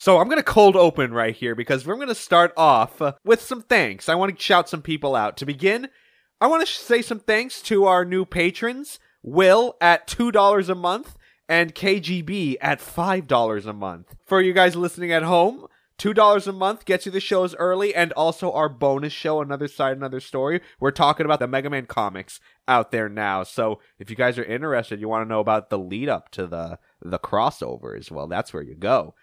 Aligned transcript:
So 0.00 0.18
I'm 0.18 0.28
going 0.28 0.38
to 0.38 0.42
cold 0.42 0.76
open 0.76 1.12
right 1.12 1.36
here 1.36 1.54
because 1.54 1.86
we're 1.86 1.96
going 1.96 2.08
to 2.08 2.14
start 2.14 2.54
off 2.56 3.02
uh, 3.02 3.12
with 3.22 3.42
some 3.42 3.60
thanks. 3.60 4.08
I 4.08 4.14
want 4.14 4.34
to 4.34 4.42
shout 4.42 4.66
some 4.66 4.80
people 4.80 5.14
out. 5.14 5.36
To 5.36 5.44
begin, 5.44 5.90
I 6.40 6.46
want 6.46 6.66
to 6.66 6.72
say 6.72 7.02
some 7.02 7.20
thanks 7.20 7.60
to 7.62 7.84
our 7.84 8.06
new 8.06 8.24
patrons, 8.24 8.98
Will 9.22 9.76
at 9.78 10.06
$2 10.06 10.68
a 10.70 10.74
month 10.74 11.16
and 11.50 11.74
KGB 11.74 12.56
at 12.62 12.80
$5 12.80 13.66
a 13.66 13.72
month. 13.74 14.16
For 14.24 14.40
you 14.40 14.54
guys 14.54 14.74
listening 14.74 15.12
at 15.12 15.22
home, 15.22 15.66
$2 15.98 16.46
a 16.46 16.52
month 16.52 16.86
gets 16.86 17.04
you 17.04 17.12
the 17.12 17.20
shows 17.20 17.54
early 17.56 17.94
and 17.94 18.10
also 18.12 18.50
our 18.52 18.70
bonus 18.70 19.12
show, 19.12 19.42
Another 19.42 19.68
Side, 19.68 19.98
Another 19.98 20.20
Story. 20.20 20.62
We're 20.80 20.92
talking 20.92 21.26
about 21.26 21.40
the 21.40 21.46
Mega 21.46 21.68
Man 21.68 21.84
comics 21.84 22.40
out 22.66 22.90
there 22.90 23.10
now. 23.10 23.42
So 23.42 23.80
if 23.98 24.08
you 24.08 24.16
guys 24.16 24.38
are 24.38 24.44
interested, 24.44 24.98
you 24.98 25.10
want 25.10 25.26
to 25.26 25.28
know 25.28 25.40
about 25.40 25.68
the 25.68 25.78
lead 25.78 26.08
up 26.08 26.30
to 26.30 26.46
the, 26.46 26.78
the 27.02 27.18
crossovers, 27.18 28.10
well, 28.10 28.28
that's 28.28 28.54
where 28.54 28.62
you 28.62 28.76
go. 28.76 29.14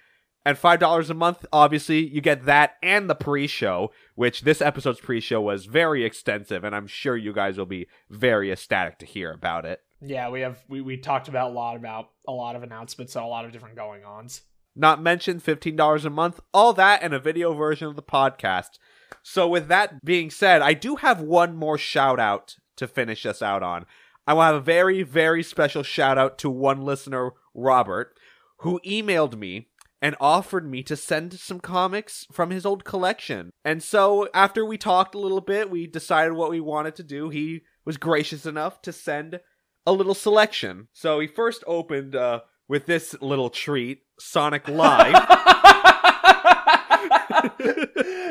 And 0.47 0.57
$5 0.57 1.09
a 1.09 1.13
month, 1.13 1.45
obviously, 1.51 2.07
you 2.07 2.21
get 2.21 2.45
that 2.45 2.77
and 2.81 3.09
the 3.09 3.15
pre 3.15 3.47
show, 3.47 3.91
which 4.15 4.43
this 4.43 4.61
episode's 4.61 5.01
pre 5.01 5.19
show 5.19 5.41
was 5.41 5.65
very 5.65 6.05
extensive, 6.05 6.63
and 6.63 6.73
I'm 6.73 6.87
sure 6.87 7.17
you 7.17 7.33
guys 7.33 7.57
will 7.57 7.65
be 7.65 7.87
very 8.09 8.49
ecstatic 8.49 8.97
to 8.99 9.05
hear 9.05 9.33
about 9.33 9.65
it. 9.65 9.81
Yeah, 9.99 10.29
we 10.29 10.39
have 10.39 10.63
we, 10.69 10.79
we 10.79 10.95
talked 10.95 11.27
about 11.27 11.51
a 11.51 11.53
lot 11.53 11.75
about 11.75 12.11
a 12.25 12.31
lot 12.31 12.55
of 12.55 12.63
announcements 12.63 13.13
and 13.17 13.25
a 13.25 13.27
lot 13.27 13.43
of 13.43 13.51
different 13.51 13.75
going 13.75 14.05
ons. 14.05 14.43
Not 14.73 15.01
mentioned 15.01 15.43
$15 15.43 16.05
a 16.05 16.09
month, 16.09 16.39
all 16.53 16.71
that 16.71 17.03
and 17.03 17.13
a 17.13 17.19
video 17.19 17.51
version 17.51 17.89
of 17.89 17.97
the 17.97 18.01
podcast. 18.01 18.79
So 19.21 19.49
with 19.49 19.67
that 19.67 20.05
being 20.05 20.29
said, 20.29 20.61
I 20.61 20.73
do 20.73 20.95
have 20.95 21.19
one 21.19 21.57
more 21.57 21.77
shout 21.77 22.21
out 22.21 22.55
to 22.77 22.87
finish 22.87 23.25
us 23.25 23.41
out 23.41 23.63
on. 23.63 23.85
I 24.25 24.33
will 24.33 24.43
have 24.43 24.55
a 24.55 24.61
very, 24.61 25.03
very 25.03 25.43
special 25.43 25.83
shout 25.83 26.17
out 26.17 26.37
to 26.37 26.49
one 26.49 26.83
listener, 26.83 27.33
Robert, 27.53 28.17
who 28.59 28.79
emailed 28.85 29.37
me 29.37 29.67
and 30.01 30.15
offered 30.19 30.69
me 30.69 30.83
to 30.83 30.95
send 30.95 31.33
some 31.39 31.59
comics 31.59 32.25
from 32.31 32.51
his 32.51 32.65
old 32.65 32.83
collection. 32.85 33.49
And 33.65 33.81
so 33.81 34.27
after 34.33 34.63
we 34.65 34.77
talked 34.77 35.15
a 35.15 35.19
little 35.19 35.41
bit, 35.41 35.69
we 35.69 35.87
decided 35.87 36.33
what 36.33 36.49
we 36.51 36.59
wanted 36.59 36.95
to 36.97 37.03
do. 37.03 37.29
He 37.29 37.61
was 37.85 37.97
gracious 37.97 38.45
enough 38.45 38.81
to 38.83 38.91
send 38.93 39.39
a 39.85 39.91
little 39.93 40.13
selection. 40.13 40.87
So 40.93 41.19
he 41.19 41.27
first 41.27 41.63
opened 41.65 42.15
uh, 42.15 42.41
with 42.67 42.85
this 42.85 43.15
little 43.21 43.49
treat, 43.49 44.01
Sonic 44.19 44.67
Live. 44.67 45.13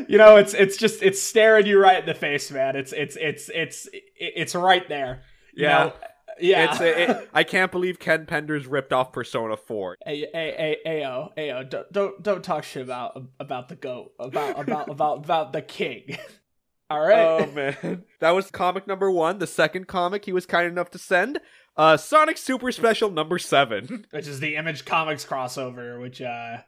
you 0.08 0.18
know, 0.18 0.36
it's 0.36 0.54
it's 0.54 0.76
just 0.76 1.02
it's 1.02 1.20
staring 1.20 1.66
you 1.66 1.80
right 1.80 2.00
in 2.00 2.06
the 2.06 2.14
face, 2.14 2.50
man. 2.50 2.76
It's 2.76 2.92
it's 2.92 3.16
it's 3.16 3.48
it's 3.52 3.88
it's 4.16 4.54
right 4.54 4.86
there. 4.88 5.22
You 5.54 5.64
Yeah. 5.64 5.84
know? 5.84 5.92
Yeah. 6.40 6.70
It's 6.70 6.80
a, 6.80 7.02
it, 7.02 7.30
I 7.32 7.44
can't 7.44 7.72
believe 7.72 7.98
Ken 7.98 8.26
Penders 8.26 8.66
ripped 8.68 8.92
off 8.92 9.12
Persona 9.12 9.56
4. 9.56 9.96
Hey, 10.04 10.26
hey, 10.32 10.76
hey, 10.84 11.00
ayo, 11.02 11.36
ayo, 11.36 11.68
don't, 11.68 11.92
don't, 11.92 12.22
don't 12.22 12.44
talk 12.44 12.64
shit 12.64 12.82
about 12.82 13.22
about 13.40 13.68
the 13.68 13.76
goat, 13.76 14.12
about 14.18 14.58
about 14.60 14.88
about 14.90 15.24
about 15.24 15.52
the 15.52 15.62
king. 15.62 16.18
All 16.90 17.00
right. 17.00 17.18
Oh 17.18 17.50
man, 17.50 18.04
that 18.20 18.30
was 18.30 18.50
comic 18.50 18.86
number 18.86 19.10
one. 19.10 19.40
The 19.40 19.46
second 19.48 19.88
comic 19.88 20.24
he 20.24 20.32
was 20.32 20.46
kind 20.46 20.68
enough 20.68 20.90
to 20.92 20.98
send, 20.98 21.40
uh, 21.76 21.96
Sonic 21.96 22.38
Super 22.38 22.70
Special 22.70 23.10
number 23.10 23.38
seven. 23.38 24.06
which 24.10 24.28
is 24.28 24.38
the 24.38 24.54
Image 24.54 24.84
Comics 24.84 25.24
crossover, 25.24 26.00
which 26.00 26.22
uh, 26.22 26.58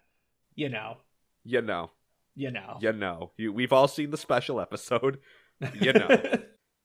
you 0.57 0.69
know, 0.69 0.97
you 1.45 1.63
know, 1.63 1.93
you 2.35 2.51
know. 2.51 2.79
you 2.81 2.93
know, 2.93 3.31
you, 3.37 3.53
we've 3.53 3.73
all 3.73 3.87
seen 3.87 4.11
the 4.11 4.17
special 4.17 4.61
episode. 4.61 5.19
You 5.81 5.93
know. 5.93 6.09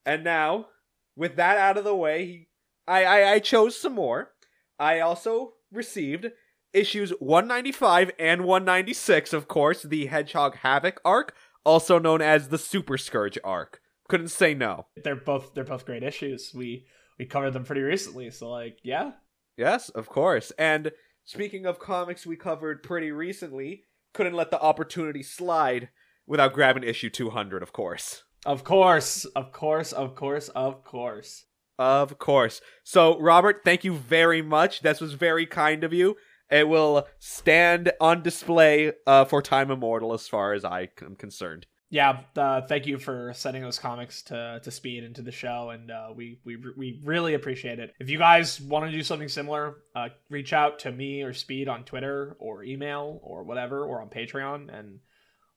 and 0.05 0.23
now, 0.23 0.67
with 1.15 1.35
that 1.37 1.57
out 1.57 1.77
of 1.77 1.83
the 1.83 1.95
way, 1.95 2.25
he- 2.25 2.47
I, 2.87 3.03
I 3.05 3.31
I 3.33 3.39
chose 3.39 3.79
some 3.79 3.93
more. 3.93 4.31
I 4.79 4.99
also 4.99 5.53
received 5.71 6.27
issues 6.73 7.11
195 7.19 8.11
and 8.19 8.43
196, 8.45 9.33
of 9.33 9.47
course, 9.47 9.83
the 9.83 10.07
Hedgehog 10.07 10.57
Havoc 10.57 10.99
arc, 11.05 11.35
also 11.63 11.99
known 11.99 12.21
as 12.21 12.49
the 12.49 12.57
Super 12.57 12.97
Scourge 12.97 13.37
arc. 13.43 13.79
Couldn't 14.09 14.29
say 14.29 14.53
no. 14.53 14.87
they're 15.03 15.15
both 15.15 15.53
they're 15.53 15.63
both 15.63 15.85
great 15.85 16.03
issues. 16.03 16.51
We 16.53 16.85
we 17.17 17.25
covered 17.25 17.51
them 17.51 17.63
pretty 17.63 17.81
recently, 17.81 18.29
so 18.31 18.49
like, 18.49 18.79
yeah. 18.83 19.11
Yes, 19.55 19.89
of 19.89 20.07
course. 20.07 20.51
And 20.57 20.91
speaking 21.25 21.65
of 21.65 21.79
comics 21.79 22.25
we 22.25 22.35
covered 22.35 22.83
pretty 22.83 23.11
recently, 23.11 23.83
couldn't 24.13 24.33
let 24.33 24.51
the 24.51 24.61
opportunity 24.61 25.23
slide 25.23 25.89
without 26.25 26.53
grabbing 26.53 26.83
issue 26.83 27.09
200, 27.09 27.61
of 27.63 27.71
course. 27.71 28.23
Of 28.45 28.63
course, 28.63 29.25
of 29.25 29.51
course, 29.51 29.93
of 29.93 30.15
course, 30.15 30.49
of 30.49 30.83
course. 30.83 31.45
Of 31.79 32.19
course. 32.19 32.61
So, 32.83 33.19
Robert, 33.19 33.61
thank 33.65 33.83
you 33.83 33.95
very 33.95 34.41
much. 34.41 34.81
This 34.81 35.01
was 35.01 35.13
very 35.13 35.45
kind 35.45 35.83
of 35.83 35.93
you. 35.93 36.17
It 36.51 36.67
will 36.67 37.07
stand 37.19 37.91
on 37.99 38.21
display 38.21 38.93
uh, 39.07 39.25
for 39.25 39.41
time 39.41 39.71
immortal 39.71 40.13
as 40.13 40.27
far 40.27 40.53
as 40.53 40.63
I 40.63 40.89
am 41.01 41.15
concerned. 41.15 41.65
Yeah, 41.89 42.21
uh, 42.35 42.61
thank 42.61 42.87
you 42.87 42.97
for 42.97 43.33
sending 43.35 43.61
those 43.61 43.77
comics 43.77 44.23
to 44.23 44.59
to 44.63 44.71
Speed 44.71 45.03
and 45.03 45.15
to 45.15 45.21
the 45.21 45.31
show, 45.31 45.69
and 45.69 45.91
uh, 45.91 46.07
we 46.15 46.39
we 46.43 46.57
we 46.75 47.01
really 47.03 47.35
appreciate 47.35 47.77
it. 47.77 47.93
If 47.99 48.09
you 48.09 48.17
guys 48.17 48.59
want 48.59 48.85
to 48.85 48.91
do 48.91 49.03
something 49.03 49.27
similar, 49.27 49.77
uh, 49.95 50.09
reach 50.29 50.53
out 50.53 50.79
to 50.79 50.91
me 50.91 51.21
or 51.21 51.33
Speed 51.33 51.67
on 51.67 51.83
Twitter 51.83 52.35
or 52.39 52.63
email 52.63 53.19
or 53.21 53.43
whatever, 53.43 53.85
or 53.85 54.01
on 54.01 54.09
Patreon, 54.09 54.75
and 54.75 54.99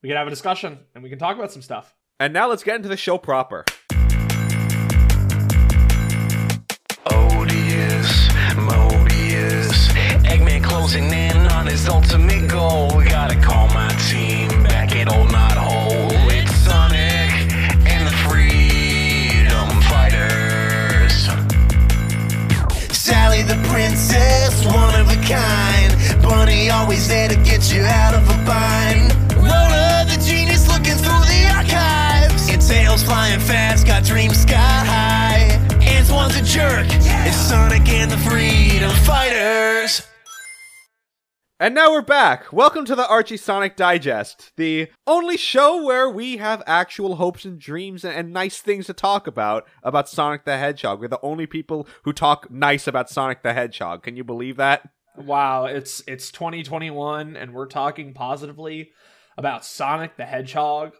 we 0.03 0.09
can 0.09 0.17
have 0.17 0.27
a 0.27 0.31
discussion 0.31 0.79
and 0.93 1.03
we 1.03 1.09
can 1.09 1.17
talk 1.17 1.37
about 1.37 1.51
some 1.51 1.63
stuff. 1.63 1.95
And 2.19 2.33
now 2.33 2.47
let's 2.47 2.63
get 2.63 2.75
into 2.75 2.89
the 2.89 2.97
show 2.97 3.17
proper. 3.17 3.65
Mobius, 8.57 9.89
Eggman 10.23 10.63
closing 10.63 11.11
in 11.13 11.37
on 11.51 11.67
his 11.67 11.87
ultimate 11.87 12.49
goal. 12.49 12.91
We 12.97 13.05
gotta 13.05 13.35
call 13.35 13.67
my 13.69 13.89
team 14.09 14.49
back 14.63 14.95
at 14.95 15.11
Old 15.13 15.29
Knothole. 15.29 16.11
It's 16.31 16.53
Sonic 16.65 17.31
and 17.85 18.07
the 18.07 18.15
Freedom 18.25 19.69
Fighters. 19.89 21.29
Sally 22.95 23.43
the 23.43 23.59
princess, 23.69 24.65
one 24.65 24.95
of 24.99 25.07
a 25.09 25.19
kind. 25.25 26.21
Bunnie 26.21 26.69
always 26.69 27.07
there 27.07 27.29
to 27.29 27.35
get 27.35 27.71
you 27.71 27.83
out 27.83 28.15
of 28.15 28.23
a 28.27 28.37
bind. 28.45 29.13
Rotor 29.37 30.05
the 30.09 30.17
genius 30.25 30.67
looking 30.67 30.97
through 30.97 31.25
the 31.29 31.47
archives. 31.55 32.49
And 32.49 32.61
tails 32.61 33.03
flying 33.03 33.39
fast, 33.39 33.85
got 33.85 34.03
dreams 34.03 34.41
sky 34.41 34.57
high. 34.57 35.56
Antoine's 36.09 36.37
a 36.37 36.41
jerk. 36.41 36.87
It's 36.89 37.35
Sonic 37.35 37.89
and 37.89 38.09
the 38.09 38.17
Freedom 38.19 38.89
Fighters. 39.03 40.07
And 41.59 41.75
now 41.75 41.91
we're 41.91 42.01
back. 42.01 42.53
Welcome 42.53 42.85
to 42.85 42.95
the 42.95 43.05
Archie 43.09 43.35
Sonic 43.35 43.75
Digest, 43.75 44.53
the 44.55 44.87
only 45.05 45.35
show 45.35 45.83
where 45.83 46.09
we 46.09 46.37
have 46.37 46.63
actual 46.65 47.17
hopes 47.17 47.43
and 47.43 47.59
dreams 47.59 48.05
and, 48.05 48.15
and 48.15 48.31
nice 48.31 48.61
things 48.61 48.85
to 48.85 48.93
talk 48.93 49.27
about 49.27 49.67
about 49.83 50.07
Sonic 50.07 50.45
the 50.45 50.57
Hedgehog. 50.57 51.01
We're 51.01 51.09
the 51.09 51.19
only 51.21 51.45
people 51.45 51.85
who 52.03 52.13
talk 52.13 52.49
nice 52.49 52.87
about 52.87 53.09
Sonic 53.09 53.43
the 53.43 53.51
Hedgehog. 53.51 54.03
Can 54.03 54.15
you 54.15 54.23
believe 54.23 54.55
that? 54.55 54.89
Wow, 55.17 55.65
it's 55.65 56.01
it's 56.07 56.31
2021, 56.31 57.35
and 57.35 57.53
we're 57.53 57.65
talking 57.65 58.13
positively 58.13 58.91
about 59.37 59.65
Sonic 59.65 60.15
the 60.15 60.25
Hedgehog 60.25 60.93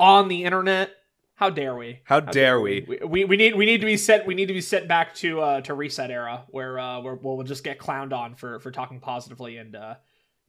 on 0.00 0.26
the 0.26 0.42
internet. 0.42 0.90
How 1.38 1.50
dare 1.50 1.76
we? 1.76 2.00
How 2.02 2.18
dare 2.18 2.60
we? 2.60 2.84
we? 2.88 2.98
We, 3.06 3.24
we 3.24 3.36
need 3.36 3.54
we 3.54 3.64
need 3.64 3.78
to 3.78 3.86
be 3.86 3.96
set 3.96 4.26
we 4.26 4.34
need 4.34 4.46
to 4.46 4.54
be 4.54 4.60
set 4.60 4.88
back 4.88 5.14
to 5.16 5.40
uh 5.40 5.60
to 5.60 5.74
reset 5.74 6.10
era 6.10 6.42
where 6.48 6.80
uh 6.80 7.00
where 7.00 7.14
we'll 7.14 7.44
just 7.44 7.62
get 7.62 7.78
clowned 7.78 8.12
on 8.12 8.34
for 8.34 8.58
for 8.58 8.72
talking 8.72 8.98
positively 8.98 9.56
and 9.56 9.76
uh 9.76 9.94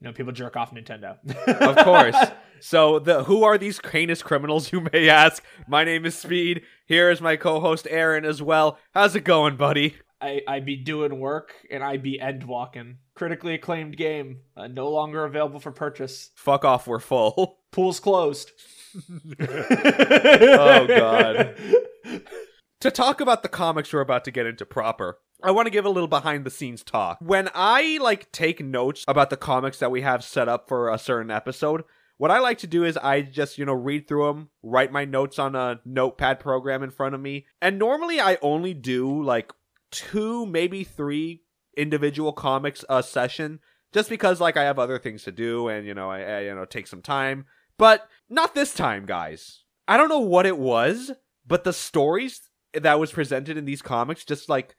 you 0.00 0.08
know 0.08 0.12
people 0.12 0.32
jerk 0.32 0.56
off 0.56 0.72
Nintendo. 0.74 1.16
Of 1.46 1.76
course. 1.84 2.16
So 2.58 2.98
the 2.98 3.22
who 3.22 3.44
are 3.44 3.56
these 3.56 3.80
heinous 3.92 4.20
criminals 4.20 4.72
you 4.72 4.84
may 4.92 5.08
ask? 5.08 5.44
My 5.68 5.84
name 5.84 6.04
is 6.04 6.18
Speed. 6.18 6.62
Here 6.86 7.08
is 7.08 7.20
my 7.20 7.36
co-host 7.36 7.86
Aaron 7.88 8.24
as 8.24 8.42
well. 8.42 8.76
How's 8.92 9.14
it 9.14 9.22
going, 9.22 9.54
buddy? 9.54 9.94
I 10.20 10.40
I 10.48 10.58
be 10.58 10.74
doing 10.74 11.20
work 11.20 11.54
and 11.70 11.84
I 11.84 11.98
be 11.98 12.18
end 12.18 12.42
walking. 12.42 12.98
Critically 13.14 13.54
acclaimed 13.54 13.96
game, 13.96 14.40
uh, 14.56 14.66
no 14.66 14.90
longer 14.90 15.24
available 15.24 15.60
for 15.60 15.70
purchase. 15.70 16.32
Fuck 16.34 16.64
off, 16.64 16.88
we're 16.88 16.98
full. 16.98 17.58
Pool's 17.70 18.00
closed. 18.00 18.50
Oh, 19.40 20.86
God. 20.86 21.56
to 22.80 22.90
talk 22.90 23.20
about 23.20 23.42
the 23.42 23.48
comics 23.48 23.92
we're 23.92 24.00
about 24.00 24.24
to 24.24 24.30
get 24.30 24.46
into 24.46 24.64
proper, 24.66 25.18
I 25.42 25.50
want 25.50 25.66
to 25.66 25.70
give 25.70 25.84
a 25.84 25.90
little 25.90 26.08
behind 26.08 26.44
the 26.44 26.50
scenes 26.50 26.82
talk. 26.82 27.18
When 27.20 27.48
I 27.54 27.98
like 28.00 28.30
take 28.32 28.62
notes 28.64 29.04
about 29.08 29.30
the 29.30 29.36
comics 29.36 29.78
that 29.78 29.90
we 29.90 30.02
have 30.02 30.24
set 30.24 30.48
up 30.48 30.68
for 30.68 30.90
a 30.90 30.98
certain 30.98 31.30
episode, 31.30 31.84
what 32.18 32.30
I 32.30 32.38
like 32.38 32.58
to 32.58 32.66
do 32.66 32.84
is 32.84 32.98
I 32.98 33.22
just, 33.22 33.56
you 33.56 33.64
know, 33.64 33.72
read 33.72 34.06
through 34.06 34.26
them, 34.26 34.50
write 34.62 34.92
my 34.92 35.06
notes 35.06 35.38
on 35.38 35.56
a 35.56 35.80
notepad 35.86 36.38
program 36.38 36.82
in 36.82 36.90
front 36.90 37.14
of 37.14 37.20
me. 37.20 37.46
And 37.62 37.78
normally 37.78 38.20
I 38.20 38.36
only 38.42 38.74
do 38.74 39.22
like 39.22 39.52
two, 39.90 40.44
maybe 40.44 40.84
three 40.84 41.42
individual 41.76 42.32
comics 42.32 42.84
a 42.90 43.02
session 43.02 43.60
just 43.92 44.10
because 44.10 44.40
like 44.40 44.58
I 44.58 44.64
have 44.64 44.78
other 44.78 44.98
things 44.98 45.24
to 45.24 45.32
do 45.32 45.68
and 45.68 45.86
you 45.86 45.94
know, 45.94 46.10
I, 46.10 46.20
I 46.20 46.40
you 46.40 46.54
know, 46.54 46.66
take 46.66 46.86
some 46.86 47.02
time. 47.02 47.46
But 47.78 48.06
not 48.30 48.54
this 48.54 48.72
time, 48.72 49.04
guys. 49.04 49.64
I 49.86 49.96
don't 49.96 50.08
know 50.08 50.20
what 50.20 50.46
it 50.46 50.56
was, 50.56 51.10
but 51.46 51.64
the 51.64 51.72
stories 51.72 52.40
that 52.72 53.00
was 53.00 53.12
presented 53.12 53.56
in 53.56 53.64
these 53.64 53.82
comics 53.82 54.24
just 54.24 54.48
like 54.48 54.76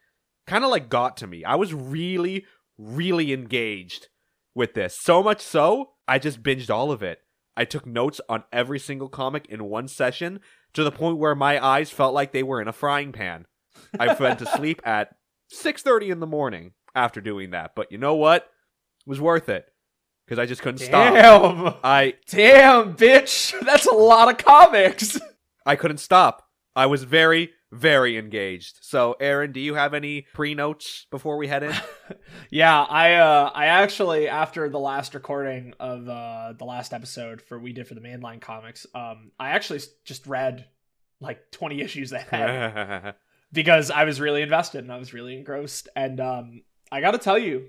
kind 0.48 0.64
of 0.64 0.72
like 0.72 0.90
got 0.90 1.18
to 1.18 1.28
me. 1.28 1.44
I 1.44 1.56
was 1.56 1.74
really 1.74 2.46
really 2.78 3.32
engaged 3.32 4.08
with 4.56 4.74
this. 4.74 4.98
So 5.00 5.22
much 5.22 5.42
so 5.42 5.92
I 6.08 6.18
just 6.18 6.42
binged 6.42 6.70
all 6.70 6.92
of 6.92 7.04
it. 7.04 7.20
I 7.56 7.66
took 7.66 7.86
notes 7.86 8.22
on 8.30 8.44
every 8.52 8.80
single 8.80 9.10
comic 9.10 9.46
in 9.48 9.66
one 9.66 9.88
session 9.88 10.40
to 10.74 10.84
the 10.84 10.92
point 10.92 11.18
where 11.18 11.36
my 11.36 11.64
eyes 11.64 11.92
felt 11.92 12.14
like 12.14 12.32
they 12.32 12.44
were 12.44 12.62
in 12.62 12.68
a 12.68 12.74
frying 12.74 13.12
pan. 13.12 13.46
I 14.00 14.14
went 14.14 14.40
to 14.40 14.46
sleep 14.46 14.82
at 14.86 15.16
6:30 15.52 16.10
in 16.10 16.20
the 16.22 16.28
morning 16.28 16.74
after 16.96 17.22
doing 17.22 17.52
that. 17.52 17.76
But 17.76 17.92
you 17.92 17.98
know 17.98 18.16
what? 18.16 18.44
It 18.44 19.10
was 19.10 19.20
worth 19.20 19.50
it 19.50 19.71
because 20.32 20.42
I 20.42 20.46
just 20.46 20.62
couldn't 20.62 20.78
stop. 20.78 21.14
Damn. 21.14 21.74
I 21.84 22.14
Damn, 22.30 22.96
bitch. 22.96 23.54
That's 23.66 23.86
a 23.86 23.92
lot 23.92 24.30
of 24.30 24.38
comics. 24.38 25.20
I 25.66 25.76
couldn't 25.76 25.98
stop. 25.98 26.48
I 26.74 26.86
was 26.86 27.04
very 27.04 27.52
very 27.74 28.18
engaged. 28.18 28.78
So, 28.82 29.18
Aaron, 29.20 29.52
do 29.52 29.60
you 29.60 29.76
have 29.76 29.94
any 29.94 30.26
pre-notes 30.34 31.06
before 31.12 31.36
we 31.36 31.48
head 31.48 31.64
in? 31.64 31.74
yeah, 32.50 32.82
I 32.82 33.16
uh 33.16 33.52
I 33.54 33.66
actually 33.66 34.30
after 34.30 34.70
the 34.70 34.80
last 34.80 35.16
recording 35.16 35.74
of 35.82 36.08
uh 36.08 36.54
the 36.58 36.64
last 36.64 36.94
episode 36.94 37.42
for 37.42 37.60
we 37.60 37.74
did 37.74 37.90
for 37.90 37.96
the 37.96 38.02
mainline 38.02 38.40
comics, 38.40 38.88
um 38.96 39.32
I 39.38 39.50
actually 39.50 39.82
just 40.06 40.28
read 40.28 40.66
like 41.20 41.52
20 41.52 41.82
issues 41.82 42.14
ahead 42.14 43.16
because 43.52 43.92
I 43.92 44.06
was 44.06 44.22
really 44.22 44.44
invested 44.44 44.86
and 44.86 44.94
I 44.94 44.98
was 44.98 45.14
really 45.14 45.36
engrossed 45.36 45.90
and 45.94 46.22
um 46.22 46.62
I 46.90 47.02
got 47.02 47.12
to 47.12 47.18
tell 47.18 47.38
you 47.38 47.68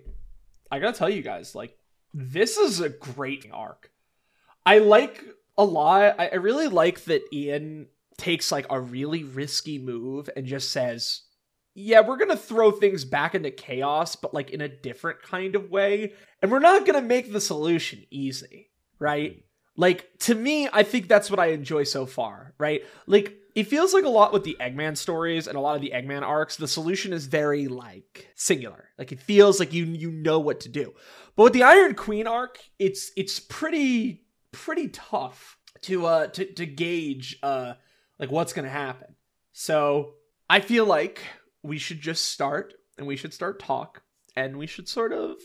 I 0.70 0.78
got 0.78 0.94
to 0.94 0.98
tell 0.98 1.10
you 1.10 1.22
guys 1.22 1.56
like 1.56 1.76
this 2.14 2.56
is 2.56 2.80
a 2.80 2.88
great 2.88 3.46
arc. 3.52 3.90
I 4.64 4.78
like 4.78 5.24
a 5.56 5.64
lot. 5.64 6.16
I, 6.18 6.28
I 6.28 6.34
really 6.36 6.68
like 6.68 7.04
that 7.04 7.22
Ian 7.32 7.88
takes 8.16 8.52
like 8.52 8.66
a 8.70 8.80
really 8.80 9.24
risky 9.24 9.78
move 9.78 10.28
and 10.36 10.46
just 10.46 10.70
says, 10.70 11.22
"Yeah, 11.74 12.00
we're 12.00 12.18
going 12.18 12.30
to 12.30 12.36
throw 12.36 12.70
things 12.70 13.04
back 13.04 13.34
into 13.34 13.50
chaos, 13.50 14.16
but 14.16 14.34
like 14.34 14.50
in 14.50 14.60
a 14.60 14.68
different 14.68 15.22
kind 15.22 15.56
of 15.56 15.70
way, 15.70 16.12
and 16.40 16.50
we're 16.50 16.58
not 16.58 16.86
going 16.86 17.00
to 17.00 17.06
make 17.06 17.32
the 17.32 17.40
solution 17.40 18.04
easy." 18.10 18.70
Right? 18.98 19.44
Like 19.76 20.10
to 20.20 20.34
me, 20.34 20.68
I 20.72 20.82
think 20.82 21.08
that's 21.08 21.30
what 21.30 21.40
I 21.40 21.46
enjoy 21.46 21.84
so 21.84 22.04
far, 22.06 22.54
right? 22.58 22.82
Like 23.06 23.38
it 23.54 23.64
feels 23.64 23.94
like 23.94 24.04
a 24.04 24.08
lot 24.08 24.32
with 24.32 24.44
the 24.44 24.56
Eggman 24.60 24.96
stories 24.96 25.46
and 25.46 25.56
a 25.56 25.60
lot 25.60 25.76
of 25.76 25.82
the 25.82 25.92
Eggman 25.94 26.22
arcs, 26.22 26.56
the 26.56 26.68
solution 26.68 27.12
is 27.12 27.26
very 27.26 27.68
like 27.68 28.28
singular. 28.34 28.88
Like 28.98 29.12
it 29.12 29.20
feels 29.20 29.58
like 29.58 29.72
you 29.72 29.84
you 29.84 30.10
know 30.10 30.38
what 30.40 30.60
to 30.60 30.68
do. 30.68 30.94
But 31.36 31.44
with 31.44 31.52
the 31.54 31.62
Iron 31.62 31.94
Queen 31.94 32.26
arc, 32.26 32.58
it's 32.78 33.12
it's 33.16 33.40
pretty 33.40 34.24
pretty 34.52 34.88
tough 34.88 35.58
to 35.82 36.06
uh 36.06 36.26
to, 36.28 36.44
to 36.54 36.66
gauge 36.66 37.38
uh 37.42 37.74
like 38.18 38.30
what's 38.30 38.52
gonna 38.52 38.68
happen. 38.68 39.16
So 39.52 40.14
I 40.50 40.60
feel 40.60 40.84
like 40.84 41.22
we 41.62 41.78
should 41.78 42.00
just 42.00 42.26
start 42.26 42.74
and 42.98 43.06
we 43.06 43.16
should 43.16 43.32
start 43.32 43.58
talk 43.58 44.02
and 44.36 44.56
we 44.56 44.66
should 44.66 44.88
sort 44.88 45.12
of 45.12 45.36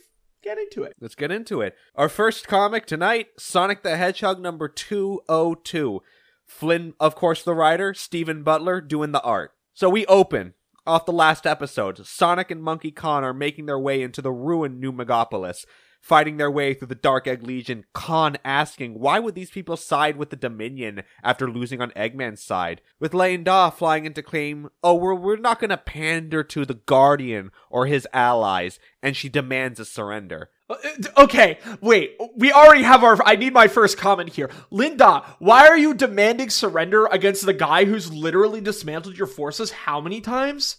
get 0.44 0.58
into 0.58 0.84
it. 0.84 0.94
Let's 1.00 1.16
get 1.16 1.32
into 1.32 1.62
it. 1.62 1.76
Our 1.96 2.10
first 2.10 2.48
comic 2.48 2.86
tonight 2.86 3.28
Sonic 3.38 3.84
the 3.84 3.98
Hedgehog 3.98 4.40
number 4.40 4.68
202. 4.68 6.02
Flynn, 6.46 6.94
of 7.00 7.16
course, 7.16 7.44
the 7.44 7.54
writer, 7.54 7.94
Steven 7.94 8.44
Butler 8.44 8.80
doing 8.80 9.12
the 9.12 9.22
art. 9.22 9.52
So 9.74 9.90
we 9.90 10.06
open 10.06 10.54
off 10.86 11.06
the 11.06 11.12
last 11.12 11.46
episode. 11.46 12.06
Sonic 12.08 12.50
and 12.50 12.64
Monkey 12.64 12.92
Khan 12.92 13.24
are 13.24 13.34
making 13.34 13.66
their 13.66 13.78
way 13.78 14.02
into 14.02 14.22
the 14.22 14.32
ruined 14.32 14.80
New 14.80 14.94
Megapolis, 14.94 15.66
fighting 16.08 16.38
their 16.38 16.50
way 16.50 16.74
through 16.74 16.88
the 16.88 16.96
Dark 16.96 17.28
Egg 17.28 17.44
Legion. 17.44 17.84
Khan 17.94 18.38
asking, 18.46 18.98
why 18.98 19.20
would 19.20 19.36
these 19.36 19.52
people 19.52 19.76
side 19.76 20.16
with 20.16 20.30
the 20.30 20.38
Dominion 20.38 21.04
after 21.22 21.50
losing 21.50 21.82
on 21.82 21.92
Eggman's 21.92 22.42
side? 22.42 22.82
With 22.98 23.14
Lien-Da 23.14 23.72
flying 23.72 24.06
in 24.06 24.14
to 24.14 24.24
claim, 24.24 24.70
oh, 24.82 24.96
we're, 24.96 25.14
we're 25.14 25.36
not 25.36 25.60
going 25.60 25.70
to 25.70 25.78
pander 25.78 26.44
to 26.46 26.66
the 26.66 26.76
Guardian 26.76 27.52
or 27.70 27.88
his 27.88 28.08
allies, 28.14 28.80
and 29.04 29.18
she 29.18 29.28
demands 29.28 29.82
a 29.82 29.86
surrender. 29.86 30.50
Uh, 30.70 30.76
Okay, 31.18 31.60
wait. 31.82 32.16
We 32.36 32.54
already 32.54 32.84
have 32.84 33.04
our. 33.04 33.18
I 33.26 33.36
need 33.36 33.54
my 33.54 33.68
first 33.68 33.98
comment 33.98 34.34
here. 34.34 34.50
Lien-Da, 34.72 35.26
why 35.40 35.68
are 35.68 35.78
you 35.78 35.94
demanding 35.94 36.50
surrender 36.50 37.06
against 37.08 37.46
the 37.46 37.54
guy 37.54 37.84
who's 37.86 38.14
literally 38.14 38.62
dismantled 38.62 39.18
your 39.18 39.28
forces 39.28 39.72
how 39.72 40.00
many 40.00 40.22
times? 40.22 40.78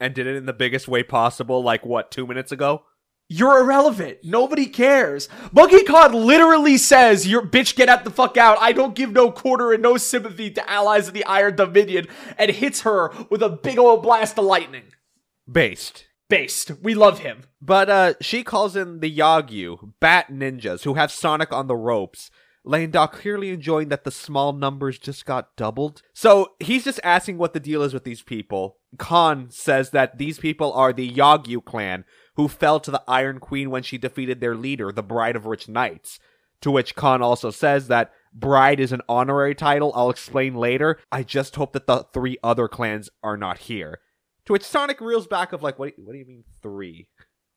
and 0.00 0.14
did 0.14 0.26
it 0.26 0.34
in 0.34 0.46
the 0.46 0.52
biggest 0.54 0.88
way 0.88 1.02
possible, 1.02 1.62
like 1.62 1.84
what, 1.84 2.10
two 2.10 2.26
minutes 2.26 2.50
ago? 2.50 2.84
You're 3.32 3.60
irrelevant. 3.60 4.18
Nobody 4.24 4.66
cares. 4.66 5.28
Monkey 5.52 5.84
Khan 5.84 6.12
literally 6.12 6.76
says, 6.76 7.28
"Your 7.28 7.46
bitch, 7.46 7.76
get 7.76 7.88
out 7.88 8.02
the 8.02 8.10
fuck 8.10 8.36
out. 8.36 8.58
I 8.60 8.72
don't 8.72 8.96
give 8.96 9.12
no 9.12 9.30
quarter 9.30 9.72
and 9.72 9.80
no 9.80 9.96
sympathy 9.98 10.50
to 10.50 10.68
allies 10.68 11.06
of 11.06 11.14
the 11.14 11.24
Iron 11.24 11.54
Dominion," 11.54 12.08
and 12.36 12.50
hits 12.50 12.80
her 12.80 13.12
with 13.30 13.40
a 13.40 13.48
big 13.48 13.78
old 13.78 14.02
blast 14.02 14.36
of 14.36 14.46
lightning. 14.46 14.92
Based. 15.50 16.06
Based. 16.28 16.72
We 16.82 16.94
love 16.94 17.20
him. 17.20 17.42
But 17.62 17.88
uh 17.88 18.14
she 18.20 18.42
calls 18.42 18.74
in 18.74 18.98
the 18.98 19.16
Yagyu, 19.16 19.92
bat 20.00 20.26
ninjas, 20.32 20.82
who 20.82 20.94
have 20.94 21.12
Sonic 21.12 21.52
on 21.52 21.68
the 21.68 21.76
ropes. 21.76 22.32
Lane 22.64 22.90
Doc 22.90 23.12
clearly 23.12 23.50
enjoying 23.50 23.88
that 23.88 24.04
the 24.04 24.10
small 24.10 24.52
numbers 24.52 24.98
just 24.98 25.24
got 25.24 25.56
doubled. 25.56 26.02
So 26.12 26.52
he's 26.60 26.84
just 26.84 27.00
asking 27.02 27.38
what 27.38 27.54
the 27.54 27.60
deal 27.60 27.82
is 27.82 27.94
with 27.94 28.04
these 28.04 28.22
people. 28.22 28.76
Khan 28.98 29.48
says 29.50 29.90
that 29.90 30.18
these 30.18 30.38
people 30.38 30.72
are 30.72 30.92
the 30.92 31.10
Yagyu 31.10 31.64
clan, 31.64 32.04
who 32.40 32.48
fell 32.48 32.80
to 32.80 32.90
the 32.90 33.02
Iron 33.06 33.38
Queen 33.38 33.68
when 33.68 33.82
she 33.82 33.98
defeated 33.98 34.40
their 34.40 34.54
leader, 34.54 34.90
the 34.90 35.02
Bride 35.02 35.36
of 35.36 35.44
Rich 35.44 35.68
Knights. 35.68 36.18
To 36.62 36.70
which 36.70 36.94
Khan 36.94 37.20
also 37.20 37.50
says 37.50 37.88
that 37.88 38.12
Bride 38.32 38.80
is 38.80 38.92
an 38.92 39.02
honorary 39.10 39.54
title, 39.54 39.92
I'll 39.94 40.08
explain 40.08 40.54
later. 40.54 40.98
I 41.12 41.22
just 41.22 41.56
hope 41.56 41.74
that 41.74 41.86
the 41.86 42.06
three 42.14 42.38
other 42.42 42.66
clans 42.66 43.10
are 43.22 43.36
not 43.36 43.58
here. 43.58 43.98
To 44.46 44.54
which 44.54 44.62
Sonic 44.62 45.02
reels 45.02 45.26
back 45.26 45.52
of 45.52 45.62
like, 45.62 45.78
what, 45.78 45.92
what 45.98 46.12
do 46.12 46.18
you 46.18 46.24
mean 46.24 46.44
three? 46.62 47.08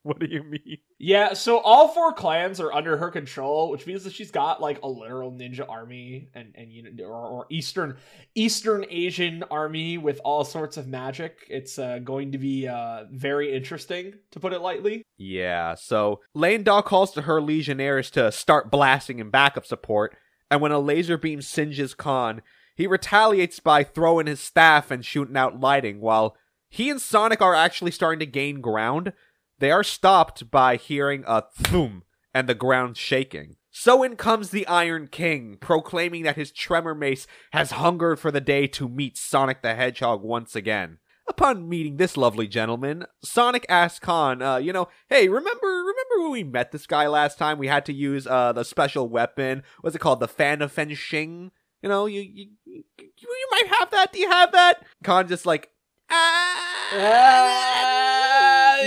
What 0.06 0.20
do 0.20 0.26
you 0.30 0.44
mean? 0.44 0.80
Yeah, 1.00 1.32
so 1.32 1.60
all 1.60 1.88
four 1.88 2.12
clans 2.12 2.60
are 2.60 2.74
under 2.74 2.98
her 2.98 3.10
control, 3.10 3.72
which 3.72 3.88
means 3.88 4.04
that 4.04 4.12
she's 4.12 4.32
got 4.32 4.60
like 4.62 4.82
a 4.84 4.88
literal 4.88 5.32
ninja 5.32 5.68
army 5.68 6.28
and 6.34 6.54
and 6.56 6.74
you 6.74 6.84
know 6.84 7.06
or, 7.06 7.28
or 7.28 7.46
Eastern 7.50 7.96
Eastern 8.36 8.86
Asian 8.90 9.46
army 9.50 9.98
with 9.98 10.20
all 10.26 10.44
sorts 10.44 10.76
of 10.76 10.90
magic. 10.90 11.46
It's 11.50 11.80
uh, 11.80 12.00
going 12.00 12.34
to 12.34 12.38
be 12.38 12.68
uh, 12.68 13.06
very 13.14 13.56
interesting, 13.56 14.16
to 14.32 14.42
put 14.42 14.52
it 14.52 14.60
lightly. 14.60 15.04
Yeah, 15.18 15.76
so 15.76 16.20
Lien-Da 16.34 16.82
calls 16.82 17.12
to 17.12 17.22
her 17.22 17.42
legionnaires 17.42 18.12
to 18.12 18.30
start 18.34 18.70
blasting 18.70 19.20
in 19.20 19.30
backup 19.30 19.66
support, 19.66 20.18
and 20.52 20.60
when 20.60 20.74
a 20.74 20.80
laser 20.80 21.18
beam 21.18 21.42
singes 21.42 21.94
Khan, 21.94 22.42
he 22.76 22.88
retaliates 22.88 23.62
by 23.62 23.86
throwing 23.86 24.28
his 24.28 24.42
staff 24.42 24.92
and 24.92 25.06
shooting 25.06 25.38
out 25.38 25.62
lighting, 25.62 26.02
while 26.02 26.36
he 26.68 26.90
and 26.90 27.00
Sonic 27.00 27.42
are 27.42 27.56
actually 27.56 27.92
starting 27.92 28.20
to 28.20 28.26
gain 28.26 28.60
ground. 28.60 29.14
They 29.64 29.72
are 29.72 29.82
stopped 29.82 30.52
by 30.52 30.76
hearing 30.76 31.24
a 31.26 31.46
thum 31.56 32.04
and 32.34 32.50
the 32.50 32.54
ground 32.54 32.98
shaking. 32.98 33.56
So 33.72 34.04
in 34.04 34.18
comes 34.18 34.50
the 34.50 34.68
Iron 34.68 35.08
King, 35.08 35.56
proclaiming 35.58 36.24
that 36.24 36.36
his 36.36 36.52
tremor 36.52 36.94
mace 36.94 37.28
has 37.54 37.72
hungered 37.72 38.20
for 38.20 38.30
the 38.30 38.42
day 38.42 38.68
to 38.68 38.90
meet 38.90 39.18
Sonic 39.18 39.62
the 39.62 39.74
Hedgehog 39.74 40.22
once 40.22 40.54
again. 40.54 40.98
Upon 41.30 41.70
meeting 41.70 41.96
this 41.96 42.18
lovely 42.18 42.46
gentleman, 42.46 43.06
Sonic 43.24 43.66
asks 43.70 44.00
Khan, 44.00 44.42
uh, 44.42 44.58
you 44.58 44.74
know, 44.74 44.90
hey, 45.08 45.30
remember 45.30 45.68
remember 45.68 46.24
when 46.24 46.32
we 46.32 46.44
met 46.44 46.74
this 46.74 46.86
guy 46.86 47.08
last 47.08 47.38
time? 47.38 47.58
We 47.58 47.68
had 47.68 47.86
to 47.86 47.94
use 47.94 48.28
uh 48.28 48.52
the 48.52 48.66
special 48.66 49.08
weapon. 49.08 49.64
What's 49.80 49.96
it 49.96 50.00
called? 50.00 50.20
The 50.20 50.28
Fan 50.28 50.62
of 50.62 50.74
Fenshing? 50.74 51.52
You 51.82 51.88
know, 51.88 52.06
you 52.06 52.20
you, 52.20 52.50
you 52.66 52.84
you 53.00 53.48
might 53.50 53.68
have 53.80 53.92
that. 53.92 54.12
Do 54.12 54.20
you 54.20 54.30
have 54.30 54.52
that? 54.52 54.84
Khan 55.06 55.30
just 55.30 55.46
like 55.46 55.70
ah, 56.10 58.10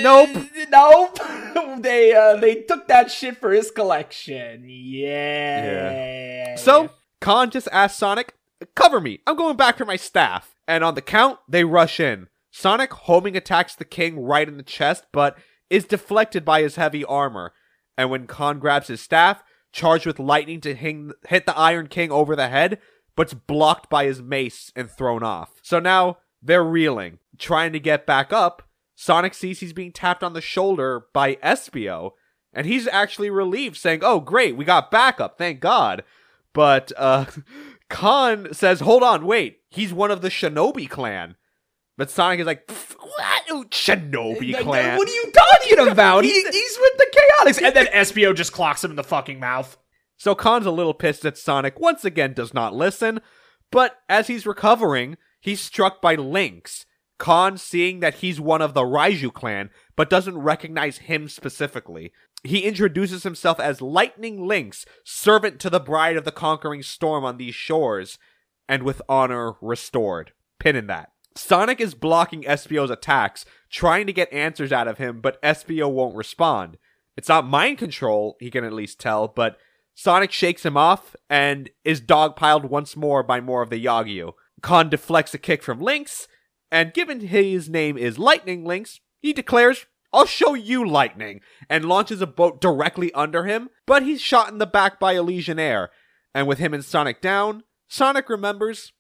nope. 0.03 0.31
Nope. 0.69 1.19
they 1.83 2.13
uh 2.13 2.37
they 2.37 2.63
took 2.63 2.89
that 2.89 3.11
shit 3.11 3.39
for 3.39 3.53
his 3.53 3.71
collection. 3.71 4.65
Yeah. 4.67 6.57
So 6.57 6.91
Khan 7.21 7.51
just 7.51 7.69
asks 7.71 7.99
Sonic, 7.99 8.35
"Cover 8.75 9.01
me! 9.01 9.21
I'm 9.27 9.37
going 9.37 9.57
back 9.57 9.79
for 9.79 9.85
my 9.85 9.97
staff." 9.97 10.55
And 10.67 10.83
on 10.83 10.95
the 10.95 11.03
count, 11.03 11.39
they 11.49 11.65
rush 11.65 12.01
in. 12.01 12.27
Sonic 12.51 12.93
homing 12.93 13.37
attacks 13.37 13.75
the 13.75 13.85
king 13.85 14.19
right 14.19 14.49
in 14.49 14.57
the 14.57 14.63
chest, 14.63 15.05
but 15.13 15.39
is 15.71 15.85
deflected 15.85 16.45
by 16.45 16.63
his 16.63 16.77
heavy 16.77 17.05
armor. 17.05 17.53
And 17.97 18.11
when 18.11 18.27
Khan 18.27 18.59
grabs 18.59 18.89
his 18.89 19.01
staff, 19.01 19.43
charged 19.73 20.07
with 20.07 20.19
lightning 20.19 20.61
to 20.63 20.75
hing- 20.75 21.13
hit 21.29 21.47
the 21.47 21.57
Iron 21.57 21.87
King 21.87 22.11
over 22.11 22.35
the 22.35 22.49
head, 22.49 22.79
but's 23.15 23.35
blocked 23.35 23.89
by 23.91 24.05
his 24.05 24.23
mace 24.23 24.73
and 24.75 24.91
thrown 24.91 25.23
off. 25.23 25.51
So 25.63 25.79
now 25.79 26.19
they're 26.43 26.65
reeling, 26.65 27.19
trying 27.39 27.73
to 27.73 27.81
get 27.81 28.07
back 28.07 28.33
up. 28.33 28.63
Sonic 28.97 29.35
sees 29.35 29.61
he's 29.61 29.73
being 29.75 29.93
tapped 29.93 30.25
on 30.25 30.33
the 30.33 30.41
shoulder 30.41 31.05
by 31.13 31.37
Espio, 31.37 32.13
and 32.53 32.67
he's 32.67 32.89
actually 32.89 33.31
relieved, 33.31 33.77
saying, 33.77 34.01
"Oh, 34.03 34.19
great, 34.21 34.57
we 34.57 34.65
got 34.65 34.91
backup, 34.91 35.39
thank 35.39 35.61
God." 35.61 36.03
But 36.53 36.91
uh, 36.97 37.27
Khan 37.91 38.49
says, 38.53 38.81
"Hold 38.81 39.03
on, 39.03 39.27
wait, 39.27 39.61
he's 39.69 39.93
one 39.93 40.11
of 40.11 40.23
the 40.23 40.31
Shinobi 40.31 40.89
clan." 40.89 41.37
But 41.99 42.11
Sonic 42.11 42.41
is 42.41 42.47
like, 42.47 42.69
"What 42.99 43.43
Oh, 43.49 43.65
Shinobi 43.71 44.59
clan?" 44.59 44.97
What 44.97 45.09
are 45.09 45.13
you 45.13 45.31
talking 45.33 45.89
about? 45.93 46.25
He, 46.25 46.31
he's 46.33 46.79
with 46.81 46.93
the 46.99 47.23
Chaotix. 47.45 47.63
And 47.63 47.77
then 47.77 47.87
Espio 47.87 48.35
just 48.35 48.53
clocks 48.53 48.83
him 48.83 48.91
in 48.91 48.97
the 48.97 49.05
fucking 49.05 49.39
mouth. 49.39 49.77
So 50.17 50.35
Khan's 50.35 50.67
a 50.67 50.71
little 50.71 50.95
pissed 50.95 51.23
that 51.23 51.37
Sonic 51.39 51.79
once 51.79 52.05
again 52.05 52.33
does 52.33 52.55
not 52.55 52.75
listen, 52.75 53.21
but 53.71 53.99
as 54.09 54.27
he's 54.29 54.47
recovering, 54.47 55.19
he's 55.41 55.61
struck 55.61 56.01
by 56.01 56.15
Lynx, 56.15 56.87
Khan 57.19 57.57
seeing 57.57 58.01
that 58.01 58.17
he's 58.17 58.41
one 58.41 58.61
of 58.61 58.75
the 58.75 58.83
Raiju 58.83 59.33
clan, 59.33 59.71
but 59.95 60.11
doesn't 60.11 60.39
recognize 60.39 60.99
him 60.99 61.29
specifically. 61.29 62.13
He 62.45 62.61
introduces 62.61 63.23
himself 63.23 63.59
as 63.59 63.81
Lightning 63.81 64.47
Lynx, 64.47 64.85
servant 65.05 65.59
to 65.61 65.71
the 65.71 65.81
bride 65.81 66.17
of 66.17 66.25
the 66.25 66.33
conquering 66.33 66.83
storm 66.83 67.25
on 67.25 67.39
these 67.39 67.55
shores, 67.55 68.19
and 68.69 68.83
with 68.83 69.01
honor 69.09 69.55
restored. 69.61 70.33
Pin 70.59 70.77
in 70.77 70.87
that. 70.89 71.11
Sonic 71.35 71.81
is 71.81 71.95
blocking 71.95 72.43
Espio's 72.43 72.91
attacks, 72.91 73.45
trying 73.71 74.07
to 74.07 74.13
get 74.13 74.33
answers 74.33 74.73
out 74.73 74.89
of 74.89 74.99
him, 74.99 75.21
but 75.21 75.41
Espio 75.43 75.91
won't 75.91 76.17
respond. 76.17 76.79
It's 77.17 77.29
not 77.29 77.47
mind 77.47 77.79
control, 77.79 78.37
he 78.41 78.51
can 78.51 78.65
at 78.65 78.73
least 78.73 79.01
tell, 79.01 79.29
but 79.29 79.59
Sonic 79.95 80.31
shakes 80.31 80.65
him 80.65 80.77
off 80.77 81.17
and 81.31 81.71
is 81.85 82.01
dogpiled 82.01 82.67
once 82.67 82.97
more 82.97 83.23
by 83.23 83.41
more 83.41 83.63
of 83.63 83.71
the 83.71 83.83
Yagyu. 83.83 84.33
Khan 84.63 84.89
deflects 84.89 85.35
a 85.35 85.39
kick 85.39 85.63
from 85.63 85.81
Lynx, 85.81 86.29
and 86.77 86.93
given 86.93 87.21
his 87.21 87.71
name 87.71 87.97
is 87.97 88.19
Lightning 88.19 88.63
Lynx, 88.63 89.01
he 89.19 89.33
declares, 89.33 89.87
I'll 90.13 90.27
show 90.27 90.53
you 90.53 90.87
lightning, 90.87 91.41
and 91.71 91.87
launches 91.87 92.21
a 92.21 92.27
boat 92.27 92.61
directly 92.61 93.11
under 93.15 93.45
him, 93.45 93.71
but 93.87 94.03
he's 94.03 94.21
shot 94.21 94.51
in 94.51 94.59
the 94.59 94.67
back 94.67 95.01
by 95.01 95.15
Elysian 95.15 95.59
Air. 95.59 95.89
And 96.35 96.47
with 96.47 96.59
him 96.59 96.75
and 96.75 96.85
Sonic 96.85 97.23
down, 97.23 97.63
Sonic 97.89 98.29
remembers, 98.29 98.93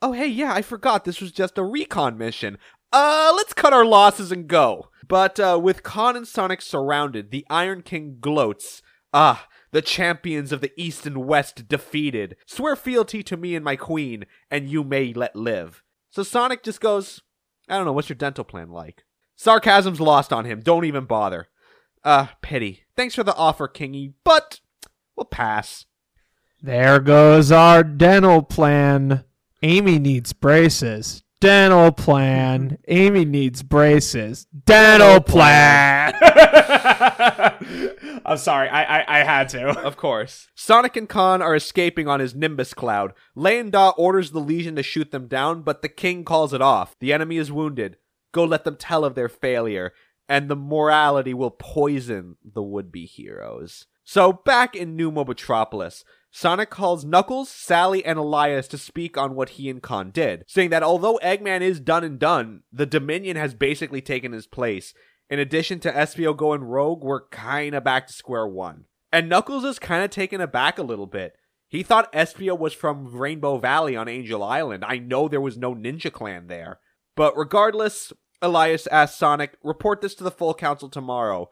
oh 0.00 0.12
hey, 0.12 0.28
yeah, 0.28 0.54
I 0.54 0.62
forgot 0.62 1.04
this 1.04 1.20
was 1.20 1.32
just 1.32 1.58
a 1.58 1.64
recon 1.64 2.16
mission. 2.16 2.56
Uh, 2.92 3.32
let's 3.34 3.52
cut 3.52 3.72
our 3.72 3.84
losses 3.84 4.30
and 4.30 4.46
go. 4.46 4.88
But 5.08 5.40
uh, 5.40 5.58
with 5.60 5.82
Khan 5.82 6.14
and 6.14 6.28
Sonic 6.28 6.62
surrounded, 6.62 7.32
the 7.32 7.44
Iron 7.50 7.82
King 7.82 8.18
gloats. 8.20 8.80
Ah, 9.12 9.48
the 9.72 9.82
champions 9.82 10.52
of 10.52 10.60
the 10.60 10.70
East 10.80 11.04
and 11.04 11.26
West 11.26 11.66
defeated. 11.66 12.36
Swear 12.46 12.76
fealty 12.76 13.24
to 13.24 13.36
me 13.36 13.56
and 13.56 13.64
my 13.64 13.74
queen, 13.74 14.24
and 14.52 14.68
you 14.68 14.84
may 14.84 15.12
let 15.12 15.34
live. 15.34 15.82
So 16.10 16.22
Sonic 16.22 16.62
just 16.62 16.80
goes, 16.80 17.22
I 17.68 17.76
don't 17.76 17.84
know, 17.84 17.92
what's 17.92 18.08
your 18.08 18.16
dental 18.16 18.44
plan 18.44 18.70
like? 18.70 19.04
Sarcasm's 19.36 20.00
lost 20.00 20.32
on 20.32 20.44
him, 20.44 20.60
don't 20.60 20.84
even 20.84 21.04
bother. 21.04 21.48
Uh, 22.04 22.28
pity. 22.42 22.84
Thanks 22.96 23.14
for 23.14 23.22
the 23.22 23.34
offer, 23.34 23.68
Kingy, 23.68 24.14
but 24.24 24.60
we'll 25.16 25.24
pass. 25.26 25.86
There 26.62 26.98
goes 26.98 27.52
our 27.52 27.84
dental 27.84 28.42
plan. 28.42 29.24
Amy 29.62 29.98
needs 29.98 30.32
braces. 30.32 31.22
Dental 31.40 31.92
plan. 31.92 32.78
Amy 32.88 33.24
needs 33.24 33.62
braces. 33.62 34.46
Dental 34.64 35.20
plan. 35.20 36.14
I'm 38.24 38.36
sorry, 38.36 38.68
I, 38.68 39.00
I 39.00 39.20
I 39.20 39.24
had 39.24 39.48
to. 39.50 39.68
Of 39.70 39.96
course. 39.96 40.48
Sonic 40.54 40.96
and 40.96 41.08
Khan 41.08 41.40
are 41.40 41.54
escaping 41.54 42.08
on 42.08 42.20
his 42.20 42.34
Nimbus 42.34 42.74
cloud. 42.74 43.14
Da 43.36 43.90
orders 43.96 44.32
the 44.32 44.40
Legion 44.40 44.76
to 44.76 44.82
shoot 44.82 45.10
them 45.10 45.28
down, 45.28 45.62
but 45.62 45.82
the 45.82 45.88
King 45.88 46.24
calls 46.24 46.52
it 46.52 46.60
off. 46.60 46.94
The 47.00 47.12
enemy 47.12 47.38
is 47.38 47.50
wounded. 47.50 47.96
Go 48.32 48.44
let 48.44 48.64
them 48.64 48.76
tell 48.76 49.04
of 49.04 49.14
their 49.14 49.28
failure, 49.28 49.92
and 50.28 50.48
the 50.48 50.56
morality 50.56 51.32
will 51.32 51.50
poison 51.50 52.36
the 52.44 52.62
would 52.62 52.92
be 52.92 53.06
heroes. 53.06 53.86
So, 54.04 54.32
back 54.32 54.74
in 54.74 54.96
New 54.96 55.10
Mobotropolis, 55.10 56.02
Sonic 56.30 56.70
calls 56.70 57.04
Knuckles, 57.04 57.48
Sally, 57.48 58.04
and 58.04 58.18
Elias 58.18 58.68
to 58.68 58.78
speak 58.78 59.16
on 59.16 59.34
what 59.34 59.50
he 59.50 59.70
and 59.70 59.82
Khan 59.82 60.10
did, 60.10 60.44
saying 60.46 60.70
that 60.70 60.82
although 60.82 61.18
Eggman 61.22 61.62
is 61.62 61.80
done 61.80 62.04
and 62.04 62.18
done, 62.18 62.62
the 62.72 62.86
Dominion 62.86 63.36
has 63.36 63.54
basically 63.54 64.00
taken 64.00 64.32
his 64.32 64.46
place. 64.46 64.92
In 65.30 65.38
addition 65.38 65.80
to 65.80 65.92
Espio 65.92 66.36
going 66.36 66.64
rogue, 66.64 67.02
we're 67.02 67.28
kinda 67.28 67.80
back 67.80 68.06
to 68.06 68.12
square 68.12 68.46
one. 68.46 68.84
And 69.12 69.28
Knuckles 69.28 69.64
is 69.64 69.78
kinda 69.78 70.08
taken 70.08 70.40
aback 70.40 70.78
a 70.78 70.82
little 70.82 71.06
bit. 71.06 71.34
He 71.68 71.82
thought 71.82 72.12
Espio 72.12 72.58
was 72.58 72.72
from 72.72 73.14
Rainbow 73.14 73.58
Valley 73.58 73.94
on 73.94 74.08
Angel 74.08 74.42
Island. 74.42 74.84
I 74.86 74.98
know 74.98 75.28
there 75.28 75.40
was 75.40 75.58
no 75.58 75.74
ninja 75.74 76.10
clan 76.10 76.46
there. 76.46 76.80
But 77.14 77.36
regardless, 77.36 78.12
Elias 78.40 78.86
asks 78.86 79.18
Sonic, 79.18 79.58
report 79.62 80.00
this 80.00 80.14
to 80.16 80.24
the 80.24 80.30
full 80.30 80.54
council 80.54 80.88
tomorrow. 80.88 81.50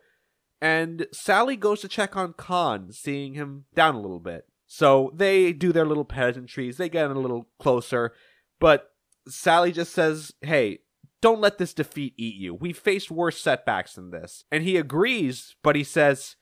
And 0.60 1.06
Sally 1.12 1.56
goes 1.56 1.80
to 1.82 1.88
check 1.88 2.16
on 2.16 2.32
Khan, 2.32 2.92
seeing 2.92 3.34
him 3.34 3.66
down 3.74 3.94
a 3.94 4.00
little 4.00 4.20
bit. 4.20 4.46
So 4.66 5.12
they 5.14 5.52
do 5.52 5.72
their 5.72 5.84
little 5.84 6.04
pleasantries, 6.04 6.76
they 6.76 6.88
get 6.88 7.10
a 7.10 7.14
little 7.14 7.48
closer, 7.60 8.12
but 8.58 8.90
Sally 9.28 9.70
just 9.70 9.92
says, 9.92 10.32
hey, 10.40 10.80
don't 11.26 11.40
let 11.40 11.58
this 11.58 11.74
defeat 11.74 12.14
eat 12.16 12.36
you. 12.36 12.54
We've 12.54 12.78
faced 12.78 13.10
worse 13.10 13.40
setbacks 13.40 13.94
than 13.94 14.12
this. 14.12 14.44
And 14.52 14.62
he 14.62 14.76
agrees, 14.76 15.56
but 15.60 15.74
he 15.74 15.82
says, 15.82 16.36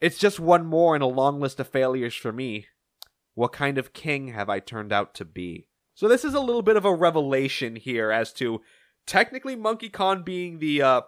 it's 0.00 0.16
just 0.16 0.40
one 0.40 0.64
more 0.64 0.96
in 0.96 1.02
a 1.02 1.06
long 1.06 1.38
list 1.38 1.60
of 1.60 1.68
failures 1.68 2.14
for 2.14 2.32
me. 2.32 2.68
What 3.34 3.52
kind 3.52 3.76
of 3.76 3.92
king 3.92 4.28
have 4.28 4.48
I 4.48 4.58
turned 4.58 4.90
out 4.90 5.12
to 5.16 5.26
be? 5.26 5.66
So 5.92 6.08
this 6.08 6.24
is 6.24 6.32
a 6.32 6.40
little 6.40 6.62
bit 6.62 6.78
of 6.78 6.86
a 6.86 6.94
revelation 6.94 7.76
here 7.76 8.10
as 8.10 8.32
to 8.34 8.62
technically 9.06 9.54
Monkey 9.54 9.90
Khan 9.90 10.22
being 10.22 10.60
the 10.60 10.80
uh 10.80 11.02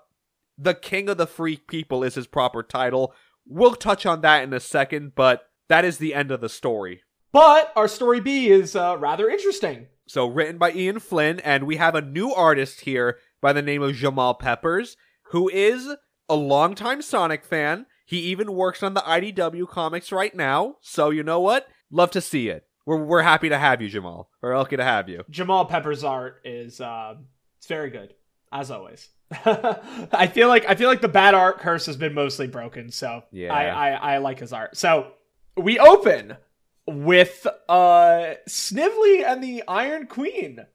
the 0.59 0.75
king 0.75 1.09
of 1.09 1.17
the 1.17 1.27
free 1.27 1.57
people 1.57 2.05
is 2.05 2.17
his 2.17 2.27
proper 2.27 2.63
title. 2.63 3.15
We'll 3.47 3.75
touch 3.75 4.05
on 4.05 4.21
that 4.21 4.45
in 4.45 4.53
a 4.53 4.61
second, 4.61 5.15
but 5.15 5.47
that 5.71 5.87
is 5.87 5.97
the 5.97 6.13
end 6.13 6.31
of 6.31 6.43
the 6.43 6.51
story. 6.51 7.01
But 7.33 7.73
our 7.75 7.89
story 7.89 8.21
B 8.21 8.49
is 8.49 8.77
uh, 8.77 8.99
rather 8.99 9.31
interesting. 9.31 9.87
So 10.07 10.27
written 10.27 10.59
by 10.59 10.73
Ian 10.73 10.99
Flynn, 11.01 11.41
and 11.41 11.65
we 11.65 11.77
have 11.77 11.95
a 11.95 12.03
new 12.03 12.33
artist 12.33 12.81
here 12.83 13.19
by 13.41 13.53
the 13.53 13.63
name 13.63 13.83
of 13.83 13.95
Jamal 13.95 14.35
Peppers, 14.35 14.97
who 15.31 15.49
is 15.49 15.89
a 16.29 16.35
longtime 16.37 17.03
Sonic 17.03 17.45
fan. 17.45 17.87
He 18.07 18.19
even 18.19 18.53
works 18.53 18.83
on 18.83 18.95
the 18.95 19.01
IDW 19.01 19.69
comics 19.69 20.13
right 20.13 20.35
now. 20.35 20.77
So 20.83 21.11
you 21.11 21.23
know 21.23 21.41
what? 21.41 21.69
Love 21.91 22.11
to 22.13 22.21
see 22.21 22.49
it. 22.49 22.67
We're 22.87 23.03
we're 23.03 23.23
happy 23.23 23.49
to 23.49 23.59
have 23.59 23.81
you, 23.81 23.89
Jamal. 23.89 24.29
We're 24.43 24.57
lucky 24.59 24.77
to 24.77 24.85
have 24.85 25.09
you. 25.09 25.25
Jamal 25.31 25.65
Pepper's 25.65 26.05
art 26.05 26.43
is 26.45 26.83
uh, 26.83 27.15
it's 27.57 27.67
very 27.67 27.89
good, 27.89 28.13
as 28.53 28.71
always. 28.71 29.09
I 29.33 30.31
feel 30.31 30.49
like 30.49 30.67
I 30.69 30.75
feel 30.75 30.91
like 30.91 31.01
the 31.01 31.09
bad 31.09 31.35
art 31.35 31.61
curse 31.61 31.87
has 31.87 31.97
been 31.97 32.13
mostly 32.13 32.47
broken, 32.47 32.91
so 32.91 33.25
Yeah. 33.33 33.55
I, 33.55 33.65
I 33.69 33.91
I 34.15 34.19
like 34.19 34.39
his 34.41 34.53
art. 34.53 34.77
So 34.77 35.13
we 35.57 35.79
open 35.79 36.37
with 36.87 37.47
uh 37.69 38.35
Snively 38.47 39.25
and 39.25 39.43
the 39.43 39.63
Iron 39.67 40.07
Queen 40.07 40.67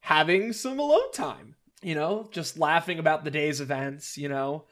having 0.00 0.52
some 0.52 0.78
alone 0.78 1.12
time. 1.12 1.54
You 1.82 1.94
know, 1.94 2.28
just 2.30 2.58
laughing 2.58 2.98
about 2.98 3.24
the 3.24 3.30
day's 3.30 3.60
events. 3.60 4.16
You 4.16 4.28
know, 4.28 4.66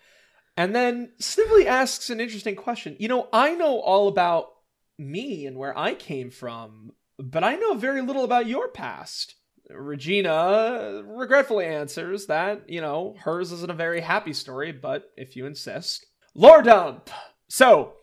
and 0.57 0.75
then 0.75 1.13
Snively 1.19 1.67
asks 1.67 2.11
an 2.11 2.21
interesting 2.21 2.57
question. 2.57 2.97
You 2.99 3.09
know, 3.09 3.29
I 3.33 3.55
know 3.55 3.81
all 3.81 4.09
about 4.09 4.49
me 4.99 5.47
and 5.47 5.57
where 5.57 5.77
I 5.77 5.95
came 5.95 6.31
from, 6.31 6.93
but 7.19 7.43
I 7.43 7.57
know 7.57 7.75
very 7.75 8.03
little 8.03 8.25
about 8.25 8.47
your 8.47 8.69
past. 8.69 9.37
Regina 9.71 11.03
regretfully 11.07 11.67
answers 11.67 12.27
that, 12.27 12.69
you 12.69 12.81
know, 12.81 13.15
hers 13.21 13.53
isn't 13.53 13.71
a 13.71 13.75
very 13.75 14.01
happy 14.01 14.33
story, 14.33 14.73
but 14.73 15.11
if 15.17 15.37
you 15.37 15.47
insist. 15.47 16.07
Lore 16.35 16.63
dump! 16.63 17.11
So, 17.49 17.95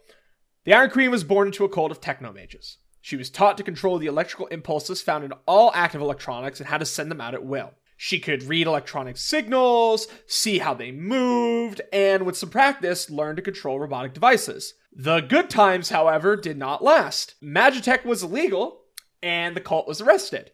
the 0.67 0.73
Iron 0.73 0.89
Queen 0.89 1.11
was 1.11 1.23
born 1.23 1.47
into 1.47 1.63
a 1.63 1.69
cult 1.69 1.91
of 1.91 2.01
technomages. 2.01 2.75
She 2.99 3.15
was 3.15 3.29
taught 3.29 3.55
to 3.55 3.63
control 3.63 3.99
the 3.99 4.07
electrical 4.07 4.47
impulses 4.47 5.01
found 5.01 5.23
in 5.23 5.31
all 5.45 5.71
active 5.73 6.01
electronics 6.01 6.59
and 6.59 6.67
how 6.67 6.77
to 6.77 6.83
send 6.83 7.09
them 7.09 7.21
out 7.21 7.33
at 7.33 7.45
will. 7.45 7.71
She 7.95 8.19
could 8.19 8.43
read 8.43 8.67
electronic 8.67 9.15
signals, 9.15 10.09
see 10.25 10.57
how 10.57 10.73
they 10.73 10.91
moved, 10.91 11.79
and 11.93 12.25
with 12.25 12.35
some 12.35 12.49
practice, 12.49 13.09
learn 13.09 13.37
to 13.37 13.41
control 13.41 13.79
robotic 13.79 14.13
devices. 14.13 14.73
The 14.91 15.21
good 15.21 15.49
times, 15.49 15.87
however, 15.87 16.35
did 16.35 16.57
not 16.57 16.83
last. 16.83 17.35
Magitech 17.41 18.03
was 18.03 18.21
illegal, 18.21 18.81
and 19.23 19.55
the 19.55 19.61
cult 19.61 19.87
was 19.87 20.01
arrested. 20.01 20.51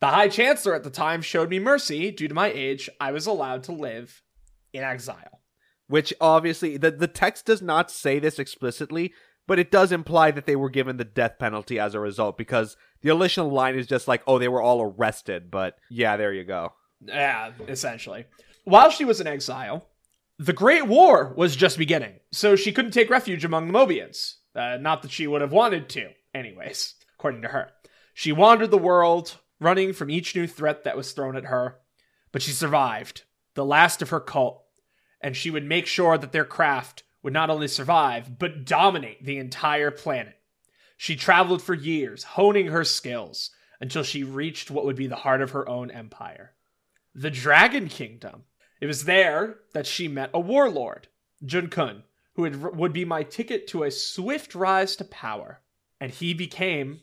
The 0.00 0.08
High 0.08 0.28
Chancellor 0.28 0.74
at 0.74 0.84
the 0.84 0.90
time 0.90 1.22
showed 1.22 1.48
me 1.48 1.58
mercy. 1.58 2.10
Due 2.10 2.28
to 2.28 2.34
my 2.34 2.52
age, 2.54 2.90
I 3.00 3.12
was 3.12 3.26
allowed 3.26 3.62
to 3.62 3.72
live 3.72 4.20
in 4.74 4.84
exile. 4.84 5.40
Which 5.86 6.12
obviously 6.20 6.76
the 6.76 6.90
the 6.90 7.08
text 7.08 7.46
does 7.46 7.62
not 7.62 7.90
say 7.90 8.18
this 8.18 8.38
explicitly, 8.38 9.14
but 9.48 9.58
it 9.58 9.72
does 9.72 9.90
imply 9.90 10.30
that 10.30 10.46
they 10.46 10.54
were 10.54 10.70
given 10.70 10.98
the 10.98 11.04
death 11.04 11.38
penalty 11.40 11.80
as 11.80 11.94
a 11.94 12.00
result 12.00 12.38
because 12.38 12.76
the 13.00 13.12
initial 13.12 13.50
line 13.50 13.74
is 13.74 13.88
just 13.88 14.06
like, 14.06 14.22
"Oh, 14.26 14.38
they 14.38 14.46
were 14.46 14.62
all 14.62 14.80
arrested." 14.80 15.50
But 15.50 15.76
yeah, 15.90 16.16
there 16.16 16.32
you 16.32 16.44
go. 16.44 16.74
Yeah, 17.00 17.52
essentially. 17.66 18.26
While 18.64 18.90
she 18.90 19.04
was 19.04 19.20
in 19.20 19.26
exile, 19.26 19.88
the 20.38 20.52
Great 20.52 20.86
War 20.86 21.32
was 21.36 21.56
just 21.56 21.78
beginning, 21.78 22.20
so 22.30 22.54
she 22.54 22.72
couldn't 22.72 22.92
take 22.92 23.10
refuge 23.10 23.44
among 23.44 23.66
the 23.66 23.72
Mobians. 23.72 24.34
Uh, 24.54 24.76
not 24.76 25.02
that 25.02 25.10
she 25.10 25.26
would 25.26 25.40
have 25.40 25.52
wanted 25.52 25.88
to, 25.90 26.10
anyways, 26.34 26.94
according 27.18 27.42
to 27.42 27.48
her. 27.48 27.70
She 28.12 28.32
wandered 28.32 28.70
the 28.70 28.78
world, 28.78 29.36
running 29.58 29.92
from 29.92 30.10
each 30.10 30.36
new 30.36 30.46
threat 30.46 30.84
that 30.84 30.96
was 30.96 31.12
thrown 31.12 31.36
at 31.36 31.46
her, 31.46 31.78
but 32.32 32.42
she 32.42 32.50
survived, 32.50 33.22
the 33.54 33.64
last 33.64 34.02
of 34.02 34.10
her 34.10 34.20
cult, 34.20 34.62
and 35.20 35.36
she 35.36 35.50
would 35.50 35.64
make 35.64 35.86
sure 35.86 36.18
that 36.18 36.32
their 36.32 36.44
craft 36.44 37.04
would 37.28 37.34
not 37.34 37.50
only 37.50 37.68
survive, 37.68 38.38
but 38.38 38.64
dominate 38.64 39.22
the 39.22 39.36
entire 39.36 39.90
planet. 39.90 40.34
She 40.96 41.14
traveled 41.14 41.60
for 41.60 41.74
years, 41.74 42.24
honing 42.24 42.68
her 42.68 42.84
skills, 42.84 43.50
until 43.82 44.02
she 44.02 44.24
reached 44.24 44.70
what 44.70 44.86
would 44.86 44.96
be 44.96 45.08
the 45.08 45.16
heart 45.16 45.42
of 45.42 45.50
her 45.50 45.68
own 45.68 45.90
empire 45.90 46.54
the 47.14 47.30
Dragon 47.30 47.88
Kingdom. 47.88 48.44
It 48.80 48.86
was 48.86 49.04
there 49.04 49.58
that 49.74 49.86
she 49.86 50.08
met 50.08 50.30
a 50.32 50.40
warlord, 50.40 51.08
Jun 51.44 51.68
Kun, 51.68 52.04
who 52.34 52.48
would, 52.72 52.94
be 52.94 53.04
my 53.04 53.24
ticket 53.24 53.66
to 53.68 53.82
a 53.82 53.90
swift 53.90 54.54
rise 54.54 54.96
to 54.96 55.04
power. 55.04 55.60
And 56.00 56.10
he 56.10 56.32
became 56.32 57.00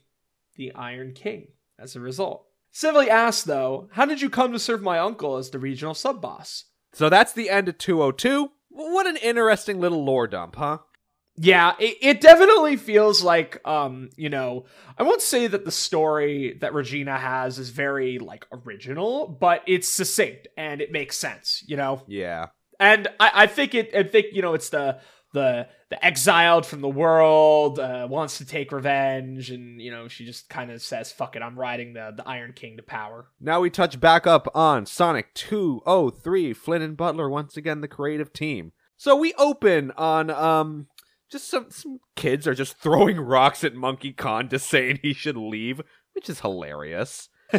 the 0.56 0.74
Iron 0.74 1.14
King 1.14 1.50
as 1.78 1.96
a 1.96 2.00
result. 2.00 2.48
Snively 2.72 3.12
asked, 3.12 3.46
though, 3.46 3.90
how 3.92 4.06
did 4.06 4.22
you 4.22 4.30
come 4.32 4.54
to 4.54 4.60
serve 4.60 4.82
my 4.82 4.98
uncle 4.98 5.38
as 5.38 5.52
the 5.52 5.60
regional 5.60 5.94
sub 5.94 6.20
boss? 6.20 6.66
So 6.94 7.10
that's 7.10 7.34
the 7.34 7.52
end 7.52 7.70
of 7.70 7.78
202. 7.78 8.50
What 8.76 9.08
an 9.08 9.16
interesting 9.18 9.80
little 9.80 10.04
lore 10.04 10.28
dump, 10.28 10.56
huh? 10.58 10.80
Yeah, 11.38 11.74
it, 11.80 11.98
it 12.02 12.22
definitely 12.22 12.78
feels 12.78 13.22
like, 13.24 13.60
um, 13.68 14.10
you 14.16 14.30
know, 14.30 14.66
I 14.98 15.04
won't 15.04 15.22
say 15.22 15.48
that 15.48 15.66
the 15.66 15.72
story 15.72 16.58
that 16.62 16.74
Regina 16.74 17.18
has 17.18 17.60
is 17.60 17.70
very, 17.72 18.20
like, 18.20 18.46
original, 18.52 19.28
but 19.28 19.62
it's 19.68 19.88
succinct 19.88 20.48
and 20.58 20.82
it 20.82 20.92
makes 20.92 21.18
sense, 21.18 21.64
you 21.68 21.76
know? 21.78 22.04
Yeah. 22.08 22.48
and 22.80 23.08
I, 23.20 23.32
I 23.34 23.48
think 23.48 23.74
it 23.76 23.96
I 23.96 24.04
think 24.04 24.28
you 24.34 24.42
know 24.42 24.54
it's 24.54 24.70
the 24.70 25.00
the 25.34 25.68
the 25.90 26.04
exiled 26.04 26.66
from 26.66 26.82
the 26.82 26.90
world 26.90 27.80
uh, 27.80 28.08
wants 28.10 28.40
to 28.40 28.46
take 28.46 28.72
revenge 28.72 29.52
and 29.52 29.80
you 29.80 29.92
know 29.92 30.08
she 30.08 30.26
just 30.26 30.50
kind 30.50 30.72
of 30.72 30.82
says 30.82 31.12
fuck 31.12 31.36
it 31.36 31.42
I'm 31.42 31.58
riding 31.58 31.94
the 31.94 32.14
the 32.16 32.28
Iron 32.28 32.54
King 32.54 32.78
to 32.78 32.84
power 32.84 33.28
Now 33.40 33.62
we 33.62 33.70
touch 33.70 34.00
back 34.00 34.26
up 34.26 34.48
on 34.56 34.86
Sonic 34.86 35.34
203, 35.36 36.54
Flynn 36.54 36.82
and 36.82 36.98
Butler 36.98 37.30
once 37.30 37.56
again 37.58 37.82
the 37.82 37.88
creative 37.88 38.34
team. 38.34 38.72
So 38.98 39.16
we 39.16 39.34
open 39.34 39.92
on 39.92 40.30
um 40.30 40.88
just 41.30 41.50
some 41.50 41.70
some 41.70 42.00
kids 42.16 42.48
are 42.48 42.56
just 42.56 42.78
throwing 42.82 43.20
rocks 43.20 43.64
at 43.64 43.76
Monkey 43.76 44.14
Khan 44.14 44.50
just 44.50 44.68
saying 44.68 45.00
he 45.02 45.14
should 45.14 45.38
leave, 45.38 45.82
which 46.14 46.30
is 46.30 46.40
hilarious. 46.42 47.30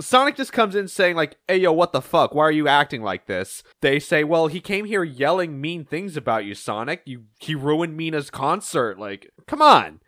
Sonic 0.00 0.36
just 0.36 0.52
comes 0.52 0.74
in 0.74 0.88
saying 0.88 1.16
like, 1.16 1.36
"Hey 1.48 1.58
yo, 1.58 1.72
what 1.72 1.92
the 1.92 2.02
fuck? 2.02 2.34
Why 2.34 2.44
are 2.44 2.52
you 2.52 2.68
acting 2.68 3.02
like 3.02 3.26
this?" 3.26 3.62
They 3.80 3.98
say, 3.98 4.24
"Well, 4.24 4.46
he 4.46 4.60
came 4.60 4.84
here 4.84 5.02
yelling 5.02 5.60
mean 5.60 5.84
things 5.84 6.16
about 6.16 6.44
you, 6.44 6.54
Sonic. 6.54 7.02
You 7.04 7.24
he 7.40 7.54
ruined 7.54 7.96
Mina's 7.96 8.30
concert. 8.30 8.98
Like, 8.98 9.30
come 9.46 9.62
on." 9.62 10.00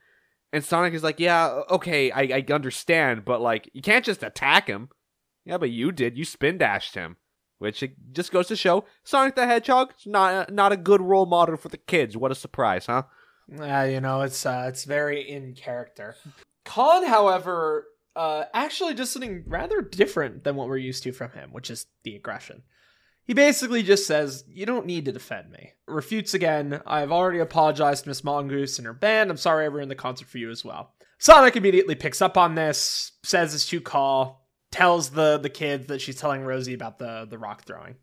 And 0.53 0.65
Sonic 0.65 0.95
is 0.95 1.03
like, 1.03 1.19
"Yeah, 1.21 1.63
okay, 1.71 2.11
I, 2.11 2.23
I 2.23 2.53
understand, 2.53 3.25
but 3.25 3.41
like, 3.41 3.69
you 3.73 3.83
can't 3.83 4.05
just 4.05 4.23
attack 4.23 4.69
him." 4.69 4.91
Yeah, 5.45 5.59
but 5.59 5.71
you 5.71 5.91
did. 5.91 6.17
You 6.17 6.25
spin 6.25 6.59
dashed 6.59 6.95
him, 6.95 7.17
which 7.59 7.83
it 7.83 7.95
just 8.13 8.31
goes 8.31 8.47
to 8.49 8.57
show 8.57 8.85
Sonic 9.03 9.35
the 9.35 9.47
Hedgehog 9.47 9.95
not 10.07 10.53
not 10.53 10.73
a 10.73 10.77
good 10.77 11.01
role 11.01 11.27
model 11.27 11.57
for 11.57 11.69
the 11.69 11.79
kids. 11.79 12.17
What 12.17 12.31
a 12.31 12.37
surprise, 12.37 12.87
huh? 12.87 13.05
uh, 13.59 13.83
you 13.83 14.01
know 14.01 14.21
it's 14.21 14.47
uh, 14.47 14.67
it's 14.69 14.85
very 14.85 15.29
in 15.29 15.55
character 15.55 16.17
Khan 16.65 17.07
however 17.07 17.87
uh, 18.17 18.45
actually 18.53 18.95
does 18.95 19.11
something 19.11 19.45
rather 19.47 19.81
different 19.81 20.45
than 20.45 20.57
what 20.57 20.69
we're 20.69 20.77
used 20.77 21.03
to 21.05 21.13
from 21.13 21.31
him 21.33 21.53
which 21.53 21.71
is 21.71 21.87
the 22.05 22.17
aggression. 22.17 22.63
He 23.25 23.35
basically 23.35 23.83
just 23.83 24.07
says 24.07 24.45
you 24.49 24.67
don't 24.67 24.87
need 24.87 25.05
to 25.05 25.13
defend 25.13 25.51
me. 25.51 25.73
Refutes 25.87 26.35
again 26.35 26.81
I've 26.87 27.13
already 27.13 27.39
apologized 27.39 28.05
to 28.05 28.11
Miss 28.11 28.25
Mongoose 28.25 28.79
and 28.79 28.87
her 28.87 28.93
band. 28.95 29.31
I'm 29.31 29.37
sorry 29.37 29.65
I 29.65 29.69
ruined 29.69 29.91
the 29.91 29.97
concert 29.97 30.29
for 30.29 30.39
you 30.39 30.51
as 30.51 30.65
well. 30.65 30.95
Sonic 31.19 31.55
immediately 31.55 31.95
picks 31.95 32.23
up 32.23 32.37
on 32.39 32.55
this 32.55 33.13
says 33.23 33.55
it's 33.55 33.67
too 33.67 33.81
call 33.81 34.41
tells 34.71 35.11
the 35.11 35.39
the 35.39 35.51
kids 35.51 35.87
that 35.87 36.01
she's 36.01 36.17
telling 36.17 36.43
Rosie 36.43 36.75
about 36.75 36.99
the 36.99 37.27
the 37.29 37.39
rock 37.39 37.65
throwing, 37.65 37.97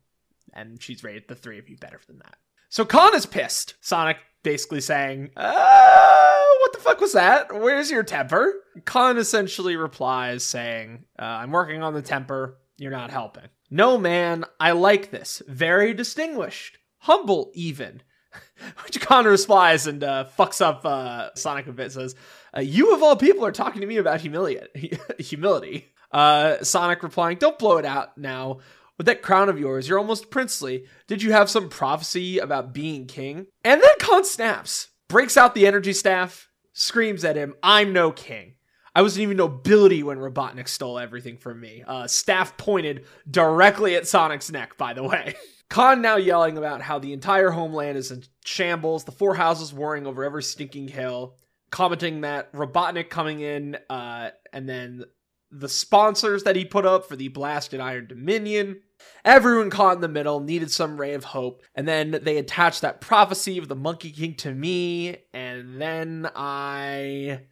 and 0.52 0.82
she's 0.82 1.04
rated 1.04 1.28
the 1.28 1.34
three 1.34 1.58
of 1.58 1.68
you 1.68 1.76
better 1.76 2.00
than 2.06 2.18
that. 2.18 2.36
So 2.68 2.84
Khan 2.84 3.14
is 3.14 3.26
pissed. 3.26 3.74
Sonic 3.80 4.18
basically 4.48 4.80
saying, 4.80 5.28
uh, 5.36 6.44
"What 6.60 6.72
the 6.72 6.78
fuck 6.78 7.02
was 7.02 7.12
that? 7.12 7.52
Where's 7.52 7.90
your 7.90 8.02
temper?" 8.02 8.54
Khan 8.86 9.18
essentially 9.18 9.76
replies 9.76 10.42
saying, 10.42 11.04
uh, 11.18 11.24
"I'm 11.24 11.50
working 11.50 11.82
on 11.82 11.92
the 11.92 12.00
temper. 12.00 12.56
You're 12.78 12.90
not 12.90 13.10
helping." 13.10 13.50
No 13.70 13.98
man, 13.98 14.46
I 14.58 14.72
like 14.72 15.10
this. 15.10 15.42
Very 15.46 15.92
distinguished, 15.92 16.78
humble, 17.00 17.50
even. 17.52 18.00
Which 18.86 18.98
Khan 19.02 19.26
replies 19.26 19.86
and 19.86 20.02
uh, 20.02 20.24
fucks 20.38 20.62
up 20.62 20.80
uh, 20.86 21.34
Sonic 21.34 21.66
a 21.66 21.72
bit. 21.72 21.92
Says, 21.92 22.14
uh, 22.56 22.60
"You 22.60 22.94
of 22.94 23.02
all 23.02 23.16
people 23.16 23.44
are 23.44 23.52
talking 23.52 23.82
to 23.82 23.86
me 23.86 23.98
about 23.98 24.20
humili- 24.20 25.20
humility." 25.20 25.92
Uh, 26.10 26.64
Sonic 26.64 27.02
replying, 27.02 27.36
"Don't 27.36 27.58
blow 27.58 27.76
it 27.76 27.84
out 27.84 28.16
now. 28.16 28.60
With 28.98 29.06
that 29.06 29.22
crown 29.22 29.48
of 29.48 29.58
yours, 29.58 29.88
you're 29.88 29.98
almost 29.98 30.30
princely. 30.30 30.84
Did 31.06 31.22
you 31.22 31.32
have 31.32 31.48
some 31.48 31.70
prophecy 31.70 32.38
about 32.38 32.74
being 32.74 33.06
king?" 33.06 33.46
And 33.64 33.80
then 33.80 33.98
Khan 33.98 34.24
snaps, 34.24 34.88
breaks 35.08 35.36
out 35.36 35.54
the 35.54 35.66
energy 35.66 35.94
staff, 35.94 36.50
screams 36.72 37.24
at 37.24 37.36
him, 37.36 37.54
"I'm 37.62 37.92
no 37.92 38.12
king." 38.12 38.56
I 38.94 39.02
wasn't 39.02 39.22
even 39.22 39.36
nobility 39.36 40.02
when 40.02 40.18
Robotnik 40.18 40.66
stole 40.66 40.98
everything 40.98 41.36
from 41.36 41.60
me. 41.60 41.84
Uh, 41.86 42.08
staff 42.08 42.56
pointed 42.56 43.06
directly 43.30 43.94
at 43.94 44.08
Sonic's 44.08 44.50
neck, 44.50 44.76
by 44.76 44.92
the 44.92 45.04
way. 45.04 45.36
Khan 45.70 46.02
now 46.02 46.16
yelling 46.16 46.58
about 46.58 46.80
how 46.80 46.98
the 46.98 47.12
entire 47.12 47.50
homeland 47.50 47.96
is 47.98 48.10
in 48.10 48.24
shambles, 48.44 49.04
the 49.04 49.12
four 49.12 49.34
houses 49.34 49.72
warring 49.72 50.06
over 50.06 50.24
every 50.24 50.42
stinking 50.42 50.88
hill, 50.88 51.36
commenting 51.70 52.22
that 52.22 52.52
Robotnik 52.52 53.10
coming 53.10 53.40
in, 53.40 53.76
uh, 53.90 54.30
and 54.52 54.68
then 54.68 55.04
the 55.50 55.68
sponsors 55.68 56.42
that 56.42 56.56
he 56.56 56.64
put 56.64 56.86
up 56.86 57.06
for 57.06 57.16
the 57.16 57.28
blasted 57.28 57.80
Iron 57.80 58.06
Dominion. 58.06 58.80
Everyone 59.24 59.70
caught 59.70 59.96
in 59.96 60.00
the 60.00 60.08
middle 60.08 60.40
needed 60.40 60.70
some 60.70 61.00
ray 61.00 61.14
of 61.14 61.24
hope, 61.24 61.62
and 61.74 61.86
then 61.86 62.18
they 62.22 62.38
attached 62.38 62.82
that 62.82 63.00
prophecy 63.00 63.58
of 63.58 63.68
the 63.68 63.76
Monkey 63.76 64.10
King 64.10 64.34
to 64.36 64.52
me, 64.52 65.16
and 65.32 65.80
then 65.80 66.28
I 66.34 67.42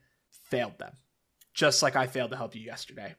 failed 0.51 0.79
them. 0.79 0.93
Just 1.55 1.83
like 1.83 1.97
I 1.97 2.07
failed 2.07 2.31
to 2.33 2.37
help 2.37 2.55
you 2.55 2.63
yesterday. 2.63 3.15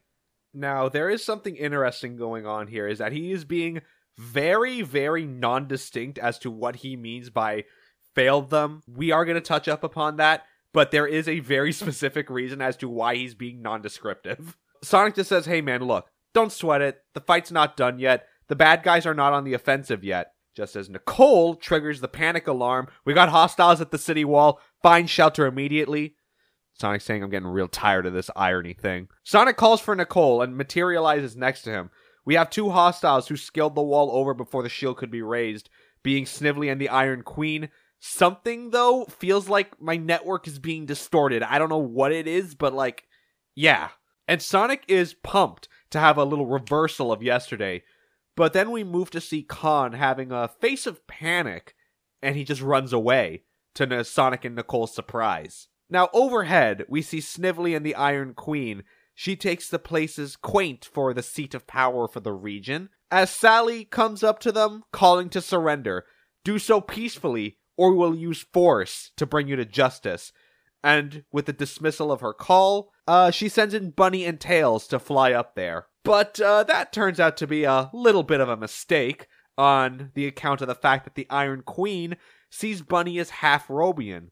Now, 0.53 0.89
there 0.89 1.09
is 1.09 1.23
something 1.23 1.55
interesting 1.55 2.17
going 2.17 2.45
on 2.45 2.67
here 2.67 2.87
is 2.87 2.99
that 2.99 3.11
he 3.11 3.31
is 3.31 3.45
being 3.45 3.81
very, 4.17 4.81
very 4.81 5.25
non 5.25 5.67
distinct 5.67 6.17
as 6.17 6.39
to 6.39 6.51
what 6.51 6.77
he 6.77 6.95
means 6.95 7.29
by 7.29 7.65
failed 8.15 8.49
them. 8.49 8.81
We 8.87 9.11
are 9.11 9.25
going 9.25 9.35
to 9.35 9.41
touch 9.41 9.67
up 9.67 9.83
upon 9.83 10.17
that, 10.17 10.43
but 10.73 10.91
there 10.91 11.07
is 11.07 11.27
a 11.27 11.39
very 11.39 11.71
specific 11.73 12.29
reason 12.29 12.61
as 12.61 12.77
to 12.77 12.89
why 12.89 13.15
he's 13.15 13.35
being 13.35 13.61
non 13.61 13.81
descriptive. 13.81 14.57
Sonic 14.83 15.15
just 15.15 15.29
says, 15.29 15.45
hey 15.45 15.61
man, 15.61 15.83
look, 15.83 16.09
don't 16.33 16.51
sweat 16.51 16.81
it. 16.81 16.99
The 17.13 17.21
fight's 17.21 17.51
not 17.51 17.77
done 17.77 17.99
yet. 17.99 18.27
The 18.47 18.55
bad 18.55 18.83
guys 18.83 19.05
are 19.05 19.13
not 19.13 19.33
on 19.33 19.43
the 19.43 19.53
offensive 19.53 20.03
yet. 20.03 20.33
Just 20.55 20.75
as 20.75 20.89
Nicole 20.89 21.55
triggers 21.55 22.01
the 22.01 22.07
panic 22.07 22.47
alarm, 22.47 22.87
we 23.05 23.13
got 23.13 23.29
hostiles 23.29 23.79
at 23.79 23.91
the 23.91 23.97
city 23.97 24.25
wall. 24.25 24.59
Find 24.81 25.09
shelter 25.09 25.45
immediately. 25.45 26.15
Sonic 26.79 27.01
saying, 27.01 27.23
I'm 27.23 27.29
getting 27.29 27.47
real 27.47 27.67
tired 27.67 28.05
of 28.05 28.13
this 28.13 28.29
irony 28.35 28.73
thing. 28.73 29.07
Sonic 29.23 29.57
calls 29.57 29.81
for 29.81 29.95
Nicole 29.95 30.41
and 30.41 30.55
materializes 30.55 31.35
next 31.35 31.63
to 31.63 31.71
him. 31.71 31.89
We 32.25 32.35
have 32.35 32.49
two 32.49 32.69
hostiles 32.69 33.27
who 33.27 33.37
scaled 33.37 33.75
the 33.75 33.81
wall 33.81 34.11
over 34.11 34.33
before 34.33 34.63
the 34.63 34.69
shield 34.69 34.97
could 34.97 35.11
be 35.11 35.21
raised, 35.21 35.69
being 36.03 36.25
Snively 36.25 36.69
and 36.69 36.79
the 36.79 36.89
Iron 36.89 37.23
Queen. 37.23 37.69
Something, 37.99 38.71
though, 38.71 39.05
feels 39.05 39.49
like 39.49 39.81
my 39.81 39.97
network 39.97 40.47
is 40.47 40.59
being 40.59 40.85
distorted. 40.85 41.41
I 41.41 41.57
don't 41.57 41.69
know 41.69 41.77
what 41.77 42.11
it 42.11 42.27
is, 42.27 42.53
but 42.53 42.73
like, 42.73 43.05
yeah. 43.55 43.89
And 44.27 44.41
Sonic 44.41 44.83
is 44.87 45.13
pumped 45.13 45.67
to 45.91 45.99
have 45.99 46.17
a 46.17 46.23
little 46.23 46.45
reversal 46.45 47.11
of 47.11 47.23
yesterday. 47.23 47.83
But 48.35 48.53
then 48.53 48.71
we 48.71 48.83
move 48.83 49.09
to 49.11 49.21
see 49.21 49.43
Khan 49.43 49.93
having 49.93 50.31
a 50.31 50.47
face 50.47 50.85
of 50.85 51.05
panic, 51.07 51.75
and 52.21 52.35
he 52.35 52.43
just 52.43 52.61
runs 52.61 52.93
away 52.93 53.43
to 53.75 54.03
Sonic 54.03 54.45
and 54.45 54.55
Nicole's 54.55 54.93
surprise. 54.93 55.67
Now, 55.89 56.09
overhead, 56.13 56.85
we 56.89 57.01
see 57.01 57.21
Snively 57.21 57.73
and 57.73 57.85
the 57.85 57.95
Iron 57.95 58.33
Queen. 58.33 58.83
She 59.15 59.35
takes 59.35 59.69
the 59.69 59.79
places 59.79 60.35
quaint 60.35 60.85
for 60.85 61.13
the 61.13 61.23
seat 61.23 61.55
of 61.55 61.65
power 61.65 62.07
for 62.07 62.19
the 62.19 62.33
region. 62.33 62.89
As 63.09 63.29
Sally 63.29 63.85
comes 63.85 64.23
up 64.23 64.39
to 64.39 64.51
them, 64.51 64.83
calling 64.91 65.29
to 65.29 65.41
surrender, 65.41 66.05
do 66.43 66.59
so 66.59 66.81
peacefully, 66.81 67.57
or 67.77 67.93
we'll 67.93 68.15
use 68.15 68.45
force 68.53 69.11
to 69.15 69.25
bring 69.25 69.47
you 69.47 69.55
to 69.55 69.65
justice. 69.65 70.33
And 70.83 71.23
with 71.31 71.45
the 71.45 71.53
dismissal 71.53 72.11
of 72.11 72.21
her 72.21 72.33
call, 72.33 72.91
uh, 73.07 73.31
she 73.31 73.49
sends 73.49 73.73
in 73.73 73.91
Bunnie 73.91 74.25
and 74.25 74.39
Tails 74.39 74.87
to 74.87 74.99
fly 74.99 75.33
up 75.33 75.55
there. 75.55 75.87
But 76.03 76.39
uh, 76.39 76.63
that 76.63 76.93
turns 76.93 77.19
out 77.19 77.35
to 77.37 77.47
be 77.47 77.63
a 77.63 77.89
little 77.93 78.23
bit 78.23 78.39
of 78.39 78.49
a 78.49 78.57
mistake 78.57 79.27
on 79.57 80.11
the 80.13 80.27
account 80.27 80.61
of 80.61 80.67
the 80.67 80.75
fact 80.75 81.03
that 81.03 81.15
the 81.15 81.27
Iron 81.29 81.63
Queen 81.63 82.15
sees 82.49 82.81
Bunnie 82.81 83.19
as 83.19 83.29
half 83.31 83.67
Robian 83.67 84.29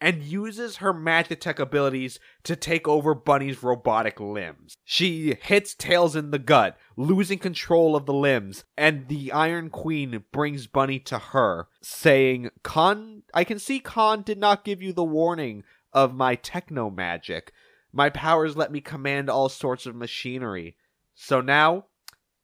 and 0.00 0.22
uses 0.22 0.76
her 0.76 0.92
Magitech 0.92 1.58
abilities 1.58 2.18
to 2.44 2.54
take 2.54 2.86
over 2.86 3.14
Bunnie's 3.14 3.62
robotic 3.62 4.20
limbs. 4.20 4.76
She 4.84 5.38
hits 5.40 5.74
Tails 5.74 6.14
in 6.14 6.30
the 6.30 6.38
gut, 6.38 6.76
losing 6.96 7.38
control 7.38 7.96
of 7.96 8.04
the 8.04 8.12
limbs, 8.12 8.64
and 8.76 9.08
the 9.08 9.32
Iron 9.32 9.70
Queen 9.70 10.24
brings 10.32 10.66
Bunnie 10.66 10.98
to 11.00 11.18
her, 11.18 11.68
saying, 11.80 12.50
Khan, 12.62 13.22
I 13.32 13.44
can 13.44 13.58
see 13.58 13.80
Khan 13.80 14.22
did 14.22 14.38
not 14.38 14.64
give 14.64 14.82
you 14.82 14.92
the 14.92 15.04
warning 15.04 15.64
of 15.96 16.14
my 16.14 16.34
techno 16.34 16.90
magic. 16.90 17.52
My 17.90 18.10
powers 18.10 18.56
let 18.56 18.70
me 18.70 18.82
command 18.82 19.30
all 19.30 19.48
sorts 19.48 19.86
of 19.86 19.96
machinery. 19.96 20.76
So 21.14 21.40
now, 21.40 21.86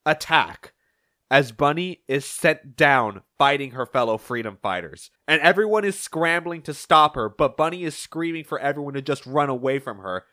attack 0.06 0.72
as 1.30 1.52
Bunnie 1.52 2.00
is 2.08 2.24
sent 2.24 2.76
down 2.76 3.22
fighting 3.38 3.72
her 3.72 3.84
fellow 3.84 4.16
freedom 4.16 4.58
fighters. 4.62 5.10
And 5.28 5.40
everyone 5.42 5.84
is 5.84 5.98
scrambling 5.98 6.62
to 6.62 6.74
stop 6.74 7.14
her, 7.14 7.28
but 7.28 7.56
Bunnie 7.56 7.84
is 7.84 7.96
screaming 7.96 8.44
for 8.44 8.58
everyone 8.58 8.94
to 8.94 9.02
just 9.02 9.26
run 9.26 9.50
away 9.50 9.78
from 9.78 9.98
her. 9.98 10.24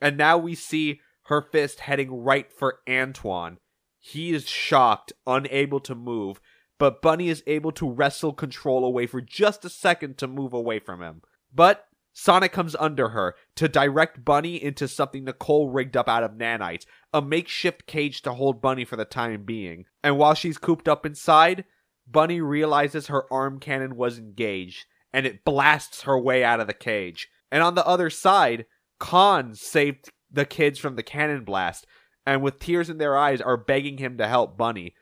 And 0.00 0.16
now 0.16 0.38
we 0.38 0.54
see 0.54 1.00
her 1.24 1.42
fist 1.42 1.80
heading 1.80 2.22
right 2.22 2.50
for 2.52 2.78
Antoine. 2.88 3.58
He 3.98 4.32
is 4.32 4.48
shocked, 4.48 5.12
unable 5.26 5.80
to 5.80 5.94
move, 5.94 6.40
but 6.78 7.02
Bunnie 7.02 7.28
is 7.28 7.42
able 7.46 7.72
to 7.72 7.90
wrestle 7.90 8.32
control 8.32 8.84
away 8.84 9.06
for 9.06 9.20
just 9.20 9.64
a 9.64 9.68
second 9.68 10.18
to 10.18 10.26
move 10.26 10.52
away 10.52 10.78
from 10.78 11.02
him. 11.02 11.22
But 11.52 11.86
Sonic 12.22 12.52
comes 12.52 12.76
under 12.78 13.08
her 13.08 13.34
to 13.56 13.66
direct 13.66 14.26
Bunnie 14.26 14.62
into 14.62 14.86
something 14.86 15.24
Nicole 15.24 15.70
rigged 15.70 15.96
up 15.96 16.06
out 16.06 16.22
of 16.22 16.32
nanites, 16.32 16.84
a 17.14 17.22
makeshift 17.22 17.86
cage 17.86 18.20
to 18.20 18.34
hold 18.34 18.60
Bunnie 18.60 18.84
for 18.84 18.96
the 18.96 19.06
time 19.06 19.44
being. 19.44 19.86
And 20.04 20.18
while 20.18 20.34
she's 20.34 20.58
cooped 20.58 20.86
up 20.86 21.06
inside, 21.06 21.64
Bunnie 22.06 22.42
realizes 22.42 23.06
her 23.06 23.24
arm 23.32 23.58
cannon 23.58 23.96
was 23.96 24.18
engaged, 24.18 24.84
and 25.14 25.24
it 25.24 25.46
blasts 25.46 26.02
her 26.02 26.20
way 26.20 26.44
out 26.44 26.60
of 26.60 26.66
the 26.66 26.74
cage. 26.74 27.30
And 27.50 27.62
on 27.62 27.74
the 27.74 27.86
other 27.86 28.10
side, 28.10 28.66
Khan 28.98 29.54
saved 29.54 30.10
the 30.30 30.44
kids 30.44 30.78
from 30.78 30.96
the 30.96 31.02
cannon 31.02 31.42
blast, 31.42 31.86
and 32.26 32.42
with 32.42 32.58
tears 32.58 32.90
in 32.90 32.98
their 32.98 33.16
eyes 33.16 33.40
are 33.40 33.56
begging 33.56 33.96
him 33.96 34.18
to 34.18 34.28
help 34.28 34.58
Bunnie. 34.58 34.94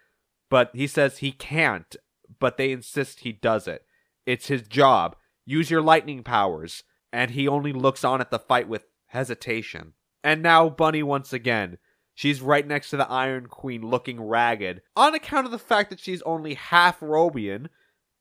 But 0.48 0.70
he 0.72 0.86
says 0.86 1.18
he 1.18 1.32
can't, 1.32 1.96
but 2.38 2.58
they 2.58 2.70
insist 2.70 3.20
he 3.20 3.32
does 3.32 3.66
it. 3.66 3.82
It's 4.24 4.46
his 4.46 4.62
job. 4.62 5.16
Use 5.44 5.68
your 5.68 5.82
lightning 5.82 6.22
powers. 6.22 6.84
And 7.12 7.30
he 7.30 7.48
only 7.48 7.72
looks 7.72 8.04
on 8.04 8.20
at 8.20 8.30
the 8.30 8.38
fight 8.38 8.68
with 8.68 8.86
hesitation. 9.06 9.94
And 10.22 10.42
now 10.42 10.68
Bunnie 10.68 11.02
once 11.02 11.32
again. 11.32 11.78
She's 12.14 12.40
right 12.42 12.66
next 12.66 12.90
to 12.90 12.96
the 12.96 13.08
Iron 13.08 13.46
Queen 13.46 13.82
looking 13.82 14.20
ragged. 14.20 14.82
On 14.96 15.14
account 15.14 15.46
of 15.46 15.52
the 15.52 15.58
fact 15.58 15.90
that 15.90 16.00
she's 16.00 16.20
only 16.22 16.54
half 16.54 16.98
Robian, 16.98 17.68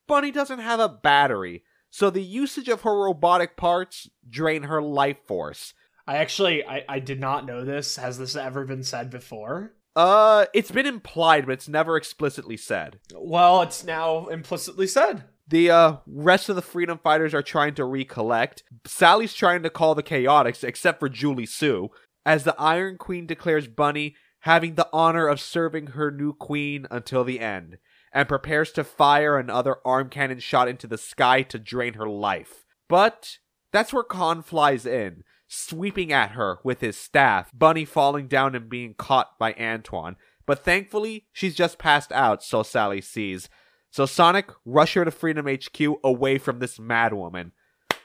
Bunnie 0.08 0.32
doesn't 0.32 0.60
have 0.60 0.80
a 0.80 0.88
battery, 0.88 1.64
so 1.90 2.10
the 2.10 2.22
usage 2.22 2.70
of 2.70 2.82
her 2.82 3.06
robotic 3.06 3.58
parts 3.58 4.08
drain 4.30 4.64
her 4.64 4.82
life 4.82 5.18
force. 5.26 5.74
I 6.06 6.18
actually 6.18 6.64
I, 6.64 6.86
I 6.88 7.00
did 7.00 7.20
not 7.20 7.46
know 7.46 7.66
this. 7.66 7.98
Has 7.98 8.18
this 8.18 8.36
ever 8.36 8.66
been 8.66 8.84
said 8.84 9.10
before? 9.10 9.74
Uh, 9.96 10.46
it's 10.54 10.70
been 10.70 10.86
implied, 10.86 11.48
but 11.48 11.54
it's 11.54 11.68
never 11.68 11.98
explicitly 11.98 12.56
said. 12.56 13.00
Well, 13.16 13.64
it's 13.64 13.84
now 13.84 14.28
implicitly 14.28 14.86
said. 14.86 15.24
The 15.50 15.72
uh, 15.72 15.98
rest 16.06 16.50
of 16.50 16.56
the 16.58 16.62
freedom 16.62 17.00
fighters 17.02 17.34
are 17.34 17.42
trying 17.42 17.74
to 17.76 17.86
recollect. 17.86 18.64
Sally's 18.86 19.34
trying 19.34 19.64
to 19.64 19.70
call 19.70 19.96
the 19.96 20.04
Chaotix, 20.04 20.64
except 20.64 21.00
for 21.00 21.08
Julie-Su, 21.08 21.90
as 22.26 22.44
the 22.44 22.56
Iron 22.60 22.98
Queen 22.98 23.26
declares 23.26 23.68
Bunnie 23.68 24.16
having 24.42 24.76
the 24.76 24.90
honor 24.94 25.28
of 25.28 25.40
serving 25.40 25.88
her 25.88 26.12
new 26.12 26.34
queen 26.34 26.86
until 26.92 27.24
the 27.24 27.40
end, 27.40 27.78
and 28.14 28.28
prepares 28.28 28.72
to 28.72 28.84
fire 28.84 29.38
another 29.38 29.78
arm 29.86 30.10
cannon 30.10 30.40
shot 30.40 30.68
into 30.68 30.88
the 30.88 30.98
sky 30.98 31.42
to 31.42 31.58
drain 31.58 31.94
her 31.96 32.08
life. 32.08 32.66
But 32.88 33.38
that's 33.72 33.92
where 33.94 34.04
Khan 34.04 34.42
flies 34.44 34.86
in, 34.86 35.24
sweeping 35.48 36.12
at 36.12 36.32
her 36.32 36.60
with 36.64 36.82
his 36.82 36.98
staff, 36.98 37.52
Bunnie 37.54 37.86
falling 37.86 38.28
down 38.28 38.56
and 38.56 38.70
being 38.70 38.94
caught 38.94 39.38
by 39.40 39.54
Antoine. 39.54 40.18
But 40.46 40.64
thankfully, 40.64 41.26
she's 41.34 41.56
just 41.56 41.78
passed 41.78 42.12
out, 42.12 42.44
so 42.44 42.64
Sally 42.64 43.02
sees. 43.02 43.50
So 43.98 44.06
Sonic, 44.06 44.52
rush 44.64 44.94
her 44.94 45.06
to 45.06 45.10
Freedom 45.10 45.48
HQ 45.48 45.82
away 46.04 46.38
from 46.38 46.60
this 46.60 46.78
madwoman. 46.78 47.50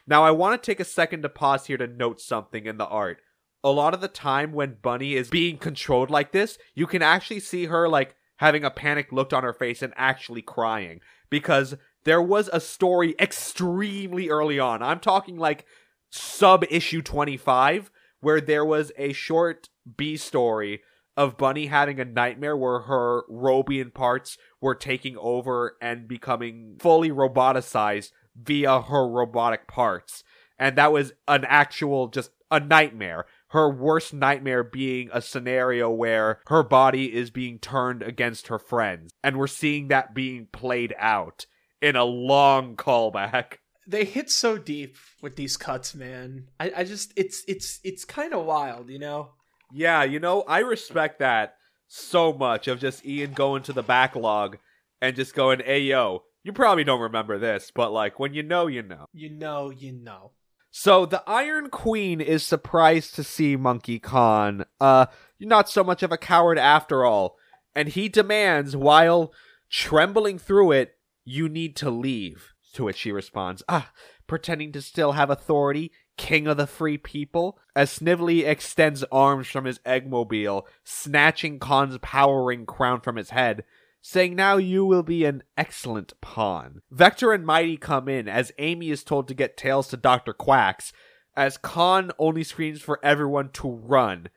Now, 0.06 0.24
I 0.24 0.30
want 0.30 0.62
to 0.62 0.66
take 0.66 0.80
a 0.80 0.86
second 0.86 1.20
to 1.20 1.28
pause 1.28 1.66
here 1.66 1.76
to 1.76 1.86
note 1.86 2.18
something 2.18 2.64
in 2.64 2.78
the 2.78 2.86
art. 2.86 3.18
A 3.62 3.68
lot 3.68 3.92
of 3.92 4.00
the 4.00 4.08
time 4.08 4.54
when 4.54 4.78
Bunnie 4.80 5.16
is 5.16 5.28
being 5.28 5.58
controlled 5.58 6.08
like 6.08 6.32
this, 6.32 6.56
you 6.74 6.86
can 6.86 7.02
actually 7.02 7.40
see 7.40 7.66
her 7.66 7.90
like 7.90 8.14
having 8.38 8.64
a 8.64 8.70
panic 8.70 9.12
look 9.12 9.34
on 9.34 9.42
her 9.42 9.52
face 9.52 9.82
and 9.82 9.92
actually 9.94 10.40
crying 10.40 11.00
because 11.28 11.74
there 12.04 12.22
was 12.22 12.48
a 12.54 12.58
story 12.58 13.14
extremely 13.20 14.30
early 14.30 14.58
on. 14.58 14.82
I'm 14.82 14.98
talking 14.98 15.36
like 15.36 15.66
sub 16.08 16.64
issue 16.70 17.02
25 17.02 17.90
where 18.20 18.40
there 18.40 18.64
was 18.64 18.92
a 18.96 19.12
short 19.12 19.68
B 19.98 20.16
story 20.16 20.80
of 21.16 21.36
Bunnie 21.36 21.66
having 21.66 22.00
a 22.00 22.04
nightmare 22.04 22.56
where 22.56 22.80
her 22.80 23.22
Robian 23.30 23.92
parts 23.92 24.38
were 24.60 24.74
taking 24.74 25.16
over 25.18 25.76
and 25.80 26.08
becoming 26.08 26.76
fully 26.80 27.10
roboticized 27.10 28.12
via 28.34 28.82
her 28.82 29.06
robotic 29.06 29.66
parts. 29.68 30.24
And 30.58 30.76
that 30.76 30.92
was 30.92 31.12
an 31.28 31.44
actual, 31.44 32.08
just 32.08 32.30
a 32.50 32.60
nightmare. 32.60 33.26
Her 33.48 33.68
worst 33.68 34.14
nightmare 34.14 34.64
being 34.64 35.10
a 35.12 35.20
scenario 35.20 35.90
where 35.90 36.40
her 36.46 36.62
body 36.62 37.12
is 37.12 37.30
being 37.30 37.58
turned 37.58 38.02
against 38.02 38.46
her 38.46 38.58
friends. 38.58 39.12
And 39.22 39.36
we're 39.36 39.46
seeing 39.46 39.88
that 39.88 40.14
being 40.14 40.46
played 40.52 40.94
out 40.98 41.46
in 41.82 41.96
a 41.96 42.04
long 42.04 42.76
callback. 42.76 43.58
They 43.86 44.04
hit 44.04 44.30
so 44.30 44.56
deep 44.56 44.96
with 45.20 45.36
these 45.36 45.56
cuts, 45.56 45.94
man. 45.94 46.46
I, 46.60 46.72
I 46.78 46.84
just 46.84 47.12
it's 47.16 47.42
it's 47.48 47.80
it's 47.82 48.04
kind 48.04 48.32
of 48.32 48.46
wild, 48.46 48.88
you 48.88 49.00
know. 49.00 49.32
Yeah, 49.72 50.04
you 50.04 50.20
know, 50.20 50.42
I 50.42 50.58
respect 50.58 51.18
that 51.20 51.56
so 51.88 52.32
much 52.32 52.68
of 52.68 52.80
just 52.80 53.04
Ian 53.04 53.32
going 53.32 53.62
to 53.64 53.72
the 53.72 53.82
backlog 53.82 54.58
and 55.00 55.16
just 55.16 55.34
going, 55.34 55.60
hey, 55.60 55.80
yo, 55.80 56.24
you 56.44 56.52
probably 56.52 56.84
don't 56.84 57.00
remember 57.00 57.38
this, 57.38 57.70
but 57.74 57.92
like 57.92 58.18
when 58.18 58.34
you 58.34 58.42
know, 58.42 58.66
you 58.66 58.82
know. 58.82 59.06
You 59.12 59.30
know, 59.30 59.70
you 59.70 59.92
know. 59.92 60.32
So 60.70 61.04
the 61.04 61.22
Iron 61.26 61.68
Queen 61.68 62.20
is 62.20 62.42
surprised 62.42 63.14
to 63.14 63.24
see 63.24 63.56
Monkey 63.56 63.98
Khan. 63.98 64.64
Uh, 64.80 65.06
you're 65.38 65.48
not 65.48 65.68
so 65.68 65.84
much 65.84 66.02
of 66.02 66.12
a 66.12 66.16
coward 66.16 66.58
after 66.58 67.04
all. 67.04 67.36
And 67.74 67.88
he 67.88 68.08
demands, 68.08 68.74
while 68.74 69.32
trembling 69.70 70.38
through 70.38 70.72
it, 70.72 70.96
you 71.24 71.48
need 71.48 71.76
to 71.76 71.90
leave. 71.90 72.52
To 72.74 72.84
which 72.84 72.96
she 72.96 73.12
responds, 73.12 73.62
ah, 73.68 73.92
pretending 74.26 74.72
to 74.72 74.80
still 74.80 75.12
have 75.12 75.28
authority, 75.28 75.92
king 76.16 76.46
of 76.46 76.56
the 76.56 76.66
free 76.66 76.98
people, 76.98 77.58
as 77.74 77.90
Snively 77.90 78.44
extends 78.44 79.04
arms 79.10 79.48
from 79.48 79.64
his 79.64 79.78
eggmobile, 79.80 80.64
snatching 80.84 81.58
Khan's 81.58 81.98
power 81.98 82.44
ring 82.44 82.66
crown 82.66 83.00
from 83.00 83.16
his 83.16 83.30
head, 83.30 83.64
saying 84.00 84.34
now 84.34 84.56
you 84.56 84.84
will 84.84 85.02
be 85.02 85.24
an 85.24 85.42
excellent 85.56 86.12
pawn. 86.20 86.82
Vector 86.90 87.32
and 87.32 87.46
Mighty 87.46 87.76
come 87.76 88.08
in 88.08 88.28
as 88.28 88.52
Amy 88.58 88.90
is 88.90 89.04
told 89.04 89.28
to 89.28 89.34
get 89.34 89.56
Tails 89.56 89.88
to 89.88 89.96
Dr. 89.96 90.32
Quacks, 90.32 90.92
as 91.36 91.56
Khan 91.56 92.10
only 92.18 92.44
screams 92.44 92.82
for 92.82 93.00
everyone 93.02 93.50
to 93.50 93.70
run. 93.70 94.28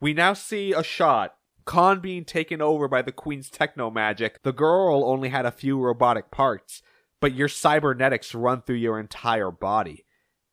We 0.00 0.14
now 0.14 0.32
see 0.32 0.72
a 0.72 0.82
shot. 0.82 1.34
Khan 1.66 2.00
being 2.00 2.24
taken 2.24 2.60
over 2.60 2.88
by 2.88 3.02
the 3.02 3.12
Queen's 3.12 3.50
techno 3.50 3.90
magic. 3.90 4.42
The 4.42 4.52
girl 4.52 5.04
only 5.04 5.28
had 5.28 5.46
a 5.46 5.52
few 5.52 5.78
robotic 5.78 6.30
parts, 6.30 6.82
but 7.20 7.34
your 7.34 7.48
cybernetics 7.48 8.34
run 8.34 8.62
through 8.62 8.76
your 8.76 8.98
entire 8.98 9.50
body. 9.50 10.06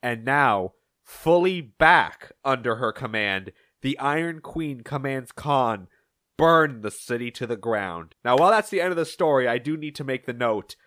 And 0.07 0.23
now, 0.23 0.71
fully 1.03 1.59
back 1.59 2.31
under 2.45 2.77
her 2.77 2.93
command, 2.93 3.51
the 3.81 3.99
Iron 3.99 4.39
Queen 4.39 4.79
commands 4.79 5.33
Khan 5.33 5.89
burn 6.37 6.79
the 6.79 6.91
city 6.91 7.29
to 7.31 7.45
the 7.45 7.57
ground. 7.57 8.15
Now, 8.23 8.37
while 8.37 8.51
that's 8.51 8.69
the 8.69 8.79
end 8.79 8.91
of 8.91 8.95
the 8.95 9.03
story, 9.03 9.49
I 9.49 9.57
do 9.57 9.75
need 9.75 9.95
to 9.95 10.05
make 10.05 10.25
the 10.25 10.31
note. 10.31 10.77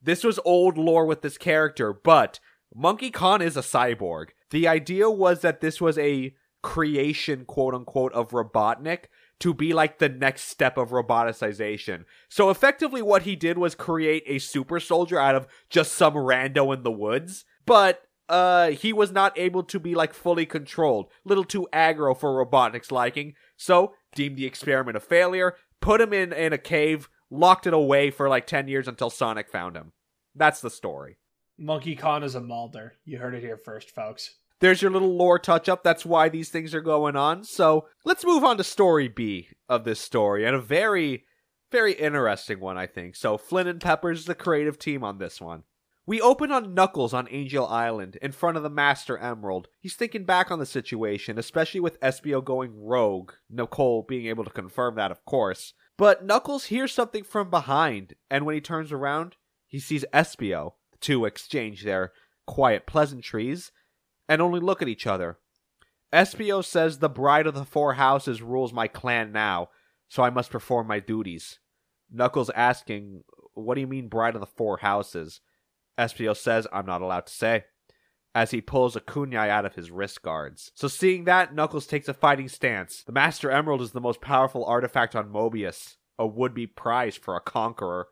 This 0.00 0.22
was 0.22 0.38
old 0.44 0.78
lore 0.78 1.04
with 1.04 1.22
this 1.22 1.36
character, 1.36 1.92
but 1.92 2.38
Monkey 2.72 3.10
Khan 3.10 3.42
is 3.42 3.56
a 3.56 3.60
cyborg. 3.60 4.26
The 4.50 4.68
idea 4.68 5.10
was 5.10 5.40
that 5.40 5.60
this 5.60 5.80
was 5.80 5.98
a 5.98 6.32
creation, 6.62 7.46
quote 7.46 7.74
unquote, 7.74 8.12
of 8.12 8.30
Robotnik 8.30 9.06
to 9.40 9.52
be 9.52 9.72
like 9.72 9.98
the 9.98 10.08
next 10.08 10.42
step 10.42 10.78
of 10.78 10.90
roboticization. 10.90 12.04
So 12.28 12.50
effectively, 12.50 13.02
what 13.02 13.22
he 13.22 13.34
did 13.34 13.58
was 13.58 13.74
create 13.74 14.22
a 14.28 14.38
super 14.38 14.78
soldier 14.78 15.18
out 15.18 15.34
of 15.34 15.48
just 15.70 15.90
some 15.90 16.14
rando 16.14 16.72
in 16.72 16.84
the 16.84 16.92
woods. 16.92 17.44
But 17.66 18.02
uh, 18.30 18.70
he 18.70 18.92
was 18.92 19.12
not 19.12 19.38
able 19.38 19.62
to 19.64 19.78
be 19.78 19.94
like 19.94 20.14
fully 20.14 20.46
controlled, 20.46 21.10
little 21.24 21.44
too 21.44 21.68
aggro 21.72 22.16
for 22.16 22.32
Robotnik's 22.32 22.92
liking. 22.92 23.34
So 23.56 23.94
deemed 24.14 24.36
the 24.36 24.46
experiment 24.46 24.96
a 24.96 25.00
failure, 25.00 25.56
put 25.80 26.00
him 26.00 26.12
in 26.12 26.32
in 26.32 26.52
a 26.52 26.58
cave, 26.58 27.08
locked 27.30 27.66
it 27.66 27.74
away 27.74 28.10
for 28.10 28.28
like 28.28 28.46
ten 28.46 28.68
years 28.68 28.88
until 28.88 29.10
Sonic 29.10 29.50
found 29.50 29.76
him. 29.76 29.92
That's 30.34 30.60
the 30.60 30.70
story. 30.70 31.18
Monkey 31.58 31.96
Khan 31.96 32.22
is 32.22 32.34
a 32.34 32.40
Mulder. 32.40 32.94
You 33.04 33.18
heard 33.18 33.34
it 33.34 33.42
here 33.42 33.58
first, 33.58 33.90
folks. 33.90 34.36
There's 34.60 34.80
your 34.80 34.90
little 34.90 35.16
lore 35.16 35.38
touch 35.38 35.68
up. 35.68 35.82
That's 35.82 36.06
why 36.06 36.28
these 36.28 36.50
things 36.50 36.74
are 36.74 36.80
going 36.80 37.16
on. 37.16 37.44
So 37.44 37.86
let's 38.04 38.24
move 38.24 38.44
on 38.44 38.56
to 38.58 38.64
story 38.64 39.08
B 39.08 39.48
of 39.68 39.84
this 39.84 40.00
story, 40.00 40.46
and 40.46 40.54
a 40.54 40.60
very, 40.60 41.24
very 41.72 41.92
interesting 41.92 42.60
one, 42.60 42.78
I 42.78 42.86
think. 42.86 43.16
So 43.16 43.36
Flynn 43.36 43.66
and 43.66 43.80
Pepper's 43.80 44.20
is 44.20 44.24
the 44.26 44.34
creative 44.34 44.78
team 44.78 45.02
on 45.02 45.18
this 45.18 45.40
one. 45.40 45.64
We 46.10 46.20
open 46.20 46.50
on 46.50 46.74
Knuckles 46.74 47.14
on 47.14 47.28
Angel 47.30 47.64
Island, 47.68 48.18
in 48.20 48.32
front 48.32 48.56
of 48.56 48.64
the 48.64 48.68
Master 48.68 49.16
Emerald. 49.16 49.68
He's 49.78 49.94
thinking 49.94 50.24
back 50.24 50.50
on 50.50 50.58
the 50.58 50.66
situation, 50.66 51.38
especially 51.38 51.78
with 51.78 52.00
Espio 52.00 52.44
going 52.44 52.72
rogue, 52.82 53.34
Nicole 53.48 54.02
being 54.02 54.26
able 54.26 54.42
to 54.42 54.50
confirm 54.50 54.96
that, 54.96 55.12
of 55.12 55.24
course. 55.24 55.72
But 55.96 56.24
Knuckles 56.24 56.64
hears 56.64 56.92
something 56.92 57.22
from 57.22 57.48
behind, 57.48 58.14
and 58.28 58.44
when 58.44 58.56
he 58.56 58.60
turns 58.60 58.90
around, 58.90 59.36
he 59.68 59.78
sees 59.78 60.04
Espio. 60.12 60.72
The 60.90 60.98
two 60.98 61.26
exchange 61.26 61.84
their 61.84 62.10
quiet 62.44 62.88
pleasantries, 62.88 63.70
and 64.28 64.42
only 64.42 64.58
look 64.58 64.82
at 64.82 64.88
each 64.88 65.06
other. 65.06 65.38
Espio 66.12 66.64
says 66.64 66.98
the 66.98 67.08
bride 67.08 67.46
of 67.46 67.54
the 67.54 67.64
four 67.64 67.94
houses 67.94 68.42
rules 68.42 68.72
my 68.72 68.88
clan 68.88 69.30
now, 69.30 69.68
so 70.08 70.24
I 70.24 70.30
must 70.30 70.50
perform 70.50 70.88
my 70.88 70.98
duties. 70.98 71.60
Knuckles 72.10 72.50
asking, 72.50 73.22
What 73.54 73.76
do 73.76 73.80
you 73.80 73.86
mean, 73.86 74.08
bride 74.08 74.34
of 74.34 74.40
the 74.40 74.46
four 74.46 74.78
houses? 74.78 75.40
Espio 75.98 76.36
says, 76.36 76.66
I'm 76.72 76.86
not 76.86 77.02
allowed 77.02 77.26
to 77.26 77.32
say, 77.32 77.64
as 78.34 78.50
he 78.50 78.60
pulls 78.60 78.96
a 78.96 79.00
kunai 79.00 79.48
out 79.48 79.64
of 79.64 79.74
his 79.74 79.90
wrist 79.90 80.22
guards. 80.22 80.70
So 80.74 80.88
seeing 80.88 81.24
that, 81.24 81.54
Knuckles 81.54 81.86
takes 81.86 82.08
a 82.08 82.14
fighting 82.14 82.48
stance. 82.48 83.02
The 83.02 83.12
Master 83.12 83.50
Emerald 83.50 83.82
is 83.82 83.92
the 83.92 84.00
most 84.00 84.20
powerful 84.20 84.64
artifact 84.64 85.16
on 85.16 85.32
Mobius, 85.32 85.96
a 86.18 86.26
would-be 86.26 86.66
prize 86.66 87.16
for 87.16 87.36
a 87.36 87.40
conqueror. 87.40 88.08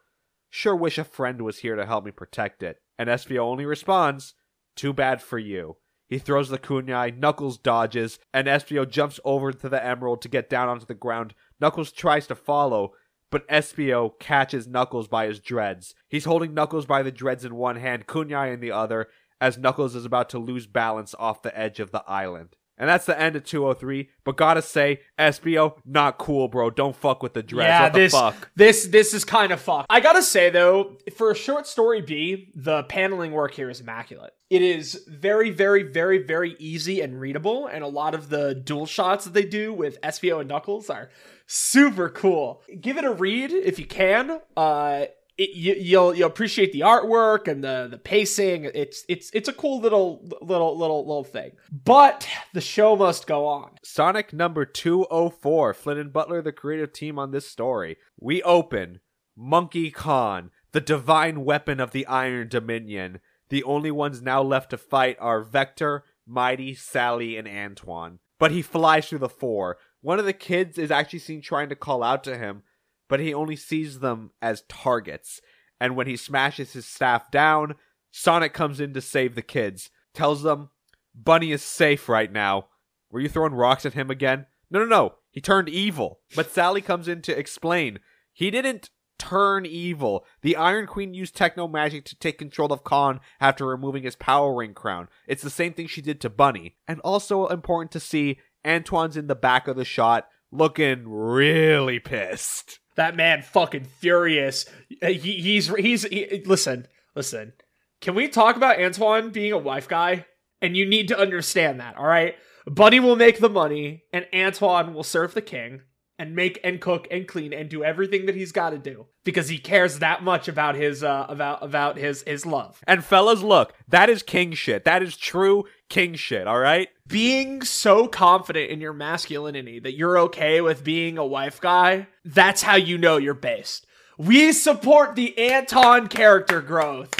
Sure 0.50 0.76
wish 0.76 0.98
a 0.98 1.04
friend 1.04 1.42
was 1.42 1.58
here 1.58 1.76
to 1.76 1.86
help 1.86 2.04
me 2.04 2.10
protect 2.10 2.62
it. 2.62 2.80
And 2.98 3.08
Espio 3.08 3.40
only 3.40 3.64
responds, 3.64 4.34
Too 4.74 4.92
bad 4.92 5.22
for 5.22 5.38
you. 5.38 5.76
He 6.08 6.18
throws 6.18 6.48
the 6.48 6.58
kunai, 6.58 7.16
Knuckles 7.16 7.58
dodges, 7.58 8.18
and 8.32 8.48
Espio 8.48 8.88
jumps 8.88 9.20
over 9.24 9.52
to 9.52 9.68
the 9.68 9.84
emerald 9.84 10.22
to 10.22 10.28
get 10.28 10.48
down 10.48 10.68
onto 10.68 10.86
the 10.86 10.94
ground. 10.94 11.34
Knuckles 11.60 11.92
tries 11.92 12.26
to 12.28 12.34
follow, 12.34 12.92
but 13.30 13.46
Espio 13.48 14.18
catches 14.18 14.66
Knuckles 14.66 15.08
by 15.08 15.26
his 15.26 15.40
dreads. 15.40 15.94
He's 16.08 16.24
holding 16.24 16.54
Knuckles 16.54 16.86
by 16.86 17.02
the 17.02 17.12
dreads 17.12 17.44
in 17.44 17.54
one 17.54 17.76
hand, 17.76 18.06
kunai 18.06 18.52
in 18.52 18.60
the 18.60 18.72
other, 18.72 19.08
as 19.40 19.58
Knuckles 19.58 19.94
is 19.94 20.04
about 20.04 20.28
to 20.30 20.38
lose 20.38 20.66
balance 20.66 21.14
off 21.18 21.42
the 21.42 21.56
edge 21.58 21.80
of 21.80 21.90
the 21.90 22.02
island. 22.06 22.56
And 22.78 22.88
that's 22.88 23.06
the 23.06 23.20
end 23.20 23.36
of 23.36 23.44
203. 23.44 24.08
But 24.24 24.36
gotta 24.36 24.62
say, 24.62 25.00
Espio, 25.18 25.74
not 25.84 26.16
cool, 26.18 26.48
bro. 26.48 26.70
Don't 26.70 26.94
fuck 26.94 27.22
with 27.22 27.34
the 27.34 27.42
dreads. 27.42 27.68
yeah, 27.68 27.82
what 27.82 27.92
the 27.92 27.98
this 27.98 28.12
fuck? 28.12 28.50
this 28.54 28.86
this 28.86 29.12
is 29.14 29.24
kind 29.24 29.52
of 29.52 29.60
fucked. 29.60 29.86
I 29.90 30.00
gotta 30.00 30.22
say 30.22 30.50
though, 30.50 30.96
for 31.16 31.30
a 31.30 31.34
short 31.34 31.66
story 31.66 32.00
B, 32.00 32.52
the 32.54 32.84
paneling 32.84 33.32
work 33.32 33.54
here 33.54 33.68
is 33.68 33.80
immaculate. 33.80 34.32
It 34.48 34.62
is 34.62 35.04
very, 35.06 35.50
very, 35.50 35.82
very, 35.82 36.18
very 36.18 36.56
easy 36.58 37.00
and 37.02 37.20
readable, 37.20 37.66
and 37.66 37.84
a 37.84 37.88
lot 37.88 38.14
of 38.14 38.30
the 38.30 38.54
dual 38.54 38.86
shots 38.86 39.24
that 39.24 39.34
they 39.34 39.44
do 39.44 39.74
with 39.74 40.00
Espio 40.00 40.40
and 40.40 40.48
Knuckles 40.48 40.88
are 40.88 41.10
super 41.46 42.08
cool. 42.08 42.62
Give 42.80 42.96
it 42.96 43.04
a 43.04 43.10
read 43.12 43.50
if 43.52 43.78
you 43.78 43.86
can. 43.86 44.40
Uh, 44.56 45.06
it, 45.38 45.50
you, 45.50 45.74
you'll 45.74 46.14
you'll 46.14 46.28
appreciate 46.28 46.72
the 46.72 46.80
artwork 46.80 47.46
and 47.46 47.62
the 47.62 47.86
the 47.90 47.96
pacing. 47.96 48.70
It's 48.74 49.04
it's 49.08 49.30
it's 49.32 49.48
a 49.48 49.52
cool 49.52 49.80
little 49.80 50.28
little 50.42 50.76
little 50.76 51.06
little 51.06 51.24
thing. 51.24 51.52
But 51.72 52.28
the 52.52 52.60
show 52.60 52.96
must 52.96 53.26
go 53.26 53.46
on. 53.46 53.76
Sonic 53.84 54.32
number 54.32 54.64
204. 54.64 55.74
Flynn 55.74 55.98
and 55.98 56.12
Butler, 56.12 56.42
the 56.42 56.52
creative 56.52 56.92
team 56.92 57.18
on 57.18 57.30
this 57.30 57.48
story. 57.48 57.96
We 58.20 58.42
open 58.42 59.00
Monkey 59.36 59.92
Khan, 59.92 60.50
the 60.72 60.80
divine 60.80 61.44
weapon 61.44 61.78
of 61.78 61.92
the 61.92 62.06
Iron 62.06 62.48
Dominion. 62.48 63.20
The 63.48 63.62
only 63.62 63.92
ones 63.92 64.20
now 64.20 64.42
left 64.42 64.70
to 64.70 64.76
fight 64.76 65.16
are 65.20 65.40
Vector, 65.40 66.04
Mighty, 66.26 66.74
Sally, 66.74 67.36
and 67.38 67.48
Antoine. 67.48 68.18
But 68.38 68.50
he 68.50 68.60
flies 68.60 69.08
through 69.08 69.20
the 69.20 69.28
four. 69.28 69.78
One 70.00 70.18
of 70.18 70.24
the 70.24 70.32
kids 70.32 70.78
is 70.78 70.90
actually 70.90 71.20
seen 71.20 71.40
trying 71.40 71.70
to 71.70 71.76
call 71.76 72.02
out 72.02 72.22
to 72.24 72.36
him, 72.36 72.62
but 73.08 73.20
he 73.20 73.34
only 73.34 73.56
sees 73.56 74.00
them 74.00 74.30
as 74.40 74.62
targets. 74.68 75.40
And 75.80 75.96
when 75.96 76.06
he 76.06 76.16
smashes 76.16 76.72
his 76.72 76.86
staff 76.86 77.30
down, 77.30 77.74
Sonic 78.10 78.52
comes 78.52 78.80
in 78.80 78.94
to 78.94 79.00
save 79.00 79.34
the 79.34 79.42
kids, 79.42 79.90
tells 80.14 80.42
them 80.42 80.70
Bunnie 81.14 81.52
is 81.52 81.62
safe 81.62 82.08
right 82.08 82.30
now. 82.30 82.66
Were 83.10 83.20
you 83.20 83.28
throwing 83.28 83.54
rocks 83.54 83.86
at 83.86 83.94
him 83.94 84.10
again? 84.10 84.46
No, 84.70 84.80
no, 84.80 84.86
no. 84.86 85.14
He 85.30 85.40
turned 85.40 85.68
evil. 85.68 86.20
But 86.34 86.50
Sally 86.50 86.80
comes 86.80 87.08
in 87.08 87.22
to 87.22 87.38
explain. 87.38 88.00
He 88.32 88.50
didn't 88.50 88.90
turn 89.18 89.66
evil. 89.66 90.24
The 90.42 90.56
Iron 90.56 90.86
Queen 90.86 91.14
used 91.14 91.34
techno 91.34 91.66
magic 91.66 92.04
to 92.06 92.16
take 92.16 92.38
control 92.38 92.72
of 92.72 92.84
Khan 92.84 93.20
after 93.40 93.66
removing 93.66 94.04
his 94.04 94.16
power 94.16 94.54
ring 94.54 94.74
crown. 94.74 95.08
It's 95.26 95.42
the 95.42 95.50
same 95.50 95.72
thing 95.72 95.86
she 95.86 96.02
did 96.02 96.20
to 96.20 96.30
Bunnie. 96.30 96.76
And 96.86 97.00
also 97.00 97.46
important 97.46 97.90
to 97.92 98.00
see, 98.00 98.38
Antoine's 98.64 99.16
in 99.16 99.26
the 99.26 99.34
back 99.34 99.68
of 99.68 99.76
the 99.76 99.84
shot, 99.84 100.28
looking 100.50 101.08
really 101.08 101.98
pissed. 101.98 102.78
that 102.96 103.16
man 103.16 103.42
fucking 103.42 103.84
furious. 103.84 104.66
He, 105.00 105.14
he's 105.14 105.68
he's 105.68 106.02
he, 106.02 106.42
listen, 106.44 106.86
listen. 107.14 107.52
Can 108.00 108.14
we 108.14 108.28
talk 108.28 108.56
about 108.56 108.80
Antoine 108.80 109.30
being 109.30 109.52
a 109.52 109.58
wife 109.58 109.88
guy? 109.88 110.26
And 110.60 110.76
you 110.76 110.86
need 110.86 111.08
to 111.08 111.18
understand 111.18 111.78
that, 111.80 111.96
all 111.96 112.06
right? 112.06 112.34
Bunnie 112.66 113.00
will 113.00 113.16
make 113.16 113.38
the 113.38 113.48
money, 113.48 114.02
and 114.12 114.26
Antoine 114.34 114.92
will 114.92 115.04
serve 115.04 115.32
the 115.34 115.40
king 115.40 115.82
and 116.18 116.34
make 116.34 116.58
and 116.64 116.80
cook 116.80 117.06
and 117.10 117.26
clean 117.28 117.52
and 117.52 117.68
do 117.68 117.84
everything 117.84 118.26
that 118.26 118.34
he's 118.34 118.52
got 118.52 118.70
to 118.70 118.78
do 118.78 119.06
because 119.24 119.48
he 119.48 119.58
cares 119.58 120.00
that 120.00 120.22
much 120.22 120.48
about 120.48 120.74
his 120.74 121.02
uh 121.04 121.26
about 121.28 121.62
about 121.62 121.96
his 121.96 122.22
his 122.26 122.44
love. 122.44 122.80
And 122.86 123.04
fellas, 123.04 123.42
look, 123.42 123.74
that 123.88 124.10
is 124.10 124.22
king 124.22 124.52
shit. 124.52 124.84
That 124.84 125.02
is 125.02 125.16
true 125.16 125.64
king 125.88 126.14
shit, 126.14 126.46
alright? 126.46 126.88
being 127.08 127.62
so 127.62 128.06
confident 128.06 128.70
in 128.70 128.80
your 128.80 128.92
masculinity 128.92 129.80
that 129.80 129.94
you're 129.94 130.18
okay 130.18 130.60
with 130.60 130.84
being 130.84 131.18
a 131.18 131.26
wife 131.26 131.60
guy, 131.60 132.06
that's 132.24 132.62
how 132.62 132.76
you 132.76 132.98
know 132.98 133.16
you're 133.16 133.34
based. 133.34 133.86
We 134.18 134.52
support 134.52 135.16
the 135.16 135.36
Anton 135.38 136.08
character 136.08 136.60
growth. 136.60 137.14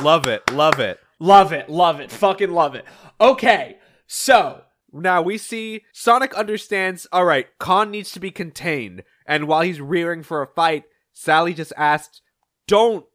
Love 0.00 0.26
it, 0.26 0.50
love 0.52 0.80
it. 0.80 0.98
Love 1.18 1.52
it, 1.52 1.68
love 1.68 2.00
it, 2.00 2.10
fucking 2.10 2.50
love 2.50 2.74
it. 2.74 2.84
Okay, 3.20 3.76
so 4.06 4.62
Now 4.92 5.22
we 5.22 5.38
see 5.38 5.84
Sonic 5.92 6.34
understands, 6.34 7.06
alright, 7.12 7.46
Khan 7.58 7.90
needs 7.90 8.12
to 8.12 8.20
be 8.20 8.30
contained. 8.30 9.02
And 9.26 9.48
while 9.48 9.62
he's 9.62 9.80
rearing 9.80 10.22
for 10.22 10.42
a 10.42 10.46
fight, 10.46 10.84
Sally 11.12 11.54
just 11.54 11.72
asks, 11.76 12.20
don't 12.66 13.06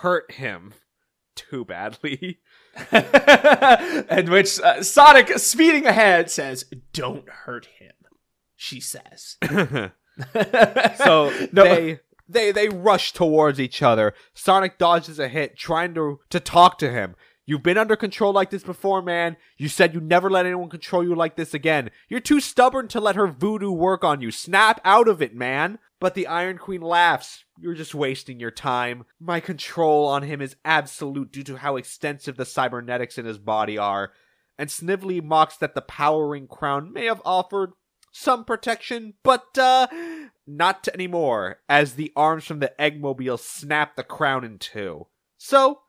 hurt 0.00 0.32
him 0.32 0.74
too 1.34 1.64
badly. 1.64 2.40
and 2.90 4.28
which 4.28 4.60
uh, 4.60 4.82
Sonic 4.82 5.38
speeding 5.38 5.86
ahead 5.86 6.30
says, 6.30 6.64
"Don't 6.92 7.28
hurt 7.28 7.66
him," 7.78 7.92
she 8.56 8.80
says. 8.80 9.36
so 10.96 11.30
No. 11.52 11.64
they 11.64 12.00
they 12.28 12.52
they 12.52 12.68
rush 12.68 13.12
towards 13.12 13.60
each 13.60 13.82
other. 13.82 14.14
Sonic 14.34 14.78
dodges 14.78 15.18
a 15.18 15.28
hit, 15.28 15.56
trying 15.58 15.94
to 15.94 16.20
to 16.30 16.40
talk 16.40 16.78
to 16.78 16.90
him. 16.90 17.14
You've 17.44 17.62
been 17.62 17.78
under 17.78 17.96
control 17.96 18.32
like 18.32 18.50
this 18.50 18.62
before, 18.62 19.02
man. 19.02 19.36
You 19.56 19.68
said 19.68 19.94
you'd 19.94 20.04
never 20.04 20.30
let 20.30 20.46
anyone 20.46 20.68
control 20.68 21.02
you 21.02 21.14
like 21.14 21.36
this 21.36 21.54
again. 21.54 21.90
You're 22.08 22.20
too 22.20 22.40
stubborn 22.40 22.86
to 22.88 23.00
let 23.00 23.16
her 23.16 23.26
voodoo 23.26 23.72
work 23.72 24.04
on 24.04 24.20
you. 24.20 24.30
Snap 24.30 24.80
out 24.84 25.08
of 25.08 25.20
it, 25.20 25.34
man. 25.34 25.78
But 25.98 26.14
the 26.14 26.26
Iron 26.26 26.58
Queen 26.58 26.80
laughs. 26.80 27.44
You're 27.58 27.74
just 27.74 27.94
wasting 27.94 28.38
your 28.38 28.50
time. 28.50 29.04
My 29.20 29.40
control 29.40 30.06
on 30.06 30.22
him 30.22 30.40
is 30.40 30.56
absolute 30.64 31.32
due 31.32 31.44
to 31.44 31.56
how 31.56 31.76
extensive 31.76 32.36
the 32.36 32.44
cybernetics 32.44 33.18
in 33.18 33.24
his 33.24 33.38
body 33.38 33.76
are. 33.76 34.12
And 34.58 34.70
Snively 34.70 35.20
mocks 35.20 35.56
that 35.56 35.74
the 35.74 35.82
power 35.82 36.28
ring 36.28 36.46
crown 36.46 36.92
may 36.92 37.06
have 37.06 37.22
offered 37.24 37.72
some 38.12 38.44
protection, 38.44 39.14
but 39.22 39.56
uh 39.56 39.86
not 40.46 40.88
anymore, 40.92 41.60
as 41.68 41.94
the 41.94 42.12
arms 42.16 42.44
from 42.44 42.58
the 42.58 42.72
Eggmobile 42.78 43.38
snap 43.38 43.96
the 43.96 44.02
crown 44.02 44.44
in 44.44 44.58
two. 44.58 45.06
So, 45.38 45.81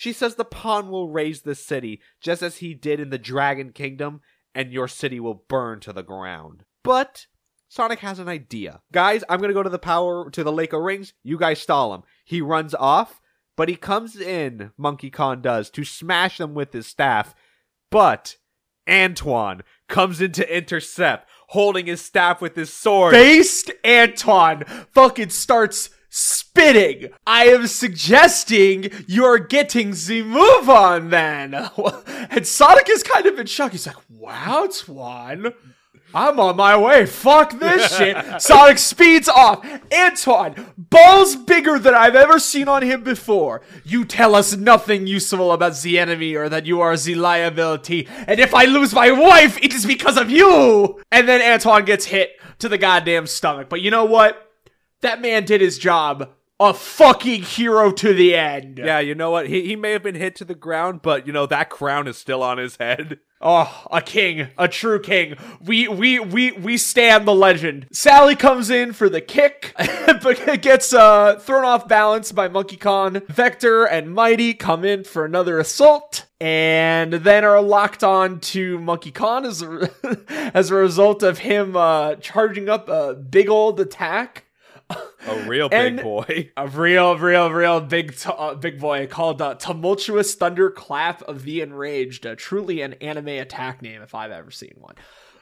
she 0.00 0.14
says 0.14 0.36
the 0.36 0.46
pawn 0.46 0.88
will 0.88 1.10
raise 1.10 1.42
the 1.42 1.54
city, 1.54 2.00
just 2.22 2.42
as 2.42 2.56
he 2.56 2.72
did 2.72 3.00
in 3.00 3.10
the 3.10 3.18
Dragon 3.18 3.70
Kingdom, 3.70 4.22
and 4.54 4.72
your 4.72 4.88
city 4.88 5.20
will 5.20 5.44
burn 5.46 5.78
to 5.80 5.92
the 5.92 6.02
ground. 6.02 6.64
But 6.82 7.26
Sonic 7.68 7.98
has 7.98 8.18
an 8.18 8.26
idea. 8.26 8.80
Guys, 8.92 9.24
I'm 9.28 9.42
gonna 9.42 9.52
go 9.52 9.62
to 9.62 9.68
the 9.68 9.78
power 9.78 10.30
to 10.30 10.42
the 10.42 10.50
Lake 10.50 10.72
of 10.72 10.80
Rings. 10.80 11.12
You 11.22 11.36
guys 11.36 11.60
stall 11.60 11.92
him. 11.92 12.04
He 12.24 12.40
runs 12.40 12.74
off, 12.74 13.20
but 13.58 13.68
he 13.68 13.76
comes 13.76 14.16
in, 14.16 14.70
Monkey 14.78 15.10
Khan 15.10 15.42
does, 15.42 15.68
to 15.68 15.84
smash 15.84 16.38
them 16.38 16.54
with 16.54 16.72
his 16.72 16.86
staff. 16.86 17.34
But 17.90 18.36
Antoine 18.88 19.60
comes 19.86 20.22
in 20.22 20.32
to 20.32 20.56
intercept, 20.56 21.28
holding 21.48 21.84
his 21.84 22.00
staff 22.00 22.40
with 22.40 22.56
his 22.56 22.72
sword. 22.72 23.12
Based 23.12 23.70
Anton 23.84 24.64
fucking 24.94 25.28
starts 25.28 25.90
spitting. 26.10 27.08
I 27.26 27.46
am 27.46 27.66
suggesting 27.66 28.90
you're 29.06 29.38
getting 29.38 29.92
the 29.92 30.22
move 30.22 30.68
on 30.68 31.10
then. 31.10 31.70
And 32.32 32.46
Sonic 32.46 32.88
is 32.88 33.02
kind 33.02 33.26
of 33.26 33.40
in 33.40 33.46
shock. 33.46 33.72
He's 33.72 33.88
like, 33.88 33.96
wow, 34.08 34.68
Twan. 34.70 35.52
I'm 36.14 36.40
on 36.40 36.56
my 36.56 36.76
way. 36.76 37.06
Fuck 37.06 37.58
this 37.58 37.96
shit. 37.96 38.42
Sonic 38.42 38.78
speeds 38.78 39.28
off. 39.28 39.66
Antoine, 39.92 40.66
balls 40.76 41.36
bigger 41.36 41.78
than 41.78 41.94
I've 41.94 42.16
ever 42.16 42.38
seen 42.38 42.68
on 42.68 42.82
him 42.82 43.02
before. 43.02 43.62
You 43.84 44.04
tell 44.04 44.34
us 44.34 44.56
nothing 44.56 45.06
useful 45.06 45.52
about 45.52 45.80
the 45.80 45.98
enemy 45.98 46.34
or 46.34 46.48
that 46.48 46.66
you 46.66 46.80
are 46.80 46.96
the 46.96 47.14
liability. 47.14 48.08
And 48.26 48.40
if 48.40 48.54
I 48.54 48.64
lose 48.64 48.92
my 48.94 49.10
wife, 49.10 49.58
it 49.62 49.72
is 49.72 49.86
because 49.86 50.16
of 50.16 50.30
you. 50.30 51.00
And 51.10 51.28
then 51.28 51.40
Antoine 51.40 51.84
gets 51.84 52.06
hit 52.06 52.30
to 52.58 52.68
the 52.68 52.78
goddamn 52.78 53.26
stomach. 53.26 53.68
But 53.68 53.80
you 53.80 53.90
know 53.90 54.04
what? 54.04 54.49
That 55.02 55.20
man 55.20 55.44
did 55.44 55.60
his 55.60 55.78
job. 55.78 56.30
A 56.58 56.74
fucking 56.74 57.42
hero 57.42 57.90
to 57.90 58.12
the 58.12 58.34
end. 58.34 58.76
Yeah, 58.76 58.98
you 58.98 59.14
know 59.14 59.30
what? 59.30 59.48
He, 59.48 59.66
he 59.66 59.76
may 59.76 59.92
have 59.92 60.02
been 60.02 60.14
hit 60.14 60.36
to 60.36 60.44
the 60.44 60.54
ground, 60.54 61.00
but 61.00 61.26
you 61.26 61.32
know 61.32 61.46
that 61.46 61.70
crown 61.70 62.06
is 62.06 62.18
still 62.18 62.42
on 62.42 62.58
his 62.58 62.76
head. 62.76 63.18
Oh, 63.42 63.86
a 63.90 64.02
king, 64.02 64.48
a 64.58 64.68
true 64.68 65.00
king. 65.00 65.34
We 65.64 65.88
we 65.88 66.20
we 66.20 66.52
we 66.52 66.76
stand 66.76 67.26
the 67.26 67.34
legend. 67.34 67.86
Sally 67.90 68.36
comes 68.36 68.68
in 68.68 68.92
for 68.92 69.08
the 69.08 69.22
kick, 69.22 69.72
but 70.22 70.60
gets 70.60 70.92
uh 70.92 71.38
thrown 71.40 71.64
off 71.64 71.88
balance 71.88 72.32
by 72.32 72.48
Monkey 72.48 72.76
Khan. 72.76 73.22
Vector 73.28 73.86
and 73.86 74.12
Mighty 74.12 74.52
come 74.52 74.84
in 74.84 75.04
for 75.04 75.24
another 75.24 75.58
assault, 75.58 76.26
and 76.38 77.14
then 77.14 77.42
are 77.42 77.62
locked 77.62 78.04
on 78.04 78.40
to 78.40 78.78
Monkey 78.78 79.10
Khan 79.10 79.46
as 79.46 79.62
a, 79.62 79.90
as 80.54 80.70
a 80.70 80.74
result 80.74 81.22
of 81.22 81.38
him 81.38 81.76
uh 81.76 82.16
charging 82.16 82.68
up 82.68 82.90
a 82.90 83.14
big 83.14 83.48
old 83.48 83.80
attack. 83.80 84.44
A 85.26 85.44
real 85.46 85.68
And- 85.70 85.96
big 85.96 86.04
boy. 86.04 86.50
A 86.56 86.66
real, 86.66 87.16
real, 87.18 87.50
real 87.50 87.80
big, 87.80 88.16
t- 88.16 88.30
uh, 88.36 88.54
big 88.54 88.80
boy 88.80 89.06
called 89.06 89.40
uh, 89.42 89.54
Tumultuous 89.54 90.34
Thunderclap 90.34 91.22
of 91.22 91.44
the 91.44 91.60
Enraged. 91.60 92.26
Uh, 92.26 92.34
truly 92.36 92.80
an 92.80 92.94
anime 92.94 93.28
attack 93.28 93.82
name 93.82 94.02
if 94.02 94.14
I've 94.14 94.30
ever 94.30 94.50
seen 94.50 94.74
one. 94.76 94.94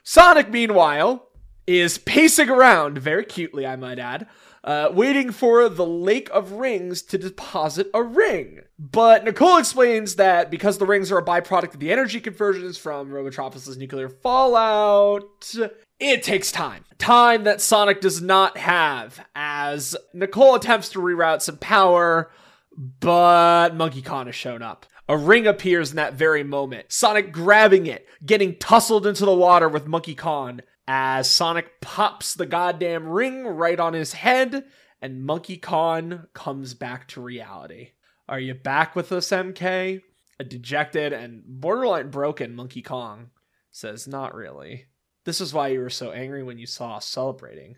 Sonic, 0.03 0.51
meanwhile, 0.51 1.29
is 1.67 1.99
pacing 1.99 2.49
around, 2.49 2.99
very 2.99 3.25
cutely, 3.25 3.67
I 3.67 3.77
might 3.77 3.99
add, 3.99 4.27
uh, 4.65 4.89
waiting 4.93 5.31
for 5.31 5.69
the 5.69 5.87
Lake 5.87 6.29
of 6.33 6.53
Rings 6.53 7.03
to 7.03 7.19
deposit 7.19 7.89
a 7.95 8.03
ring. 8.03 8.61
But 8.79 9.25
Nicole 9.25 9.59
explains 9.59 10.17
that 10.17 10.51
because 10.51 10.79
the 10.79 10.87
rings 10.87 11.13
are 11.13 11.19
a 11.19 11.25
byproduct 11.25 11.75
of 11.75 11.81
the 11.81 11.93
energy 11.93 12.21
conversions 12.21 12.79
from 12.79 13.11
Robotropolis' 13.11 13.77
nuclear 13.77 14.09
fallout, 14.09 15.55
it 16.01 16.23
takes 16.23 16.53
time. 16.53 16.85
Time 16.99 17.45
that 17.45 17.61
Sonic 17.61 18.01
does 18.01 18.21
not 18.21 18.57
have, 18.59 19.25
as 19.35 19.97
Nicole 20.13 20.55
attempts 20.55 20.89
to 20.91 21.01
reroute 21.01 21.43
some 21.43 21.59
power, 21.59 22.31
but 22.77 23.75
Monkey 23.75 24.03
Khan 24.03 24.27
has 24.27 24.35
shown 24.35 24.63
up. 24.63 24.87
A 25.09 25.17
ring 25.17 25.47
appears 25.47 25.91
in 25.91 25.97
that 25.97 26.15
very 26.15 26.43
moment. 26.43 26.93
Sonic 26.93 27.33
grabbing 27.33 27.87
it, 27.87 28.07
getting 28.25 28.57
tussled 28.57 29.07
into 29.07 29.25
the 29.25 29.35
water 29.35 29.69
with 29.69 29.87
Monkey 29.87 30.15
Khan 30.15 30.63
as 30.87 31.31
Sonic 31.31 31.81
pops 31.81 32.35
the 32.35 32.47
goddamn 32.47 33.09
ring 33.09 33.47
right 33.47 33.79
on 33.79 33.95
his 33.95 34.13
head 34.15 34.65
and 35.01 35.25
Monkey 35.25 35.57
Khan 35.57 36.27
comes 36.35 36.75
back 36.75 37.07
to 37.09 37.21
reality. 37.21 37.91
Are 38.29 38.41
you 38.41 38.55
back 38.55 38.97
with 38.97 39.13
us, 39.13 39.29
MK? 39.29 40.03
A 40.41 40.45
dejected 40.45 41.13
and 41.13 41.43
borderline 41.47 42.11
broken 42.11 42.55
Monkey 42.55 42.83
Kong 42.83 43.31
says, 43.71 44.07
Not 44.07 44.35
really. 44.35 44.87
This 45.29 45.43
is 45.43 45.53
why 45.53 45.69
you 45.69 45.81
were 45.81 45.91
so 45.91 46.11
angry 46.11 46.43
when 46.43 46.57
you 46.57 46.65
saw 46.65 46.97
us 46.97 47.05
celebrating. 47.05 47.77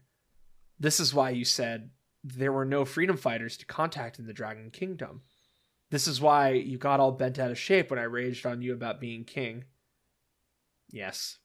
This 0.79 1.01
is 1.01 1.13
why 1.13 1.31
you 1.31 1.45
said 1.45 1.91
there 2.23 2.53
were 2.53 2.65
no 2.65 2.85
freedom 2.85 3.17
fighters 3.17 3.57
to 3.57 3.67
contact 3.67 4.21
in 4.21 4.29
the 4.29 4.33
Dragon 4.33 4.71
Kingdom. 4.71 5.23
This 5.91 6.07
is 6.07 6.21
why 6.21 6.51
you 6.51 6.79
got 6.79 7.01
all 7.01 7.11
bent 7.11 7.41
out 7.41 7.51
of 7.51 7.59
shape 7.59 7.91
when 7.91 7.99
I 7.99 8.05
raged 8.05 8.47
on 8.47 8.63
you 8.63 8.73
about 8.73 9.01
being 9.01 9.25
king. 9.25 9.65
Yes. 10.93 11.39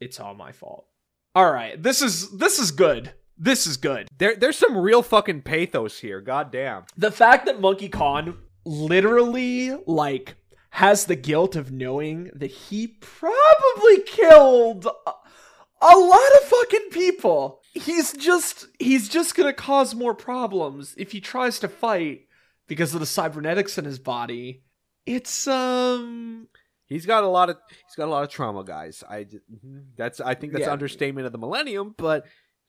It's 0.00 0.18
all 0.18 0.34
my 0.34 0.50
fault. 0.50 0.88
All 1.36 1.52
right, 1.52 1.80
this 1.80 2.02
is 2.02 2.36
this 2.36 2.58
is 2.58 2.72
good. 2.72 3.12
This 3.38 3.68
is 3.68 3.76
good. 3.76 4.08
There, 4.18 4.34
there's 4.34 4.58
some 4.58 4.76
real 4.76 5.04
fucking 5.04 5.42
pathos 5.42 6.00
here. 6.00 6.20
God 6.20 6.50
damn. 6.50 6.82
The 6.96 7.12
fact 7.12 7.46
that 7.46 7.60
Monkey 7.60 7.88
Khan 7.88 8.38
literally 8.64 9.70
like 9.86 10.34
has 10.74 11.04
the 11.04 11.14
guilt 11.14 11.54
of 11.54 11.70
knowing 11.70 12.32
that 12.34 12.50
he 12.50 12.88
probably 12.88 14.00
killed 14.04 14.84
a, 14.84 15.96
lot 15.96 16.30
of 16.42 16.48
fucking 16.48 16.88
people. 16.90 17.60
He's 17.74 18.12
just 18.12 18.66
he's 18.80 19.08
just 19.08 19.36
going 19.36 19.48
to 19.48 19.52
cause 19.52 19.94
more 19.94 20.14
problems 20.14 20.92
if 20.98 21.12
he 21.12 21.20
tries 21.20 21.60
to 21.60 21.68
fight 21.68 22.26
because 22.66 22.92
of 22.92 22.98
the 22.98 23.06
cybernetics 23.06 23.78
in 23.78 23.84
his 23.84 24.00
body. 24.00 24.64
It's 25.06 25.46
um 25.46 26.48
He's 26.86 27.06
got 27.06 27.22
a 27.22 27.28
lot 27.28 27.50
of 27.50 27.56
he's 27.68 27.94
got 27.96 28.08
a 28.08 28.10
lot 28.10 28.24
of 28.24 28.30
trauma, 28.30 28.64
guys. 28.64 29.04
I 29.08 29.26
mhm. 29.26 29.84
that's 29.96 30.20
I 30.20 30.34
think 30.34 30.54
that's 30.54 30.66
Yeah. 30.66 30.72
understatement 30.72 31.26
of 31.26 31.30
the 31.32 31.38
millennium, 31.38 31.94
but 31.96 32.24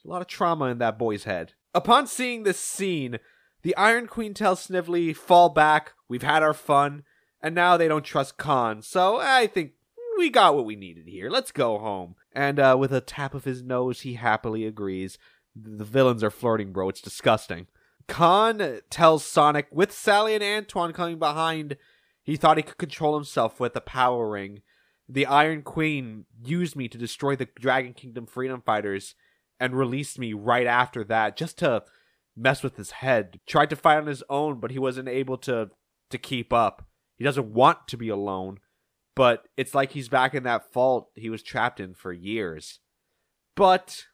a 0.06 0.08
lot 0.08 0.22
of 0.22 0.28
trauma 0.28 0.65
in 0.65 0.78
that 0.78 1.00
boy's 1.00 1.24
head. 1.24 1.54
Upon 1.74 2.06
seeing 2.06 2.44
this 2.44 2.60
scene, 2.60 3.18
the 3.63 3.76
Iron 3.78 4.06
Queen 4.06 4.36
tells 4.36 4.62
Snively, 4.62 5.12
"Fall 5.12 5.50
back. 5.50 5.94
We've 6.08 6.22
had 6.22 6.44
our 6.44 6.54
fun, 6.54 7.04
and 7.46 7.54
now 7.54 7.78
they 7.78 7.88
don't 7.88 8.04
trust 8.04 8.38
Khan. 8.38 8.82
So 8.82 9.20
I 9.22 9.46
think 9.46 9.74
we 10.18 10.32
got 10.32 10.56
what 10.56 10.66
we 10.66 10.76
needed 10.76 11.08
here. 11.08 11.30
Let's 11.30 11.52
go 11.52 11.78
home." 11.78 12.16
And 12.34 12.60
uh, 12.60 12.76
with 12.80 12.92
a 12.92 13.02
tap 13.02 13.36
of 13.36 13.44
his 13.46 13.62
nose, 13.62 14.02
he 14.02 14.16
happily 14.16 14.66
agrees. 14.66 15.20
The 15.56 15.86
villains 15.86 16.24
are 16.24 16.32
flirting, 16.32 16.74
bro. 16.74 16.90
It's 16.90 17.02
disgusting. 17.02 17.68
Khan 18.08 18.80
tells 18.90 19.24
Sonic, 19.24 19.68
with 19.72 19.92
Sally 19.92 20.34
and 20.34 20.44
Antoine 20.44 20.92
coming 20.92 21.20
behind, 21.20 21.78
he 22.24 22.36
thought 22.36 22.58
he 22.58 22.64
could 22.64 22.78
control 22.78 23.16
himself 23.16 23.60
with 23.60 23.74
the 23.74 23.82
power 23.82 24.28
ring. 24.30 24.62
The 25.08 25.28
Iron 25.28 25.62
Queen 25.62 26.26
used 26.44 26.76
me 26.76 26.88
to 26.88 26.98
destroy 26.98 27.36
the 27.36 27.48
Dragon 27.60 27.94
Kingdom 27.94 28.26
freedom 28.26 28.62
fighters 28.62 29.14
and 29.60 29.78
released 29.78 30.18
me 30.18 30.34
right 30.34 30.68
after 30.68 31.04
that 31.06 31.38
just 31.38 31.60
to 31.60 31.84
mess 32.36 32.64
with 32.64 32.76
his 32.78 32.92
head. 32.92 33.40
Tried 33.46 33.70
to 33.70 33.76
fight 33.76 33.98
on 33.98 34.08
his 34.08 34.24
own, 34.30 34.60
but 34.60 34.72
he 34.72 34.80
wasn't 34.80 35.08
able 35.08 35.38
to 35.40 35.70
to 36.10 36.18
keep 36.18 36.52
up. 36.52 36.86
He 37.17 37.23
doesn't 37.23 37.54
want 37.54 37.88
to 37.89 37.97
be 37.97 38.10
alone, 38.10 38.60
but 39.15 39.43
it's 39.58 39.73
like 39.73 39.91
he's 39.91 40.10
back 40.10 40.34
in 40.34 40.43
that 40.43 40.71
fault 40.73 41.10
he 41.15 41.30
was 41.30 41.41
trapped 41.43 41.80
in 41.80 41.93
for 41.93 42.12
years. 42.12 42.80
But 43.56 44.06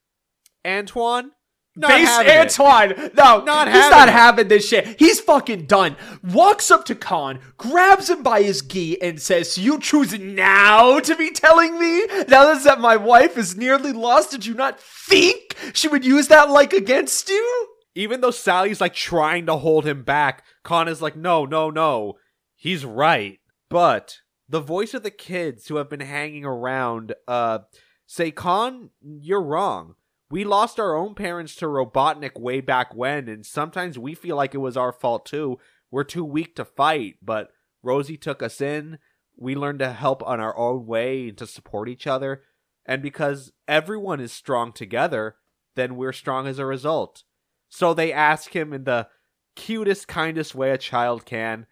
Antoine, 0.65 1.31
not 1.75 1.87
Base 1.89 2.07
having 2.07 2.27
it. 2.31 2.37
Antoine. 2.37 3.11
No, 3.15 3.43
Not 3.43 3.67
he's 3.67 3.77
having 3.77 3.89
not 3.97 4.07
it. 4.09 4.11
having 4.11 4.47
this 4.49 4.67
shit. 4.67 4.99
He's 4.99 5.19
fucking 5.21 5.65
done. 5.67 5.95
Walks 6.21 6.69
up 6.69 6.85
to 6.85 6.95
Khan, 6.95 7.39
grabs 7.57 8.09
him 8.09 8.23
by 8.23 8.43
his 8.43 8.61
gi, 8.61 9.01
and 9.01 9.21
says, 9.21 9.57
You 9.57 9.79
choose 9.79 10.17
now 10.19 10.99
to 10.99 11.15
be 11.15 11.31
telling 11.31 11.79
me 11.79 12.05
now 12.27 12.53
that 12.53 12.79
my 12.81 12.97
wife 12.97 13.37
is 13.37 13.55
nearly 13.55 13.93
lost? 13.93 14.31
Did 14.31 14.45
you 14.45 14.53
not 14.53 14.79
think 14.79 15.55
she 15.73 15.87
would 15.87 16.05
use 16.05 16.27
that 16.27 16.49
like 16.49 16.73
against 16.73 17.29
you? 17.29 17.67
even 17.93 18.21
though 18.21 18.31
Sally's 18.31 18.79
like 18.79 18.93
trying 18.93 19.45
to 19.45 19.57
hold 19.57 19.85
him 19.85 20.03
back, 20.03 20.45
Khan 20.63 20.87
is 20.87 21.01
like, 21.01 21.15
no, 21.15 21.45
no, 21.45 21.69
no. 21.69 22.13
He's 22.61 22.85
right. 22.85 23.39
But 23.71 24.19
the 24.47 24.59
voice 24.59 24.93
of 24.93 25.01
the 25.01 25.09
kids 25.09 25.67
who 25.67 25.77
have 25.77 25.89
been 25.89 25.99
hanging 25.99 26.45
around 26.45 27.15
uh 27.27 27.59
say, 28.05 28.29
Khan, 28.29 28.91
you're 29.01 29.41
wrong. 29.41 29.95
We 30.29 30.43
lost 30.43 30.79
our 30.79 30.95
own 30.95 31.15
parents 31.15 31.55
to 31.55 31.65
Robotnik 31.65 32.39
way 32.39 32.61
back 32.61 32.93
when, 32.93 33.27
and 33.27 33.43
sometimes 33.43 33.97
we 33.97 34.13
feel 34.13 34.35
like 34.35 34.53
it 34.53 34.59
was 34.59 34.77
our 34.77 34.91
fault 34.91 35.25
too. 35.25 35.57
We're 35.89 36.03
too 36.03 36.23
weak 36.23 36.55
to 36.57 36.63
fight, 36.63 37.15
but 37.23 37.49
Rosie 37.81 38.15
took 38.15 38.43
us 38.43 38.61
in. 38.61 38.99
We 39.35 39.55
learned 39.55 39.79
to 39.79 39.91
help 39.91 40.21
on 40.21 40.39
our 40.39 40.55
own 40.55 40.85
way 40.85 41.29
and 41.29 41.37
to 41.39 41.47
support 41.47 41.89
each 41.89 42.05
other. 42.05 42.43
And 42.85 43.01
because 43.01 43.51
everyone 43.67 44.19
is 44.19 44.31
strong 44.31 44.71
together, 44.71 45.37
then 45.75 45.95
we're 45.95 46.13
strong 46.13 46.45
as 46.45 46.59
a 46.59 46.65
result. 46.67 47.23
So 47.69 47.95
they 47.95 48.13
ask 48.13 48.55
him 48.55 48.71
in 48.71 48.83
the 48.83 49.07
cutest, 49.55 50.07
kindest 50.07 50.53
way 50.53 50.69
a 50.69 50.77
child 50.77 51.25
can 51.25 51.65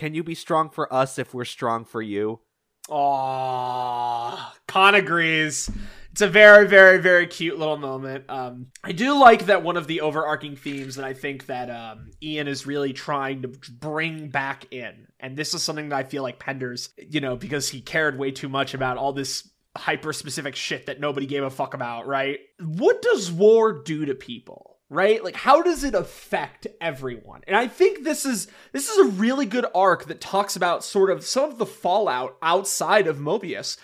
Can 0.00 0.14
you 0.14 0.24
be 0.24 0.34
strong 0.34 0.70
for 0.70 0.90
us 0.90 1.18
if 1.18 1.34
we're 1.34 1.44
strong 1.44 1.84
for 1.84 2.00
you? 2.00 2.40
Aww, 2.88 4.38
Khan 4.66 4.94
agrees. 4.94 5.70
It's 6.10 6.22
a 6.22 6.26
very, 6.26 6.66
very, 6.66 6.96
very 6.96 7.26
cute 7.26 7.58
little 7.58 7.76
moment. 7.76 8.24
Um, 8.30 8.68
I 8.82 8.92
do 8.92 9.20
like 9.20 9.44
that 9.44 9.62
one 9.62 9.76
of 9.76 9.86
the 9.88 10.00
overarching 10.00 10.56
themes 10.56 10.96
that 10.96 11.04
I 11.04 11.12
think 11.12 11.44
that 11.48 11.68
um, 11.68 12.12
Ian 12.22 12.48
is 12.48 12.66
really 12.66 12.94
trying 12.94 13.42
to 13.42 13.48
bring 13.48 14.30
back 14.30 14.72
in, 14.72 15.06
and 15.20 15.36
this 15.36 15.52
is 15.52 15.62
something 15.62 15.90
that 15.90 15.96
I 15.96 16.04
feel 16.04 16.22
like 16.22 16.38
Penders, 16.38 16.88
you 16.96 17.20
know, 17.20 17.36
because 17.36 17.68
he 17.68 17.82
cared 17.82 18.18
way 18.18 18.30
too 18.30 18.48
much 18.48 18.72
about 18.72 18.96
all 18.96 19.12
this 19.12 19.50
hyper 19.76 20.14
specific 20.14 20.56
shit 20.56 20.86
that 20.86 20.98
nobody 20.98 21.26
gave 21.26 21.42
a 21.42 21.50
fuck 21.50 21.74
about, 21.74 22.06
right? 22.06 22.38
What 22.58 23.02
does 23.02 23.30
war 23.30 23.82
do 23.82 24.06
to 24.06 24.14
people? 24.14 24.79
Right? 24.92 25.22
Like 25.22 25.36
how 25.36 25.62
does 25.62 25.84
it 25.84 25.94
affect 25.94 26.66
everyone? 26.80 27.42
And 27.46 27.56
I 27.56 27.68
think 27.68 28.02
this 28.02 28.26
is 28.26 28.48
this 28.72 28.88
is 28.88 28.98
a 28.98 29.10
really 29.12 29.46
good 29.46 29.66
arc 29.74 30.06
that 30.06 30.20
talks 30.20 30.56
about 30.56 30.84
sort 30.84 31.10
of 31.10 31.24
some 31.24 31.48
of 31.48 31.58
the 31.58 31.66
fallout 31.66 32.36
outside 32.42 33.06
of 33.06 33.18
Mobius 33.18 33.78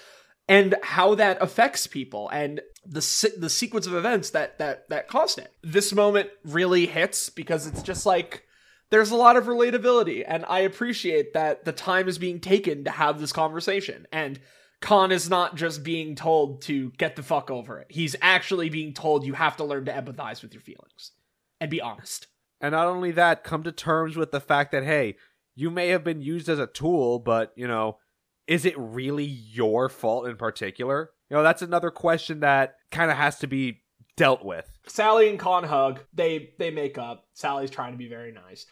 and 0.49 0.75
how 0.83 1.15
that 1.15 1.41
affects 1.41 1.87
people 1.87 2.29
and 2.31 2.61
the 2.85 3.35
the 3.39 3.51
sequence 3.51 3.87
of 3.87 3.95
events 3.95 4.31
that 4.31 4.59
that 4.59 4.89
that 4.89 5.09
caused 5.09 5.39
it. 5.39 5.53
This 5.63 5.93
moment 5.93 6.31
really 6.45 6.87
hits 6.87 7.31
because 7.31 7.67
it's 7.67 7.83
just 7.83 8.07
like 8.07 8.45
there's 8.91 9.11
a 9.11 9.17
lot 9.17 9.37
of 9.37 9.47
relatability 9.47 10.25
and 10.27 10.45
I 10.49 10.61
appreciate 10.61 11.35
that 11.35 11.65
the 11.65 11.73
time 11.73 12.09
is 12.09 12.19
being 12.19 12.41
taken 12.41 12.85
to 12.85 12.91
have 12.91 13.21
this 13.21 13.33
conversation 13.33 14.07
and 14.13 14.39
Khan 14.81 15.11
is 15.11 15.31
not 15.31 15.57
just 15.57 15.83
being 15.83 16.15
told 16.15 16.63
to 16.63 16.91
get 16.93 17.17
the 17.17 17.23
fuck 17.23 17.51
over 17.51 17.79
it. 17.79 17.87
He's 17.89 18.15
actually 18.21 18.69
being 18.69 18.93
told 18.93 19.25
you 19.25 19.33
have 19.33 19.57
to 19.57 19.65
learn 19.65 19.87
to 19.87 19.93
empathize 19.93 20.43
with 20.43 20.53
your 20.53 20.61
feelings 20.61 21.13
and 21.61 21.71
be 21.71 21.81
honest. 21.81 22.27
And 22.61 22.73
not 22.73 22.87
only 22.87 23.11
that, 23.13 23.45
come 23.45 23.63
to 23.65 23.73
terms 23.73 24.17
with 24.17 24.33
the 24.33 24.41
fact 24.41 24.73
that, 24.73 24.85
hey, 24.85 25.17
you 25.55 25.71
may 25.71 25.89
have 25.89 26.05
been 26.05 26.21
used 26.21 26.49
as 26.49 26.59
a 26.59 26.67
tool, 26.67 27.19
but, 27.19 27.53
you 27.57 27.67
know, 27.67 27.99
is 28.47 28.65
it 28.65 28.75
really 28.77 29.25
your 29.25 29.89
fault 29.89 30.27
in 30.27 30.37
particular? 30.37 31.11
You 31.31 31.37
know, 31.37 31.43
that's 31.43 31.63
another 31.63 31.91
question 31.91 32.41
that 32.41 32.77
kind 32.91 33.11
of 33.11 33.17
has 33.17 33.39
to 33.41 33.47
be 33.47 33.83
dealt 34.17 34.45
with. 34.45 34.79
Sally 34.87 35.29
and 35.29 35.39
Khan 35.39 35.65
hug. 35.65 36.01
They 36.15 36.51
they 36.59 36.71
make 36.71 36.99
up. 36.99 37.27
Sally's 37.35 37.71
trying 37.71 37.93
to 37.93 37.99
be 37.99 38.09
very 38.09 38.33
nice. 38.33 38.67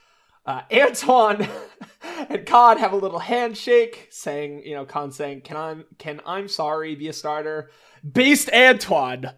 Uh, 0.46 0.62
Antoine 0.72 1.48
and 2.28 2.44
Khan 2.44 2.78
have 2.78 2.92
a 2.92 2.96
little 2.96 3.18
handshake, 3.18 4.09
saying, 4.11 4.62
you 4.64 4.74
know, 4.74 4.85
Khan 4.85 5.11
saying, 5.11 5.40
"Can 5.42 5.57
I 5.57 5.76
can 5.98 6.20
I'm 6.26 6.48
sorry 6.48 6.94
be 6.94 7.09
a 7.09 7.12
starter?" 7.12 7.70
Based 8.11 8.50
Antoine, 8.52 9.30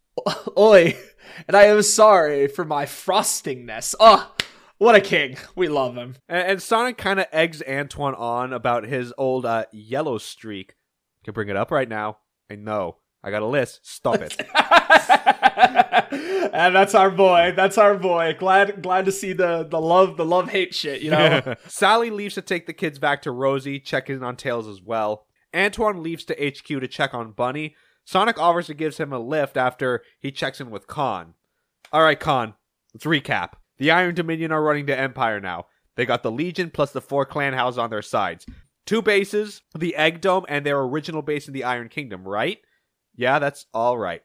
oi, 0.58 0.96
and 1.46 1.56
I 1.56 1.64
am 1.64 1.82
sorry 1.82 2.48
for 2.48 2.64
my 2.64 2.86
frostingness. 2.86 3.94
Oh, 4.00 4.34
what 4.78 4.96
a 4.96 5.00
king! 5.00 5.36
We 5.54 5.68
love 5.68 5.96
him. 5.96 6.16
And, 6.28 6.48
and 6.48 6.62
Sonic 6.62 6.98
kind 6.98 7.20
of 7.20 7.26
eggs 7.30 7.62
Antoine 7.68 8.14
on 8.14 8.52
about 8.52 8.84
his 8.84 9.14
old 9.16 9.46
uh, 9.46 9.66
yellow 9.72 10.18
streak. 10.18 10.74
Can 11.24 11.34
bring 11.34 11.48
it 11.48 11.56
up 11.56 11.70
right 11.70 11.88
now. 11.88 12.18
I 12.50 12.56
know. 12.56 12.96
I 13.22 13.30
got 13.30 13.42
a 13.42 13.46
list. 13.46 13.80
Stop 13.82 14.20
it. 14.20 14.36
and 16.52 16.74
that's 16.74 16.94
our 16.94 17.10
boy. 17.10 17.52
That's 17.56 17.76
our 17.78 17.96
boy. 17.96 18.36
Glad 18.38 18.82
glad 18.82 19.04
to 19.06 19.12
see 19.12 19.32
the 19.32 19.64
the 19.64 19.80
love 19.80 20.16
the 20.16 20.24
love 20.24 20.50
hate 20.50 20.74
shit. 20.74 21.02
You 21.02 21.10
know. 21.10 21.54
Sally 21.66 22.10
leaves 22.10 22.34
to 22.36 22.42
take 22.42 22.66
the 22.66 22.72
kids 22.72 22.98
back 22.98 23.22
to 23.22 23.32
Rosie, 23.32 23.80
check 23.80 24.08
in 24.08 24.22
on 24.22 24.36
Tails 24.36 24.68
as 24.68 24.80
well. 24.80 25.26
Antoine 25.54 26.02
leaves 26.02 26.24
to 26.26 26.34
HQ 26.34 26.66
to 26.66 26.88
check 26.88 27.14
on 27.14 27.32
Bunnie. 27.32 27.74
Sonic 28.04 28.38
offers 28.38 28.66
to 28.68 28.74
give 28.74 28.96
him 28.96 29.12
a 29.12 29.18
lift 29.18 29.56
after 29.56 30.02
he 30.20 30.30
checks 30.30 30.60
in 30.60 30.70
with 30.70 30.86
Khan. 30.86 31.34
Alright, 31.92 32.20
Khan, 32.20 32.54
let's 32.94 33.04
recap. 33.04 33.52
The 33.78 33.90
Iron 33.90 34.14
Dominion 34.14 34.52
are 34.52 34.62
running 34.62 34.86
to 34.86 34.98
Empire 34.98 35.40
now. 35.40 35.66
They 35.96 36.06
got 36.06 36.22
the 36.22 36.30
Legion 36.30 36.70
plus 36.70 36.92
the 36.92 37.00
four 37.00 37.26
clan 37.26 37.54
houses 37.54 37.78
on 37.78 37.90
their 37.90 38.02
sides. 38.02 38.46
Two 38.86 39.02
bases, 39.02 39.62
the 39.76 39.94
Egg 39.96 40.20
Dome, 40.20 40.46
and 40.48 40.64
their 40.64 40.80
original 40.80 41.22
base 41.22 41.48
in 41.48 41.54
the 41.54 41.64
Iron 41.64 41.88
Kingdom, 41.88 42.26
right? 42.26 42.58
Yeah, 43.18 43.38
that's 43.40 43.66
all 43.74 43.98
right. 43.98 44.22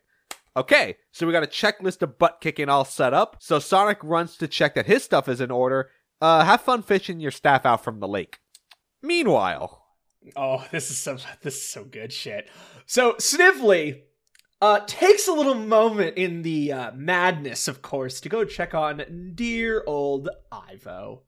Okay, 0.56 0.98
so 1.12 1.26
we 1.26 1.34
got 1.34 1.44
a 1.44 1.48
checklist 1.48 2.04
of 2.04 2.20
butt 2.20 2.38
kicking 2.40 2.70
all 2.70 2.86
set 2.86 3.14
up. 3.14 3.38
So 3.40 3.58
Sonic 3.58 3.98
runs 4.04 4.38
to 4.38 4.48
check 4.48 4.76
that 4.76 4.86
his 4.86 5.04
stuff 5.04 5.28
is 5.28 5.42
in 5.42 5.50
order. 5.50 5.90
Uh, 6.22 6.46
have 6.46 6.62
fun 6.62 6.84
fishing 6.84 7.20
your 7.20 7.32
staff 7.32 7.66
out 7.66 7.84
from 7.84 8.00
the 8.00 8.08
lake. 8.08 8.38
Meanwhile, 9.02 9.84
Oh, 10.36 10.66
this 10.72 10.90
is 10.90 10.98
so 10.98 11.18
this 11.42 11.56
is 11.56 11.68
so 11.68 11.84
good 11.84 12.14
shit. 12.14 12.50
So 12.86 13.16
Snively 13.20 14.04
uh, 14.62 14.82
takes 14.86 15.28
a 15.28 15.34
little 15.34 15.56
moment 15.56 16.18
in 16.18 16.44
the 16.44 16.72
uh, 16.72 16.92
madness, 16.94 17.68
of 17.68 17.82
course, 17.82 18.22
to 18.22 18.30
go 18.30 18.46
check 18.46 18.74
on 18.74 19.32
dear 19.36 19.84
old 19.86 20.30
Ivo. 20.52 21.24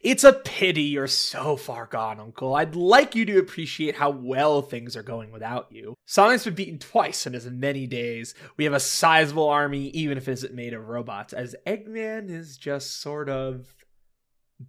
It's 0.00 0.24
a 0.24 0.32
pity 0.32 0.82
you're 0.82 1.06
so 1.06 1.56
far 1.56 1.86
gone, 1.86 2.20
Uncle. 2.20 2.54
I'd 2.54 2.76
like 2.76 3.14
you 3.14 3.24
to 3.24 3.38
appreciate 3.38 3.96
how 3.96 4.10
well 4.10 4.62
things 4.62 4.96
are 4.96 5.02
going 5.02 5.32
without 5.32 5.72
you. 5.72 5.94
Sonic's 6.06 6.44
been 6.44 6.54
beaten 6.54 6.78
twice 6.78 7.26
in 7.26 7.34
as 7.34 7.46
many 7.50 7.86
days. 7.86 8.34
We 8.56 8.64
have 8.64 8.72
a 8.72 8.80
sizable 8.80 9.48
army, 9.48 9.88
even 9.88 10.18
if 10.18 10.28
it 10.28 10.32
isn't 10.32 10.54
made 10.54 10.74
of 10.74 10.88
robots, 10.88 11.32
as 11.32 11.56
Eggman 11.66 12.30
is 12.30 12.56
just 12.56 13.00
sort 13.00 13.28
of 13.28 13.74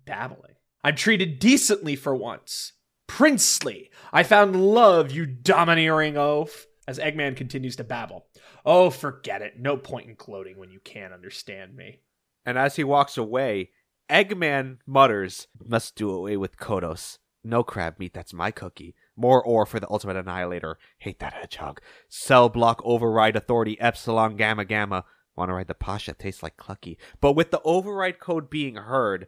babbling. 0.06 0.56
I'm 0.84 0.96
treated 0.96 1.40
decently 1.40 1.96
for 1.96 2.16
once. 2.16 2.74
Princely. 3.08 3.90
I 4.14 4.24
found 4.24 4.56
love, 4.56 5.12
you 5.12 5.26
domineering 5.26 6.18
oaf. 6.18 6.66
As 6.88 7.00
Eggman 7.00 7.36
continues 7.36 7.76
to 7.76 7.84
babble. 7.84 8.28
Oh, 8.66 8.90
forget 8.90 9.42
it. 9.42 9.60
No 9.60 9.76
point 9.76 10.08
in 10.08 10.16
gloating 10.16 10.58
when 10.58 10.72
you 10.72 10.80
can't 10.80 11.14
understand 11.14 11.76
me. 11.76 12.00
and 12.46 12.58
as 12.58 12.78
he 12.78 12.84
walks 12.86 13.18
away, 13.18 13.72
Eggman 14.10 14.78
mutters, 14.86 15.48
Must 15.64 15.96
do 15.96 16.10
away 16.10 16.38
with 16.38 16.58
Kodos. 16.58 17.18
No 17.44 17.64
crab 17.64 18.00
meat, 18.00 18.14
that's 18.14 18.34
my 18.34 18.52
cookie. 18.52 18.96
More 19.16 19.44
ore 19.44 19.66
for 19.66 19.80
the 19.80 19.90
Ultimate 19.90 20.18
Annihilator. 20.18 20.78
Hate 21.00 21.20
that 21.20 21.34
hedgehog. 21.34 21.82
Cell 22.10 22.50
block 22.50 22.82
override 22.84 23.36
authority 23.36 23.80
Epsilon 23.80 24.36
Gamma 24.36 24.66
Gamma. 24.66 25.06
Wanna 25.36 25.54
ride 25.54 25.68
the 25.68 25.74
Pasha? 25.74 26.14
Tastes 26.14 26.44
like 26.44 26.58
Clucky. 26.58 26.98
But 27.22 27.34
with 27.34 27.52
the 27.52 27.62
override 27.64 28.20
code 28.20 28.50
being 28.50 28.76
heard, 28.76 29.28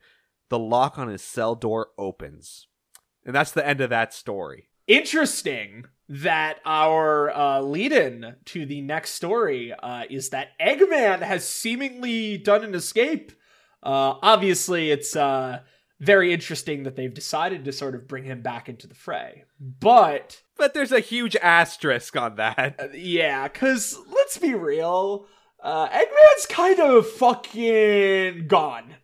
the 0.49 0.59
lock 0.59 0.97
on 0.97 1.07
his 1.07 1.21
cell 1.21 1.55
door 1.55 1.89
opens. 1.97 2.67
And 3.25 3.35
that's 3.35 3.51
the 3.51 3.65
end 3.65 3.81
of 3.81 3.89
that 3.91 4.13
story. 4.13 4.69
Interesting 4.87 5.85
that 6.07 6.59
our 6.65 7.29
uh, 7.29 7.61
lead 7.61 7.91
in 7.91 8.35
to 8.45 8.65
the 8.65 8.81
next 8.81 9.11
story 9.11 9.71
uh, 9.71 10.05
is 10.09 10.29
that 10.29 10.57
Eggman 10.59 11.21
has 11.21 11.47
seemingly 11.47 12.37
done 12.39 12.63
an 12.63 12.73
escape. 12.73 13.31
Uh, 13.81 14.15
obviously, 14.21 14.91
it's 14.91 15.15
uh, 15.15 15.59
very 15.99 16.33
interesting 16.33 16.83
that 16.83 16.95
they've 16.95 17.13
decided 17.13 17.65
to 17.65 17.71
sort 17.71 17.95
of 17.95 18.07
bring 18.07 18.23
him 18.23 18.41
back 18.41 18.69
into 18.69 18.87
the 18.87 18.95
fray. 18.95 19.45
But 19.59 20.41
But 20.57 20.73
there's 20.73 20.91
a 20.91 20.99
huge 20.99 21.35
asterisk 21.37 22.15
on 22.15 22.35
that. 22.35 22.75
Uh, 22.79 22.87
yeah, 22.93 23.47
because 23.47 23.97
let's 24.11 24.37
be 24.37 24.53
real, 24.53 25.27
uh, 25.61 25.89
Eggman's 25.89 26.45
kind 26.47 26.79
of 26.79 27.09
fucking 27.09 28.47
gone. 28.47 28.95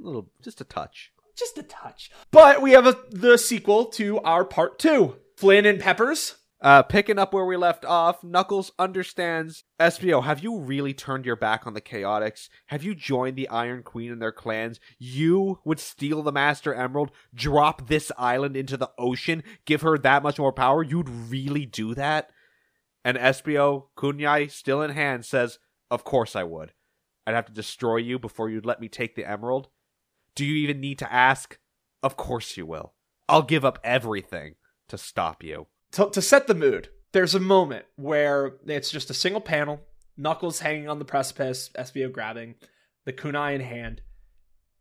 A 0.00 0.06
little, 0.06 0.30
just 0.42 0.60
a 0.60 0.64
touch. 0.64 1.12
Just 1.36 1.58
a 1.58 1.62
touch. 1.62 2.10
But 2.30 2.60
we 2.62 2.72
have 2.72 2.86
a, 2.86 2.96
the 3.10 3.36
sequel 3.38 3.86
to 3.86 4.18
our 4.20 4.44
part 4.44 4.78
two 4.78 5.16
Flynn 5.36 5.66
and 5.66 5.80
Peppers. 5.80 6.36
Uh, 6.60 6.82
picking 6.82 7.20
up 7.20 7.32
where 7.32 7.44
we 7.44 7.56
left 7.56 7.84
off, 7.84 8.24
Knuckles 8.24 8.72
understands. 8.80 9.62
Espio, 9.78 10.24
have 10.24 10.40
you 10.40 10.58
really 10.58 10.92
turned 10.92 11.24
your 11.24 11.36
back 11.36 11.66
on 11.66 11.74
the 11.74 11.80
Chaotix? 11.80 12.48
Have 12.66 12.82
you 12.82 12.96
joined 12.96 13.36
the 13.36 13.48
Iron 13.48 13.84
Queen 13.84 14.10
and 14.10 14.20
their 14.20 14.32
clans? 14.32 14.80
You 14.98 15.60
would 15.64 15.78
steal 15.78 16.22
the 16.22 16.32
Master 16.32 16.74
Emerald, 16.74 17.12
drop 17.32 17.86
this 17.86 18.10
island 18.18 18.56
into 18.56 18.76
the 18.76 18.90
ocean, 18.98 19.44
give 19.66 19.82
her 19.82 19.96
that 19.98 20.24
much 20.24 20.38
more 20.38 20.52
power? 20.52 20.82
You'd 20.82 21.08
really 21.08 21.64
do 21.64 21.94
that? 21.94 22.30
And 23.04 23.16
Espio, 23.16 23.84
kunai, 23.96 24.50
still 24.50 24.82
in 24.82 24.90
hand, 24.90 25.24
says, 25.24 25.60
Of 25.92 26.02
course 26.02 26.34
I 26.34 26.42
would. 26.42 26.72
I'd 27.24 27.36
have 27.36 27.46
to 27.46 27.52
destroy 27.52 27.98
you 27.98 28.18
before 28.18 28.50
you'd 28.50 28.66
let 28.66 28.80
me 28.80 28.88
take 28.88 29.14
the 29.14 29.30
emerald. 29.30 29.68
Do 30.34 30.44
you 30.44 30.56
even 30.56 30.80
need 30.80 30.98
to 30.98 31.12
ask? 31.12 31.58
Of 32.02 32.16
course 32.16 32.56
you 32.56 32.66
will. 32.66 32.94
I'll 33.28 33.42
give 33.42 33.64
up 33.64 33.78
everything 33.84 34.54
to 34.88 34.98
stop 34.98 35.44
you. 35.44 35.68
To, 35.92 36.10
to 36.10 36.22
set 36.22 36.46
the 36.46 36.54
mood, 36.54 36.88
there's 37.12 37.34
a 37.34 37.40
moment 37.40 37.86
where 37.96 38.56
it's 38.66 38.90
just 38.90 39.10
a 39.10 39.14
single 39.14 39.40
panel, 39.40 39.80
Knuckles 40.16 40.60
hanging 40.60 40.88
on 40.88 40.98
the 40.98 41.04
precipice, 41.04 41.70
Espio 41.78 42.10
grabbing, 42.12 42.56
the 43.04 43.12
kunai 43.12 43.54
in 43.54 43.60
hand. 43.60 44.02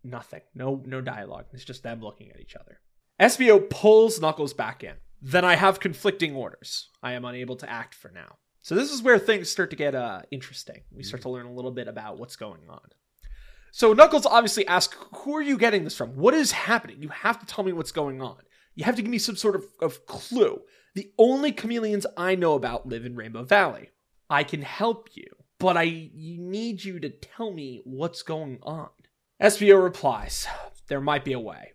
Nothing. 0.04 0.42
No 0.54 0.82
no 0.86 1.02
dialogue. 1.02 1.46
It's 1.54 1.66
just 1.66 1.84
them 1.84 2.02
looking 2.02 2.30
at 2.32 2.40
each 2.40 2.56
other. 2.56 2.80
Espio 3.20 3.70
pulls 3.70 4.20
Knuckles 4.20 4.54
back 4.54 4.84
in. 4.84 4.94
Then 5.22 5.44
I 5.44 5.56
have 5.56 5.80
conflicting 5.80 6.36
orders. 6.36 6.90
I 7.02 7.14
am 7.14 7.26
unable 7.26 7.56
to 7.58 7.70
act 7.70 7.96
for 7.96 8.12
now. 8.12 8.38
So 8.62 8.76
this 8.76 8.92
is 8.92 9.02
where 9.02 9.18
things 9.18 9.50
start 9.50 9.70
to 9.72 9.76
get 9.76 9.96
uh, 9.96 10.22
interesting. 10.30 10.82
We 10.92 11.04
start 11.04 11.24
to 11.24 11.30
learn 11.30 11.46
a 11.46 11.54
little 11.54 11.72
bit 11.72 11.88
about 11.88 12.20
what's 12.20 12.36
going 12.36 12.70
on. 12.70 12.82
So 13.72 13.94
Knuckles 13.94 14.26
obviously 14.26 14.68
asks, 14.68 14.96
"Who 15.18 15.36
are 15.36 15.42
you 15.42 15.58
getting 15.58 15.84
this 15.84 15.96
from? 15.96 16.16
What 16.16 16.34
is 16.34 16.52
happening? 16.52 17.02
You 17.02 17.10
have 17.10 17.40
to 17.40 17.46
tell 17.46 17.64
me 17.64 17.74
what's 17.74 17.92
going 17.92 18.22
on. 18.22 18.38
You 18.76 18.86
have 18.86 18.96
to 18.98 19.02
give 19.02 19.12
me 19.12 19.18
some 19.18 19.36
sort 19.36 19.56
of, 19.56 19.66
of 19.82 20.06
clue. 20.06 20.62
The 20.98 21.12
only 21.20 21.52
chameleons 21.52 22.08
I 22.18 22.34
know 22.34 22.56
about 22.56 22.88
live 22.88 23.06
in 23.06 23.16
Rainbow 23.16 23.44
Valley. 23.44 23.92
I 24.32 24.44
can 24.44 24.64
help 24.64 25.10
you, 25.14 25.28
but 25.60 25.78
I 25.78 26.10
need 26.16 26.84
you 26.84 27.00
to 27.00 27.12
tell 27.12 27.54
me 27.54 27.84
what's 27.86 28.24
going 28.24 28.58
on." 28.64 28.90
Espio 29.40 29.80
replies, 29.84 30.48
"There 30.88 31.00
might 31.00 31.24
be 31.24 31.34
a 31.34 31.40
way, 31.40 31.74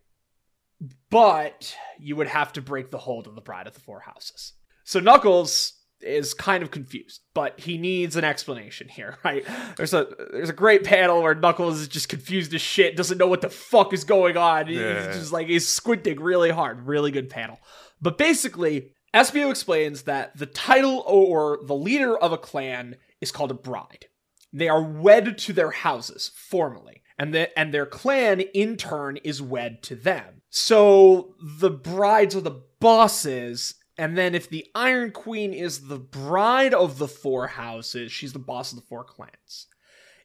but 1.09 1.77
you 2.01 2.17
would 2.17 2.27
have 2.27 2.53
to 2.55 2.61
break 2.61 2.91
the 2.91 2.99
hold 2.99 3.29
of 3.29 3.37
the 3.37 3.41
Bride 3.41 3.69
of 3.69 3.75
the 3.75 3.81
Four 3.81 4.01
Houses." 4.01 4.55
So 4.83 4.99
Knuckles 4.99 5.75
is 6.01 6.35
kind 6.35 6.65
of 6.65 6.73
confused, 6.73 7.21
but 7.33 7.61
he 7.61 7.79
needs 7.79 8.17
an 8.17 8.25
explanation 8.25 8.89
here, 8.89 9.19
right? 9.25 9.47
There's 9.77 9.95
a 9.95 10.09
there's 10.33 10.51
a 10.51 10.53
great 10.53 10.83
panel 10.83 11.23
where 11.23 11.37
Knuckles 11.37 11.79
is 11.79 11.87
just 11.87 12.09
confused 12.09 12.53
as 12.55 12.61
shit, 12.61 12.97
doesn't 12.97 13.19
know 13.19 13.29
what 13.29 13.43
the 13.43 13.51
fuck 13.51 13.93
is 13.93 14.03
going 14.03 14.37
on. 14.37 14.67
Yeah. 14.67 15.07
He's 15.07 15.17
just 15.17 15.33
like 15.33 15.47
he's 15.47 15.69
squinting 15.69 16.19
really 16.19 16.51
hard. 16.51 16.89
Really 16.89 17.13
good 17.13 17.31
panel. 17.31 17.61
But 18.01 18.19
basically, 18.19 18.91
Espio 19.15 19.51
explains 19.51 20.03
that 20.03 20.37
the 20.37 20.47
title 20.47 21.05
or 21.07 21.59
the 21.63 21.75
leader 21.75 22.17
of 22.17 22.33
a 22.33 22.39
clan 22.39 22.97
is 23.21 23.31
called 23.31 23.51
a 23.51 23.55
bride. 23.55 24.07
They 24.53 24.69
are 24.69 24.83
wed 24.83 25.39
to 25.39 25.53
their 25.53 25.71
houses 25.71 26.31
formally, 26.35 27.03
and 27.19 27.35
the, 27.35 27.59
and 27.59 27.73
their 27.73 27.87
clan 27.87 28.41
in 28.41 28.77
turn 28.77 29.19
is 29.19 29.43
wed 29.43 29.83
to 29.85 29.95
them. 29.95 30.43
So 30.51 31.35
the 31.43 31.71
brides 31.71 32.37
are 32.37 32.41
the 32.41 32.63
bosses, 32.81 33.75
and 33.99 34.17
then 34.17 34.35
if 34.35 34.49
the 34.49 34.67
Iron 34.75 35.11
Queen 35.11 35.53
is 35.53 35.89
the 35.89 35.99
bride 35.99 36.75
of 36.75 36.99
the 36.99 37.09
four 37.09 37.49
houses, 37.49 38.13
she's 38.13 38.33
the 38.33 38.39
boss 38.39 38.73
of 38.73 38.79
the 38.79 38.87
four 38.87 39.05
clans. 39.05 39.67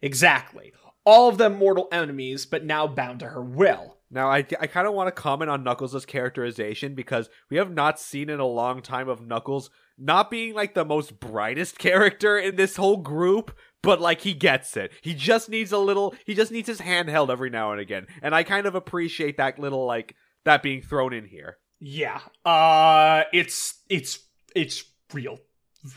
Exactly. 0.01 0.73
All 1.05 1.29
of 1.29 1.37
them 1.37 1.57
mortal 1.57 1.87
enemies, 1.91 2.45
but 2.45 2.65
now 2.65 2.87
bound 2.87 3.19
to 3.19 3.27
her 3.27 3.43
will. 3.43 3.96
Now, 4.09 4.29
I, 4.29 4.37
I 4.59 4.67
kind 4.67 4.87
of 4.87 4.93
want 4.93 5.07
to 5.07 5.21
comment 5.21 5.51
on 5.51 5.63
Knuckles' 5.63 6.05
characterization 6.05 6.95
because 6.95 7.29
we 7.49 7.57
have 7.57 7.71
not 7.71 7.99
seen 7.99 8.29
in 8.29 8.39
a 8.39 8.45
long 8.45 8.81
time 8.81 9.09
of 9.09 9.21
Knuckles 9.21 9.69
not 9.97 10.31
being 10.31 10.53
like 10.53 10.73
the 10.73 10.85
most 10.85 11.19
brightest 11.19 11.77
character 11.79 12.37
in 12.37 12.55
this 12.55 12.77
whole 12.77 12.97
group, 12.97 13.57
but 13.83 13.99
like 13.99 14.21
he 14.21 14.33
gets 14.33 14.77
it. 14.77 14.91
He 15.01 15.13
just 15.13 15.49
needs 15.49 15.71
a 15.71 15.77
little, 15.77 16.15
he 16.25 16.33
just 16.33 16.51
needs 16.51 16.67
his 16.67 16.79
hand 16.79 17.09
held 17.09 17.29
every 17.29 17.49
now 17.49 17.71
and 17.71 17.81
again. 17.81 18.07
And 18.21 18.33
I 18.33 18.43
kind 18.43 18.65
of 18.65 18.75
appreciate 18.75 19.37
that 19.37 19.59
little, 19.59 19.85
like, 19.85 20.15
that 20.45 20.63
being 20.63 20.81
thrown 20.81 21.13
in 21.13 21.25
here. 21.25 21.57
Yeah. 21.79 22.21
Uh 22.43 23.23
it's 23.33 23.81
it's 23.89 24.19
it's 24.55 24.83
real 25.13 25.39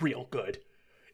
real 0.00 0.26
good. 0.30 0.58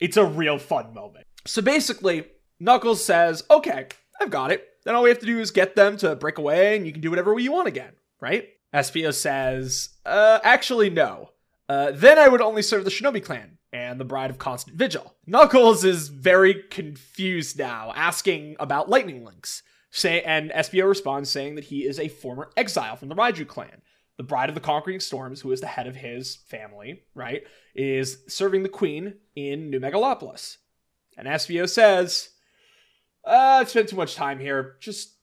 It's 0.01 0.17
a 0.17 0.25
real 0.25 0.59
fun 0.59 0.93
moment. 0.93 1.27
So 1.47 1.63
basically, 1.63 2.27
Knuckles 2.59 3.05
says, 3.05 3.45
okay, 3.51 3.87
I've 4.21 4.31
got 4.31 4.51
it. 4.51 4.67
Then 4.87 4.95
all 4.95 5.03
we 5.03 5.09
have 5.09 5.19
to 5.19 5.27
do 5.27 5.41
is 5.41 5.51
get 5.51 5.75
them 5.75 5.97
to 5.97 6.15
break 6.15 6.39
away 6.39 6.77
and 6.77 6.87
you 6.87 6.93
can 6.93 7.03
do 7.03 7.11
whatever 7.11 7.37
you 7.41 7.51
want 7.51 7.67
again, 7.67 7.93
right? 8.21 8.51
Espio 8.73 9.13
says, 9.13 9.89
uh, 10.07 10.39
actually, 10.45 10.91
no. 10.91 11.31
Uh, 11.69 11.91
then 11.93 12.21
I 12.21 12.29
would 12.29 12.41
only 12.41 12.63
serve 12.63 12.85
the 12.85 12.91
Shinobi 12.91 13.23
clan 13.25 13.59
and 13.73 13.99
the 13.99 14.05
Bride 14.05 14.31
of 14.31 14.39
Constant 14.39 14.77
Vigil. 14.77 15.17
Knuckles 15.27 15.83
is 15.83 16.07
very 16.07 16.63
confused 16.71 17.59
now, 17.59 17.93
asking 17.97 18.55
about 18.61 18.89
Lightning 18.89 19.25
Lynx. 19.25 19.65
Say, 19.91 20.23
and 20.23 20.53
Espio 20.53 20.89
responds 20.89 21.31
saying 21.31 21.57
that 21.57 21.65
he 21.65 21.85
is 21.85 21.99
a 21.99 22.07
former 22.07 22.51
exile 22.57 22.95
from 22.95 23.09
the 23.09 23.17
Raiju 23.17 23.49
clan. 23.49 23.83
The 24.19 24.23
Bride 24.23 24.51
of 24.51 24.55
the 24.55 24.61
Conquering 24.61 25.01
Storms, 25.01 25.41
who 25.41 25.51
is 25.51 25.61
the 25.61 25.67
head 25.67 25.89
of 25.89 25.97
his 25.97 26.37
family, 26.47 27.03
right, 27.17 27.43
is 27.75 28.19
serving 28.29 28.63
the 28.63 28.69
Queen 28.69 29.15
in 29.35 29.69
New 29.69 29.81
Megalopolis. 29.81 30.59
And 31.19 31.27
Espio 31.27 31.69
says, 31.69 32.29
uh, 33.27 33.59
I 33.61 33.65
spent 33.65 33.89
too 33.89 33.97
much 33.97 34.15
time 34.15 34.39
here. 34.39 34.77
Just 34.81 35.15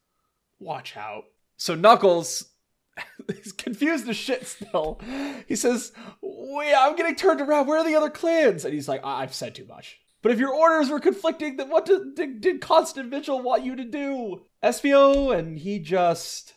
watch 0.59 0.97
out. 0.97 1.23
So 1.57 1.75
Knuckles 1.75 2.53
he's 3.35 3.51
confused 3.51 4.07
as 4.07 4.17
shit 4.17 4.45
still. 4.45 4.99
He 5.47 5.55
says, 5.55 5.91
Wait, 6.21 6.73
I'm 6.73 6.95
getting 6.95 7.15
turned 7.15 7.41
around. 7.41 7.67
Where 7.67 7.79
are 7.79 7.85
the 7.85 7.95
other 7.95 8.09
clans? 8.09 8.65
And 8.65 8.73
he's 8.73 8.87
like, 8.87 9.01
I- 9.03 9.23
I've 9.23 9.33
said 9.33 9.55
too 9.55 9.65
much. 9.65 9.99
But 10.21 10.31
if 10.31 10.39
your 10.39 10.53
orders 10.53 10.89
were 10.89 11.01
conflicting, 11.01 11.57
then 11.57 11.69
what 11.69 11.85
did, 11.85 12.15
did, 12.15 12.41
did 12.41 12.61
Constant 12.61 13.09
Vigil 13.09 13.41
want 13.41 13.65
you 13.65 13.75
to 13.75 13.83
do? 13.83 14.45
Espio, 14.63 15.37
and 15.37 15.57
he 15.59 15.79
just 15.79 16.53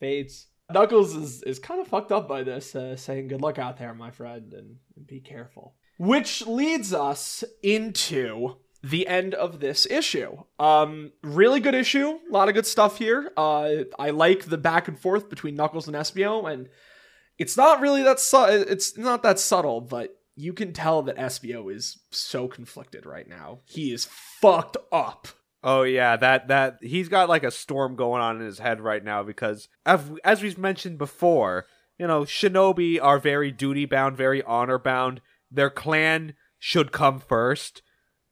fades. 0.00 0.46
Knuckles 0.72 1.14
is, 1.14 1.42
is 1.42 1.58
kind 1.58 1.80
of 1.80 1.88
fucked 1.88 2.10
up 2.10 2.26
by 2.26 2.42
this, 2.42 2.74
uh, 2.74 2.96
saying, 2.96 3.28
Good 3.28 3.42
luck 3.42 3.58
out 3.58 3.76
there, 3.76 3.92
my 3.92 4.10
friend, 4.10 4.54
and, 4.54 4.76
and 4.96 5.06
be 5.06 5.20
careful. 5.20 5.74
Which 5.98 6.46
leads 6.46 6.94
us 6.94 7.44
into 7.62 8.56
the 8.84 9.06
end 9.06 9.32
of 9.32 9.60
this 9.60 9.86
issue. 9.86 10.36
Um, 10.58 11.12
really 11.22 11.58
good 11.58 11.74
issue. 11.74 12.06
A 12.06 12.32
lot 12.32 12.48
of 12.48 12.54
good 12.54 12.66
stuff 12.66 12.98
here. 12.98 13.32
Uh, 13.34 13.84
I 13.98 14.10
like 14.10 14.44
the 14.44 14.58
back 14.58 14.88
and 14.88 15.00
forth 15.00 15.30
between 15.30 15.54
Knuckles 15.54 15.88
and 15.88 15.96
Espio, 15.96 16.52
and 16.52 16.68
it's 17.38 17.56
not 17.56 17.80
really 17.80 18.02
that 18.02 18.20
su- 18.20 18.44
it's 18.68 18.98
not 18.98 19.22
that 19.22 19.40
subtle, 19.40 19.80
but 19.80 20.20
you 20.36 20.52
can 20.52 20.74
tell 20.74 21.00
that 21.02 21.16
Espio 21.16 21.74
is 21.74 21.98
so 22.10 22.46
conflicted 22.46 23.06
right 23.06 23.26
now. 23.26 23.60
He 23.64 23.90
is 23.90 24.04
fucked 24.04 24.76
up. 24.92 25.28
Oh 25.62 25.84
yeah, 25.84 26.16
that 26.16 26.48
that 26.48 26.76
he's 26.82 27.08
got 27.08 27.30
like 27.30 27.42
a 27.42 27.50
storm 27.50 27.96
going 27.96 28.20
on 28.20 28.36
in 28.36 28.44
his 28.44 28.58
head 28.58 28.82
right 28.82 29.02
now 29.02 29.22
because 29.22 29.68
as, 29.86 30.10
as 30.22 30.42
we've 30.42 30.58
mentioned 30.58 30.98
before, 30.98 31.64
you 31.98 32.06
know, 32.06 32.24
shinobi 32.24 33.02
are 33.02 33.18
very 33.18 33.50
duty 33.50 33.86
bound, 33.86 34.14
very 34.14 34.42
honor 34.42 34.78
bound. 34.78 35.22
Their 35.50 35.70
clan 35.70 36.34
should 36.58 36.92
come 36.92 37.18
first. 37.18 37.80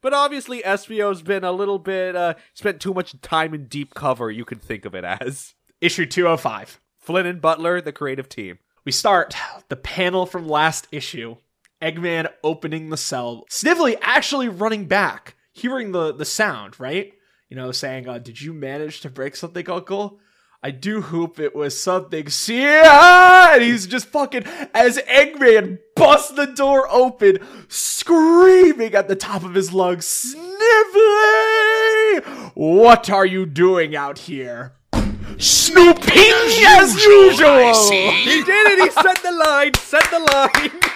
But 0.03 0.13
obviously 0.13 0.61
Espio's 0.61 1.23
been 1.23 1.43
a 1.43 1.51
little 1.51 1.79
bit 1.79 2.15
uh 2.15 2.35
spent 2.53 2.79
too 2.79 2.93
much 2.93 3.19
time 3.21 3.55
in 3.55 3.65
deep 3.65 3.95
cover, 3.95 4.29
you 4.29 4.45
could 4.45 4.61
think 4.61 4.85
of 4.85 4.93
it 4.93 5.03
as. 5.03 5.55
Issue 5.81 6.05
205. 6.05 6.79
Flynn 6.99 7.25
and 7.25 7.41
Butler, 7.41 7.81
the 7.81 7.91
creative 7.91 8.29
team. 8.29 8.59
We 8.85 8.91
start 8.91 9.35
the 9.69 9.75
panel 9.75 10.25
from 10.25 10.47
last 10.47 10.87
issue. 10.91 11.37
Eggman 11.81 12.29
opening 12.43 12.89
the 12.89 12.97
cell. 12.97 13.45
Snively 13.49 13.97
actually 14.01 14.47
running 14.47 14.85
back, 14.85 15.35
hearing 15.51 15.91
the, 15.91 16.13
the 16.13 16.25
sound, 16.25 16.79
right? 16.79 17.13
You 17.49 17.57
know, 17.57 17.71
saying, 17.71 18.07
uh, 18.07 18.19
Did 18.19 18.41
you 18.41 18.53
manage 18.53 19.01
to 19.01 19.09
break 19.09 19.35
something, 19.35 19.69
Uncle? 19.69 20.19
I 20.65 20.71
do 20.71 21.01
hope 21.01 21.41
it 21.41 21.53
was 21.53 21.77
something 21.77 22.29
serious. 22.29 22.87
And 22.87 23.61
he's 23.61 23.85
just 23.85 24.05
fucking, 24.05 24.45
as 24.73 24.97
Eggman 24.97 25.79
busts 25.93 26.31
the 26.31 26.45
door 26.45 26.87
open, 26.89 27.39
screaming 27.67 28.95
at 28.95 29.09
the 29.09 29.17
top 29.17 29.43
of 29.43 29.55
his 29.55 29.73
lungs, 29.73 30.05
Snively! 30.05 30.45
What 32.53 33.09
are 33.09 33.25
you 33.25 33.45
doing 33.45 33.93
out 33.93 34.19
here? 34.19 34.71
Snooping 35.37 36.31
as 36.65 36.95
usual! 36.95 37.91
He 37.91 38.41
did 38.41 38.67
it, 38.71 38.83
he 38.83 38.89
said 38.89 39.17
the 39.21 39.33
line, 39.33 39.73
said 39.73 40.03
the 40.11 40.19
line. 40.19 40.71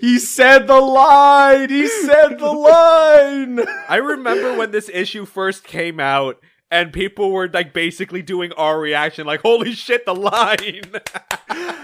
He 0.00 0.18
said 0.18 0.66
the 0.66 0.80
line. 0.80 1.68
He 1.68 1.86
said 1.86 2.40
the 2.40 2.50
line. 2.50 3.60
I 3.88 3.94
remember 3.94 4.56
when 4.56 4.72
this 4.72 4.90
issue 4.92 5.24
first 5.24 5.62
came 5.62 6.00
out 6.00 6.42
and 6.72 6.90
people 6.90 7.30
were 7.30 7.48
like 7.48 7.74
basically 7.74 8.22
doing 8.22 8.50
our 8.54 8.80
reaction 8.80 9.26
like 9.26 9.42
holy 9.42 9.72
shit 9.72 10.06
the 10.06 10.14
line. 10.14 10.82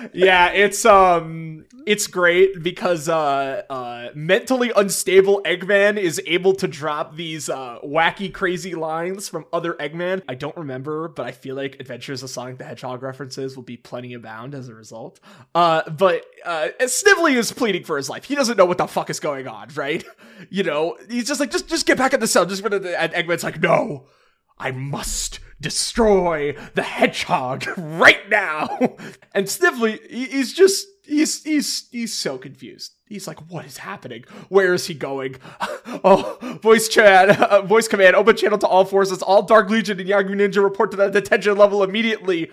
yeah, 0.15 0.49
it's 0.49 0.85
um 0.87 1.67
it's 1.87 2.07
great 2.07 2.63
because 2.63 3.07
uh 3.09 3.63
uh 3.69 4.09
mentally 4.15 4.73
unstable 4.75 5.43
Eggman 5.45 5.99
is 5.99 6.21
able 6.27 6.55
to 6.55 6.67
drop 6.67 7.17
these 7.17 7.51
uh 7.51 7.79
wacky 7.85 8.33
crazy 8.33 8.75
lines 8.75 9.29
from 9.29 9.45
other 9.53 9.75
Eggman. 9.75 10.23
I 10.27 10.35
don't 10.35 10.57
remember, 10.57 11.09
but 11.09 11.27
I 11.27 11.33
feel 11.33 11.55
like 11.55 11.77
Adventures 11.79 12.23
of 12.23 12.31
Sonic 12.31 12.57
the 12.57 12.65
Hedgehog 12.65 13.03
references 13.03 13.57
will 13.57 13.65
be 13.65 13.77
plenty 13.77 14.15
abound 14.15 14.55
as 14.55 14.71
a 14.71 14.75
result. 14.75 15.21
Uh 15.55 15.89
but 15.91 16.25
uh 16.47 16.69
Snively 16.87 17.35
is 17.35 17.53
pleading 17.53 17.85
for 17.85 17.99
his 17.99 18.09
life. 18.09 18.25
He 18.25 18.35
doesn't 18.35 18.57
know 18.57 18.65
what 18.65 18.79
the 18.79 18.87
fuck 18.87 19.11
is 19.11 19.21
going 19.21 19.47
on, 19.47 19.69
right? 19.75 20.03
You 20.51 20.63
know, 20.63 20.97
he's 21.11 21.27
just 21.27 21.41
like 21.41 21.51
just 21.51 21.69
just 21.69 21.85
get 21.85 21.99
back 21.99 22.15
in 22.15 22.21
the 22.21 22.29
cell. 22.29 22.47
Just 22.47 22.65
and 22.65 22.73
Eggman's 22.73 23.43
like, 23.43 23.61
"No. 23.61 24.07
I 24.61 24.71
must 24.73 25.41
destroy 25.61 26.57
the 26.75 26.83
hedgehog 26.83 27.65
right 27.77 28.29
now. 28.29 28.97
And 29.35 29.49
Snively, 29.49 30.01
he's 30.09 30.53
just 30.53 30.87
he's 31.05 31.43
he's 31.45 31.89
he's 31.91 32.15
so 32.17 32.39
confused. 32.39 32.93
He's 33.07 33.27
like, 33.27 33.39
what 33.51 33.65
is 33.65 33.79
happening? 33.79 34.25
Where 34.49 34.75
is 34.75 34.87
he 34.87 34.95
going? 34.95 35.37
Oh, 36.05 36.59
voice 36.63 36.87
chat, 36.87 37.41
uh, 37.41 37.63
voice 37.63 37.89
command, 37.89 38.15
open 38.15 38.37
channel 38.37 38.59
to 38.59 38.67
all 38.67 38.85
forces. 38.85 39.23
All 39.23 39.43
Dark 39.43 39.71
Legion 39.71 39.99
and 39.99 40.09
Yagyu 40.09 40.35
Ninja 40.37 40.63
report 40.63 40.91
to 40.91 40.97
the 40.99 41.09
detention 41.09 41.57
level 41.57 41.83
immediately. 41.83 42.51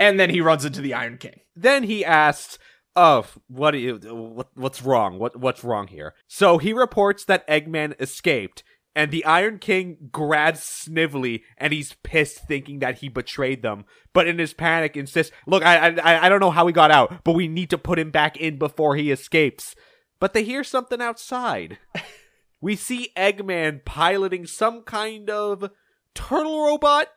And 0.00 0.18
then 0.18 0.30
he 0.30 0.40
runs 0.40 0.64
into 0.64 0.80
the 0.80 0.94
Iron 0.94 1.18
King. 1.18 1.40
then 1.54 1.84
he 1.84 2.04
asks, 2.04 2.58
"Oh, 2.96 3.26
what 3.48 3.72
do 3.72 3.78
you 3.78 3.96
what, 3.98 4.48
what's 4.54 4.82
wrong? 4.82 5.18
What 5.18 5.36
what's 5.36 5.62
wrong 5.62 5.86
here?" 5.88 6.14
So 6.26 6.56
he 6.58 6.72
reports 6.72 7.24
that 7.26 7.46
Eggman 7.46 8.00
escaped 8.00 8.64
and 8.94 9.10
the 9.10 9.24
Iron 9.24 9.58
King 9.58 10.10
grabs 10.12 10.62
Snively 10.62 11.44
and 11.56 11.72
he's 11.72 11.94
pissed 12.02 12.46
thinking 12.46 12.80
that 12.80 12.98
he 12.98 13.08
betrayed 13.08 13.62
them. 13.62 13.84
But 14.12 14.26
in 14.26 14.38
his 14.38 14.52
panic 14.52 14.96
insists, 14.96 15.34
"Look, 15.46 15.64
I 15.64 15.88
I 15.96 16.26
I 16.26 16.28
don't 16.28 16.40
know 16.40 16.50
how 16.50 16.66
he 16.66 16.72
got 16.72 16.90
out, 16.90 17.24
but 17.24 17.34
we 17.34 17.48
need 17.48 17.70
to 17.70 17.78
put 17.78 17.98
him 17.98 18.10
back 18.10 18.36
in 18.36 18.58
before 18.58 18.96
he 18.96 19.10
escapes." 19.10 19.74
But 20.20 20.34
they 20.34 20.44
hear 20.44 20.62
something 20.62 21.00
outside. 21.00 21.78
we 22.60 22.76
see 22.76 23.12
Eggman 23.16 23.84
piloting 23.84 24.46
some 24.46 24.82
kind 24.82 25.28
of 25.30 25.70
turtle 26.14 26.64
robot 26.64 27.08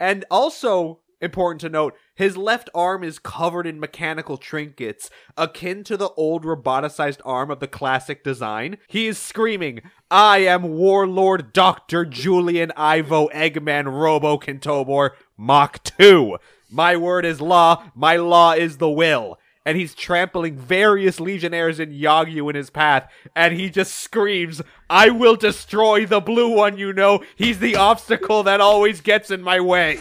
and 0.00 0.24
also 0.30 1.00
important 1.24 1.60
to 1.62 1.68
note, 1.68 1.96
his 2.14 2.36
left 2.36 2.70
arm 2.74 3.02
is 3.02 3.18
covered 3.18 3.66
in 3.66 3.80
mechanical 3.80 4.36
trinkets, 4.36 5.10
akin 5.36 5.82
to 5.84 5.96
the 5.96 6.10
old 6.10 6.44
roboticized 6.44 7.20
arm 7.24 7.50
of 7.50 7.58
the 7.58 7.66
classic 7.66 8.22
design. 8.22 8.76
He 8.86 9.08
is 9.08 9.18
screaming, 9.18 9.80
I 10.10 10.38
am 10.38 10.76
Warlord 10.76 11.52
Dr. 11.52 12.04
Julian 12.04 12.70
Ivo 12.76 13.28
Eggman 13.28 13.86
Robo 13.86 14.38
Kintobor 14.38 15.10
Mach 15.36 15.82
2. 15.82 16.38
My 16.70 16.96
word 16.96 17.24
is 17.24 17.40
law, 17.40 17.84
my 17.94 18.16
law 18.16 18.52
is 18.52 18.76
the 18.76 18.90
will. 18.90 19.38
And 19.66 19.78
he's 19.78 19.94
trampling 19.94 20.58
various 20.58 21.18
legionnaires 21.18 21.80
in 21.80 21.90
Yagyu 21.90 22.50
in 22.50 22.54
his 22.54 22.68
path, 22.68 23.10
and 23.34 23.54
he 23.54 23.70
just 23.70 23.94
screams, 23.94 24.60
I 24.90 25.08
will 25.08 25.36
destroy 25.36 26.04
the 26.04 26.20
blue 26.20 26.54
one, 26.54 26.76
you 26.76 26.92
know. 26.92 27.24
He's 27.34 27.60
the 27.60 27.76
obstacle 27.76 28.42
that 28.42 28.60
always 28.60 29.00
gets 29.00 29.30
in 29.30 29.40
my 29.40 29.60
way. 29.60 30.00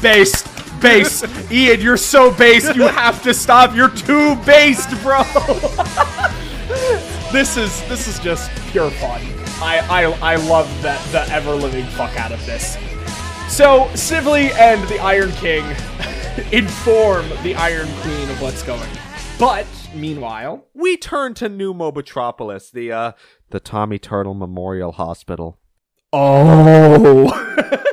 Based, 0.00 0.46
based. 0.80 1.24
Ian, 1.50 1.80
you're 1.80 1.96
so 1.96 2.32
based. 2.32 2.74
You 2.74 2.82
have 2.82 3.22
to 3.22 3.34
stop. 3.34 3.74
You're 3.74 3.90
too 3.90 4.36
based, 4.44 4.90
bro. 5.02 5.22
this 7.32 7.56
is 7.56 7.86
this 7.88 8.06
is 8.06 8.18
just 8.20 8.50
pure 8.70 8.90
fun. 8.90 9.20
I 9.60 9.78
I 9.90 10.02
I 10.32 10.36
love 10.36 10.68
that 10.82 11.04
the 11.10 11.22
ever 11.32 11.54
living 11.54 11.84
fuck 11.86 12.16
out 12.18 12.32
of 12.32 12.44
this. 12.46 12.76
So 13.48 13.90
Snively 13.94 14.52
and 14.52 14.86
the 14.88 14.98
Iron 15.00 15.32
King 15.32 15.64
inform 16.52 17.28
the 17.42 17.54
Iron 17.56 17.88
Queen 18.02 18.28
of 18.30 18.40
what's 18.40 18.62
going. 18.62 18.88
But 19.38 19.66
meanwhile, 19.94 20.66
we 20.74 20.96
turn 20.96 21.34
to 21.34 21.48
New 21.48 21.74
Mobotropolis, 21.74 22.70
the 22.70 22.92
uh 22.92 23.12
the 23.50 23.58
Tommy 23.58 23.98
Turtle 23.98 24.34
Memorial 24.34 24.92
Hospital. 24.92 25.58
oh, 26.12 27.84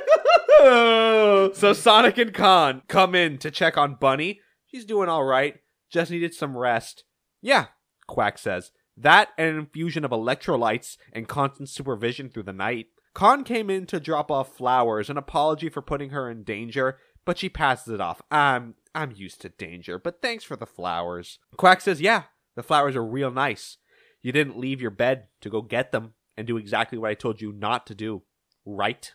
So 0.65 1.73
Sonic 1.73 2.17
and 2.17 2.33
Khan 2.33 2.81
come 2.87 3.15
in 3.15 3.37
to 3.37 3.51
check 3.51 3.77
on 3.77 3.95
Bunnie. 3.95 4.41
She's 4.65 4.83
doing 4.83 5.09
all 5.09 5.23
right, 5.23 5.59
just 5.89 6.11
needed 6.11 6.33
some 6.33 6.57
rest. 6.57 7.03
Yeah, 7.41 7.67
Quack 8.07 8.37
says. 8.37 8.71
That 8.97 9.29
and 9.37 9.49
an 9.49 9.57
infusion 9.57 10.03
of 10.03 10.11
electrolytes 10.11 10.97
and 11.13 11.27
constant 11.27 11.69
supervision 11.69 12.29
through 12.29 12.43
the 12.43 12.53
night. 12.53 12.87
Khan 13.13 13.43
came 13.43 13.69
in 13.69 13.85
to 13.87 13.99
drop 13.99 14.31
off 14.31 14.55
flowers, 14.55 15.09
an 15.09 15.17
apology 15.17 15.69
for 15.69 15.81
putting 15.81 16.09
her 16.09 16.29
in 16.29 16.43
danger, 16.43 16.97
but 17.25 17.37
she 17.37 17.47
passes 17.47 17.93
it 17.93 18.01
off. 18.01 18.21
I'm 18.31 18.75
I'm 18.93 19.11
used 19.15 19.41
to 19.41 19.49
danger, 19.49 19.99
but 19.99 20.21
thanks 20.21 20.43
for 20.43 20.55
the 20.55 20.65
flowers. 20.65 21.39
Quack 21.57 21.81
says, 21.81 22.01
"Yeah, 22.01 22.23
the 22.55 22.63
flowers 22.63 22.95
are 22.95 23.05
real 23.05 23.31
nice. 23.31 23.77
You 24.21 24.31
didn't 24.31 24.59
leave 24.59 24.81
your 24.81 24.91
bed 24.91 25.27
to 25.41 25.49
go 25.49 25.61
get 25.61 25.91
them 25.91 26.15
and 26.35 26.47
do 26.47 26.57
exactly 26.57 26.97
what 26.97 27.11
I 27.11 27.13
told 27.13 27.41
you 27.41 27.51
not 27.53 27.85
to 27.87 27.95
do, 27.95 28.23
right?" 28.65 29.13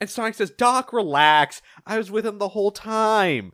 And 0.00 0.10
Sonic 0.10 0.34
says, 0.34 0.50
Doc, 0.50 0.92
relax. 0.92 1.62
I 1.86 1.98
was 1.98 2.10
with 2.10 2.26
him 2.26 2.38
the 2.38 2.48
whole 2.48 2.70
time. 2.70 3.52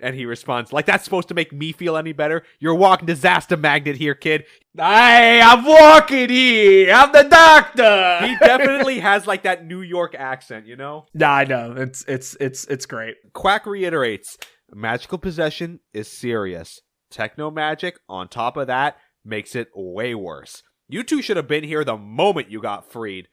And 0.00 0.14
he 0.14 0.26
responds, 0.26 0.72
like 0.72 0.86
that's 0.86 1.02
supposed 1.02 1.26
to 1.28 1.34
make 1.34 1.52
me 1.52 1.72
feel 1.72 1.96
any 1.96 2.12
better? 2.12 2.44
You're 2.60 2.74
a 2.74 2.76
walking 2.76 3.06
disaster 3.06 3.56
magnet 3.56 3.96
here, 3.96 4.14
kid. 4.14 4.44
hey, 4.76 5.40
I'm 5.42 5.64
walking 5.64 6.28
here. 6.28 6.92
I'm 6.94 7.10
the 7.10 7.24
doctor. 7.24 8.18
He 8.24 8.36
definitely 8.40 9.00
has 9.00 9.26
like 9.26 9.42
that 9.42 9.66
New 9.66 9.82
York 9.82 10.14
accent, 10.14 10.66
you 10.66 10.76
know? 10.76 11.06
Nah, 11.14 11.32
I 11.38 11.44
know. 11.44 11.72
It's 11.76 12.04
it's 12.06 12.36
it's 12.38 12.64
it's 12.66 12.86
great. 12.86 13.16
Quack 13.32 13.66
reiterates, 13.66 14.36
magical 14.72 15.18
possession 15.18 15.80
is 15.92 16.06
serious. 16.06 16.80
Techno 17.10 17.50
magic, 17.50 17.98
on 18.08 18.28
top 18.28 18.56
of 18.56 18.68
that, 18.68 18.98
makes 19.24 19.56
it 19.56 19.68
way 19.74 20.14
worse. 20.14 20.62
You 20.88 21.02
two 21.02 21.22
should 21.22 21.36
have 21.36 21.48
been 21.48 21.64
here 21.64 21.82
the 21.82 21.96
moment 21.96 22.50
you 22.50 22.60
got 22.60 22.90
freed. 22.90 23.26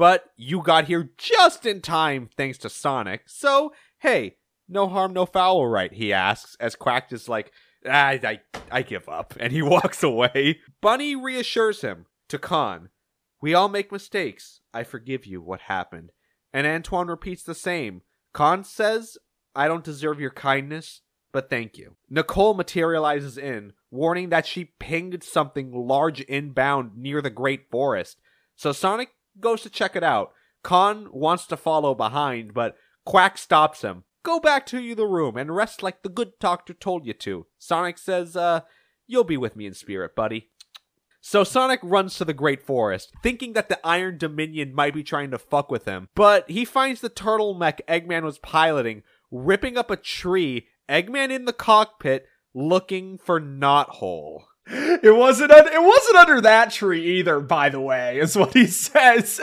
But 0.00 0.30
you 0.34 0.62
got 0.62 0.86
here 0.86 1.10
just 1.18 1.66
in 1.66 1.82
time 1.82 2.30
thanks 2.34 2.56
to 2.60 2.70
Sonic. 2.70 3.24
So, 3.26 3.74
hey, 3.98 4.38
no 4.66 4.88
harm, 4.88 5.12
no 5.12 5.26
foul, 5.26 5.66
right? 5.66 5.92
He 5.92 6.10
asks 6.10 6.56
as 6.58 6.74
Quack 6.74 7.12
is 7.12 7.28
like, 7.28 7.52
I, 7.84 8.18
I, 8.24 8.40
I 8.70 8.80
give 8.80 9.10
up, 9.10 9.34
and 9.40 9.52
he 9.52 9.60
walks 9.60 10.02
away. 10.02 10.60
Bunnie 10.80 11.16
reassures 11.16 11.82
him 11.82 12.06
to 12.30 12.38
Khan, 12.38 12.88
"We 13.42 13.52
all 13.52 13.68
make 13.68 13.92
mistakes. 13.92 14.62
I 14.72 14.84
forgive 14.84 15.26
you. 15.26 15.42
What 15.42 15.60
happened?" 15.60 16.12
And 16.50 16.66
Antoine 16.66 17.08
repeats 17.08 17.42
the 17.42 17.54
same. 17.54 18.00
Khan 18.32 18.64
says, 18.64 19.18
"I 19.54 19.68
don't 19.68 19.84
deserve 19.84 20.18
your 20.18 20.30
kindness." 20.30 21.02
But 21.30 21.50
thank 21.50 21.76
you. 21.76 21.96
Nicole 22.08 22.54
materializes 22.54 23.36
in, 23.36 23.74
warning 23.90 24.30
that 24.30 24.46
she 24.46 24.72
pinged 24.80 25.22
something 25.22 25.72
large 25.72 26.22
inbound 26.22 26.96
near 26.96 27.20
the 27.20 27.28
Great 27.28 27.70
Forest. 27.70 28.18
So 28.56 28.72
Sonic 28.72 29.10
goes 29.40 29.62
to 29.62 29.70
check 29.70 29.96
it 29.96 30.04
out. 30.04 30.32
Khan 30.62 31.08
wants 31.12 31.46
to 31.46 31.56
follow 31.56 31.94
behind, 31.94 32.54
but 32.54 32.76
Quack 33.04 33.38
stops 33.38 33.82
him. 33.82 34.04
Go 34.22 34.38
back 34.38 34.66
to 34.66 34.94
the 34.94 35.06
room 35.06 35.36
and 35.36 35.56
rest 35.56 35.82
like 35.82 36.02
the 36.02 36.10
good 36.10 36.32
doctor 36.38 36.74
told 36.74 37.06
you 37.06 37.14
to. 37.14 37.46
Sonic 37.58 37.96
says, 37.96 38.36
uh, 38.36 38.60
you'll 39.06 39.24
be 39.24 39.38
with 39.38 39.56
me 39.56 39.66
in 39.66 39.74
spirit, 39.74 40.14
buddy. 40.14 40.50
So 41.22 41.44
Sonic 41.44 41.80
runs 41.82 42.16
to 42.16 42.24
the 42.24 42.34
Great 42.34 42.62
Forest, 42.62 43.12
thinking 43.22 43.52
that 43.52 43.68
the 43.68 43.84
Iron 43.86 44.18
Dominion 44.18 44.74
might 44.74 44.94
be 44.94 45.02
trying 45.02 45.30
to 45.30 45.38
fuck 45.38 45.70
with 45.70 45.84
him. 45.84 46.08
But 46.14 46.50
he 46.50 46.64
finds 46.64 47.00
the 47.00 47.08
turtle 47.08 47.54
mech 47.54 47.86
Eggman 47.86 48.22
was 48.22 48.38
piloting, 48.38 49.02
ripping 49.30 49.76
up 49.76 49.90
a 49.90 49.96
tree, 49.96 50.68
Eggman 50.88 51.30
in 51.30 51.44
the 51.44 51.52
cockpit, 51.52 52.26
looking 52.54 53.18
for 53.18 53.40
Knothole. 53.40 54.44
It 55.02 55.16
wasn't. 55.16 55.50
Un- 55.50 55.72
it 55.72 55.82
wasn't 55.82 56.16
under 56.16 56.40
that 56.42 56.70
tree 56.70 57.18
either. 57.18 57.40
By 57.40 57.70
the 57.70 57.80
way, 57.80 58.18
is 58.18 58.36
what 58.36 58.52
he 58.52 58.66
says. 58.68 59.40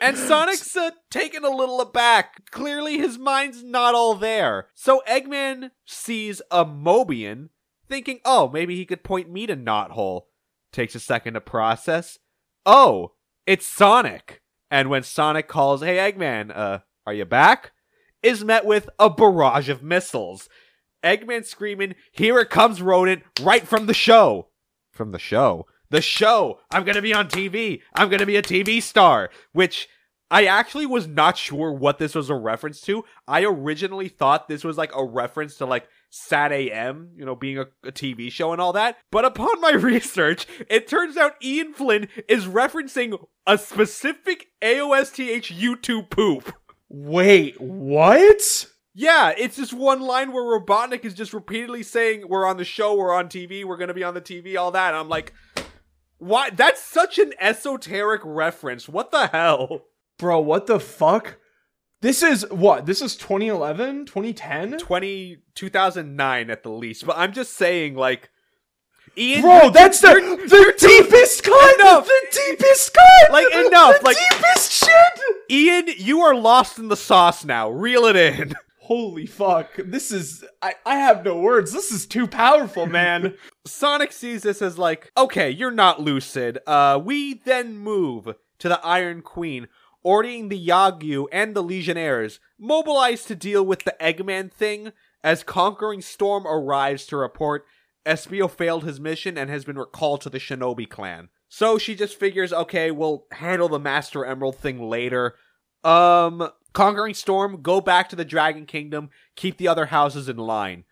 And 0.00 0.18
Sonic's 0.18 0.76
uh, 0.76 0.90
taken 1.10 1.44
a 1.44 1.50
little 1.50 1.80
aback. 1.80 2.50
Clearly, 2.50 2.98
his 2.98 3.18
mind's 3.18 3.62
not 3.62 3.94
all 3.94 4.14
there. 4.16 4.66
So 4.74 5.00
Eggman 5.08 5.70
sees 5.86 6.42
a 6.50 6.64
Mobian, 6.64 7.50
thinking, 7.88 8.18
oh, 8.24 8.48
maybe 8.48 8.74
he 8.74 8.84
could 8.84 9.04
point 9.04 9.30
me 9.30 9.46
to 9.46 9.56
Knothole. 9.56 10.22
Takes 10.72 10.94
a 10.96 11.00
second 11.00 11.34
to 11.34 11.40
process. 11.40 12.18
Oh, 12.66 13.12
it's 13.46 13.66
Sonic. 13.66 14.42
And 14.70 14.90
when 14.90 15.04
Sonic 15.04 15.46
calls, 15.46 15.82
hey, 15.82 15.96
Eggman, 15.98 16.50
uh, 16.54 16.78
are 17.06 17.14
you 17.14 17.24
back? 17.24 17.72
Is 18.22 18.44
met 18.44 18.64
with 18.64 18.88
a 18.98 19.08
barrage 19.10 19.68
of 19.68 19.82
missiles. 19.82 20.48
Eggman 21.02 21.44
screaming, 21.44 21.94
here 22.10 22.38
it 22.38 22.50
comes, 22.50 22.82
rodent, 22.82 23.22
right 23.40 23.66
from 23.66 23.86
the 23.86 23.94
show. 23.94 24.48
From 24.90 25.10
the 25.12 25.18
show? 25.18 25.66
The 25.90 26.00
show! 26.00 26.60
I'm 26.70 26.84
gonna 26.84 27.02
be 27.02 27.14
on 27.14 27.28
TV! 27.28 27.82
I'm 27.94 28.08
gonna 28.08 28.26
be 28.26 28.36
a 28.36 28.42
TV 28.42 28.82
star! 28.82 29.30
Which 29.52 29.88
I 30.32 30.46
actually 30.46 30.86
was 30.86 31.06
not 31.06 31.36
sure 31.36 31.70
what 31.70 31.98
this 31.98 32.14
was 32.14 32.30
a 32.30 32.34
reference 32.34 32.80
to. 32.82 33.04
I 33.28 33.44
originally 33.44 34.08
thought 34.08 34.48
this 34.48 34.64
was 34.64 34.78
like 34.78 34.90
a 34.96 35.04
reference 35.04 35.56
to 35.58 35.66
like 35.66 35.86
Sat 36.08 36.52
AM, 36.52 37.10
you 37.16 37.26
know, 37.26 37.36
being 37.36 37.58
a, 37.58 37.66
a, 37.84 37.92
TV 37.92 38.32
show 38.32 38.52
and 38.52 38.60
all 38.60 38.72
that. 38.72 38.96
But 39.10 39.26
upon 39.26 39.60
my 39.60 39.70
research, 39.72 40.46
it 40.70 40.88
turns 40.88 41.18
out 41.18 41.42
Ian 41.42 41.74
Flynn 41.74 42.08
is 42.28 42.46
referencing 42.46 43.22
a 43.46 43.58
specific 43.58 44.46
AOSTH 44.62 45.54
YouTube 45.54 46.08
poop. 46.08 46.54
Wait, 46.88 47.60
what? 47.60 48.66
Yeah, 48.94 49.32
it's 49.36 49.56
just 49.56 49.72
one 49.72 50.00
line 50.00 50.32
where 50.32 50.44
Robotnik 50.44 51.04
is 51.04 51.14
just 51.14 51.32
repeatedly 51.32 51.82
saying, 51.82 52.28
We're 52.28 52.46
on 52.46 52.58
the 52.58 52.64
show, 52.64 52.94
we're 52.94 53.14
on 53.14 53.28
TV, 53.28 53.64
we're 53.64 53.78
gonna 53.78 53.94
be 53.94 54.04
on 54.04 54.14
the 54.14 54.20
TV, 54.20 54.56
all 54.56 54.70
that. 54.72 54.88
And 54.88 54.96
I'm 54.96 55.08
like, 55.08 55.32
why? 56.22 56.50
That's 56.50 56.80
such 56.80 57.18
an 57.18 57.32
esoteric 57.40 58.20
reference. 58.24 58.88
What 58.88 59.10
the 59.10 59.26
hell? 59.26 59.86
Bro, 60.18 60.42
what 60.42 60.68
the 60.68 60.78
fuck? 60.78 61.36
This 62.00 62.22
is 62.22 62.48
what? 62.48 62.86
This 62.86 63.02
is 63.02 63.16
2011, 63.16 64.06
2010? 64.06 64.78
20, 64.78 65.38
2009 65.56 66.50
at 66.50 66.62
the 66.62 66.70
least. 66.70 67.06
But 67.06 67.18
I'm 67.18 67.32
just 67.32 67.54
saying, 67.54 67.96
like, 67.96 68.30
Ian, 69.16 69.42
Bro, 69.42 69.70
that's 69.70 70.00
the, 70.00 70.08
the 70.08 70.74
deepest 70.78 71.42
cut! 71.42 71.80
Enough. 71.80 72.06
The 72.06 72.40
deepest 72.50 72.94
cut! 72.94 73.32
Like, 73.32 73.52
enough! 73.52 73.98
The 73.98 74.04
like, 74.04 74.16
deepest 74.30 74.72
shit! 74.72 75.20
Ian, 75.50 75.88
you 75.96 76.20
are 76.20 76.36
lost 76.36 76.78
in 76.78 76.86
the 76.86 76.96
sauce 76.96 77.44
now. 77.44 77.68
Reel 77.68 78.04
it 78.04 78.14
in. 78.14 78.54
Holy 78.92 79.24
fuck. 79.24 79.70
This 79.78 80.12
is. 80.12 80.44
I, 80.60 80.74
I 80.84 80.96
have 80.96 81.24
no 81.24 81.38
words. 81.38 81.72
This 81.72 81.90
is 81.90 82.04
too 82.04 82.26
powerful, 82.26 82.84
man. 82.84 83.38
Sonic 83.64 84.12
sees 84.12 84.42
this 84.42 84.60
as 84.60 84.76
like, 84.76 85.10
okay, 85.16 85.48
you're 85.48 85.70
not 85.70 86.02
lucid. 86.02 86.58
Uh, 86.66 87.00
we 87.02 87.32
then 87.32 87.78
move 87.78 88.34
to 88.58 88.68
the 88.68 88.84
Iron 88.84 89.22
Queen, 89.22 89.66
ordering 90.02 90.50
the 90.50 90.68
Yagyu 90.68 91.24
and 91.32 91.56
the 91.56 91.62
Legionnaires 91.62 92.38
mobilized 92.58 93.28
to 93.28 93.34
deal 93.34 93.64
with 93.64 93.84
the 93.84 93.96
Eggman 93.98 94.52
thing 94.52 94.92
as 95.24 95.42
Conquering 95.42 96.02
Storm 96.02 96.46
arrives 96.46 97.06
to 97.06 97.16
report 97.16 97.64
Espio 98.04 98.50
failed 98.50 98.84
his 98.84 99.00
mission 99.00 99.38
and 99.38 99.48
has 99.48 99.64
been 99.64 99.78
recalled 99.78 100.20
to 100.20 100.28
the 100.28 100.38
Shinobi 100.38 100.86
clan. 100.86 101.30
So 101.48 101.78
she 101.78 101.94
just 101.94 102.20
figures, 102.20 102.52
okay, 102.52 102.90
we'll 102.90 103.24
handle 103.32 103.70
the 103.70 103.80
Master 103.80 104.26
Emerald 104.26 104.56
thing 104.56 104.86
later. 104.86 105.36
Um, 105.82 106.50
Conquering 106.72 107.14
Storm, 107.14 107.62
go 107.62 107.80
back 107.80 108.08
to 108.08 108.16
the 108.16 108.24
Dragon 108.24 108.66
Kingdom, 108.66 109.10
keep 109.36 109.58
the 109.58 109.68
other 109.68 109.86
houses 109.86 110.28
in 110.28 110.36
line. 110.36 110.84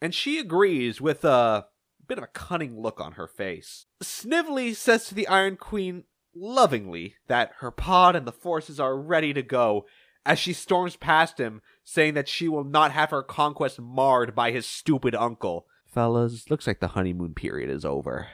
And 0.00 0.14
she 0.14 0.38
agrees 0.38 1.00
with 1.00 1.24
a 1.24 1.66
bit 2.06 2.18
of 2.18 2.24
a 2.24 2.28
cunning 2.28 2.80
look 2.80 3.00
on 3.00 3.12
her 3.12 3.26
face. 3.26 3.86
Snively 4.02 4.74
says 4.74 5.06
to 5.06 5.14
the 5.14 5.26
Iron 5.28 5.56
Queen 5.56 6.04
lovingly 6.34 7.16
that 7.28 7.52
her 7.58 7.70
pod 7.70 8.14
and 8.14 8.26
the 8.26 8.32
forces 8.32 8.78
are 8.78 8.96
ready 8.96 9.32
to 9.32 9.42
go 9.42 9.86
as 10.24 10.38
she 10.38 10.52
storms 10.52 10.96
past 10.96 11.38
him, 11.38 11.62
saying 11.84 12.14
that 12.14 12.28
she 12.28 12.48
will 12.48 12.64
not 12.64 12.90
have 12.90 13.10
her 13.10 13.22
conquest 13.22 13.80
marred 13.80 14.34
by 14.34 14.50
his 14.50 14.66
stupid 14.66 15.14
uncle. 15.14 15.66
Fellas, 15.86 16.50
looks 16.50 16.66
like 16.66 16.80
the 16.80 16.88
honeymoon 16.88 17.32
period 17.32 17.70
is 17.70 17.84
over. 17.84 18.28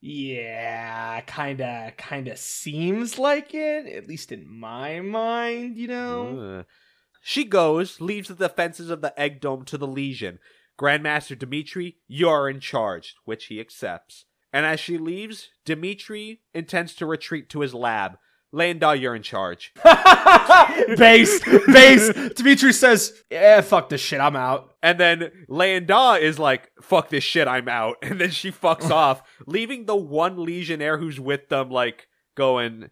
Yeah, 0.00 1.20
kinda, 1.22 1.92
kinda 1.96 2.36
seems 2.36 3.18
like 3.18 3.52
it, 3.52 3.86
at 3.86 4.06
least 4.06 4.30
in 4.30 4.48
my 4.48 5.00
mind, 5.00 5.76
you 5.76 5.88
know? 5.88 6.58
Uh. 6.60 6.62
She 7.20 7.44
goes, 7.44 8.00
leaves 8.00 8.28
the 8.28 8.34
defenses 8.34 8.90
of 8.90 9.00
the 9.00 9.18
Egg 9.20 9.40
Dome 9.40 9.64
to 9.66 9.76
the 9.76 9.86
Legion. 9.88 10.38
Grandmaster 10.78 11.36
Dimitri, 11.36 11.96
you're 12.06 12.48
in 12.48 12.60
charge, 12.60 13.16
which 13.24 13.46
he 13.46 13.60
accepts. 13.60 14.24
And 14.52 14.64
as 14.64 14.78
she 14.78 14.96
leaves, 14.96 15.50
Dimitri 15.64 16.42
intends 16.54 16.94
to 16.94 17.06
retreat 17.06 17.48
to 17.50 17.60
his 17.60 17.74
lab. 17.74 18.18
Lien-Da, 18.52 18.92
you're 18.92 19.14
in 19.14 19.22
charge. 19.22 19.72
base, 20.96 21.40
base. 21.66 22.12
Dimitri 22.34 22.72
says, 22.72 23.12
"Yeah, 23.30 23.60
fuck 23.60 23.88
this 23.88 24.00
shit. 24.00 24.20
I'm 24.20 24.36
out." 24.36 24.72
And 24.82 24.98
then 24.98 25.30
Lien-Da 25.48 26.14
is 26.14 26.38
like, 26.38 26.70
"Fuck 26.80 27.08
this 27.10 27.24
shit. 27.24 27.46
I'm 27.48 27.68
out." 27.68 27.96
And 28.02 28.20
then 28.20 28.30
she 28.30 28.50
fucks 28.50 28.90
off, 28.90 29.22
leaving 29.46 29.84
the 29.86 29.96
one 29.96 30.42
Legionnaire 30.44 30.98
who's 30.98 31.20
with 31.20 31.48
them, 31.48 31.70
like 31.70 32.08
going, 32.36 32.90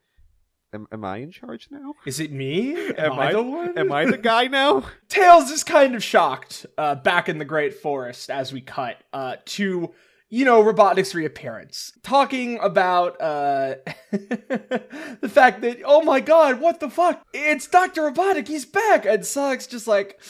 "Am, 0.74 0.86
am 0.92 1.04
I 1.04 1.18
in 1.18 1.30
charge 1.30 1.68
now? 1.70 1.94
Is 2.04 2.20
it 2.20 2.32
me? 2.32 2.74
Am, 2.90 3.12
Am 3.12 3.18
I, 3.18 3.28
I- 3.28 3.32
the 3.32 3.42
one? 3.42 3.78
Am 3.78 3.92
I 3.92 4.04
the 4.04 4.18
guy 4.18 4.48
now?" 4.48 4.82
Tails 5.08 5.50
is 5.50 5.64
kind 5.64 5.94
of 5.94 6.04
shocked 6.04 6.66
uh, 6.76 6.96
back 6.96 7.28
in 7.28 7.38
the 7.38 7.44
Great 7.46 7.74
Forest 7.74 8.28
as 8.30 8.52
we 8.52 8.60
cut 8.60 8.96
uh, 9.12 9.36
to, 9.46 9.92
you 10.28 10.44
know, 10.44 10.62
Robotnik's 10.62 11.14
reappearance. 11.14 11.92
Talking 12.02 12.58
about 12.60 13.20
uh, 13.20 13.76
the 14.10 15.30
fact 15.30 15.60
that, 15.60 15.78
oh 15.84 16.02
my 16.02 16.20
god, 16.20 16.60
what 16.60 16.80
the 16.80 16.90
fuck? 16.90 17.22
It's 17.32 17.66
Dr. 17.66 18.02
Robotnik, 18.02 18.48
he's 18.48 18.64
back! 18.64 19.06
And 19.06 19.24
Sonic's 19.24 19.66
just 19.66 19.86
like, 19.86 20.20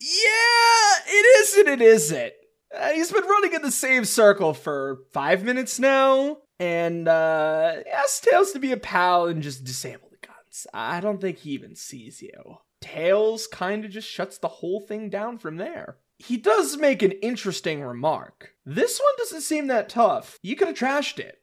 yeah, 0.00 0.94
it 1.06 1.26
is 1.40 1.54
and 1.54 1.68
it 1.68 1.82
isn't. 1.82 2.32
Uh, 2.76 2.90
he's 2.90 3.12
been 3.12 3.24
running 3.24 3.52
in 3.52 3.62
the 3.62 3.70
same 3.70 4.04
circle 4.04 4.52
for 4.52 5.02
five 5.12 5.44
minutes 5.44 5.78
now. 5.78 6.38
And 6.58 7.08
uh, 7.08 7.74
asks 7.92 8.20
Tails 8.20 8.52
to 8.52 8.58
be 8.58 8.72
a 8.72 8.76
pal 8.76 9.26
and 9.26 9.42
just 9.42 9.64
disable 9.64 10.08
the 10.10 10.26
guns. 10.26 10.66
I 10.72 11.00
don't 11.00 11.20
think 11.20 11.38
he 11.38 11.50
even 11.50 11.74
sees 11.76 12.22
you. 12.22 12.58
Tails 12.80 13.46
kind 13.46 13.84
of 13.84 13.90
just 13.90 14.08
shuts 14.08 14.38
the 14.38 14.48
whole 14.48 14.80
thing 14.80 15.10
down 15.10 15.38
from 15.38 15.56
there. 15.56 15.96
He 16.18 16.36
does 16.36 16.76
make 16.76 17.02
an 17.02 17.12
interesting 17.12 17.82
remark. 17.82 18.52
This 18.64 18.98
one 18.98 19.14
doesn't 19.18 19.42
seem 19.42 19.66
that 19.66 19.88
tough. 19.88 20.38
You 20.42 20.56
could 20.56 20.68
have 20.68 20.76
trashed 20.76 21.18
it. 21.18 21.40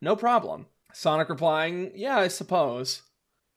No 0.00 0.16
problem. 0.16 0.66
Sonic 0.92 1.28
replying, 1.28 1.92
Yeah, 1.94 2.18
I 2.18 2.28
suppose. 2.28 3.02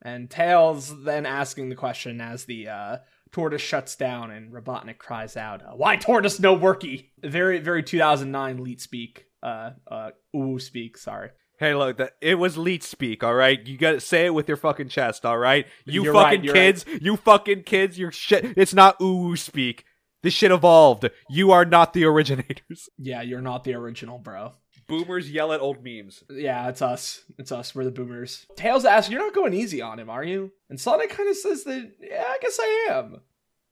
And 0.01 0.29
Tails 0.29 1.03
then 1.03 1.25
asking 1.25 1.69
the 1.69 1.75
question 1.75 2.19
as 2.19 2.45
the 2.45 2.67
uh, 2.67 2.97
Tortoise 3.31 3.61
shuts 3.61 3.95
down 3.95 4.31
and 4.31 4.51
Robotnik 4.51 4.97
cries 4.97 5.35
out, 5.37 5.63
uh, 5.63 5.71
Why 5.71 5.95
Tortoise 5.95 6.39
no 6.39 6.57
worky? 6.57 7.09
Very, 7.23 7.59
very 7.59 7.81
2009 7.81 8.63
leet 8.63 8.81
speak. 8.81 9.25
Uh, 9.41 9.71
uh, 9.89 10.11
ooh 10.35 10.59
speak, 10.59 10.97
sorry. 10.97 11.31
Hey, 11.57 11.75
look, 11.75 11.97
that 11.97 12.13
it 12.19 12.35
was 12.35 12.57
leech 12.57 12.83
speak, 12.83 13.23
all 13.23 13.33
right. 13.33 13.65
You 13.65 13.77
got 13.77 13.91
to 13.91 13.99
say 13.99 14.25
it 14.25 14.33
with 14.33 14.47
your 14.47 14.57
fucking 14.57 14.89
chest, 14.89 15.25
all 15.25 15.37
right. 15.37 15.65
You 15.85 16.03
You're 16.03 16.13
fucking 16.13 16.39
right, 16.39 16.43
you're 16.43 16.53
kids, 16.53 16.85
you 17.01 17.15
fucking 17.17 17.63
kids, 17.63 17.97
your 17.97 18.11
shit. 18.11 18.53
It's 18.57 18.73
not 18.73 18.99
ooh 19.01 19.35
speak. 19.35 19.85
This 20.23 20.33
shit 20.33 20.51
evolved. 20.51 21.09
You 21.29 21.51
are 21.51 21.65
not 21.65 21.93
the 21.93 22.05
originators. 22.05 22.89
Yeah, 22.97 23.21
you're 23.21 23.41
not 23.41 23.63
the 23.65 23.73
original, 23.75 24.17
bro. 24.17 24.53
Boomers 24.87 25.29
yell 25.29 25.51
at 25.53 25.59
old 25.59 25.83
memes. 25.83 26.23
Yeah, 26.29 26.69
it's 26.69 26.81
us. 26.81 27.21
It's 27.37 27.51
us. 27.51 27.75
We're 27.75 27.83
the 27.83 27.91
boomers. 27.91 28.45
Tails 28.55 28.85
asks, 28.85 29.09
You're 29.11 29.21
not 29.21 29.33
going 29.35 29.53
easy 29.53 29.81
on 29.81 29.99
him, 29.99 30.09
are 30.09 30.23
you? 30.23 30.51
And 30.69 30.79
Sonic 30.79 31.09
kind 31.09 31.29
of 31.29 31.35
says 31.37 31.63
that, 31.65 31.91
Yeah, 32.01 32.23
I 32.27 32.37
guess 32.41 32.57
I 32.61 32.87
am. 32.91 33.21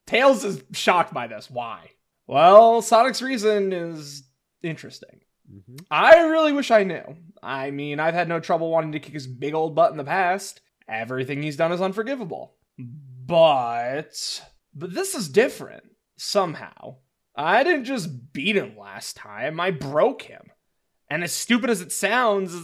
Tails 0.07 0.43
is 0.43 0.61
shocked 0.73 1.13
by 1.13 1.27
this. 1.27 1.49
Why? 1.49 1.91
Well, 2.27 2.81
Sonic's 2.81 3.21
reason 3.21 3.71
is 3.73 4.23
interesting. 4.63 5.21
Mhm. 5.51 5.83
I 5.89 6.19
really 6.27 6.53
wish 6.53 6.71
I 6.71 6.83
knew. 6.83 7.15
I 7.43 7.71
mean, 7.71 7.99
I've 7.99 8.13
had 8.13 8.29
no 8.29 8.39
trouble 8.39 8.69
wanting 8.71 8.93
to 8.93 8.99
kick 8.99 9.13
his 9.13 9.27
big 9.27 9.53
old 9.53 9.75
butt 9.75 9.91
in 9.91 9.97
the 9.97 10.03
past. 10.03 10.61
Everything 10.87 11.41
he's 11.43 11.57
done 11.57 11.71
is 11.71 11.81
unforgivable. 11.81 12.55
But 12.77 14.41
but 14.73 14.93
this 14.93 15.15
is 15.15 15.29
different 15.29 15.83
somehow. 16.21 16.97
I 17.35 17.63
didn't 17.63 17.85
just 17.85 18.33
beat 18.33 18.55
him 18.55 18.77
last 18.77 19.15
time. 19.15 19.59
I 19.59 19.71
broke 19.71 20.23
him. 20.23 20.51
And 21.09 21.23
as 21.23 21.33
stupid 21.33 21.69
as 21.69 21.81
it 21.81 21.91
sounds, 21.91 22.55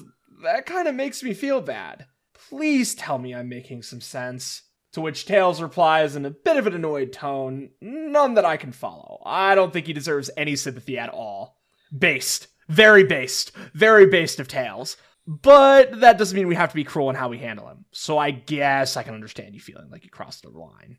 that 0.43 0.65
kind 0.65 0.87
of 0.87 0.95
makes 0.95 1.23
me 1.23 1.33
feel 1.33 1.61
bad. 1.61 2.05
Please 2.49 2.95
tell 2.95 3.17
me 3.17 3.33
I'm 3.33 3.49
making 3.49 3.81
some 3.81 4.01
sense. 4.01 4.63
To 4.93 5.01
which 5.01 5.25
Tails 5.25 5.61
replies 5.61 6.15
in 6.15 6.25
a 6.25 6.31
bit 6.31 6.57
of 6.57 6.65
an 6.65 6.73
annoyed 6.73 7.11
tone, 7.11 7.71
none 7.81 8.35
that 8.35 8.45
I 8.45 8.57
can 8.57 8.71
follow. 8.71 9.21
I 9.25 9.53
don't 9.53 9.73
think 9.73 9.87
he 9.87 9.93
deserves 9.93 10.29
any 10.37 10.55
sympathy 10.55 10.97
at 10.97 11.09
all. 11.09 11.57
Based. 11.97 12.47
Very 12.69 13.03
based. 13.03 13.51
Very 13.73 14.05
based 14.05 14.39
of 14.39 14.47
Tails. 14.47 14.97
But 15.25 15.99
that 15.99 16.17
doesn't 16.17 16.35
mean 16.35 16.47
we 16.47 16.55
have 16.55 16.69
to 16.69 16.75
be 16.75 16.83
cruel 16.83 17.09
in 17.09 17.15
how 17.15 17.27
we 17.27 17.37
handle 17.37 17.67
him. 17.67 17.85
So 17.91 18.17
I 18.17 18.31
guess 18.31 18.95
I 18.95 19.03
can 19.03 19.13
understand 19.13 19.55
you 19.55 19.59
feeling 19.59 19.89
like 19.89 20.03
you 20.03 20.09
crossed 20.09 20.43
the 20.43 20.49
line. 20.49 20.97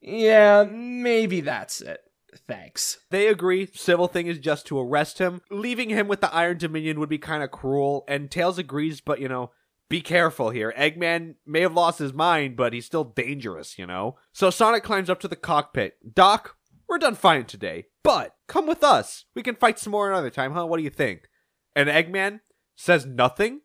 Yeah, 0.00 0.64
maybe 0.70 1.40
that's 1.40 1.80
it. 1.80 2.00
Thanks. 2.46 2.98
They 3.10 3.28
agree. 3.28 3.68
Civil 3.74 4.08
thing 4.08 4.26
is 4.26 4.38
just 4.38 4.66
to 4.66 4.78
arrest 4.78 5.18
him. 5.18 5.40
Leaving 5.50 5.90
him 5.90 6.06
with 6.06 6.20
the 6.20 6.32
Iron 6.34 6.58
Dominion 6.58 7.00
would 7.00 7.08
be 7.08 7.18
kind 7.18 7.42
of 7.42 7.50
cruel. 7.50 8.04
And 8.08 8.30
Tails 8.30 8.58
agrees, 8.58 9.00
but 9.00 9.20
you 9.20 9.28
know, 9.28 9.50
be 9.88 10.00
careful 10.00 10.50
here. 10.50 10.72
Eggman 10.76 11.36
may 11.46 11.60
have 11.60 11.74
lost 11.74 11.98
his 11.98 12.12
mind, 12.12 12.56
but 12.56 12.72
he's 12.72 12.86
still 12.86 13.04
dangerous, 13.04 13.78
you 13.78 13.86
know? 13.86 14.16
So 14.32 14.50
Sonic 14.50 14.82
climbs 14.82 15.08
up 15.08 15.20
to 15.20 15.28
the 15.28 15.36
cockpit. 15.36 15.94
Doc, 16.14 16.56
we're 16.88 16.98
done 16.98 17.14
fighting 17.14 17.46
today, 17.46 17.86
but 18.02 18.34
come 18.48 18.66
with 18.66 18.84
us. 18.84 19.24
We 19.34 19.42
can 19.42 19.54
fight 19.54 19.78
some 19.78 19.92
more 19.92 20.10
another 20.10 20.30
time, 20.30 20.52
huh? 20.52 20.66
What 20.66 20.78
do 20.78 20.82
you 20.82 20.90
think? 20.90 21.28
And 21.74 21.88
Eggman 21.88 22.40
says 22.76 23.06
nothing, 23.06 23.60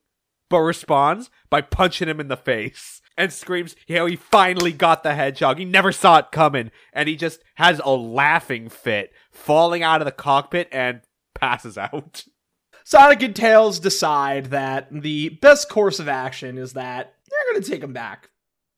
but 0.50 0.60
responds 0.60 1.30
by 1.50 1.62
punching 1.62 2.08
him 2.08 2.20
in 2.20 2.28
the 2.28 2.38
face 2.38 3.01
and 3.22 3.32
screams, 3.32 3.76
"Yeah, 3.88 4.08
he 4.08 4.16
finally 4.16 4.72
got 4.72 5.04
the 5.04 5.14
hedgehog. 5.14 5.60
He 5.60 5.66
never 5.66 5.92
saw 5.92 6.18
it 6.18 6.32
coming." 6.32 6.72
And 6.92 7.08
he 7.08 7.16
just 7.16 7.44
has 7.56 7.80
a 7.84 7.92
laughing 7.92 8.70
fit, 8.70 9.14
falling 9.32 9.84
out 9.84 10.02
of 10.02 10.06
the 10.06 10.12
cockpit 10.12 10.68
and 10.72 11.02
passes 11.36 11.78
out. 11.78 12.26
Sonic 12.84 13.22
and 13.22 13.36
Tails 13.36 13.80
decide 13.80 14.48
that 14.48 14.88
the 14.92 15.30
best 15.42 15.70
course 15.70 16.00
of 16.00 16.10
action 16.10 16.58
is 16.58 16.74
that 16.74 17.14
they're 17.30 17.54
going 17.54 17.64
to 17.64 17.70
take 17.70 17.84
him 17.84 17.94
back 17.94 18.30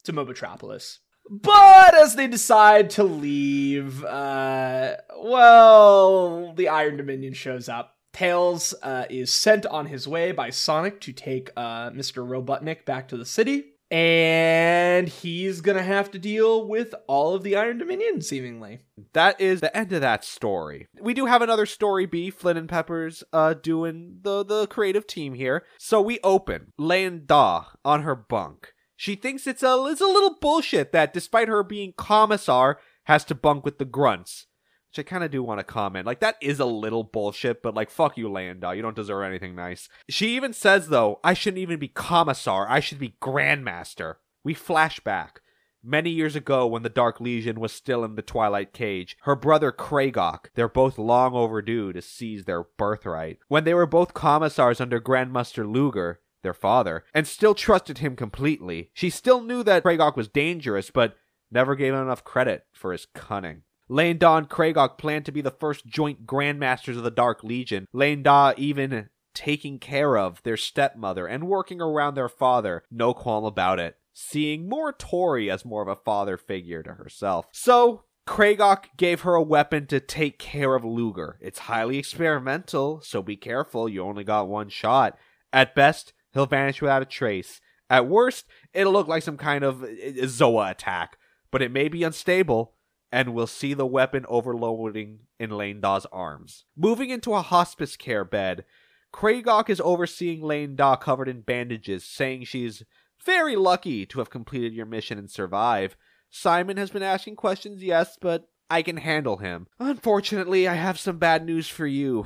to 0.03 0.13
Mobotropolis. 0.13 0.99
But 1.29 1.95
as 1.95 2.15
they 2.15 2.27
decide 2.27 2.89
to 2.91 3.03
leave, 3.03 4.03
uh, 4.03 4.97
well, 5.17 6.53
the 6.53 6.67
Iron 6.67 6.97
Dominion 6.97 7.33
shows 7.33 7.69
up. 7.69 7.95
Tails 8.11 8.75
uh, 8.83 9.05
is 9.09 9.33
sent 9.33 9.65
on 9.65 9.87
his 9.87 10.07
way 10.07 10.31
by 10.31 10.49
Sonic 10.51 11.01
to 11.01 11.13
take 11.13 11.49
uh, 11.55 11.89
Mr. 11.91 12.27
Robotnik 12.27 12.85
back 12.85 13.07
to 13.07 13.17
the 13.17 13.25
city. 13.25 13.72
And 13.93 15.07
he's 15.07 15.61
to 15.77 15.83
have 15.83 16.09
to 16.11 16.17
deal 16.17 16.67
with 16.67 16.95
all 17.05 17.35
of 17.35 17.43
the 17.43 17.55
Iron 17.55 17.77
Dominion, 17.77 18.21
seemingly. 18.23 18.79
That 19.13 19.39
is 19.39 19.61
the 19.61 19.75
end 19.77 19.93
of 19.93 20.01
that 20.01 20.25
story. 20.25 20.87
We 20.99 21.13
do 21.13 21.27
have 21.27 21.43
another 21.43 21.67
story 21.67 22.07
B, 22.07 22.31
Flynn 22.31 22.57
and 22.57 22.67
Peppers 22.67 23.23
uh 23.31 23.53
doing 23.53 24.17
the 24.23 24.43
the 24.43 24.65
creative 24.65 25.05
team 25.05 25.35
here. 25.35 25.63
So 25.77 26.01
we 26.01 26.17
open 26.23 26.73
laying 26.79 27.27
on 27.29 28.01
her 28.01 28.15
bunk. 28.15 28.73
She 28.95 29.13
thinks 29.13 29.45
it's 29.45 29.61
a 29.61 29.85
it's 29.87 30.01
a 30.01 30.07
little 30.07 30.37
bullshit 30.41 30.91
that 30.93 31.13
despite 31.13 31.47
her 31.47 31.61
being 31.61 31.93
commissar 31.95 32.79
has 33.03 33.23
to 33.25 33.35
bunk 33.35 33.63
with 33.63 33.77
the 33.77 33.85
grunts. 33.85 34.47
Which 34.93 35.07
I 35.07 35.09
kind 35.09 35.23
of 35.23 35.31
do 35.31 35.41
want 35.41 35.59
to 35.59 35.63
comment. 35.63 36.05
Like, 36.05 36.19
that 36.19 36.35
is 36.39 36.59
a 36.59 36.65
little 36.65 37.03
bullshit, 37.03 37.63
but 37.63 37.73
like, 37.73 37.89
fuck 37.89 38.15
you, 38.15 38.31
Lien-Da. 38.31 38.73
You 38.73 38.83
don't 38.83 38.95
deserve 38.95 39.23
anything 39.23 39.55
nice. 39.55 39.89
She 40.07 40.35
even 40.35 40.53
says, 40.53 40.89
though, 40.89 41.19
I 41.23 41.33
shouldn't 41.33 41.63
even 41.63 41.79
be 41.79 41.87
commissar. 41.87 42.67
I 42.69 42.79
should 42.79 42.99
be 42.99 43.15
grandmaster. 43.19 44.17
We 44.43 44.53
flash 44.53 44.99
back. 44.99 45.41
Many 45.83 46.11
years 46.11 46.35
ago, 46.35 46.67
when 46.67 46.83
the 46.83 46.89
Dark 46.89 47.19
Legion 47.19 47.59
was 47.59 47.71
still 47.71 48.03
in 48.03 48.13
the 48.13 48.21
Twilight 48.21 48.71
Cage, 48.71 49.17
her 49.23 49.35
brother 49.35 49.71
Kragok, 49.71 50.49
they're 50.53 50.69
both 50.69 50.99
long 50.99 51.33
overdue 51.33 51.91
to 51.91 51.99
seize 51.99 52.45
their 52.45 52.65
birthright. 52.77 53.39
When 53.47 53.63
they 53.63 53.73
were 53.73 53.87
both 53.87 54.13
commissars 54.13 54.79
under 54.79 55.01
Grandmaster 55.01 55.67
Luger, 55.67 56.19
their 56.43 56.53
father, 56.53 57.03
and 57.15 57.27
still 57.27 57.55
trusted 57.55 57.97
him 57.97 58.15
completely, 58.15 58.91
she 58.93 59.09
still 59.09 59.41
knew 59.41 59.63
that 59.63 59.83
Kragok 59.83 60.15
was 60.15 60.27
dangerous, 60.27 60.91
but 60.91 61.15
never 61.49 61.75
gave 61.75 61.95
him 61.95 62.03
enough 62.03 62.23
credit 62.23 62.67
for 62.71 62.91
his 62.91 63.07
cunning. 63.15 63.63
Lien-Da 63.89 64.38
and 64.38 64.49
Kragok 64.49 64.97
planned 64.97 65.25
to 65.25 65.31
be 65.31 65.41
the 65.41 65.51
first 65.51 65.86
joint 65.86 66.25
Grandmasters 66.25 66.97
of 66.97 67.03
the 67.03 67.11
Dark 67.11 67.43
Legion. 67.43 67.88
Lien-Da 67.93 68.53
even 68.57 69.09
taking 69.34 69.79
care 69.79 70.17
of 70.17 70.41
their 70.43 70.57
stepmother 70.57 71.27
and 71.27 71.47
working 71.47 71.81
around 71.81 72.15
their 72.15 72.29
father. 72.29 72.84
No 72.91 73.13
qualm 73.13 73.43
about 73.45 73.79
it. 73.79 73.97
Seeing 74.13 74.69
more 74.69 74.93
Tori 74.93 75.49
as 75.49 75.65
more 75.65 75.81
of 75.81 75.88
a 75.88 75.95
father 75.95 76.38
figure 76.38 76.84
to 76.84 76.93
herself. 76.93 77.47
So, 77.51 78.03
Kragok 78.27 78.86
gave 78.95 79.21
her 79.21 79.36
a 79.36 79.41
weapon 79.41 79.86
to 79.88 79.99
take 79.99 80.39
care 80.39 80.75
of 80.75 80.86
Luger. 80.86 81.38
It's 81.41 81.59
highly 81.59 81.97
experimental, 81.97 83.01
so 83.01 83.21
be 83.21 83.36
careful, 83.36 83.89
you 83.89 84.01
only 84.03 84.23
got 84.23 84.47
one 84.47 84.69
shot. 84.69 85.17
At 85.51 85.75
best, 85.75 86.13
he'll 86.34 86.45
vanish 86.45 86.81
without 86.81 87.01
a 87.01 87.05
trace. 87.05 87.59
At 87.89 88.07
worst, 88.07 88.45
it'll 88.73 88.93
look 88.93 89.07
like 89.07 89.23
some 89.23 89.38
kind 89.38 89.63
of 89.63 89.84
uh, 89.84 89.88
Zoa 89.88 90.71
attack, 90.71 91.17
but 91.51 91.61
it 91.61 91.71
may 91.71 91.89
be 91.89 92.03
unstable, 92.03 92.75
and 93.14 93.32
we'll 93.32 93.45
see 93.45 93.76
the 93.76 93.86
weapon 93.86 94.26
overloading 94.28 95.20
in 95.39 95.55
Lien-Da's 95.55 96.07
arms. 96.11 96.66
Moving 96.76 97.11
into 97.11 97.36
a 97.36 97.43
hospice 97.43 97.95
care 97.95 98.26
bed, 98.26 98.66
Kragok 99.14 99.70
is 99.70 99.80
overseeing 99.80 100.41
Lane 100.41 100.76
Daw 100.76 100.95
covered 100.95 101.30
in 101.30 101.41
bandages, 101.41 102.03
saying 102.03 102.45
she's 102.45 102.82
very 103.24 103.55
lucky 103.55 104.07
to 104.07 104.18
have 104.18 104.32
completed 104.32 104.74
your 104.74 104.88
mission 104.88 105.20
and 105.20 105.30
survive. 105.30 105.95
Simon 106.32 106.78
has 106.78 106.89
been 106.89 107.03
asking 107.03 107.36
questions, 107.36 107.84
yes, 107.84 108.18
but 108.20 108.49
I 108.68 108.82
can 108.82 108.97
handle 108.97 109.38
him. 109.38 109.68
Unfortunately, 109.78 110.68
I 110.68 110.74
have 110.74 110.97
some 110.99 111.20
bad 111.20 111.45
news 111.45 111.68
for 111.68 111.86
you. 111.86 112.26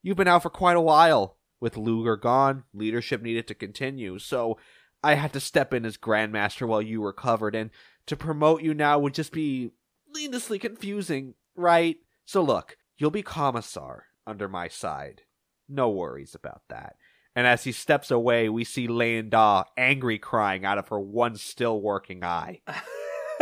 You've 0.00 0.16
been 0.16 0.28
out 0.28 0.44
for 0.44 0.50
quite 0.50 0.76
a 0.76 0.80
while. 0.80 1.38
With 1.60 1.76
Luger 1.76 2.16
gone, 2.16 2.62
leadership 2.72 3.20
needed 3.20 3.48
to 3.48 3.54
continue, 3.54 4.20
so 4.20 4.58
I 5.02 5.14
had 5.14 5.32
to 5.32 5.40
step 5.40 5.74
in 5.74 5.84
as 5.84 5.96
Grandmaster 5.96 6.68
while 6.68 6.82
you 6.82 7.02
recovered, 7.02 7.56
and 7.56 7.70
to 8.06 8.16
promote 8.16 8.62
you 8.62 8.74
now 8.74 9.00
would 9.00 9.14
just 9.14 9.32
be 9.32 9.72
needlessly 10.14 10.58
confusing, 10.58 11.34
right? 11.56 11.96
So 12.24 12.42
look, 12.42 12.76
you'll 12.96 13.10
be 13.10 13.22
Commissar 13.22 14.06
under 14.26 14.48
my 14.48 14.68
side. 14.68 15.22
No 15.68 15.90
worries 15.90 16.34
about 16.34 16.62
that. 16.68 16.96
And 17.36 17.46
as 17.46 17.64
he 17.64 17.72
steps 17.72 18.10
away, 18.10 18.48
we 18.48 18.64
see 18.64 18.86
Lien-Da 18.86 19.64
angry 19.76 20.18
crying 20.18 20.64
out 20.64 20.78
of 20.78 20.88
her 20.88 21.00
one 21.00 21.36
still 21.36 21.80
working 21.80 22.22
eye. 22.22 22.60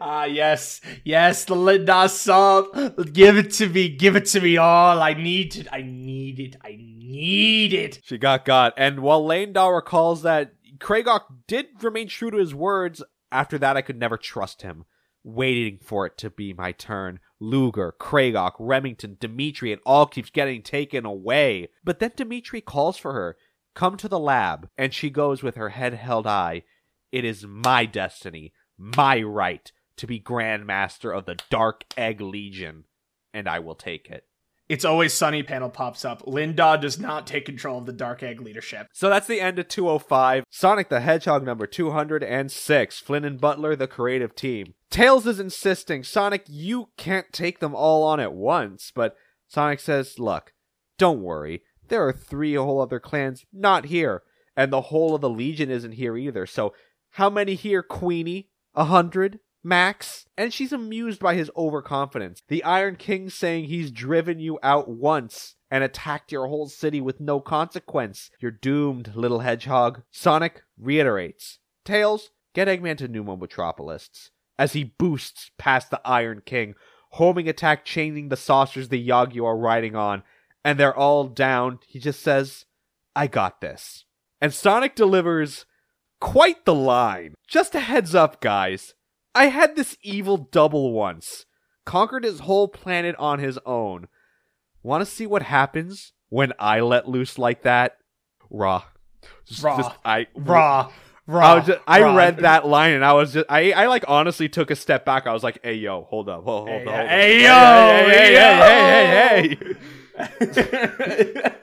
ah, 0.00 0.24
yes, 0.24 0.80
yes, 1.04 1.44
the 1.44 1.54
Lien-Da 1.54 2.06
salt. 2.06 2.74
Give 3.12 3.36
it 3.36 3.52
to 3.54 3.68
me, 3.68 3.90
give 3.90 4.16
it 4.16 4.24
to 4.26 4.40
me 4.40 4.56
all. 4.56 5.02
I 5.02 5.12
need 5.12 5.56
it, 5.56 5.68
I 5.70 5.82
need 5.82 6.40
it, 6.40 6.56
I 6.64 6.78
need 6.78 7.74
it. 7.74 8.00
She 8.04 8.16
got 8.16 8.46
got. 8.46 8.72
And 8.78 9.00
while 9.00 9.26
Lien-Da 9.26 9.68
recalls 9.68 10.22
that 10.22 10.54
Kragok 10.78 11.24
did 11.46 11.66
remain 11.82 12.08
true 12.08 12.30
to 12.30 12.38
his 12.38 12.54
words, 12.54 13.02
after 13.30 13.58
that 13.58 13.76
I 13.76 13.82
could 13.82 13.98
never 13.98 14.16
trust 14.16 14.62
him. 14.62 14.86
Waiting 15.24 15.78
for 15.82 16.06
it 16.06 16.18
to 16.18 16.28
be 16.28 16.52
my 16.52 16.72
turn. 16.72 17.18
Luger, 17.40 17.94
Kragok, 17.98 18.52
Remington, 18.58 19.16
Dimitri, 19.18 19.72
it 19.72 19.80
all 19.86 20.06
keeps 20.06 20.30
getting 20.30 20.62
taken 20.62 21.06
away. 21.06 21.68
But 21.82 21.98
then 21.98 22.12
Dimitri 22.14 22.60
calls 22.60 22.98
for 22.98 23.14
her. 23.14 23.36
Come 23.74 23.96
to 23.96 24.08
the 24.08 24.18
lab. 24.18 24.68
And 24.76 24.92
she 24.92 25.08
goes 25.10 25.42
with 25.42 25.56
her 25.56 25.70
head 25.70 25.94
held 25.94 26.26
high. 26.26 26.62
It 27.10 27.24
is 27.24 27.46
my 27.46 27.86
destiny, 27.86 28.52
my 28.76 29.22
right, 29.22 29.72
to 29.96 30.06
be 30.06 30.18
Grand 30.18 30.66
Master 30.66 31.10
of 31.10 31.24
the 31.24 31.36
Dark 31.48 31.84
Egg 31.96 32.20
Legion. 32.20 32.84
And 33.32 33.48
I 33.48 33.60
will 33.60 33.74
take 33.74 34.10
it. 34.10 34.24
It's 34.68 34.84
always 34.84 35.12
sunny 35.12 35.42
panel 35.42 35.68
pops 35.68 36.04
up. 36.04 36.26
Lien-Da 36.26 36.78
does 36.78 36.98
not 36.98 37.26
take 37.26 37.44
control 37.44 37.78
of 37.78 37.86
the 37.86 37.92
Dark 37.92 38.22
Egg 38.22 38.40
leadership. 38.40 38.86
So 38.92 39.10
that's 39.10 39.26
the 39.26 39.40
end 39.40 39.58
of 39.58 39.68
205. 39.68 40.44
Sonic 40.48 40.88
the 40.88 41.00
Hedgehog 41.00 41.44
number 41.44 41.66
206. 41.66 42.98
Flynn 43.00 43.24
and 43.24 43.40
Butler, 43.40 43.76
the 43.76 43.86
creative 43.86 44.34
team. 44.34 44.74
Tails 44.90 45.26
is 45.26 45.38
insisting, 45.38 46.02
Sonic, 46.02 46.44
you 46.48 46.88
can't 46.96 47.30
take 47.32 47.58
them 47.58 47.74
all 47.74 48.04
on 48.04 48.20
at 48.20 48.32
once. 48.32 48.90
But 48.94 49.16
Sonic 49.48 49.80
says, 49.80 50.18
look, 50.18 50.54
don't 50.96 51.20
worry. 51.20 51.62
There 51.88 52.06
are 52.06 52.12
three 52.12 52.54
whole 52.54 52.80
other 52.80 53.00
clans 53.00 53.44
not 53.52 53.86
here. 53.86 54.22
And 54.56 54.72
the 54.72 54.82
whole 54.82 55.14
of 55.14 55.20
the 55.20 55.28
Legion 55.28 55.70
isn't 55.70 55.92
here 55.92 56.16
either. 56.16 56.46
So 56.46 56.72
how 57.10 57.28
many 57.28 57.54
here, 57.54 57.82
Queenie? 57.82 58.48
A 58.74 58.84
hundred? 58.84 59.40
Max? 59.64 60.26
And 60.36 60.52
she's 60.52 60.72
amused 60.72 61.20
by 61.20 61.34
his 61.34 61.50
overconfidence. 61.56 62.42
The 62.48 62.62
Iron 62.62 62.96
King 62.96 63.30
saying 63.30 63.64
he's 63.64 63.90
driven 63.90 64.38
you 64.38 64.58
out 64.62 64.88
once 64.88 65.56
and 65.70 65.82
attacked 65.82 66.30
your 66.30 66.46
whole 66.46 66.68
city 66.68 67.00
with 67.00 67.18
no 67.20 67.40
consequence. 67.40 68.30
You're 68.40 68.50
doomed, 68.50 69.16
little 69.16 69.40
hedgehog. 69.40 70.02
Sonic 70.10 70.62
reiterates. 70.78 71.58
Tails, 71.84 72.30
get 72.54 72.68
Eggman 72.68 72.98
to 72.98 73.08
New 73.08 73.24
Metropolis. 73.24 74.30
as 74.58 74.72
he 74.72 74.84
boosts 74.84 75.50
past 75.58 75.90
the 75.90 76.00
Iron 76.04 76.42
King, 76.44 76.74
homing 77.10 77.48
attack 77.48 77.84
chaining 77.84 78.28
the 78.28 78.36
saucers 78.36 78.88
the 78.88 79.08
Yagyu 79.08 79.44
are 79.44 79.56
riding 79.56 79.96
on, 79.96 80.22
and 80.64 80.78
they're 80.78 80.96
all 80.96 81.24
down. 81.28 81.80
He 81.86 81.98
just 81.98 82.22
says, 82.22 82.64
I 83.14 83.26
got 83.26 83.60
this. 83.60 84.04
And 84.40 84.52
Sonic 84.52 84.94
delivers 84.94 85.66
quite 86.20 86.64
the 86.64 86.74
line. 86.74 87.34
Just 87.48 87.74
a 87.74 87.80
heads 87.80 88.14
up, 88.14 88.40
guys. 88.40 88.94
I 89.34 89.46
had 89.46 89.76
this 89.76 89.96
evil 90.02 90.36
double 90.36 90.92
once. 90.92 91.46
Conquered 91.84 92.24
his 92.24 92.40
whole 92.40 92.68
planet 92.68 93.14
on 93.18 93.38
his 93.40 93.58
own. 93.66 94.08
Want 94.82 95.02
to 95.04 95.10
see 95.10 95.26
what 95.26 95.42
happens 95.42 96.12
when 96.28 96.52
I 96.58 96.80
let 96.80 97.08
loose 97.08 97.38
like 97.38 97.62
that? 97.62 97.96
Raw. 98.50 98.84
Just- 99.46 99.62
Raw. 99.62 99.76
just- 99.76 99.90
I 100.04 100.26
Raw. 100.34 100.90
I, 100.90 101.32
Raw. 101.32 101.54
was 101.56 101.66
just, 101.66 101.78
I 101.86 102.02
raw. 102.02 102.14
read 102.14 102.36
that 102.38 102.66
line 102.66 102.92
and 102.92 103.02
I 103.04 103.14
was 103.14 103.32
just 103.32 103.46
I, 103.48 103.72
I 103.72 103.86
like 103.86 104.04
honestly 104.08 104.46
took 104.48 104.70
a 104.70 104.76
step 104.76 105.06
back. 105.06 105.26
I 105.26 105.32
was 105.32 105.42
like, 105.42 105.58
"Hey 105.62 105.72
yo, 105.74 106.02
hold 106.04 106.28
up, 106.28 106.44
hold, 106.44 106.68
hold, 106.68 106.82
Hey, 106.82 106.84
up, 106.84 106.86
hold 106.86 107.00
up. 107.00 107.08
hey, 107.08 107.42
yo, 107.42 108.08
hey, 108.10 108.34
hey, 108.34 109.48
hey, 109.48 109.56
hey, 110.28 110.28
hey, 110.28 110.44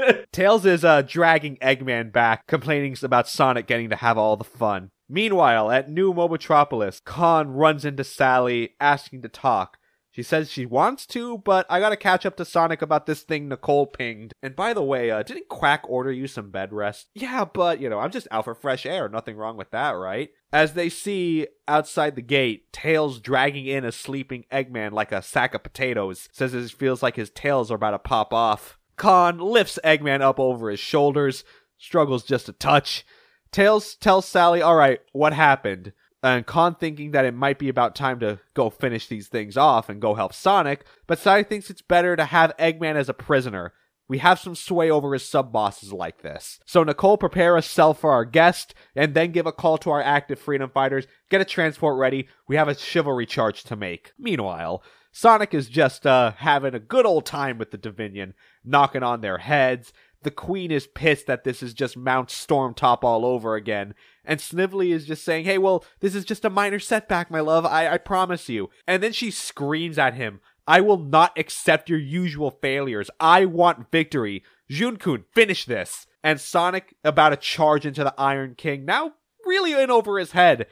hey." 0.05 0.25
Tails 0.31 0.65
is 0.65 0.83
uh 0.83 1.03
dragging 1.03 1.57
Eggman 1.57 2.11
back, 2.11 2.47
complaining 2.47 2.95
about 3.03 3.27
Sonic 3.27 3.67
getting 3.67 3.89
to 3.91 3.95
have 3.95 4.17
all 4.17 4.35
the 4.35 4.43
fun. 4.43 4.89
Meanwhile, 5.13 5.71
at 5.71 5.89
New 5.89 6.13
Mobotropolis, 6.13 7.03
Khan 7.03 7.49
runs 7.49 7.83
into 7.83 8.05
Sally 8.05 8.75
asking 8.79 9.23
to 9.23 9.27
talk. 9.27 9.77
She 10.09 10.23
says 10.23 10.49
she 10.49 10.65
wants 10.65 11.05
to, 11.07 11.39
but 11.39 11.65
I 11.69 11.81
gotta 11.81 11.97
catch 11.97 12.25
up 12.25 12.37
to 12.37 12.45
Sonic 12.45 12.81
about 12.81 13.07
this 13.07 13.21
thing 13.21 13.49
Nicole 13.49 13.87
pinged. 13.87 14.33
And 14.41 14.55
by 14.55 14.73
the 14.73 14.81
way, 14.81 15.11
uh, 15.11 15.21
didn't 15.23 15.49
Quack 15.49 15.83
order 15.89 16.13
you 16.13 16.27
some 16.27 16.49
bed 16.49 16.71
rest? 16.71 17.09
Yeah, 17.13 17.43
but, 17.43 17.81
you 17.81 17.89
know, 17.89 17.99
I'm 17.99 18.11
just 18.11 18.29
out 18.31 18.45
for 18.45 18.55
fresh 18.55 18.85
air. 18.85 19.09
Nothing 19.09 19.35
wrong 19.35 19.57
with 19.57 19.71
that, 19.71 19.91
right? 19.91 20.29
As 20.53 20.73
they 20.73 20.87
see 20.87 21.47
outside 21.67 22.15
the 22.15 22.21
gate, 22.21 22.71
Tails 22.71 23.19
dragging 23.19 23.65
in 23.65 23.83
a 23.83 23.91
sleeping 23.91 24.45
Eggman 24.49 24.93
like 24.93 25.11
a 25.11 25.21
sack 25.21 25.53
of 25.53 25.63
potatoes, 25.63 26.29
says 26.31 26.53
it 26.53 26.71
feels 26.71 27.03
like 27.03 27.17
his 27.17 27.29
tails 27.29 27.69
are 27.69 27.75
about 27.75 27.91
to 27.91 27.99
pop 27.99 28.33
off. 28.33 28.77
Khan 28.95 29.39
lifts 29.39 29.77
Eggman 29.83 30.21
up 30.21 30.39
over 30.39 30.69
his 30.69 30.79
shoulders, 30.79 31.43
struggles 31.77 32.23
just 32.23 32.47
a 32.47 32.53
touch. 32.53 33.05
Tails 33.51 33.95
tells 33.95 34.27
Sally, 34.27 34.63
alright, 34.63 35.01
what 35.11 35.33
happened? 35.33 35.93
And 36.23 36.45
Khan 36.45 36.75
thinking 36.75 37.11
that 37.11 37.25
it 37.25 37.33
might 37.33 37.59
be 37.59 37.67
about 37.67 37.95
time 37.95 38.19
to 38.19 38.39
go 38.53 38.69
finish 38.69 39.07
these 39.07 39.27
things 39.27 39.57
off 39.57 39.89
and 39.89 40.01
go 40.01 40.13
help 40.13 40.33
Sonic, 40.33 40.85
but 41.07 41.19
Sally 41.19 41.43
thinks 41.43 41.69
it's 41.69 41.81
better 41.81 42.15
to 42.15 42.25
have 42.25 42.55
Eggman 42.57 42.95
as 42.95 43.09
a 43.09 43.13
prisoner. 43.13 43.73
We 44.07 44.19
have 44.19 44.39
some 44.39 44.55
sway 44.55 44.91
over 44.91 45.13
his 45.13 45.25
sub 45.27 45.51
bosses 45.51 45.91
like 45.91 46.21
this. 46.21 46.59
So 46.65 46.83
Nicole 46.83 47.17
prepare 47.17 47.57
a 47.57 47.61
cell 47.61 47.93
for 47.93 48.11
our 48.11 48.25
guest, 48.25 48.73
and 48.95 49.13
then 49.13 49.31
give 49.31 49.45
a 49.47 49.51
call 49.51 49.77
to 49.79 49.89
our 49.89 50.01
active 50.01 50.37
freedom 50.37 50.69
fighters, 50.69 51.07
get 51.29 51.41
a 51.41 51.45
transport 51.45 51.97
ready, 51.97 52.27
we 52.47 52.57
have 52.57 52.67
a 52.67 52.77
chivalry 52.77 53.25
charge 53.25 53.63
to 53.63 53.75
make. 53.75 54.11
Meanwhile, 54.19 54.83
Sonic 55.13 55.53
is 55.53 55.67
just 55.67 56.05
uh 56.05 56.33
having 56.37 56.75
a 56.75 56.79
good 56.79 57.05
old 57.05 57.25
time 57.25 57.57
with 57.57 57.71
the 57.71 57.77
Dominion, 57.77 58.33
knocking 58.63 59.03
on 59.03 59.21
their 59.21 59.39
heads. 59.39 59.91
The 60.23 60.31
Queen 60.31 60.71
is 60.71 60.87
pissed 60.87 61.27
that 61.27 61.43
this 61.43 61.63
is 61.63 61.73
just 61.73 61.97
Mount 61.97 62.29
Stormtop 62.29 63.03
all 63.03 63.25
over 63.25 63.55
again, 63.55 63.95
and 64.23 64.39
Snively 64.39 64.91
is 64.91 65.05
just 65.05 65.23
saying, 65.23 65.45
"Hey, 65.45 65.57
well, 65.57 65.83
this 65.99 66.13
is 66.13 66.25
just 66.25 66.45
a 66.45 66.49
minor 66.49 66.79
setback, 66.79 67.31
my 67.31 67.39
love. 67.39 67.65
I 67.65 67.87
I 67.89 67.97
promise 67.97 68.47
you." 68.47 68.69
And 68.87 69.01
then 69.01 69.13
she 69.13 69.31
screams 69.31 69.97
at 69.97 70.13
him, 70.13 70.39
"I 70.67 70.79
will 70.81 70.99
not 70.99 71.37
accept 71.37 71.89
your 71.89 71.99
usual 71.99 72.51
failures. 72.51 73.09
I 73.19 73.45
want 73.45 73.91
victory. 73.91 74.43
Junkun, 74.69 75.25
finish 75.33 75.65
this." 75.65 76.05
And 76.23 76.39
Sonic 76.39 76.95
about 77.03 77.29
to 77.29 77.37
charge 77.37 77.85
into 77.85 78.03
the 78.03 78.13
Iron 78.15 78.53
King, 78.55 78.85
now 78.85 79.13
really 79.43 79.73
in 79.73 79.89
over 79.89 80.19
his 80.19 80.33
head, 80.33 80.67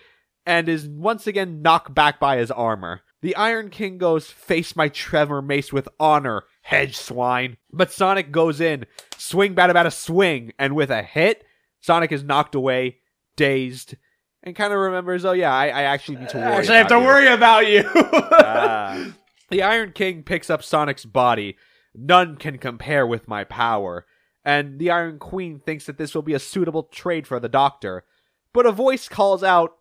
and 0.45 0.69
is 0.69 0.87
once 0.87 1.25
again 1.27 1.61
knocked 1.61 1.95
back 1.95 2.19
by 2.19 2.37
his 2.37 2.51
armor. 2.51 3.01
The 3.21 3.35
Iron 3.35 3.69
King 3.69 3.97
goes, 3.97 4.29
Face 4.29 4.75
my 4.75 4.87
Trevor 4.87 5.41
Mace 5.41 5.73
with 5.73 5.89
honor, 5.99 6.43
hedge 6.70 6.95
swine. 6.95 7.57
But 7.74 7.91
Sonic 7.91 8.32
goes 8.32 8.61
in, 8.61 8.86
swing 9.17 9.55
bat 9.55 9.72
about 9.72 9.88
a 9.88 9.91
swing, 9.91 10.53
and 10.59 10.76
with 10.76 10.91
a 10.91 11.01
hit, 11.01 11.43
Sonic 11.82 12.11
is 12.11 12.24
knocked 12.24 12.53
away, 12.53 12.97
dazed, 13.36 13.95
and 14.43 14.55
kind 14.55 14.72
of 14.72 14.80
remembers, 14.80 15.26
oh 15.26 15.32
yeah, 15.32 15.53
I, 15.53 15.67
I 15.67 15.82
actually 15.84 16.17
need 16.17 16.30
to 16.30 16.38
worry. 16.38 16.45
Actually, 16.45 16.76
I 16.76 16.78
have 16.78 16.88
to 16.89 16.97
about 16.97 17.01
you." 17.01 17.07
worry 17.07 17.28
about 17.28 17.67
you. 17.67 17.89
Ah. 18.32 19.07
the 19.49 19.63
Iron 19.63 19.91
King 19.93 20.24
picks 20.24 20.49
up 20.49 20.63
Sonic's 20.63 21.05
body. 21.05 21.57
None 21.95 22.38
can 22.38 22.59
compare 22.59 23.05
with 23.05 23.28
my 23.28 23.43
power. 23.43 24.05
And 24.45 24.80
the 24.80 24.91
Iron 24.91 25.17
Queen 25.20 25.59
thinks 25.59 25.88
that 25.88 25.97
this 25.97 26.13
will 26.15 26.22
be 26.22 26.34
a 26.34 26.39
suitable 26.39 26.84
trade 26.84 27.28
for 27.28 27.39
the 27.39 27.49
Doctor. 27.49 28.05
But 28.53 28.67
a 28.67 28.72
voice 28.72 29.09
calls 29.09 29.43
out, 29.43 29.76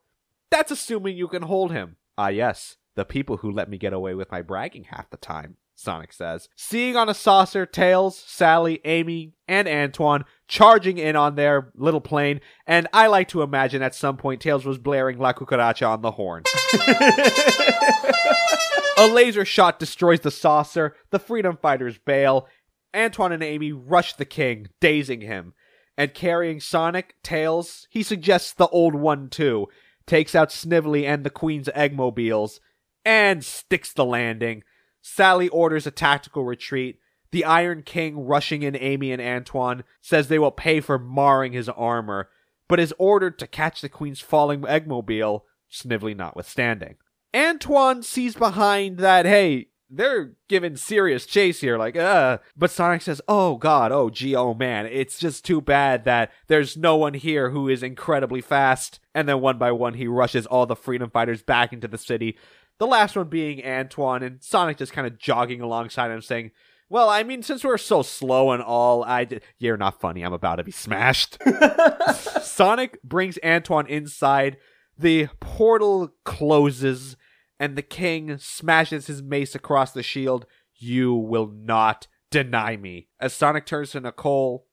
That's 0.51 0.71
assuming 0.71 1.17
you 1.17 1.29
can 1.29 1.43
hold 1.43 1.71
him. 1.71 1.97
Ah, 2.17 2.29
yes, 2.29 2.77
the 2.97 3.05
people 3.05 3.37
who 3.39 3.51
let 3.51 3.69
me 3.69 3.79
get 3.79 3.93
away 3.93 4.15
with 4.15 4.33
my 4.33 4.43
bragging 4.43 4.85
half 4.85 5.11
the 5.11 5.17
time, 5.19 5.57
Sonic 5.79 6.13
says. 6.13 6.49
Seeing 6.57 6.97
on 6.97 7.09
a 7.09 7.15
saucer, 7.15 7.65
Tails, 7.65 8.19
Sally, 8.19 8.81
Amy, 8.85 9.35
and 9.47 9.69
Antoine 9.69 10.25
charging 10.49 10.99
in 10.99 11.15
on 11.15 11.37
their 11.37 11.71
little 11.77 12.01
plane, 12.01 12.41
and 12.67 12.89
I 12.93 13.07
like 13.07 13.29
to 13.29 13.43
imagine 13.43 13.81
at 13.81 13.95
some 13.95 14.17
point 14.17 14.41
Tails 14.41 14.65
was 14.65 14.79
blaring 14.79 15.19
La 15.19 15.33
Cucaracha 15.33 15.89
on 15.89 16.03
the 16.03 16.11
horn. 16.11 16.43
A 18.99 19.07
laser 19.07 19.45
shot 19.45 19.79
destroys 19.79 20.21
the 20.21 20.33
saucer. 20.33 20.97
The 21.11 21.21
freedom 21.21 21.57
fighters 21.57 21.99
bail. 21.99 22.49
Antoine 22.95 23.31
and 23.31 23.45
Amy 23.45 23.71
rush 23.71 24.15
the 24.15 24.25
king, 24.25 24.67
dazing 24.81 25.21
him. 25.21 25.55
And 25.97 26.13
carrying 26.13 26.59
Sonic, 26.59 27.15
Tails, 27.23 27.87
he 27.91 28.03
suggests 28.03 28.53
the 28.53 28.67
old 28.69 28.97
one 28.97 29.29
too, 29.29 29.69
takes 30.07 30.35
out 30.35 30.51
Snively 30.51 31.07
and 31.07 31.23
the 31.23 31.31
Queen's 31.31 31.69
Eggmobiles, 31.69 32.59
and 33.05 33.45
sticks 33.45 33.93
the 33.93 34.05
landing. 34.05 34.65
Sally 35.01 35.49
orders 35.49 35.87
a 35.87 35.91
tactical 35.91 36.45
retreat. 36.45 36.99
The 37.31 37.45
Iron 37.45 37.83
King, 37.83 38.21
rushing 38.25 38.63
in 38.63 38.75
Amy 38.77 39.13
and 39.13 39.21
Antoine, 39.21 39.85
says 40.01 40.29
they 40.29 40.39
will 40.39 40.51
pay 40.51 40.81
for 40.81 40.99
marring 40.99 41.53
his 41.53 41.69
armor, 41.69 42.31
but 42.69 42.81
is 42.81 42.95
ordered 42.99 43.39
to 43.39 43.47
catch 43.47 43.81
the 43.81 43.89
Queen's 43.89 44.21
falling 44.21 44.63
Eggmobile, 44.63 45.43
Snively 45.69 46.15
notwithstanding. 46.15 46.97
Antoine 47.37 48.03
sees 48.03 48.35
behind 48.35 48.99
that, 48.99 49.27
hey, 49.27 49.69
they're 49.91 50.33
giving 50.49 50.77
serious 50.77 51.27
chase 51.27 51.61
here, 51.61 51.79
like, 51.79 51.97
uh. 51.97 52.39
But 52.57 52.71
Sonic 52.71 53.03
says, 53.03 53.21
oh 53.29 53.57
god, 53.57 53.93
oh 53.93 54.11
gee, 54.11 54.35
oh 54.35 54.55
man, 54.55 54.87
it's 54.87 55.19
just 55.19 55.45
too 55.45 55.61
bad 55.61 56.05
that 56.05 56.33
there's 56.47 56.77
no 56.77 56.97
one 56.97 57.15
here 57.15 57.51
who 57.51 57.69
is 57.69 57.83
incredibly 57.83 58.41
fast. 58.41 59.01
And 59.15 59.29
then 59.29 59.41
one 59.41 59.59
by 59.59 59.73
one, 59.73 59.95
he 59.95 60.07
rushes 60.07 60.47
all 60.47 60.67
the 60.67 60.77
freedom 60.77 61.11
fighters 61.11 61.43
back 61.43 61.73
into 61.73 61.89
the 61.89 61.99
city. 61.99 62.37
The 62.79 62.87
last 62.87 63.17
one 63.17 63.29
being 63.29 63.65
Antoine, 63.65 64.23
and 64.23 64.43
Sonic 64.43 64.79
just 64.79 64.93
kind 64.93 65.07
of 65.07 65.19
jogging 65.19 65.61
alongside 65.61 66.11
him, 66.11 66.23
saying, 66.23 66.53
well, 66.91 67.09
I 67.11 67.23
mean, 67.23 67.43
since 67.43 67.65
we're 67.65 67.77
so 67.77 68.03
slow 68.03 68.51
and 68.53 68.63
all, 68.63 69.05
I 69.05 69.25
d- 69.25 69.41
you're 69.59 69.77
not 69.77 70.01
funny. 70.01 70.23
I'm 70.23 70.33
about 70.33 70.57
to 70.57 70.65
be 70.65 70.73
smashed. 70.73 71.37
Sonic 72.43 73.03
brings 73.03 73.39
Antoine 73.45 73.87
inside. 73.87 74.57
The 74.97 75.29
portal 75.41 76.15
closes, 76.25 77.17
and 77.61 77.77
the 77.77 77.83
king 77.83 78.39
smashes 78.39 79.07
his 79.07 79.23
mace 79.23 79.55
across 79.55 79.93
the 79.93 80.03
shield. 80.03 80.47
You 80.75 81.15
will 81.15 81.49
not 81.49 82.07
deny 82.31 82.77
me. 82.77 83.09
As 83.21 83.35
Sonic 83.35 83.67
turns 83.67 83.91
to 83.91 84.01
Nicole, 84.01 84.67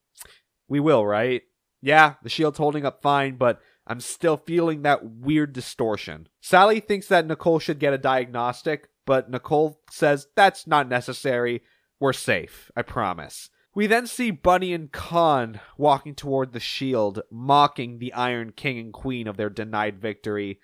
we 0.68 0.80
will, 0.80 1.06
right? 1.06 1.42
Yeah, 1.82 2.14
the 2.24 2.30
shield's 2.30 2.58
holding 2.58 2.86
up 2.86 3.02
fine, 3.02 3.36
but 3.36 3.60
I'm 3.88 4.00
still 4.00 4.38
feeling 4.38 4.82
that 4.82 5.06
weird 5.06 5.54
distortion. 5.54 6.28
Sally 6.42 6.80
thinks 6.80 7.08
that 7.08 7.28
Nicole 7.28 7.60
should 7.60 7.80
get 7.80 7.94
a 7.94 8.00
diagnostic, 8.00 8.90
but 9.06 9.30
Nicole 9.30 9.80
says 9.92 10.28
that's 10.36 10.66
not 10.66 10.90
necessary. 10.90 11.62
We're 12.00 12.14
safe, 12.14 12.72
I 12.76 12.82
promise. 12.82 13.50
We 13.76 13.88
then 13.88 14.08
see 14.08 14.32
Bunnie 14.32 14.74
and 14.74 14.92
Khan 14.92 15.60
walking 15.78 16.16
toward 16.16 16.54
the 16.54 16.60
shield, 16.60 17.22
mocking 17.30 18.00
the 18.00 18.14
Iron 18.14 18.54
King 18.56 18.80
and 18.80 18.94
Queen 18.94 19.28
of 19.28 19.38
their 19.38 19.50
denied 19.50 20.00
victory. 20.00 20.60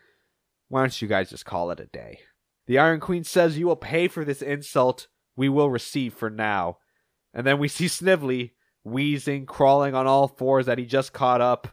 Why 0.69 0.81
don't 0.81 1.01
you 1.01 1.07
guys 1.07 1.29
just 1.29 1.45
call 1.45 1.71
it 1.71 1.79
a 1.79 1.85
day? 1.85 2.19
The 2.67 2.79
Iron 2.79 3.01
Queen 3.01 3.25
says 3.25 3.57
you 3.57 3.67
will 3.67 3.75
pay 3.75 4.07
for 4.07 4.23
this 4.23 4.41
insult 4.41 5.07
we 5.35 5.49
will 5.49 5.69
receive 5.69 6.13
for 6.13 6.29
now. 6.29 6.77
And 7.33 7.45
then 7.45 7.59
we 7.59 7.67
see 7.67 7.87
Snively 7.87 8.53
wheezing, 8.83 9.45
crawling 9.45 9.93
on 9.93 10.07
all 10.07 10.27
fours 10.27 10.65
that 10.65 10.77
he 10.77 10.85
just 10.85 11.13
caught 11.13 11.41
up, 11.41 11.67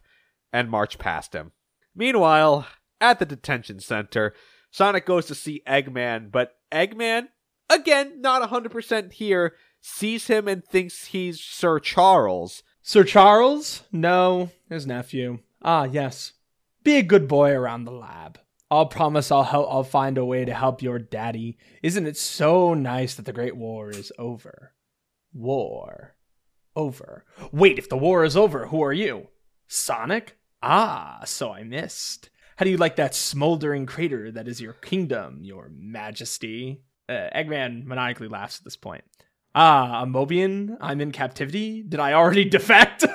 and 0.53 0.71
march 0.71 0.99
past 0.99 1.35
him. 1.35 1.53
Meanwhile, 1.95 2.67
at 3.01 3.19
the 3.19 3.27
detention 3.27 3.81
center, 3.81 4.35
Sonic 4.71 5.07
goes 5.07 5.27
to 5.27 5.35
see 5.35 5.63
Eggman, 5.67 6.31
but 6.31 6.57
Eggman, 6.71 7.29
again, 7.71 8.21
not 8.21 8.49
100% 8.49 9.13
here, 9.13 9.55
sees 9.81 10.27
him 10.27 10.49
and 10.49 10.65
thinks 10.65 11.07
he's 11.07 11.41
Sir 11.41 11.79
Charles. 11.79 12.63
Sir 12.83 13.05
Charles? 13.05 13.83
No, 13.93 14.51
his 14.69 14.87
nephew. 14.87 15.41
Ah, 15.63 15.85
yes. 15.85 16.33
Be 16.85 16.97
a 16.97 17.03
good 17.03 17.29
boy 17.29 17.51
around 17.53 17.85
the 17.85 17.93
lab. 17.93 18.39
I'll 18.71 18.87
promise 18.87 19.31
I'll 19.31 19.45
help 19.45 19.69
I'll 19.71 19.85
find 19.85 20.19
a 20.19 20.25
way 20.25 20.45
to 20.45 20.55
help 20.55 20.83
your 20.83 20.99
daddy. 20.99 21.59
Isn't 21.83 22.07
it 22.07 22.17
so 22.17 22.75
nice 22.75 23.15
that 23.15 23.25
the 23.25 23.33
Great 23.33 23.57
War 23.57 23.91
is 23.91 24.13
over? 24.19 24.73
War. 25.33 26.17
Over. 26.77 27.25
Wait, 27.51 27.79
if 27.79 27.89
the 27.89 27.97
war 27.97 28.25
is 28.25 28.37
over, 28.37 28.67
who 28.67 28.83
are 28.83 28.93
you? 28.93 29.29
Sonic? 29.67 30.38
Ah, 30.63 31.21
so 31.25 31.53
I 31.53 31.63
missed. 31.65 32.31
How 32.57 32.65
do 32.65 32.71
you 32.71 32.77
like 32.77 32.97
that 32.97 33.15
smoldering 33.15 33.87
crater 33.87 34.33
that 34.33 34.49
is 34.49 34.61
your 34.61 34.73
kingdom, 34.73 35.41
your 35.43 35.71
majesty? 35.73 36.83
Uh, 37.09 37.29
Eggman 37.35 37.85
maniacally 37.85 38.29
laughs 38.29 38.59
at 38.59 38.65
this 38.65 38.77
point. 38.77 39.05
Ah, 39.55 40.03
a 40.03 40.07
Mobian? 40.07 40.77
I'm 40.81 41.01
in 41.01 41.13
captivity? 41.13 41.83
Did 41.83 42.01
I 42.01 42.13
already 42.13 42.45
defect? 42.49 43.05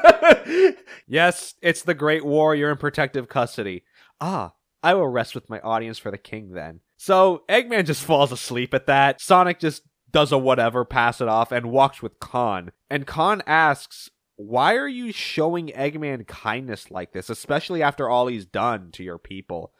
Yes, 1.07 1.55
it's 1.61 1.83
the 1.83 1.93
Great 1.93 2.25
War. 2.25 2.55
You're 2.55 2.71
in 2.71 2.77
protective 2.77 3.27
custody. 3.27 3.83
Ah, 4.21 4.53
I 4.81 4.93
will 4.93 5.07
rest 5.07 5.35
with 5.35 5.49
my 5.49 5.59
audience 5.59 5.97
for 5.97 6.11
the 6.11 6.17
king 6.17 6.51
then. 6.53 6.79
So 6.97 7.43
Eggman 7.49 7.85
just 7.85 8.03
falls 8.03 8.31
asleep 8.31 8.73
at 8.73 8.87
that. 8.87 9.19
Sonic 9.21 9.59
just 9.59 9.83
does 10.11 10.31
a 10.31 10.37
whatever, 10.37 10.85
pass 10.85 11.19
it 11.19 11.27
off, 11.27 11.51
and 11.51 11.67
walks 11.71 12.01
with 12.01 12.19
Khan. 12.19 12.71
And 12.89 13.05
Khan 13.05 13.43
asks, 13.45 14.09
Why 14.47 14.75
are 14.75 14.87
you 14.87 15.11
showing 15.11 15.67
Eggman 15.69 16.27
kindness 16.27 16.91
like 16.91 17.13
this, 17.13 17.29
especially 17.29 17.81
after 17.81 18.09
all 18.09 18.27
he's 18.27 18.45
done 18.45 18.91
to 18.91 19.03
your 19.03 19.17
people? 19.17 19.71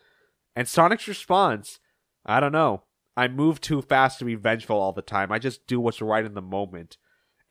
And 0.55 0.68
Sonic's 0.68 1.07
response, 1.07 1.80
I 2.26 2.39
don't 2.39 2.51
know. 2.51 2.84
I 3.18 3.28
move 3.28 3.59
too 3.59 3.82
fast 3.82 4.20
to 4.20 4.26
be 4.26 4.36
vengeful 4.36 4.80
all 4.80 4.93
the 4.93 5.01
time. 5.01 5.32
I 5.32 5.39
just 5.39 5.68
do 5.68 5.80
what's 5.80 6.01
right 6.01 6.26
in 6.26 6.34
the 6.34 6.41
moment. 6.41 6.97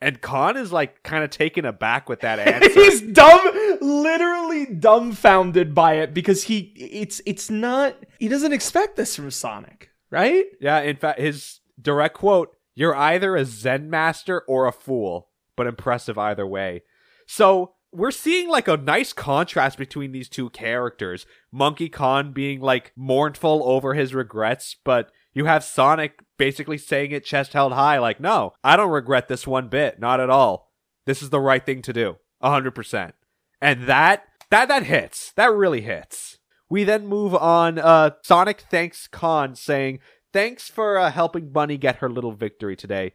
And 0.01 0.21
Khan 0.21 0.57
is 0.57 0.73
like 0.73 1.03
kind 1.03 1.23
of 1.23 1.29
taken 1.29 1.65
aback 1.65 2.09
with 2.09 2.21
that 2.21 2.39
answer. 2.47 2.69
He's 2.69 3.01
dumb, 3.01 3.77
literally 3.79 4.65
dumbfounded 4.65 5.75
by 5.75 5.95
it 5.95 6.13
because 6.13 6.43
he 6.43 6.73
it's 6.75 7.21
it's 7.25 7.49
not 7.49 7.95
he 8.19 8.27
doesn't 8.27 8.53
expect 8.53 8.97
this 8.97 9.15
from 9.15 9.31
Sonic, 9.31 9.91
right? 10.09 10.45
Yeah, 10.59 10.81
in 10.81 10.97
fact, 10.97 11.19
his 11.19 11.61
direct 11.81 12.15
quote 12.17 12.57
You're 12.75 12.95
either 12.95 13.35
a 13.35 13.45
Zen 13.45 13.89
master 13.89 14.41
or 14.41 14.67
a 14.67 14.73
fool, 14.73 15.29
but 15.55 15.67
impressive 15.67 16.17
either 16.17 16.45
way. 16.45 16.81
So 17.27 17.73
we're 17.91 18.11
seeing 18.11 18.49
like 18.49 18.67
a 18.67 18.77
nice 18.77 19.13
contrast 19.13 19.77
between 19.77 20.11
these 20.11 20.29
two 20.29 20.49
characters. 20.49 21.25
Monkey 21.51 21.89
Khan 21.89 22.33
being 22.33 22.59
like 22.59 22.91
mournful 22.95 23.61
over 23.65 23.93
his 23.93 24.13
regrets, 24.13 24.75
but 24.83 25.11
you 25.33 25.45
have 25.45 25.63
Sonic 25.63 26.19
basically 26.37 26.77
saying 26.77 27.11
it 27.11 27.25
chest 27.25 27.53
held 27.53 27.73
high, 27.73 27.99
like, 27.99 28.19
no, 28.19 28.53
I 28.63 28.75
don't 28.75 28.91
regret 28.91 29.27
this 29.27 29.47
one 29.47 29.67
bit, 29.67 29.99
not 29.99 30.19
at 30.19 30.29
all. 30.29 30.71
This 31.05 31.21
is 31.21 31.29
the 31.29 31.39
right 31.39 31.65
thing 31.65 31.81
to 31.83 31.93
do, 31.93 32.17
100%. 32.43 33.13
And 33.61 33.83
that, 33.87 34.23
that, 34.49 34.67
that 34.67 34.83
hits. 34.83 35.31
That 35.33 35.53
really 35.53 35.81
hits. 35.81 36.39
We 36.69 36.83
then 36.83 37.07
move 37.07 37.35
on. 37.35 37.77
Uh, 37.79 38.11
Sonic 38.23 38.61
thanks 38.69 39.07
Khan, 39.07 39.55
saying, 39.55 39.99
Thanks 40.31 40.67
for 40.67 40.97
uh, 40.97 41.11
helping 41.11 41.51
Bunnie 41.51 41.77
get 41.77 41.97
her 41.97 42.09
little 42.09 42.31
victory 42.31 42.75
today. 42.75 43.13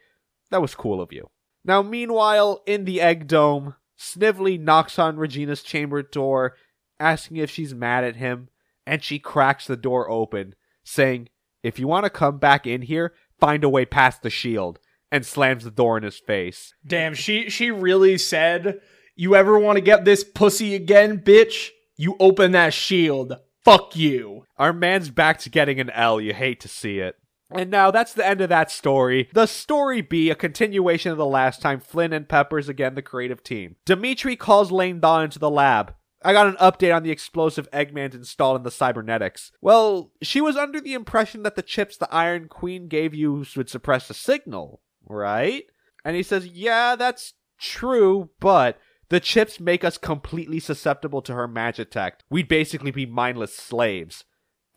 That 0.50 0.62
was 0.62 0.76
cool 0.76 1.00
of 1.00 1.12
you. 1.12 1.28
Now, 1.64 1.82
meanwhile, 1.82 2.62
in 2.64 2.84
the 2.84 3.00
Egg 3.00 3.26
Dome, 3.26 3.74
Snively 4.00 4.56
knocks 4.56 4.96
on 4.98 5.16
Regina's 5.16 5.62
chamber 5.62 6.02
door, 6.02 6.54
asking 7.00 7.38
if 7.38 7.50
she's 7.50 7.74
mad 7.74 8.04
at 8.04 8.16
him, 8.16 8.48
and 8.86 9.02
she 9.02 9.18
cracks 9.18 9.66
the 9.66 9.76
door 9.76 10.08
open, 10.08 10.54
saying, 10.84 11.28
If 11.64 11.80
you 11.80 11.88
want 11.88 12.04
to 12.04 12.10
come 12.10 12.38
back 12.38 12.64
in 12.64 12.82
here, 12.82 13.12
find 13.40 13.64
a 13.64 13.68
way 13.68 13.84
past 13.84 14.22
the 14.22 14.30
shield, 14.30 14.78
and 15.10 15.26
slams 15.26 15.64
the 15.64 15.72
door 15.72 15.96
in 15.96 16.04
his 16.04 16.18
face. 16.18 16.74
Damn, 16.86 17.14
she 17.14 17.50
she 17.50 17.72
really 17.72 18.18
said, 18.18 18.80
"You 19.16 19.34
ever 19.34 19.58
want 19.58 19.76
to 19.76 19.82
get 19.82 20.04
this 20.04 20.22
pussy 20.22 20.76
again, 20.76 21.18
bitch? 21.18 21.70
You 21.96 22.16
open 22.20 22.52
that 22.52 22.74
shield. 22.74 23.36
Fuck 23.64 23.96
you." 23.96 24.44
Our 24.58 24.72
man's 24.72 25.10
back 25.10 25.40
to 25.40 25.50
getting 25.50 25.80
an 25.80 25.90
L. 25.90 26.20
You 26.20 26.34
hate 26.34 26.60
to 26.60 26.68
see 26.68 27.00
it. 27.00 27.16
And 27.50 27.70
now 27.70 27.90
that's 27.90 28.12
the 28.12 28.26
end 28.26 28.40
of 28.40 28.48
that 28.50 28.70
story. 28.70 29.28
The 29.32 29.46
story 29.46 30.00
B, 30.02 30.30
a 30.30 30.34
continuation 30.34 31.12
of 31.12 31.18
the 31.18 31.26
last 31.26 31.62
time 31.62 31.80
Flynn 31.80 32.12
and 32.12 32.28
Peppers 32.28 32.68
again 32.68 32.94
the 32.94 33.02
creative 33.02 33.42
team. 33.42 33.76
Dimitri 33.84 34.36
calls 34.36 34.70
Lien-Da 34.70 35.20
into 35.20 35.38
the 35.38 35.50
lab. 35.50 35.94
I 36.22 36.32
got 36.32 36.48
an 36.48 36.56
update 36.56 36.94
on 36.94 37.04
the 37.04 37.12
explosive 37.12 37.70
Eggman's 37.70 38.14
installed 38.14 38.56
in 38.56 38.64
the 38.64 38.70
cybernetics. 38.70 39.52
Well, 39.60 40.10
she 40.20 40.40
was 40.40 40.56
under 40.56 40.80
the 40.80 40.94
impression 40.94 41.42
that 41.44 41.54
the 41.54 41.62
chips 41.62 41.96
the 41.96 42.12
Iron 42.12 42.48
Queen 42.48 42.88
gave 42.88 43.14
you 43.14 43.44
would 43.56 43.70
suppress 43.70 44.08
the 44.08 44.14
signal, 44.14 44.80
right? 45.06 45.64
And 46.04 46.16
he 46.16 46.24
says, 46.24 46.46
Yeah, 46.46 46.96
that's 46.96 47.34
true, 47.58 48.30
but 48.40 48.78
the 49.10 49.20
chips 49.20 49.60
make 49.60 49.84
us 49.84 49.96
completely 49.96 50.60
susceptible 50.60 51.22
to 51.22 51.34
her 51.34 51.48
magitech. 51.48 52.12
We'd 52.28 52.48
basically 52.48 52.90
be 52.90 53.06
mindless 53.06 53.54
slaves 53.54 54.24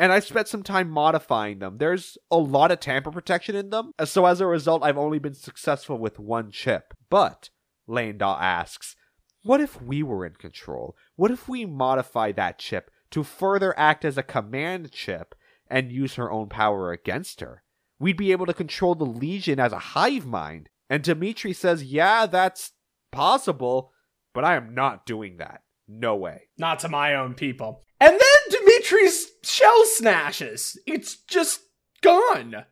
and 0.01 0.11
I 0.11 0.19
spent 0.19 0.47
some 0.47 0.63
time 0.63 0.89
modifying 0.89 1.59
them. 1.59 1.77
There's 1.77 2.17
a 2.31 2.37
lot 2.37 2.71
of 2.71 2.79
tamper 2.79 3.11
protection 3.11 3.55
in 3.55 3.69
them, 3.69 3.91
so 4.03 4.25
as 4.25 4.41
a 4.41 4.47
result, 4.47 4.81
I've 4.81 4.97
only 4.97 5.19
been 5.19 5.35
successful 5.35 5.99
with 5.99 6.17
one 6.17 6.49
chip. 6.49 6.95
But, 7.11 7.51
Lien-Da 7.85 8.39
asks, 8.41 8.95
what 9.43 9.61
if 9.61 9.79
we 9.79 10.01
were 10.01 10.25
in 10.25 10.33
control? 10.33 10.95
What 11.17 11.29
if 11.29 11.47
we 11.47 11.65
modify 11.65 12.31
that 12.31 12.57
chip 12.57 12.89
to 13.11 13.23
further 13.23 13.77
act 13.77 14.03
as 14.03 14.17
a 14.17 14.23
command 14.23 14.91
chip 14.91 15.35
and 15.69 15.91
use 15.91 16.15
her 16.15 16.31
own 16.31 16.49
power 16.49 16.91
against 16.91 17.41
her? 17.41 17.61
We'd 17.99 18.17
be 18.17 18.31
able 18.31 18.47
to 18.47 18.55
control 18.55 18.95
the 18.95 19.05
Legion 19.05 19.59
as 19.59 19.71
a 19.71 19.77
hive 19.77 20.25
mind. 20.25 20.69
And 20.89 21.03
Dimitri 21.03 21.53
says, 21.53 21.83
yeah, 21.83 22.25
that's 22.25 22.71
possible, 23.11 23.91
but 24.33 24.43
I 24.43 24.55
am 24.55 24.73
not 24.73 25.05
doing 25.05 25.37
that. 25.37 25.61
No 25.87 26.15
way. 26.15 26.49
Not 26.57 26.79
to 26.79 26.89
my 26.89 27.13
own 27.13 27.35
people. 27.35 27.83
And 27.99 28.13
then 28.13 28.60
Dimitri's 28.91 29.31
shell 29.43 29.85
snashes. 29.85 30.77
It's 30.85 31.15
just 31.15 31.61
gone. 32.01 32.65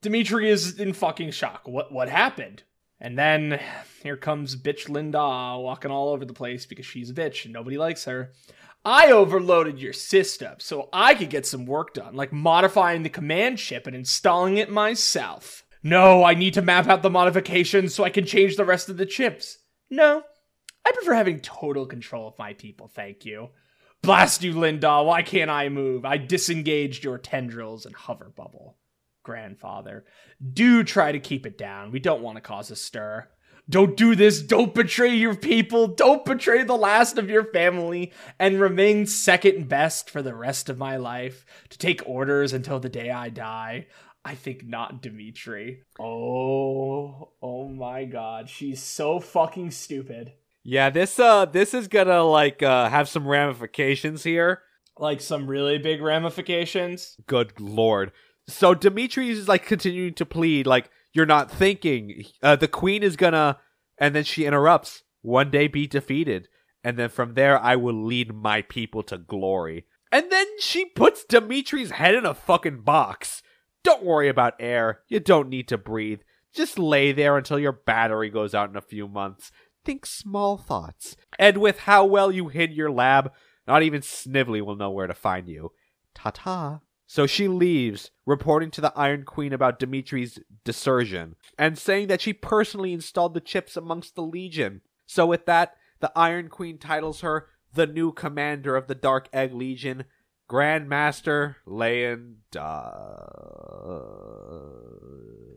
Dimitri 0.00 0.48
is 0.48 0.80
in 0.80 0.94
fucking 0.94 1.32
shock. 1.32 1.62
What 1.66 1.92
what 1.92 2.08
happened? 2.08 2.62
And 2.98 3.18
then 3.18 3.60
here 4.02 4.16
comes 4.16 4.56
bitch 4.56 4.88
Lien-Da 4.88 5.58
walking 5.58 5.90
all 5.90 6.08
over 6.08 6.24
the 6.24 6.32
place 6.32 6.64
because 6.64 6.86
she's 6.86 7.10
a 7.10 7.14
bitch 7.14 7.44
and 7.44 7.52
nobody 7.52 7.76
likes 7.76 8.04
her. 8.06 8.32
I 8.86 9.10
overloaded 9.10 9.78
your 9.78 9.92
system 9.92 10.54
so 10.58 10.88
I 10.94 11.14
could 11.14 11.28
get 11.28 11.44
some 11.44 11.66
work 11.66 11.92
done, 11.92 12.14
like 12.14 12.32
modifying 12.32 13.02
the 13.02 13.10
command 13.10 13.58
chip 13.58 13.86
and 13.86 13.94
installing 13.94 14.56
it 14.56 14.70
myself. 14.70 15.66
No, 15.82 16.24
I 16.24 16.32
need 16.32 16.54
to 16.54 16.62
map 16.62 16.86
out 16.86 17.02
the 17.02 17.10
modifications 17.10 17.94
so 17.94 18.02
I 18.02 18.10
can 18.10 18.24
change 18.24 18.56
the 18.56 18.64
rest 18.64 18.88
of 18.88 18.96
the 18.96 19.06
chips. 19.06 19.58
No, 19.90 20.22
I 20.86 20.92
prefer 20.92 21.12
having 21.12 21.40
total 21.40 21.84
control 21.84 22.28
of 22.28 22.38
my 22.38 22.54
people, 22.54 22.88
thank 22.88 23.26
you. 23.26 23.50
Blast 24.06 24.44
you, 24.44 24.56
Lien-Da, 24.56 25.02
why 25.02 25.22
can't 25.22 25.50
I 25.50 25.68
move? 25.68 26.04
I 26.04 26.16
disengaged 26.16 27.02
your 27.02 27.18
tendrils 27.18 27.86
and 27.86 27.96
hover 27.96 28.32
bubble. 28.36 28.76
Grandfather, 29.24 30.04
do 30.52 30.84
try 30.84 31.10
to 31.10 31.18
keep 31.18 31.44
it 31.44 31.58
down. 31.58 31.90
We 31.90 31.98
don't 31.98 32.22
want 32.22 32.36
to 32.36 32.40
cause 32.40 32.70
a 32.70 32.76
stir. 32.76 33.26
Don't 33.68 33.96
do 33.96 34.14
this. 34.14 34.42
Don't 34.42 34.72
betray 34.72 35.12
your 35.16 35.34
people. 35.34 35.88
Don't 35.88 36.24
betray 36.24 36.62
the 36.62 36.76
last 36.76 37.18
of 37.18 37.28
your 37.28 37.46
family 37.46 38.12
and 38.38 38.60
remain 38.60 39.06
second 39.06 39.68
best 39.68 40.08
for 40.08 40.22
the 40.22 40.36
rest 40.36 40.68
of 40.68 40.78
my 40.78 40.96
life 40.96 41.44
to 41.70 41.76
take 41.76 42.06
orders 42.06 42.52
until 42.52 42.78
the 42.78 42.88
day 42.88 43.10
I 43.10 43.28
die. 43.28 43.88
I 44.24 44.36
think 44.36 44.64
not 44.64 45.02
Dimitri. 45.02 45.82
Oh, 45.98 47.32
oh 47.42 47.68
my 47.68 48.04
god. 48.04 48.48
She's 48.48 48.80
so 48.80 49.18
fucking 49.18 49.72
stupid. 49.72 50.32
Yeah, 50.68 50.90
this 50.90 51.20
uh 51.20 51.44
this 51.44 51.74
is 51.74 51.86
gonna 51.86 52.24
like 52.24 52.60
uh 52.60 52.88
have 52.88 53.08
some 53.08 53.26
ramifications 53.26 54.24
here. 54.24 54.62
Like 54.98 55.20
some 55.20 55.46
really 55.46 55.78
big 55.78 56.02
ramifications. 56.02 57.16
Good 57.28 57.60
lord. 57.60 58.10
So 58.48 58.74
Dimitri 58.74 59.30
is 59.30 59.46
like 59.46 59.64
continuing 59.64 60.14
to 60.14 60.26
plead, 60.26 60.66
like, 60.66 60.90
you're 61.12 61.24
not 61.24 61.52
thinking. 61.52 62.24
Uh, 62.42 62.56
the 62.56 62.66
queen 62.66 63.04
is 63.04 63.14
gonna 63.14 63.60
and 63.98 64.12
then 64.12 64.24
she 64.24 64.44
interrupts. 64.44 65.04
One 65.22 65.52
day 65.52 65.68
be 65.68 65.86
defeated. 65.86 66.48
And 66.82 66.98
then 66.98 67.10
from 67.10 67.34
there 67.34 67.60
I 67.60 67.76
will 67.76 68.04
lead 68.04 68.34
my 68.34 68.62
people 68.62 69.04
to 69.04 69.18
glory. 69.18 69.86
And 70.10 70.32
then 70.32 70.46
she 70.58 70.84
puts 70.84 71.24
Dimitri's 71.24 71.92
head 71.92 72.16
in 72.16 72.26
a 72.26 72.34
fucking 72.34 72.80
box. 72.80 73.40
Don't 73.84 74.04
worry 74.04 74.28
about 74.28 74.54
air. 74.58 75.02
You 75.06 75.20
don't 75.20 75.48
need 75.48 75.68
to 75.68 75.78
breathe. 75.78 76.22
Just 76.52 76.78
lay 76.78 77.12
there 77.12 77.36
until 77.36 77.58
your 77.58 77.72
battery 77.72 78.30
goes 78.30 78.54
out 78.54 78.70
in 78.70 78.76
a 78.76 78.80
few 78.80 79.06
months. 79.06 79.52
Think 79.86 80.04
small 80.04 80.56
thoughts. 80.56 81.16
And 81.38 81.58
with 81.58 81.78
how 81.80 82.04
well 82.04 82.32
you 82.32 82.48
hid 82.48 82.72
your 82.72 82.90
lab, 82.90 83.32
not 83.68 83.84
even 83.84 84.02
Snively 84.02 84.60
will 84.60 84.74
know 84.74 84.90
where 84.90 85.06
to 85.06 85.14
find 85.14 85.48
you. 85.48 85.70
Ta 86.12 86.32
ta. 86.34 86.80
So 87.06 87.28
she 87.28 87.46
leaves, 87.46 88.10
reporting 88.26 88.72
to 88.72 88.80
the 88.80 88.92
Iron 88.96 89.22
Queen 89.22 89.52
about 89.52 89.78
Dimitri's 89.78 90.40
desertion, 90.64 91.36
and 91.56 91.78
saying 91.78 92.08
that 92.08 92.20
she 92.20 92.32
personally 92.32 92.92
installed 92.92 93.34
the 93.34 93.40
chips 93.40 93.76
amongst 93.76 94.16
the 94.16 94.24
Legion. 94.24 94.80
So 95.06 95.24
with 95.24 95.46
that, 95.46 95.76
the 96.00 96.10
Iron 96.16 96.48
Queen 96.48 96.78
titles 96.78 97.20
her 97.20 97.46
the 97.72 97.86
new 97.86 98.10
commander 98.10 98.74
of 98.74 98.88
the 98.88 98.96
Dark 98.96 99.28
Egg 99.32 99.54
Legion, 99.54 100.06
Grand 100.48 100.88
Master 100.88 101.58
Lien-Da 101.64 103.20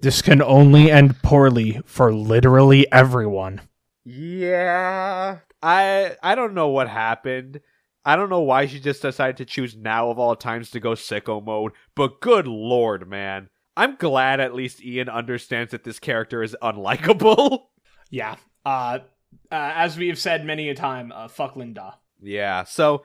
This 0.04 0.22
can 0.22 0.44
only 0.44 0.92
end 0.92 1.20
poorly 1.24 1.82
for 1.86 2.14
literally 2.14 2.86
everyone. 2.92 3.62
Yeah, 4.12 5.38
I 5.62 6.16
I 6.24 6.34
don't 6.34 6.56
know 6.56 6.70
what 6.70 6.90
happened. 6.90 7.62
I 8.04 8.16
don't 8.16 8.32
know 8.32 8.42
why 8.42 8.66
she 8.66 8.80
just 8.80 9.04
decided 9.04 9.38
to 9.38 9.46
choose 9.46 9.76
now 9.76 10.10
of 10.10 10.18
all 10.18 10.36
times 10.36 10.72
to 10.72 10.80
go 10.80 10.92
sicko 10.92 11.44
mode, 11.46 11.74
but 11.94 12.20
good 12.20 12.48
lord, 12.48 13.08
man. 13.08 13.50
I'm 13.78 13.98
glad 13.98 14.40
at 14.40 14.56
least 14.56 14.84
Ian 14.84 15.10
understands 15.10 15.72
that 15.72 15.84
this 15.84 16.00
character 16.00 16.42
is 16.42 16.56
unlikable. 16.62 17.66
Yeah. 18.12 18.38
Uh, 18.66 19.00
uh 19.52 19.72
as 19.76 19.96
we 19.96 20.08
have 20.08 20.18
said 20.18 20.44
many 20.44 20.70
a 20.70 20.74
time, 20.74 21.12
uh, 21.14 21.28
fuck 21.28 21.56
Lien-Da. 21.56 21.94
yeah, 22.20 22.64
so 22.64 23.04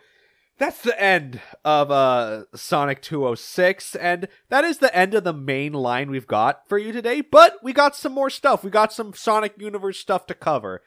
that's 0.57 0.81
the 0.81 0.99
end 0.99 1.43
of 1.63 1.91
uh 1.91 2.45
Sonic 2.55 3.03
206 3.03 3.97
and 3.97 4.29
that 4.49 4.65
is 4.65 4.79
the 4.79 4.97
end 4.97 5.13
of 5.13 5.25
the 5.25 5.35
main 5.35 5.75
line 5.75 6.11
we've 6.11 6.27
got 6.27 6.67
for 6.67 6.79
you 6.79 6.91
today, 6.91 7.21
but 7.21 7.59
we 7.63 7.75
got 7.75 7.95
some 7.95 8.13
more 8.13 8.31
stuff. 8.31 8.65
We 8.65 8.71
got 8.71 8.95
some 8.95 9.13
Sonic 9.13 9.57
Universe 9.59 9.99
stuff 9.99 10.25
to 10.29 10.35
cover. 10.35 10.81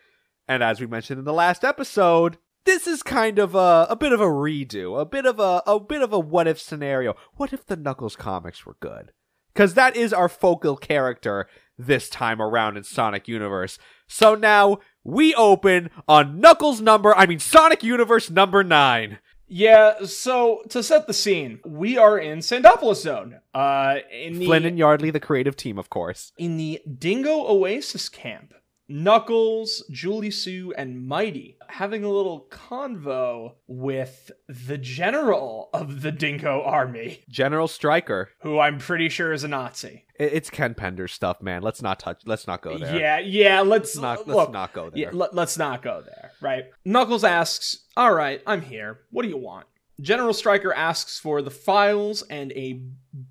And 0.47 0.63
as 0.63 0.79
we 0.79 0.87
mentioned 0.87 1.19
in 1.19 1.25
the 1.25 1.33
last 1.33 1.63
episode, 1.63 2.37
this 2.65 2.87
is 2.87 3.03
kind 3.03 3.39
of 3.39 3.55
a, 3.55 3.87
a 3.89 3.95
bit 3.95 4.11
of 4.13 4.21
a 4.21 4.25
redo, 4.25 4.99
a 4.99 5.05
bit 5.05 5.25
of 5.25 5.39
a 5.39 5.61
a 5.65 5.79
bit 5.79 6.01
of 6.01 6.13
a 6.13 6.19
what 6.19 6.47
if 6.47 6.59
scenario. 6.59 7.15
What 7.35 7.53
if 7.53 7.65
the 7.65 7.75
Knuckles 7.75 8.15
comics 8.15 8.65
were 8.65 8.77
good? 8.79 9.11
Cuz 9.55 9.73
that 9.73 9.95
is 9.95 10.13
our 10.13 10.29
focal 10.29 10.77
character 10.77 11.47
this 11.77 12.09
time 12.09 12.41
around 12.41 12.77
in 12.77 12.83
Sonic 12.83 13.27
Universe. 13.27 13.77
So 14.07 14.35
now 14.35 14.79
we 15.03 15.33
open 15.35 15.89
on 16.07 16.39
Knuckles 16.39 16.81
number, 16.81 17.15
I 17.15 17.25
mean 17.25 17.39
Sonic 17.39 17.83
Universe 17.83 18.29
number 18.29 18.63
9. 18.63 19.19
Yeah, 19.49 20.03
so 20.03 20.61
to 20.69 20.83
set 20.83 21.07
the 21.07 21.13
scene, 21.13 21.59
we 21.65 21.97
are 21.97 22.17
in 22.19 22.39
Sandopolis 22.39 23.01
Zone. 23.01 23.39
Uh 23.53 23.97
in 24.11 24.39
the 24.39 24.45
Flynn 24.45 24.65
and 24.65 24.77
Yardley, 24.77 25.09
the 25.09 25.19
creative 25.21 25.55
team, 25.55 25.77
of 25.77 25.89
course. 25.89 26.31
in 26.37 26.57
the 26.57 26.81
Dingo 26.99 27.47
Oasis 27.47 28.09
camp. 28.09 28.53
Knuckles, 28.89 29.83
Julie-Su, 29.91 30.73
and 30.77 31.05
Mighty 31.05 31.57
having 31.67 32.03
a 32.03 32.09
little 32.09 32.47
convo 32.49 33.55
with 33.67 34.31
the 34.47 34.77
general 34.77 35.69
of 35.73 36.01
the 36.01 36.11
Dingo 36.11 36.61
army, 36.63 37.23
General 37.29 37.67
Stryker. 37.67 38.29
who 38.39 38.59
I'm 38.59 38.77
pretty 38.79 39.09
sure 39.09 39.33
is 39.33 39.43
a 39.43 39.47
Nazi. 39.47 40.05
It's 40.19 40.49
Ken 40.49 40.73
Pender 40.73 41.07
stuff, 41.07 41.41
man. 41.41 41.61
Let's 41.61 41.81
not 41.81 41.99
touch. 41.99 42.21
Let's 42.25 42.47
not 42.47 42.61
go 42.61 42.77
there. 42.77 42.97
Yeah, 42.97 43.19
yeah, 43.19 43.61
let's, 43.61 43.95
Let's 43.95 44.25
not. 44.25 44.27
Let's 44.27 44.51
not 44.51 44.73
go 44.73 44.89
there. 44.89 44.99
Yeah, 44.99 45.09
let, 45.11 45.35
let's 45.35 45.57
not 45.57 45.83
go 45.83 46.01
there, 46.01 46.31
right? 46.41 46.65
Knuckles 46.85 47.23
asks, 47.23 47.85
All 47.95 48.13
right, 48.13 48.41
I'm 48.47 48.61
here. 48.61 49.01
What 49.11 49.23
do 49.23 49.29
you 49.29 49.37
want? 49.37 49.67
General 49.99 50.33
Stryker 50.33 50.73
asks 50.73 51.19
for 51.19 51.41
the 51.41 51.49
files 51.49 52.21
and 52.23 52.51
a 52.51 52.81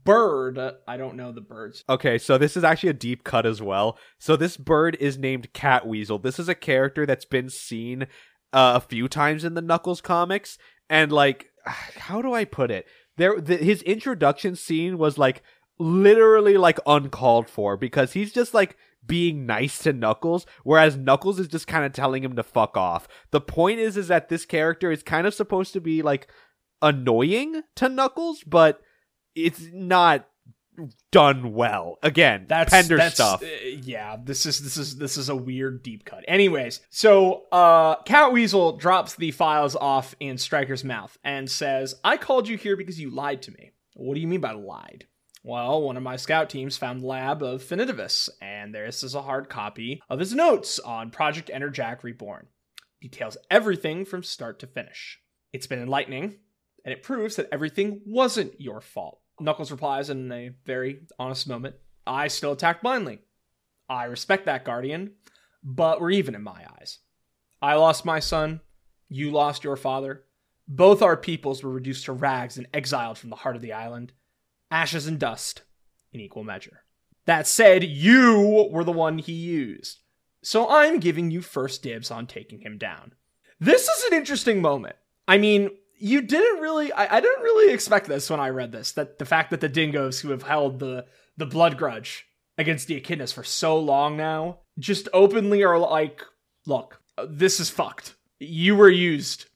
bird. 0.05 0.59
I 0.87 0.97
don't 0.97 1.17
know 1.17 1.31
the 1.31 1.41
birds. 1.41 1.85
Okay, 1.89 2.19
so 2.19 2.39
this 2.39 2.57
is 2.57 2.65
actually 2.65 2.89
a 2.89 2.95
deep 2.95 3.23
cut 3.23 3.47
as 3.47 3.63
well. 3.63 3.99
So 4.19 4.37
this 4.37 4.57
bird 4.57 4.97
is 4.99 5.17
named 5.17 5.53
Catweasel. 5.53 6.23
This 6.23 6.39
is 6.39 6.49
a 6.49 6.55
character 6.55 7.07
that's 7.07 7.25
been 7.25 7.51
seen 7.51 8.05
uh, 8.53 8.73
a 8.77 8.81
few 8.81 9.07
times 9.07 9.45
in 9.45 9.55
the 9.55 9.63
Knuckles 9.63 10.01
comics, 10.01 10.59
and 10.89 11.13
like, 11.13 11.51
how 11.67 12.21
do 12.21 12.35
I 12.35 12.45
put 12.45 12.71
it? 12.71 12.87
There, 13.17 13.41
the, 13.41 13.57
his 13.57 13.83
introduction 13.83 14.57
scene 14.57 14.99
was 14.99 15.19
like 15.19 15.43
literally 15.79 16.57
like 16.57 16.79
uncalled 16.87 17.49
for 17.49 17.77
because 17.77 18.13
he's 18.13 18.33
just 18.33 18.55
like 18.55 18.77
being 19.07 19.47
nice 19.47 19.79
to 19.81 19.93
Knuckles, 19.93 20.47
whereas 20.65 20.97
Knuckles 20.97 21.39
is 21.39 21.49
just 21.49 21.67
kind 21.67 21.85
of 21.85 21.93
telling 21.93 22.25
him 22.25 22.35
to 22.37 22.43
fuck 22.43 22.77
off. 22.77 23.07
The 23.31 23.41
point 23.41 23.79
is, 23.79 23.97
is 23.97 24.09
that 24.09 24.29
this 24.29 24.45
character 24.45 24.91
is 24.91 25.03
kind 25.03 25.27
of 25.27 25.35
supposed 25.35 25.73
to 25.75 25.81
be 25.81 26.03
like 26.03 26.29
annoying 26.83 27.63
to 27.77 27.89
Knuckles, 27.89 28.43
but 28.45 28.81
it's 29.35 29.63
not 29.73 30.29
done 31.11 31.55
well. 31.55 31.97
Again, 32.03 32.45
That's 32.49 32.71
Pender 32.71 32.97
that's, 32.99 33.15
stuff. 33.15 33.43
uh, 33.43 33.47
yeah, 33.65 34.17
this 34.23 34.45
is 34.45 34.61
this 34.63 34.77
is 34.77 34.97
this 34.97 35.17
is 35.17 35.29
a 35.29 35.37
weird 35.37 35.83
deep 35.83 36.05
cut. 36.05 36.25
Anyways, 36.29 36.81
so 36.91 37.45
uh 37.51 38.03
Catweasel 38.03 38.79
drops 38.79 39.15
the 39.15 39.31
files 39.31 39.75
off 39.75 40.15
in 40.21 40.37
Stryker's 40.37 40.85
mouth 40.85 41.17
and 41.25 41.51
says, 41.51 41.95
"I 42.05 42.17
called 42.19 42.47
you 42.49 42.57
here 42.59 42.77
because 42.77 43.01
you 43.01 43.11
lied 43.11 43.41
to 43.43 43.53
me." 43.53 43.73
What 43.95 44.15
do 44.15 44.21
you 44.21 44.27
mean 44.29 44.43
by 44.43 44.53
lied? 44.53 45.07
Well, 45.43 45.81
one 45.81 45.97
of 45.97 46.03
my 46.03 46.17
scout 46.17 46.51
teams 46.51 46.77
found 46.77 47.01
the 47.01 47.07
lab 47.07 47.43
of 47.43 47.63
Finitevus, 47.63 48.29
and 48.43 48.75
this 48.75 49.03
is 49.03 49.15
a 49.15 49.23
hard 49.23 49.49
copy 49.49 50.03
of 50.11 50.19
his 50.19 50.35
notes 50.35 50.79
on 50.81 51.11
Project 51.11 51.51
Enerjak 51.55 52.03
Reborn. 52.03 52.49
Details 53.01 53.37
everything 53.51 54.05
from 54.05 54.23
start 54.23 54.59
to 54.59 54.67
finish. 54.67 55.21
It's 55.53 55.69
been 55.69 55.79
enlightening, 55.81 56.39
and 56.87 56.93
it 56.93 57.03
proves 57.03 57.37
that 57.37 57.49
everything 57.51 58.01
wasn't 58.07 58.59
your 58.61 58.81
fault. 58.81 59.19
Knuckles 59.41 59.73
replies 59.73 60.09
in 60.09 60.31
a 60.33 60.53
very 60.65 61.01
honest 61.19 61.49
moment 61.49 61.75
I 62.07 62.29
still 62.29 62.53
attacked 62.53 62.85
blindly. 62.85 63.19
I 63.89 64.05
respect 64.05 64.47
that, 64.47 64.65
Guardian, 64.65 65.15
but 65.65 66.01
we're 66.01 66.13
even 66.13 66.37
in 66.37 66.43
my 66.43 66.65
eyes. 66.79 67.01
I 67.61 67.75
lost 67.75 68.05
my 68.05 68.21
son, 68.21 68.61
you 69.09 69.33
lost 69.33 69.65
your 69.65 69.77
father. 69.77 70.23
Both 70.69 71.03
our 71.03 71.17
peoples 71.17 71.63
were 71.63 71.71
reduced 71.71 72.05
to 72.05 72.13
rags 72.13 72.57
and 72.57 72.69
exiled 72.73 73.19
from 73.19 73.31
the 73.31 73.37
heart 73.37 73.57
of 73.57 73.63
the 73.63 73.73
island. 73.73 74.13
Ashes 74.71 75.09
and 75.09 75.19
dust, 75.19 75.63
in 76.13 76.21
equal 76.21 76.45
measure. 76.45 76.85
That 77.25 77.49
said, 77.49 77.83
you 77.83 78.69
were 78.71 78.85
the 78.85 78.93
one 78.93 79.19
he 79.19 79.33
used. 79.33 80.03
So 80.43 80.69
I'm 80.69 81.01
giving 81.01 81.33
you 81.33 81.41
first 81.41 81.83
dibs 81.83 82.13
on 82.13 82.29
taking 82.29 82.61
him 82.61 82.79
down. 82.79 83.15
This 83.59 83.89
is 83.89 84.05
an 84.05 84.17
interesting 84.17 84.61
moment. 84.61 84.97
I 85.27 85.39
mean, 85.39 85.71
you 85.99 86.23
didn't 86.23 86.61
really 86.61 86.93
I, 86.93 87.17
I 87.17 87.21
didn't 87.21 87.43
really 87.43 87.73
expect 87.73 88.07
this 88.07 88.31
when 88.31 88.41
I 88.41 88.51
read 88.51 88.73
this. 88.73 88.93
That 88.93 89.19
the 89.19 89.25
fact 89.25 89.51
that 89.51 89.61
the 89.61 89.69
dingoes 89.69 90.21
who 90.21 90.31
have 90.31 90.43
held 90.43 90.79
the 90.79 91.07
the 91.37 91.47
blood 91.47 91.77
grudge 91.77 92.27
against 92.59 92.87
the 92.87 93.01
echidnas 93.01 93.33
for 93.33 93.45
so 93.45 93.79
long 93.79 94.17
now 94.17 94.61
just 94.79 95.09
openly 95.13 95.63
are 95.63 95.79
like, 95.79 96.23
look, 96.67 97.01
this 97.29 97.61
is 97.61 97.71
fucked. 97.71 98.15
You 98.39 98.77
were 98.77 98.91
used. 98.91 99.47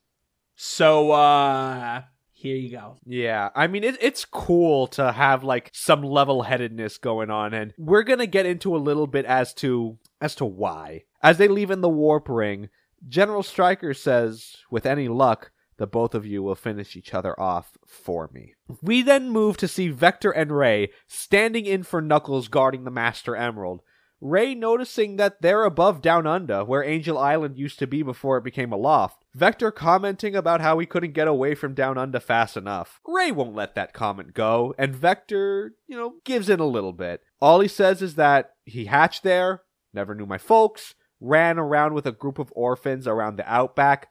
So 0.57 1.13
uh 1.13 2.03
here 2.33 2.57
you 2.57 2.71
go. 2.71 2.97
Yeah, 3.05 3.51
I 3.55 3.67
mean 3.67 3.85
it, 3.85 3.99
it's 4.01 4.25
cool 4.25 4.87
to 4.89 5.13
have 5.13 5.45
like 5.45 5.71
some 5.75 6.03
level-headedness 6.03 6.97
going 6.99 7.31
on, 7.31 7.53
and 7.53 7.75
we're 7.77 8.03
gonna 8.03 8.27
get 8.27 8.47
into 8.47 8.75
a 8.75 8.79
little 8.79 9.07
bit 9.07 9.27
as 9.27 9.53
to 9.55 9.99
as 10.21 10.35
to 10.37 10.47
why. 10.47 11.05
As 11.23 11.37
they 11.37 11.49
leave 11.49 11.71
in 11.71 11.83
the 11.83 11.89
warp 11.89 12.31
ring, 12.31 12.71
General 13.07 13.43
Stryker 13.43 13.93
says, 13.93 14.57
"With 14.71 14.87
any 14.87 15.07
luck, 15.09 15.51
the 15.81 15.87
both 15.89 16.15
of 16.15 16.25
you 16.25 16.45
will 16.45 16.55
finish 16.55 16.95
each 16.95 17.13
other 17.13 17.35
off 17.41 17.77
for 17.87 18.31
me." 18.33 18.55
We 18.81 19.03
then 19.03 19.31
move 19.31 19.57
to 19.57 19.67
see 19.67 19.89
Vector 19.89 20.31
and 20.31 20.57
Ray 20.57 20.91
standing 21.09 21.67
in 21.67 21.83
for 21.83 22.01
Knuckles 22.01 22.47
guarding 22.47 22.85
the 22.85 22.91
Master 22.91 23.35
Emerald. 23.35 23.81
Ray 24.21 24.55
noticing 24.55 25.17
that 25.17 25.41
they're 25.41 25.65
above 25.65 26.03
Down 26.03 26.27
Under, 26.27 26.63
where 26.63 26.85
Angel 26.85 27.17
Island 27.17 27.57
used 27.57 27.79
to 27.79 27.87
be 27.87 28.03
before 28.03 28.37
it 28.37 28.45
became 28.45 28.71
a 28.71 28.77
loft. 28.77 29.25
Vector 29.35 29.71
commenting 29.71 30.37
about 30.37 30.61
how 30.61 30.79
he 30.79 30.85
couldn't 30.85 31.15
get 31.15 31.27
away 31.27 31.55
from 31.55 31.73
Down 31.73 31.97
Under 31.97 32.21
fast 32.21 32.55
enough. 32.55 33.01
Ray 33.07 33.33
won't 33.33 33.55
let 33.55 33.75
that 33.77 33.95
comment 33.95 34.35
go, 34.35 34.75
and 34.77 34.95
Vector, 34.95 35.73
you 35.87 35.97
know, 35.97 36.17
gives 36.25 36.51
in 36.51 36.61
a 36.61 36.67
little 36.67 36.93
bit. 36.93 37.23
All 37.41 37.61
he 37.61 37.69
says 37.69 38.03
is 38.03 38.17
that 38.17 38.57
he 38.67 38.85
hatched 38.85 39.23
there, 39.23 39.63
never 39.95 40.15
knew 40.15 40.27
my 40.27 40.37
folks, 40.37 40.95
ran 41.19 41.59
around 41.59 41.95
with 41.95 42.05
a 42.05 42.13
group 42.13 42.39
of 42.39 42.53
orphans 42.55 43.07
around 43.07 43.37
the 43.37 43.51
outback. 43.51 44.09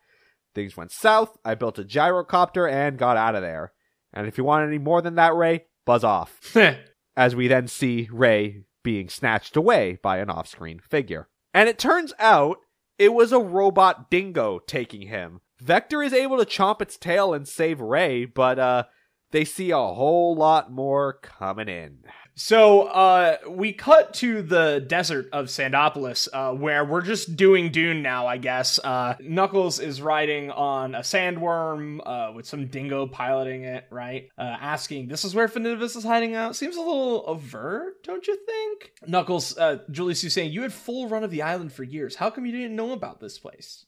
Things 0.56 0.76
went 0.76 0.92
south, 0.92 1.38
I 1.46 1.56
built 1.56 1.80
a 1.80 1.84
gyrocopter 1.84 2.72
and 2.72 2.98
got 2.98 3.18
out 3.18 3.36
of 3.36 3.42
there. 3.42 3.74
And 4.14 4.28
if 4.28 4.38
you 4.38 4.44
want 4.44 4.68
any 4.68 4.80
more 4.80 5.02
than 5.02 5.16
that, 5.16 5.36
Ray, 5.36 5.66
buzz 5.86 6.04
off 6.04 6.56
as 7.16 7.36
we 7.36 7.48
then 7.48 7.68
see 7.68 8.10
Ray 8.12 8.64
being 8.84 9.10
snatched 9.10 9.56
away 9.56 10.00
by 10.02 10.18
an 10.18 10.30
off 10.30 10.48
screen 10.48 10.80
figure. 10.80 11.28
And 11.54 11.70
it 11.70 11.78
turns 11.78 12.14
out 12.20 12.58
it 12.98 13.14
was 13.14 13.32
a 13.32 13.40
robot 13.40 14.10
dingo 14.10 14.60
taking 14.60 15.04
him. 15.04 15.42
Vector 15.60 16.02
is 16.02 16.14
able 16.14 16.38
to 16.38 16.46
chomp 16.46 16.82
its 16.82 16.98
tail 16.98 17.34
and 17.34 17.48
save 17.48 17.82
Ray, 17.82 18.26
but 18.26 18.58
uh 18.58 18.84
they 19.32 19.46
see 19.46 19.70
a 19.70 19.78
whole 19.78 20.36
lot 20.36 20.72
more 20.72 21.14
coming 21.14 21.70
in. 21.70 22.00
So 22.40 22.84
uh, 22.84 23.38
we 23.50 23.74
cut 23.74 24.14
to 24.16 24.42
the 24.42 24.80
desert 24.88 25.28
of 25.34 25.48
Sandopolis, 25.48 26.30
uh, 26.32 26.54
where 26.54 26.86
we're 26.86 27.02
just 27.02 27.36
doing 27.36 27.70
Dune 27.70 28.02
now, 28.02 28.28
I 28.28 28.38
guess. 28.38 28.80
Uh, 28.82 29.16
Knuckles 29.20 29.82
is 29.82 30.02
riding 30.02 30.50
on 30.50 30.96
a 30.96 31.00
sandworm 31.00 32.00
uh, 32.06 32.32
with 32.34 32.46
some 32.46 32.68
dingo 32.68 33.08
piloting 33.08 33.64
it, 33.66 33.88
right? 33.92 34.30
Uh, 34.38 34.56
asking, 34.62 35.10
"This 35.10 35.26
is 35.26 35.36
where 35.36 35.50
Finitevus 35.50 35.98
is 35.98 36.06
hiding 36.06 36.34
out." 36.34 36.56
Seems 36.56 36.78
a 36.78 36.82
little 36.82 37.26
overt, 37.28 38.02
don't 38.06 38.26
you 38.26 38.38
think? 38.46 38.94
Knuckles, 39.06 39.58
uh, 39.58 39.80
Julie-Su 39.92 40.28
is 40.28 40.34
saying, 40.34 40.54
"You 40.54 40.62
had 40.62 40.72
full 40.72 41.10
run 41.10 41.26
of 41.26 41.32
the 41.32 41.42
island 41.42 41.74
for 41.74 41.84
years. 41.84 42.16
How 42.16 42.30
come 42.30 42.46
you 42.46 42.54
didn't 42.54 42.76
know 42.78 42.94
about 42.94 43.20
this 43.20 43.38
place?" 43.38 43.86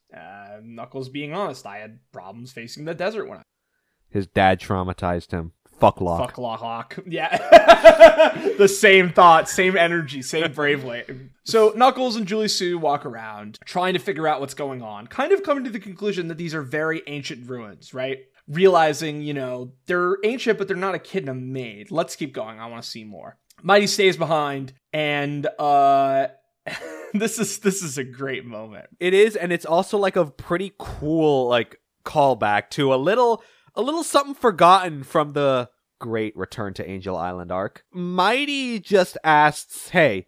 Knuckles 0.62 1.08
being 1.08 1.34
honest, 1.34 1.66
I 1.66 1.78
had 1.78 2.00
problems 2.12 2.52
facing 2.52 2.84
the 2.84 2.94
desert 2.94 3.30
when 3.30 3.38
I 3.38 3.44
His 4.10 4.28
dad 4.28 4.60
traumatized 4.60 5.32
him. 5.32 5.54
Fuck 5.82 6.00
Locke. 6.00 6.30
Fuck 6.30 6.38
Lockhawk. 6.38 7.00
Yeah. 7.08 7.36
the 8.58 8.68
same 8.68 9.12
thought, 9.12 9.50
same 9.50 9.76
energy, 9.76 10.22
same 10.22 10.54
bravery. 10.54 11.04
So 11.44 11.74
Knuckles 11.76 12.16
and 12.16 12.28
Julie-Su 12.28 12.78
walk 12.78 13.06
around, 13.06 13.60
trying 13.66 13.94
to 13.94 14.00
figure 14.00 14.28
out 14.28 14.40
what's 14.40 14.54
going 14.54 14.82
on, 14.82 15.08
kind 15.08 15.34
of 15.34 15.44
coming 15.44 15.64
to 15.64 15.70
the 15.70 15.80
conclusion 15.80 16.28
that 16.28 16.38
these 16.38 16.54
are 16.54 16.62
very 16.62 17.02
ancient 17.08 17.50
ruins, 17.50 17.94
right? 17.94 18.20
Realizing, 18.48 19.24
you 19.24 19.34
know, 19.34 19.74
they're 19.88 20.18
ancient, 20.24 20.58
but 20.58 20.68
they're 20.68 20.78
not 20.78 20.94
a 20.94 20.98
echidna 20.98 21.34
made. 21.34 21.92
Let's 21.92 22.16
keep 22.16 22.34
going. 22.34 22.60
I 22.60 22.68
want 22.68 22.84
to 22.84 22.90
see 22.90 23.04
more. 23.04 23.38
Mighty 23.64 23.88
stays 23.88 24.16
behind, 24.18 24.74
and 24.94 25.48
uh 25.60 26.28
this 27.14 27.40
is 27.40 27.60
this 27.60 27.82
is 27.82 27.98
a 27.98 28.04
great 28.04 28.46
moment. 28.46 28.86
It 29.00 29.14
is, 29.14 29.36
and 29.36 29.52
it's 29.52 29.66
also 29.66 29.98
like 29.98 30.16
a 30.16 30.26
pretty 30.26 30.74
cool 30.78 31.48
like 31.48 31.80
callback 32.06 32.70
to 32.72 32.94
a 32.94 32.98
little 32.98 33.44
a 33.76 33.82
little 33.82 34.04
something 34.04 34.36
forgotten 34.36 35.04
from 35.04 35.34
the 35.34 35.70
great 36.00 36.36
Return 36.36 36.74
to 36.76 36.90
Angel 36.90 37.16
Island 37.16 37.52
arc. 37.52 37.86
Mighty 37.92 38.80
just 38.80 39.18
asks, 39.24 39.90
Hey, 39.90 40.28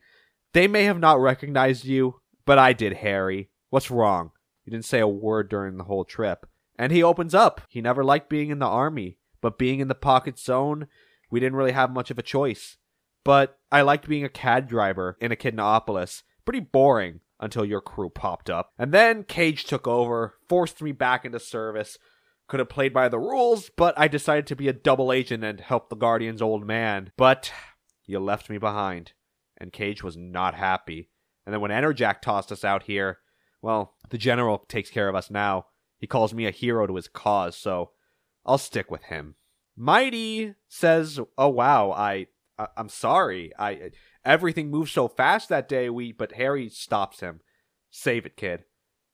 they 0.53 0.67
may 0.67 0.83
have 0.83 0.99
not 0.99 1.19
recognized 1.19 1.85
you, 1.85 2.21
but 2.45 2.59
I 2.59 2.73
did, 2.73 2.93
Harry. 2.93 3.49
What's 3.69 3.91
wrong? 3.91 4.31
You 4.65 4.71
didn't 4.71 4.85
say 4.85 4.99
a 4.99 5.07
word 5.07 5.49
during 5.49 5.77
the 5.77 5.85
whole 5.85 6.05
trip. 6.05 6.45
And 6.77 6.91
he 6.91 7.03
opens 7.03 7.35
up. 7.35 7.61
He 7.67 7.81
never 7.81 8.03
liked 8.03 8.29
being 8.29 8.49
in 8.49 8.59
the 8.59 8.65
army, 8.65 9.17
but 9.41 9.57
being 9.57 9.79
in 9.79 9.87
the 9.87 9.95
pocket 9.95 10.39
zone, 10.39 10.87
we 11.29 11.39
didn't 11.39 11.55
really 11.55 11.71
have 11.71 11.91
much 11.91 12.11
of 12.11 12.19
a 12.19 12.23
choice. 12.23 12.77
But 13.23 13.57
I 13.71 13.81
liked 13.81 14.07
being 14.07 14.23
a 14.23 14.29
cad 14.29 14.67
driver 14.67 15.17
in 15.19 15.31
Echidnaopolis. 15.31 16.23
Pretty 16.45 16.59
boring 16.59 17.21
until 17.39 17.65
your 17.65 17.81
crew 17.81 18.09
popped 18.09 18.49
up. 18.49 18.71
And 18.77 18.93
then 18.93 19.23
Cage 19.23 19.65
took 19.65 19.87
over, 19.87 20.35
forced 20.47 20.81
me 20.81 20.91
back 20.91 21.25
into 21.25 21.39
service. 21.39 21.97
Could 22.53 22.59
have 22.59 22.69
played 22.69 22.93
by 22.93 23.09
the 23.09 23.17
rules, 23.17 23.71
but 23.75 23.97
I 23.97 24.07
decided 24.07 24.45
to 24.45 24.55
be 24.55 24.67
a 24.67 24.73
double 24.73 25.11
agent 25.11 25.43
and 25.43 25.59
help 25.59 25.89
the 25.89 25.95
Guardian's 25.95 26.39
old 26.39 26.67
man. 26.67 27.11
But 27.17 27.51
you 28.05 28.19
left 28.19 28.47
me 28.47 28.59
behind. 28.59 29.13
And 29.57 29.73
Cage 29.73 30.03
was 30.03 30.15
not 30.15 30.53
happy. 30.53 31.09
And 31.47 31.53
then 31.53 31.61
when 31.61 31.71
Enerjak 31.71 32.21
tossed 32.21 32.51
us 32.51 32.63
out 32.63 32.83
here, 32.83 33.17
well, 33.63 33.95
the 34.11 34.19
general 34.19 34.65
takes 34.67 34.91
care 34.91 35.09
of 35.09 35.15
us 35.15 35.31
now. 35.31 35.65
He 35.97 36.05
calls 36.05 36.31
me 36.31 36.45
a 36.45 36.51
hero 36.51 36.85
to 36.85 36.95
his 36.95 37.07
cause, 37.07 37.57
so 37.57 37.89
I'll 38.45 38.59
stick 38.59 38.91
with 38.91 39.05
him. 39.05 39.33
Mighty 39.75 40.53
says, 40.67 41.19
"Oh 41.35 41.49
wow, 41.49 41.89
I, 41.89 42.27
I 42.59 42.67
I'm 42.77 42.89
sorry. 42.89 43.51
I 43.57 43.89
everything 44.23 44.69
moved 44.69 44.91
so 44.91 45.07
fast 45.07 45.49
that 45.49 45.67
day. 45.67 45.89
We 45.89 46.11
but 46.11 46.33
Harry 46.33 46.69
stops 46.69 47.19
him. 47.19 47.41
Save 47.89 48.27
it, 48.27 48.37
kid. 48.37 48.65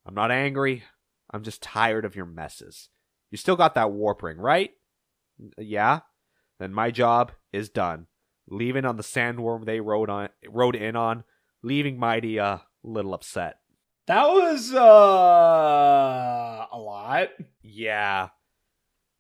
I'm 0.06 0.14
not 0.14 0.30
angry. 0.30 0.84
I'm 1.32 1.44
just 1.44 1.64
tired 1.64 2.04
of 2.04 2.18
your 2.18 2.26
messes. 2.26 2.90
You 3.32 3.38
still 3.38 3.56
got 3.56 3.76
that 3.76 3.92
warp 3.92 4.24
ring, 4.24 4.38
right? 4.38 4.72
Yeah. 5.58 6.00
Then 6.60 6.74
my 6.74 6.92
job 6.92 7.32
is 7.54 7.70
done. 7.70 8.08
Leaving 8.50 8.86
on 8.86 8.98
the 8.98 9.04
sandworm 9.04 9.66
they 9.66 9.80
rode 9.80 10.10
on 10.10 10.30
rode 10.48 10.76
in 10.76 10.96
on, 10.96 11.24
leaving 11.62 12.00
Mighty 12.00 12.38
a 12.38 12.64
little 12.84 13.14
upset. 13.14 13.60
That 14.08 14.26
was 14.28 14.74
uh 14.74 16.66
a 16.72 16.78
lot. 16.78 17.30
Yeah. 17.62 18.30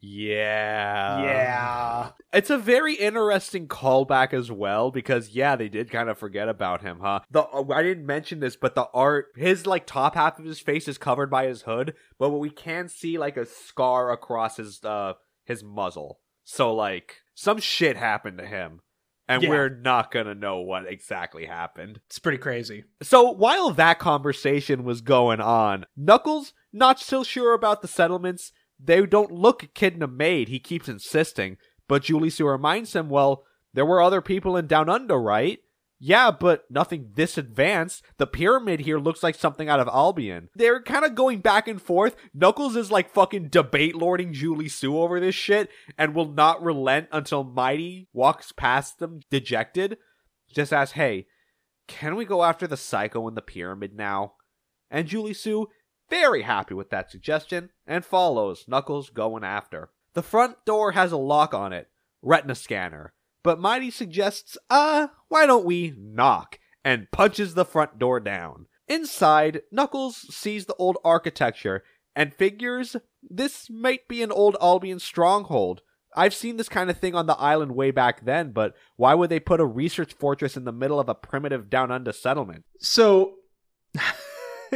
Yeah. 0.01 1.21
yeah. 1.23 2.09
It's 2.31 2.49
a 2.49 2.57
very 2.57 2.93
interesting 2.95 3.67
callback 3.67 4.33
as 4.33 4.51
well 4.51 4.91
because 4.91 5.29
yeah, 5.29 5.55
they 5.55 5.67
did 5.69 5.91
kind 5.91 6.09
of 6.09 6.17
forget 6.17 6.47
about 6.47 6.81
him, 6.81 6.99
huh? 7.01 7.21
The 7.31 7.43
I 7.73 7.83
didn't 7.83 8.05
mention 8.05 8.39
this, 8.39 8.55
but 8.55 8.75
the 8.75 8.87
art, 8.93 9.27
his 9.35 9.65
like 9.65 9.85
top 9.85 10.15
half 10.15 10.39
of 10.39 10.45
his 10.45 10.59
face 10.59 10.87
is 10.87 10.97
covered 10.97 11.29
by 11.29 11.47
his 11.47 11.63
hood, 11.63 11.95
but 12.17 12.29
we 12.29 12.49
can 12.49 12.87
see 12.87 13.17
like 13.17 13.35
a 13.37 13.45
scar 13.45 14.11
across 14.11 14.57
his 14.57 14.83
uh 14.83 15.13
his 15.45 15.63
muzzle. 15.63 16.19
So 16.43 16.73
like 16.73 17.17
some 17.35 17.59
shit 17.59 17.97
happened 17.97 18.37
to 18.37 18.45
him, 18.45 18.81
and 19.27 19.41
Yeah. 19.43 19.49
we're 19.49 19.69
not 19.69 20.11
gonna 20.11 20.35
know 20.35 20.59
what 20.59 20.87
exactly 20.87 21.45
happened. 21.45 21.99
It's 22.07 22.19
pretty 22.19 22.37
crazy. 22.37 22.85
So 23.01 23.31
while 23.31 23.71
that 23.71 23.99
conversation 23.99 24.83
was 24.83 25.01
going 25.01 25.41
on, 25.41 25.85
Knuckles 25.97 26.53
not 26.71 26.99
so 26.99 27.23
sure 27.23 27.53
about 27.53 27.81
the 27.81 27.87
settlements. 27.87 28.51
They 28.79 29.05
don't 29.05 29.31
look 29.31 29.63
Echidna 29.63 30.07
made. 30.07 30.47
He 30.47 30.59
keeps 30.59 30.87
insisting, 30.87 31.57
but 31.87 32.03
Julie-Su 32.03 32.47
reminds 32.47 32.95
him, 32.95 33.09
"Well, 33.09 33.43
there 33.73 33.85
were 33.85 34.01
other 34.01 34.21
people 34.21 34.55
in 34.55 34.67
Down 34.67 34.89
Under, 34.89 35.19
right?" 35.19 35.59
Yeah, 36.01 36.31
but 36.31 36.63
nothing 36.71 37.11
this 37.15 37.37
advanced. 37.37 38.03
The 38.17 38.25
pyramid 38.25 38.79
here 38.79 38.99
looks 38.99 39.21
like 39.21 39.35
something 39.35 39.67
out 39.67 39.81
of 39.81 39.89
Albion. 39.89 40.47
They're 40.55 40.81
kind 40.81 41.03
of 41.03 41.13
going 41.13 41.39
back 41.39 41.67
and 41.67 41.81
forth. 41.81 42.15
Knuckles 42.33 42.77
is 42.77 42.89
like 42.89 43.11
fucking 43.11 43.49
debate 43.49 43.95
lording 43.95 44.31
Julie-Su 44.31 44.97
over 44.97 45.19
this 45.19 45.35
shit 45.35 45.69
and 45.97 46.15
will 46.15 46.31
not 46.31 46.63
relent 46.63 47.09
until 47.11 47.43
Mighty 47.43 48.07
walks 48.13 48.53
past 48.53 48.99
them 48.99 49.19
dejected. 49.29 49.97
Just 50.49 50.71
asks, 50.71 50.93
hey, 50.93 51.27
can 51.89 52.15
we 52.15 52.23
go 52.23 52.43
after 52.43 52.65
the 52.65 52.77
psycho 52.77 53.27
in 53.27 53.35
the 53.35 53.41
pyramid 53.41 53.93
now? 53.93 54.35
And 54.89 55.05
Julie-Su, 55.05 55.67
very 56.09 56.43
happy 56.43 56.73
with 56.73 56.89
that 56.89 57.11
suggestion, 57.11 57.69
and 57.85 58.05
follows 58.05 58.65
Knuckles 58.67 59.09
going 59.09 59.43
after. 59.43 59.89
The 60.13 60.23
front 60.23 60.63
door 60.65 60.91
has 60.93 61.11
a 61.11 61.17
lock 61.17 61.53
on 61.53 61.73
it, 61.73 61.89
retina 62.21 62.55
scanner, 62.55 63.13
but 63.43 63.59
Mighty 63.59 63.91
suggests, 63.91 64.57
uh, 64.69 65.07
why 65.27 65.45
don't 65.45 65.65
we 65.65 65.93
knock? 65.97 66.59
And 66.83 67.11
punches 67.11 67.53
the 67.53 67.65
front 67.65 67.99
door 67.99 68.19
down. 68.19 68.65
Inside, 68.87 69.61
Knuckles 69.71 70.15
sees 70.33 70.65
the 70.65 70.75
old 70.75 70.97
architecture 71.03 71.83
and 72.15 72.33
figures 72.33 72.95
this 73.21 73.69
might 73.69 74.07
be 74.07 74.23
an 74.23 74.31
old 74.31 74.57
Albion 74.61 74.99
stronghold. 74.99 75.81
I've 76.15 76.33
seen 76.33 76.57
this 76.57 76.69
kind 76.69 76.89
of 76.89 76.97
thing 76.97 77.13
on 77.13 77.27
the 77.27 77.37
island 77.37 77.75
way 77.75 77.91
back 77.91 78.25
then, 78.25 78.51
but 78.51 78.73
why 78.95 79.13
would 79.13 79.29
they 79.29 79.39
put 79.39 79.59
a 79.59 79.65
research 79.65 80.13
fortress 80.13 80.57
in 80.57 80.63
the 80.63 80.71
middle 80.71 80.99
of 80.99 81.07
a 81.07 81.15
primitive 81.15 81.69
down 81.69 81.91
under 81.91 82.11
settlement? 82.11 82.65
So 82.79 83.35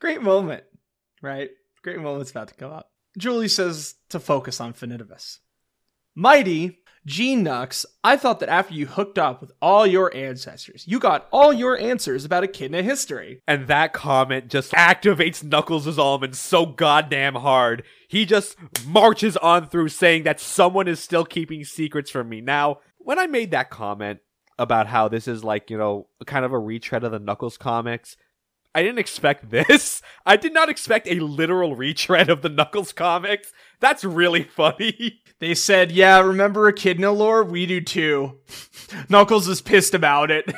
great 0.00 0.22
moment, 0.22 0.64
right? 1.22 1.50
Great 1.82 2.00
moment's 2.00 2.30
about 2.30 2.48
to 2.48 2.54
come 2.54 2.72
up. 2.72 2.90
Julie 3.16 3.48
says 3.48 3.94
to 4.10 4.20
focus 4.20 4.60
on 4.60 4.72
Finitevus. 4.72 5.38
Mighty, 6.14 6.78
Gene 7.06 7.42
Nux, 7.42 7.86
I 8.04 8.16
thought 8.16 8.40
that 8.40 8.48
after 8.50 8.74
you 8.74 8.86
hooked 8.86 9.18
up 9.18 9.40
with 9.40 9.52
all 9.62 9.86
your 9.86 10.14
ancestors, 10.14 10.84
you 10.86 10.98
got 10.98 11.26
all 11.32 11.52
your 11.52 11.78
answers 11.78 12.24
about 12.24 12.44
Echidna 12.44 12.82
history. 12.82 13.40
And 13.48 13.66
that 13.68 13.92
comment 13.92 14.48
just 14.48 14.72
activates 14.72 15.42
Knuckles' 15.42 15.98
almond 15.98 16.36
so 16.36 16.66
goddamn 16.66 17.36
hard. 17.36 17.84
He 18.08 18.26
just 18.26 18.56
marches 18.84 19.36
on 19.38 19.68
through 19.68 19.88
saying 19.88 20.24
that 20.24 20.40
someone 20.40 20.86
is 20.86 21.00
still 21.00 21.24
keeping 21.24 21.64
secrets 21.64 22.10
from 22.10 22.28
me. 22.28 22.40
Now, 22.40 22.80
when 22.98 23.18
I 23.18 23.26
made 23.26 23.52
that 23.52 23.70
comment 23.70 24.20
about 24.58 24.88
how 24.88 25.08
this 25.08 25.28
is 25.28 25.42
like, 25.42 25.70
you 25.70 25.78
know, 25.78 26.08
kind 26.26 26.44
of 26.44 26.52
a 26.52 26.58
retread 26.58 27.04
of 27.04 27.12
the 27.12 27.18
Knuckles 27.18 27.56
comics, 27.56 28.16
I 28.74 28.82
didn't 28.82 28.98
expect 28.98 29.50
this. 29.50 30.02
I 30.26 30.36
did 30.36 30.52
not 30.52 30.68
expect 30.68 31.08
a 31.08 31.20
literal 31.20 31.74
retread 31.74 32.30
of 32.30 32.42
the 32.42 32.48
Knuckles 32.48 32.92
comics. 32.92 33.52
That's 33.80 34.04
really 34.04 34.44
funny. 34.44 35.20
They 35.40 35.54
said, 35.54 35.92
yeah, 35.92 36.18
remember 36.18 36.68
Echidna 36.68 37.12
lore? 37.12 37.44
We 37.44 37.64
do 37.64 37.80
too. 37.80 38.40
Knuckles 39.08 39.46
is 39.46 39.62
pissed 39.62 39.94
about 39.94 40.32
it. 40.32 40.48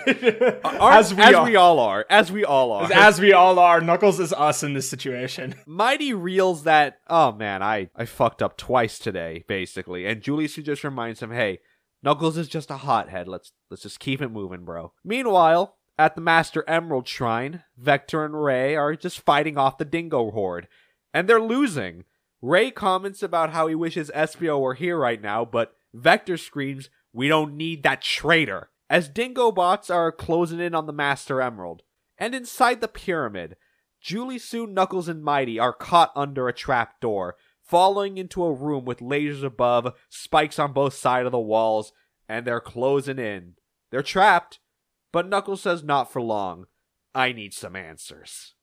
as, 0.64 1.12
we 1.12 1.22
as 1.22 1.34
are. 1.34 1.44
we 1.44 1.54
all 1.54 1.78
are. 1.80 2.06
As 2.08 2.32
we 2.32 2.46
all 2.46 2.72
are. 2.72 2.90
As 2.90 3.20
we 3.20 3.34
all 3.34 3.58
are. 3.58 3.82
Knuckles 3.82 4.18
is 4.18 4.32
us 4.32 4.62
in 4.62 4.72
this 4.72 4.88
situation. 4.88 5.54
Mighty 5.66 6.14
reels 6.14 6.62
that, 6.62 7.00
oh 7.08 7.32
man, 7.32 7.62
I, 7.62 7.90
I 7.94 8.06
fucked 8.06 8.40
up 8.40 8.56
twice 8.56 8.98
today, 8.98 9.44
basically. 9.46 10.06
And 10.06 10.22
Julie-Su 10.22 10.62
just 10.62 10.82
reminds 10.82 11.22
him, 11.22 11.30
hey, 11.30 11.58
Knuckles 12.02 12.38
is 12.38 12.48
just 12.48 12.70
a 12.70 12.78
hothead. 12.78 13.28
Let's 13.28 13.52
let's 13.70 13.82
just 13.82 14.00
keep 14.00 14.22
it 14.22 14.30
moving, 14.30 14.64
bro. 14.64 14.92
Meanwhile, 15.04 15.76
at 16.00 16.14
the 16.14 16.20
Master 16.22 16.64
Emerald 16.66 17.06
Shrine, 17.06 17.62
Vector 17.76 18.24
and 18.24 18.42
Ray 18.42 18.74
are 18.74 18.96
just 18.96 19.20
fighting 19.20 19.58
off 19.58 19.76
the 19.76 19.84
Dingo 19.84 20.30
Horde. 20.30 20.66
And 21.12 21.28
they're 21.28 21.38
losing. 21.38 22.04
Ray 22.40 22.70
comments 22.70 23.22
about 23.22 23.50
how 23.50 23.66
he 23.66 23.74
wishes 23.74 24.10
Espio 24.14 24.58
were 24.58 24.72
here 24.72 24.96
right 24.96 25.20
now, 25.20 25.44
but 25.44 25.76
Vector 25.92 26.38
screams, 26.38 26.88
We 27.12 27.28
don't 27.28 27.54
need 27.54 27.82
that 27.82 28.00
traitor. 28.00 28.70
As 28.88 29.10
Dingo 29.10 29.52
bots 29.52 29.90
are 29.90 30.10
closing 30.10 30.58
in 30.58 30.74
on 30.74 30.86
the 30.86 30.92
Master 30.94 31.42
Emerald. 31.42 31.82
And 32.16 32.34
inside 32.34 32.80
the 32.80 32.88
pyramid, 32.88 33.56
Julie-Su, 34.00 34.66
Knuckles, 34.66 35.06
and 35.06 35.22
Mighty 35.22 35.58
are 35.58 35.74
caught 35.74 36.12
under 36.16 36.48
a 36.48 36.54
trap 36.54 36.98
door, 37.00 37.36
falling 37.62 38.16
into 38.16 38.42
a 38.42 38.54
room 38.54 38.86
with 38.86 39.00
lasers 39.00 39.44
above, 39.44 39.92
spikes 40.08 40.58
on 40.58 40.72
both 40.72 40.94
sides 40.94 41.26
of 41.26 41.32
the 41.32 41.38
walls, 41.38 41.92
and 42.26 42.46
they're 42.46 42.58
closing 42.58 43.18
in. 43.18 43.56
They're 43.90 44.02
trapped, 44.02 44.60
but 45.12 45.28
Knuckles 45.28 45.62
says 45.62 45.82
not 45.82 46.12
for 46.12 46.22
long. 46.22 46.66
I 47.14 47.32
need 47.32 47.52
some 47.52 47.76
answers. 47.76 48.54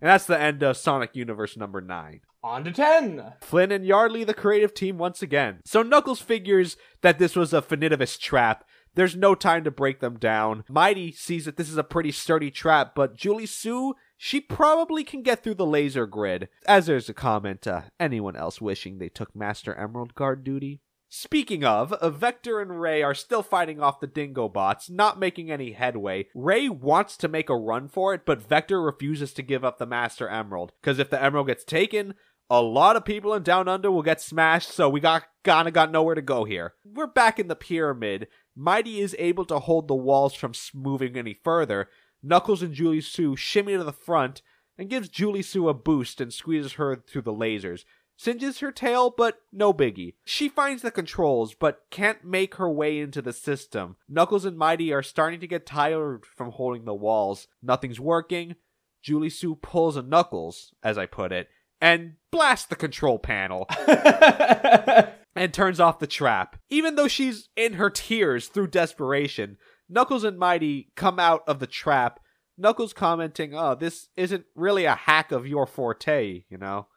And 0.00 0.08
that's 0.08 0.26
the 0.26 0.40
end 0.40 0.62
of 0.62 0.76
Sonic 0.76 1.16
Universe 1.16 1.56
number 1.56 1.80
9. 1.80 2.20
On 2.44 2.64
to 2.64 2.70
10. 2.70 3.34
Flynn 3.40 3.72
and 3.72 3.84
Yardley, 3.84 4.22
the 4.22 4.34
creative 4.34 4.72
team, 4.72 4.96
once 4.96 5.22
again. 5.22 5.60
So 5.64 5.82
Knuckles 5.82 6.20
figures 6.20 6.76
that 7.02 7.18
this 7.18 7.34
was 7.34 7.52
a 7.52 7.60
Finitevus 7.60 8.18
trap. 8.18 8.64
There's 8.94 9.16
no 9.16 9.34
time 9.34 9.64
to 9.64 9.70
break 9.72 10.00
them 10.00 10.18
down. 10.18 10.64
Mighty 10.68 11.12
sees 11.12 11.44
that 11.44 11.56
this 11.56 11.68
is 11.68 11.76
a 11.76 11.84
pretty 11.84 12.12
sturdy 12.12 12.50
trap, 12.50 12.94
but 12.94 13.16
Julie-Su, 13.16 13.94
she 14.16 14.40
probably 14.40 15.02
can 15.04 15.22
get 15.22 15.42
through 15.42 15.54
the 15.54 15.66
laser 15.66 16.06
grid. 16.06 16.48
As 16.66 16.86
there's 16.86 17.08
a 17.08 17.14
comment, 17.14 17.66
uh, 17.66 17.82
anyone 17.98 18.36
else 18.36 18.60
wishing 18.60 18.98
they 18.98 19.08
took 19.08 19.34
Master 19.34 19.74
Emerald 19.74 20.14
guard 20.14 20.44
duty? 20.44 20.80
Speaking 21.10 21.64
of, 21.64 21.94
Vector 22.02 22.60
and 22.60 22.80
Ray 22.80 23.02
are 23.02 23.14
still 23.14 23.42
fighting 23.42 23.80
off 23.80 24.00
the 24.00 24.06
Dingo 24.06 24.48
bots, 24.48 24.90
not 24.90 25.18
making 25.18 25.50
any 25.50 25.72
headway. 25.72 26.28
Ray 26.34 26.68
wants 26.68 27.16
to 27.16 27.28
make 27.28 27.48
a 27.48 27.56
run 27.56 27.88
for 27.88 28.12
it, 28.12 28.26
but 28.26 28.46
Vector 28.46 28.82
refuses 28.82 29.32
to 29.34 29.42
give 29.42 29.64
up 29.64 29.78
the 29.78 29.86
Master 29.86 30.28
Emerald, 30.28 30.72
because 30.80 30.98
if 30.98 31.08
the 31.08 31.22
Emerald 31.22 31.46
gets 31.46 31.64
taken, 31.64 32.14
a 32.50 32.60
lot 32.60 32.96
of 32.96 33.04
people 33.04 33.32
in 33.32 33.42
Down 33.42 33.68
Under 33.68 33.90
will 33.90 34.02
get 34.02 34.20
smashed, 34.20 34.70
so 34.70 34.88
we 34.88 35.00
got 35.00 35.24
kinda 35.44 35.70
got 35.70 35.90
nowhere 35.90 36.14
to 36.14 36.22
go 36.22 36.44
here. 36.44 36.74
We're 36.84 37.06
back 37.06 37.38
in 37.38 37.48
the 37.48 37.56
pyramid. 37.56 38.28
Mighty 38.54 39.00
is 39.00 39.16
able 39.18 39.46
to 39.46 39.60
hold 39.60 39.88
the 39.88 39.94
walls 39.94 40.34
from 40.34 40.52
moving 40.74 41.16
any 41.16 41.32
further. 41.32 41.88
Knuckles 42.22 42.62
and 42.62 42.74
Julie-Su 42.74 43.36
shimmy 43.36 43.76
to 43.76 43.84
the 43.84 43.92
front 43.92 44.42
and 44.76 44.90
gives 44.90 45.08
Julie-Su 45.08 45.68
a 45.68 45.74
boost 45.74 46.20
and 46.20 46.32
squeezes 46.32 46.74
her 46.74 46.96
through 46.96 47.22
the 47.22 47.32
lasers. 47.32 47.84
Singes 48.18 48.58
her 48.58 48.72
tail, 48.72 49.14
but 49.16 49.42
no 49.52 49.72
biggie. 49.72 50.14
She 50.24 50.48
finds 50.48 50.82
the 50.82 50.90
controls, 50.90 51.54
but 51.54 51.84
can't 51.90 52.24
make 52.24 52.56
her 52.56 52.68
way 52.68 52.98
into 52.98 53.22
the 53.22 53.32
system. 53.32 53.94
Knuckles 54.08 54.44
and 54.44 54.58
Mighty 54.58 54.92
are 54.92 55.04
starting 55.04 55.38
to 55.38 55.46
get 55.46 55.64
tired 55.64 56.26
from 56.26 56.50
holding 56.50 56.84
the 56.84 56.94
walls. 56.94 57.46
Nothing's 57.62 58.00
working. 58.00 58.56
Julie-Su 59.02 59.54
pulls 59.62 59.96
a 59.96 60.02
Knuckles, 60.02 60.74
as 60.82 60.98
I 60.98 61.06
put 61.06 61.30
it, 61.30 61.48
and 61.80 62.14
blasts 62.32 62.66
the 62.66 62.74
control 62.74 63.20
panel 63.20 63.66
and 65.36 65.54
turns 65.54 65.78
off 65.78 66.00
the 66.00 66.08
trap. 66.08 66.58
Even 66.68 66.96
though 66.96 67.06
she's 67.06 67.50
in 67.54 67.74
her 67.74 67.88
tears 67.88 68.48
through 68.48 68.66
desperation, 68.66 69.58
Knuckles 69.88 70.24
and 70.24 70.36
Mighty 70.36 70.90
come 70.96 71.20
out 71.20 71.44
of 71.46 71.60
the 71.60 71.68
trap. 71.68 72.18
Knuckles 72.56 72.92
commenting, 72.92 73.54
Oh, 73.54 73.76
this 73.76 74.08
isn't 74.16 74.46
really 74.56 74.86
a 74.86 74.96
hack 74.96 75.30
of 75.30 75.46
your 75.46 75.66
forte, 75.66 76.42
you 76.50 76.58
know? 76.58 76.88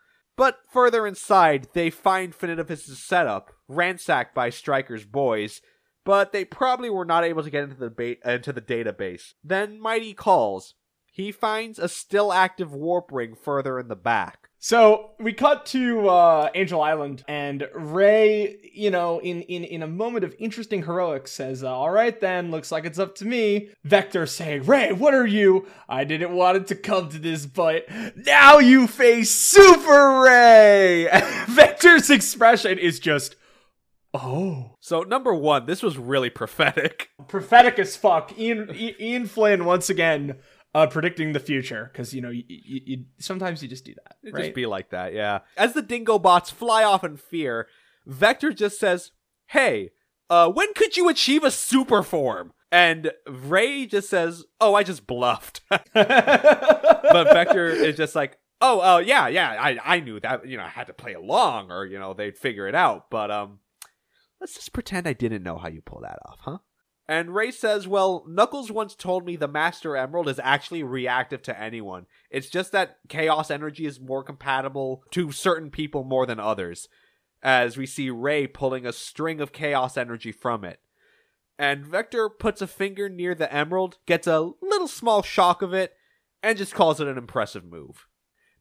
But 0.42 0.58
further 0.72 1.06
inside, 1.06 1.68
they 1.74 1.92
find 1.92 2.34
Finitevus' 2.34 2.96
setup, 2.96 3.54
ransacked 3.68 4.34
by 4.34 4.50
Stryker's 4.50 5.06
boys, 5.06 5.62
but 6.04 6.32
they 6.32 6.46
probably 6.46 6.90
were 6.90 7.06
not 7.06 7.24
able 7.24 7.44
to 7.44 7.52
get 7.52 7.66
into 7.66 7.76
the, 7.76 7.92
ba- 7.92 8.34
into 8.34 8.52
the 8.52 8.60
database. 8.60 9.34
Then 9.44 9.80
Mighty 9.80 10.16
calls. 10.16 10.74
He 11.06 11.32
finds 11.32 11.78
a 11.78 11.88
still 11.88 12.34
active 12.34 12.74
warp 12.74 13.12
ring 13.12 13.36
further 13.36 13.80
in 13.80 13.88
the 13.88 13.96
back. 13.96 14.50
So 14.64 15.10
we 15.20 15.34
cut 15.34 15.66
to 15.68 16.08
uh, 16.08 16.50
Angel 16.54 16.84
Island, 16.84 17.24
and 17.28 17.68
Ray, 17.74 18.58
you 18.72 18.92
know, 18.92 19.18
in, 19.18 19.42
in, 19.42 19.64
in 19.64 19.82
a 19.82 19.88
moment 19.88 20.24
of 20.24 20.36
interesting 20.38 20.84
heroics, 20.84 21.32
says, 21.32 21.64
"All 21.64 21.90
right, 21.90 22.18
then, 22.22 22.52
looks 22.52 22.72
like 22.72 22.86
it's 22.86 23.00
up 23.00 23.16
to 23.16 23.26
me." 23.26 23.70
Vector 23.84 24.28
saying, 24.28 24.68
"Ray, 24.68 24.94
what 24.94 25.16
are 25.16 25.26
you? 25.26 25.66
I 25.90 26.04
didn't 26.04 26.36
want 26.36 26.58
it 26.58 26.68
to 26.68 26.76
come 26.76 27.10
to 27.10 27.18
this, 27.18 27.48
but 27.48 27.86
now 28.16 28.60
you 28.60 28.86
face 28.86 29.32
Super 29.32 30.22
Ray." 30.22 31.10
Vector's 31.50 32.12
expression 32.12 32.78
is 32.78 33.00
just, 33.00 33.36
"Oh." 34.14 34.76
So, 34.80 35.02
number 35.02 35.34
one, 35.34 35.66
this 35.66 35.82
was 35.82 35.98
really 35.98 36.30
prophetic. 36.30 37.10
prophetic 37.28 37.80
as 37.80 37.96
fuck. 37.96 38.38
Ian 38.38 38.70
Ian 38.76 39.26
Flynn 39.26 39.66
once 39.66 39.90
again 39.90 40.36
uh, 40.74 40.88
predicting 40.88 41.34
the 41.34 41.40
future 41.40 41.90
because 41.92 42.14
you 42.14 42.22
know 42.22 42.30
you, 42.30 42.44
you, 42.48 42.82
you 42.86 43.06
sometimes 43.20 43.62
you 43.62 43.68
just 43.68 43.86
do 43.86 43.94
that, 43.96 44.16
right? 44.32 44.44
just 44.44 44.56
be 44.56 44.66
like 44.66 44.90
that, 44.92 45.14
yeah. 45.14 45.40
As 45.58 45.74
the 45.74 45.82
dingo 45.82 46.20
bots 46.20 46.50
fly 46.50 46.84
off 46.84 47.04
in 47.04 47.18
fear, 47.18 47.68
Vector 48.06 48.54
just 48.54 48.80
says, 48.80 49.12
Hey, 49.48 49.92
uh, 50.30 50.50
when 50.50 50.74
could 50.74 50.98
you 50.98 51.10
achieve 51.10 51.44
a 51.44 51.52
super 51.52 52.04
form? 52.04 52.54
And 52.72 53.12
Ray 53.28 53.86
just 53.86 54.10
says, 54.10 54.46
Oh, 54.60 54.74
I 54.74 54.84
just 54.84 55.08
bluffed. 55.08 55.62
but 55.70 55.84
Vector 57.12 57.68
is 57.70 57.98
just 57.98 58.16
like, 58.16 58.38
Oh, 58.62 58.80
uh, 58.80 58.98
yeah, 59.00 59.28
yeah, 59.28 59.58
I, 59.60 59.80
I 59.84 60.00
knew 60.02 60.20
that, 60.20 60.48
you 60.48 60.56
know, 60.56 60.64
I 60.64 60.70
had 60.70 60.88
to 60.88 60.94
play 60.94 61.14
along 61.14 61.72
or, 61.72 61.86
you 61.86 61.98
know, 61.98 62.14
they'd 62.14 62.38
figure 62.38 62.68
it 62.68 62.76
out. 62.76 63.10
But, 63.10 63.32
um, 63.32 63.60
let's 64.40 64.54
just 64.54 64.72
pretend 64.72 65.08
I 65.08 65.14
didn't 65.14 65.44
know 65.44 65.58
how 65.58 65.68
you 65.68 65.82
pull 65.82 66.02
that 66.02 66.20
off, 66.28 66.40
huh? 66.42 66.58
And 67.12 67.36
Ray 67.36 67.52
says, 67.52 67.90
Well, 67.90 68.24
Knuckles 68.26 68.72
once 68.72 68.96
told 68.96 69.26
me 69.26 69.36
the 69.36 69.50
Master 69.50 69.98
Emerald 69.98 70.30
is 70.30 70.40
actually 70.42 70.82
reactive 70.82 71.42
to 71.42 71.62
anyone. 71.62 72.06
It's 72.30 72.48
just 72.48 72.72
that 72.72 73.00
chaos 73.10 73.52
energy 73.52 73.86
is 73.86 74.00
more 74.00 74.24
compatible 74.24 75.04
to 75.12 75.34
certain 75.34 75.72
people 75.72 76.06
more 76.06 76.26
than 76.26 76.40
others. 76.40 76.88
As 77.44 77.76
we 77.76 77.86
see 77.86 78.10
Ray 78.10 78.48
pulling 78.48 78.86
a 78.86 78.94
string 78.94 79.42
of 79.42 79.52
chaos 79.52 79.98
energy 79.98 80.32
from 80.32 80.64
it. 80.64 80.80
And 81.60 81.86
Vector 81.86 82.30
puts 82.30 82.62
a 82.62 82.66
finger 82.66 83.10
near 83.10 83.36
the 83.36 83.54
emerald, 83.54 83.98
gets 84.06 84.26
a 84.26 84.52
little 84.62 84.88
small 84.88 85.22
shock 85.22 85.62
of 85.62 85.74
it, 85.74 85.96
and 86.42 86.58
just 86.58 86.74
calls 86.74 87.02
it 87.02 87.10
an 87.10 87.18
impressive 87.18 87.66
move. 87.66 88.08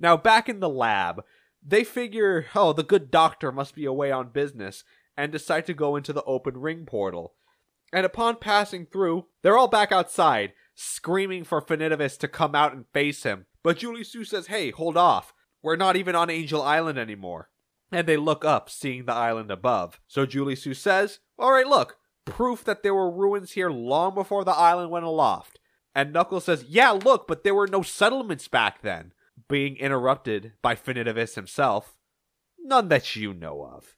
Now, 0.01 0.17
back 0.17 0.49
in 0.49 0.59
the 0.59 0.69
lab, 0.69 1.23
they 1.65 1.85
figure, 1.85 2.47
oh, 2.57 2.73
the 2.73 2.83
good 2.83 3.13
doctor 3.13 3.53
must 3.53 3.77
be 3.77 3.85
away 3.85 4.11
on 4.11 4.31
business, 4.31 4.83
and 5.17 5.31
decide 5.31 5.67
to 5.67 5.73
go 5.73 5.95
into 5.95 6.13
the 6.13 6.25
open 6.25 6.59
ring 6.59 6.85
portal. 6.85 7.35
And 7.93 8.07
upon 8.07 8.37
passing 8.37 8.87
through, 8.87 9.27
they're 9.43 9.59
all 9.59 9.69
back 9.69 9.91
outside, 9.93 10.53
screaming 10.75 11.45
for 11.45 11.61
Finitevus 11.61 12.19
to 12.19 12.29
come 12.29 12.55
out 12.55 12.73
and 12.73 12.85
face 12.93 13.25
him. 13.25 13.47
But 13.63 13.79
Julie-Su 13.79 14.25
says, 14.25 14.47
hey, 14.47 14.71
hold 14.71 14.97
off. 14.97 15.35
We're 15.63 15.77
not 15.77 15.97
even 15.97 16.15
on 16.15 16.31
Angel 16.31 16.63
Island 16.63 16.99
anymore. 16.99 17.51
And 17.93 18.07
they 18.07 18.17
look 18.17 18.45
up, 18.45 18.71
seeing 18.71 19.05
the 19.05 19.13
island 19.13 19.51
above. 19.51 20.01
So 20.07 20.25
Julie-Su 20.25 20.75
says, 20.75 21.19
alright, 21.39 21.67
look, 21.67 21.97
proof 22.25 22.65
that 22.65 22.83
there 22.83 22.95
were 22.95 23.11
ruins 23.11 23.53
here 23.53 23.71
long 23.71 24.15
before 24.15 24.45
the 24.45 24.53
island 24.53 24.91
went 24.91 25.05
aloft. 25.05 25.59
And 25.95 26.13
Knuckles 26.13 26.45
says, 26.45 26.65
yeah, 26.69 26.93
look, 26.93 27.27
but 27.27 27.43
there 27.43 27.55
were 27.55 27.67
no 27.67 27.83
settlements 27.83 28.47
back 28.47 28.83
then. 28.83 29.13
Being 29.49 29.77
interrupted 29.77 30.53
by 30.63 30.77
Finitevus 30.77 31.35
himself. 31.35 31.97
None 32.63 32.89
that 32.89 33.17
you 33.17 33.35
know 33.35 33.65
of. 33.65 33.97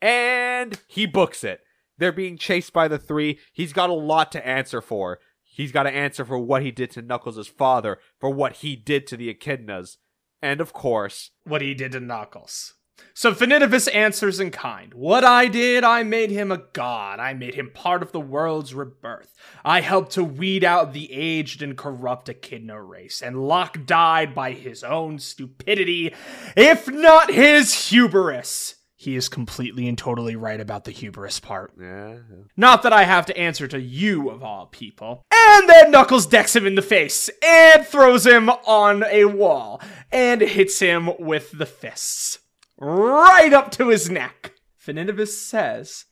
And 0.00 0.78
he 0.86 1.06
books 1.06 1.42
it. 1.42 1.62
They're 1.98 2.12
being 2.12 2.36
chased 2.36 2.72
by 2.72 2.88
the 2.88 2.98
three. 2.98 3.38
He's 3.52 3.72
got 3.72 3.90
a 3.90 3.94
lot 3.94 4.32
to 4.32 4.46
answer 4.46 4.80
for. 4.80 5.18
He's 5.42 5.72
got 5.72 5.84
to 5.84 5.90
answer 5.90 6.24
for 6.24 6.38
what 6.38 6.62
he 6.62 6.70
did 6.70 6.90
to 6.92 7.02
Knuckles' 7.02 7.48
father, 7.48 7.98
for 8.20 8.30
what 8.30 8.56
he 8.56 8.76
did 8.76 9.06
to 9.06 9.16
the 9.16 9.32
Echidnas, 9.32 9.96
and 10.42 10.60
of 10.60 10.74
course, 10.74 11.30
what 11.44 11.62
he 11.62 11.72
did 11.72 11.92
to 11.92 12.00
Knuckles. 12.00 12.74
So 13.14 13.32
Finitevus 13.32 13.94
answers 13.94 14.40
in 14.40 14.50
kind. 14.50 14.92
What 14.94 15.24
I 15.24 15.48
did, 15.48 15.84
I 15.84 16.02
made 16.02 16.30
him 16.30 16.52
a 16.52 16.62
god. 16.72 17.18
I 17.20 17.34
made 17.34 17.54
him 17.54 17.70
part 17.72 18.02
of 18.02 18.12
the 18.12 18.20
world's 18.20 18.74
rebirth. 18.74 19.34
I 19.64 19.80
helped 19.80 20.12
to 20.12 20.24
weed 20.24 20.64
out 20.64 20.92
the 20.92 21.12
aged 21.12 21.62
and 21.62 21.76
corrupt 21.76 22.28
Echidna 22.28 22.82
race, 22.82 23.22
and 23.22 23.46
Locke 23.46 23.86
died 23.86 24.34
by 24.34 24.52
his 24.52 24.84
own 24.84 25.18
stupidity, 25.18 26.14
if 26.56 26.88
not 26.88 27.30
his 27.32 27.88
hubris. 27.88 28.76
He 29.06 29.14
is 29.14 29.28
completely 29.28 29.86
and 29.86 29.96
totally 29.96 30.34
right 30.34 30.60
about 30.60 30.82
the 30.82 30.90
hubris 30.90 31.38
part. 31.38 31.72
yeah. 31.80 32.16
Not 32.56 32.82
that 32.82 32.92
I 32.92 33.04
have 33.04 33.24
to 33.26 33.38
answer 33.38 33.68
to 33.68 33.80
you, 33.80 34.30
of 34.30 34.42
all 34.42 34.66
people. 34.66 35.22
And 35.32 35.68
then 35.68 35.92
Knuckles 35.92 36.26
decks 36.26 36.56
him 36.56 36.66
in 36.66 36.74
the 36.74 36.82
face 36.82 37.30
and 37.40 37.86
throws 37.86 38.26
him 38.26 38.50
on 38.50 39.04
a 39.04 39.26
wall 39.26 39.80
and 40.10 40.40
hits 40.40 40.80
him 40.80 41.10
with 41.20 41.52
the 41.56 41.66
fists. 41.66 42.40
Right 42.78 43.52
up 43.52 43.70
to 43.72 43.90
his 43.90 44.10
neck. 44.10 44.54
Finitevus 44.84 45.28
says, 45.38 46.06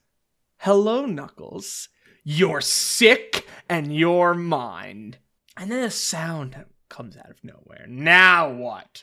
Hello, 0.59 1.05
Knuckles. 1.05 1.89
You're 2.23 2.61
sick 2.61 3.45
and 3.69 3.93
you're 3.93 4.35
mine. 4.35 5.16
And 5.57 5.69
then 5.69 5.83
a 5.83 5.91
sound 5.91 6.65
comes 6.89 7.16
out 7.16 7.31
of 7.31 7.43
nowhere. 7.43 7.87
Now 7.89 8.53
what? 8.53 9.03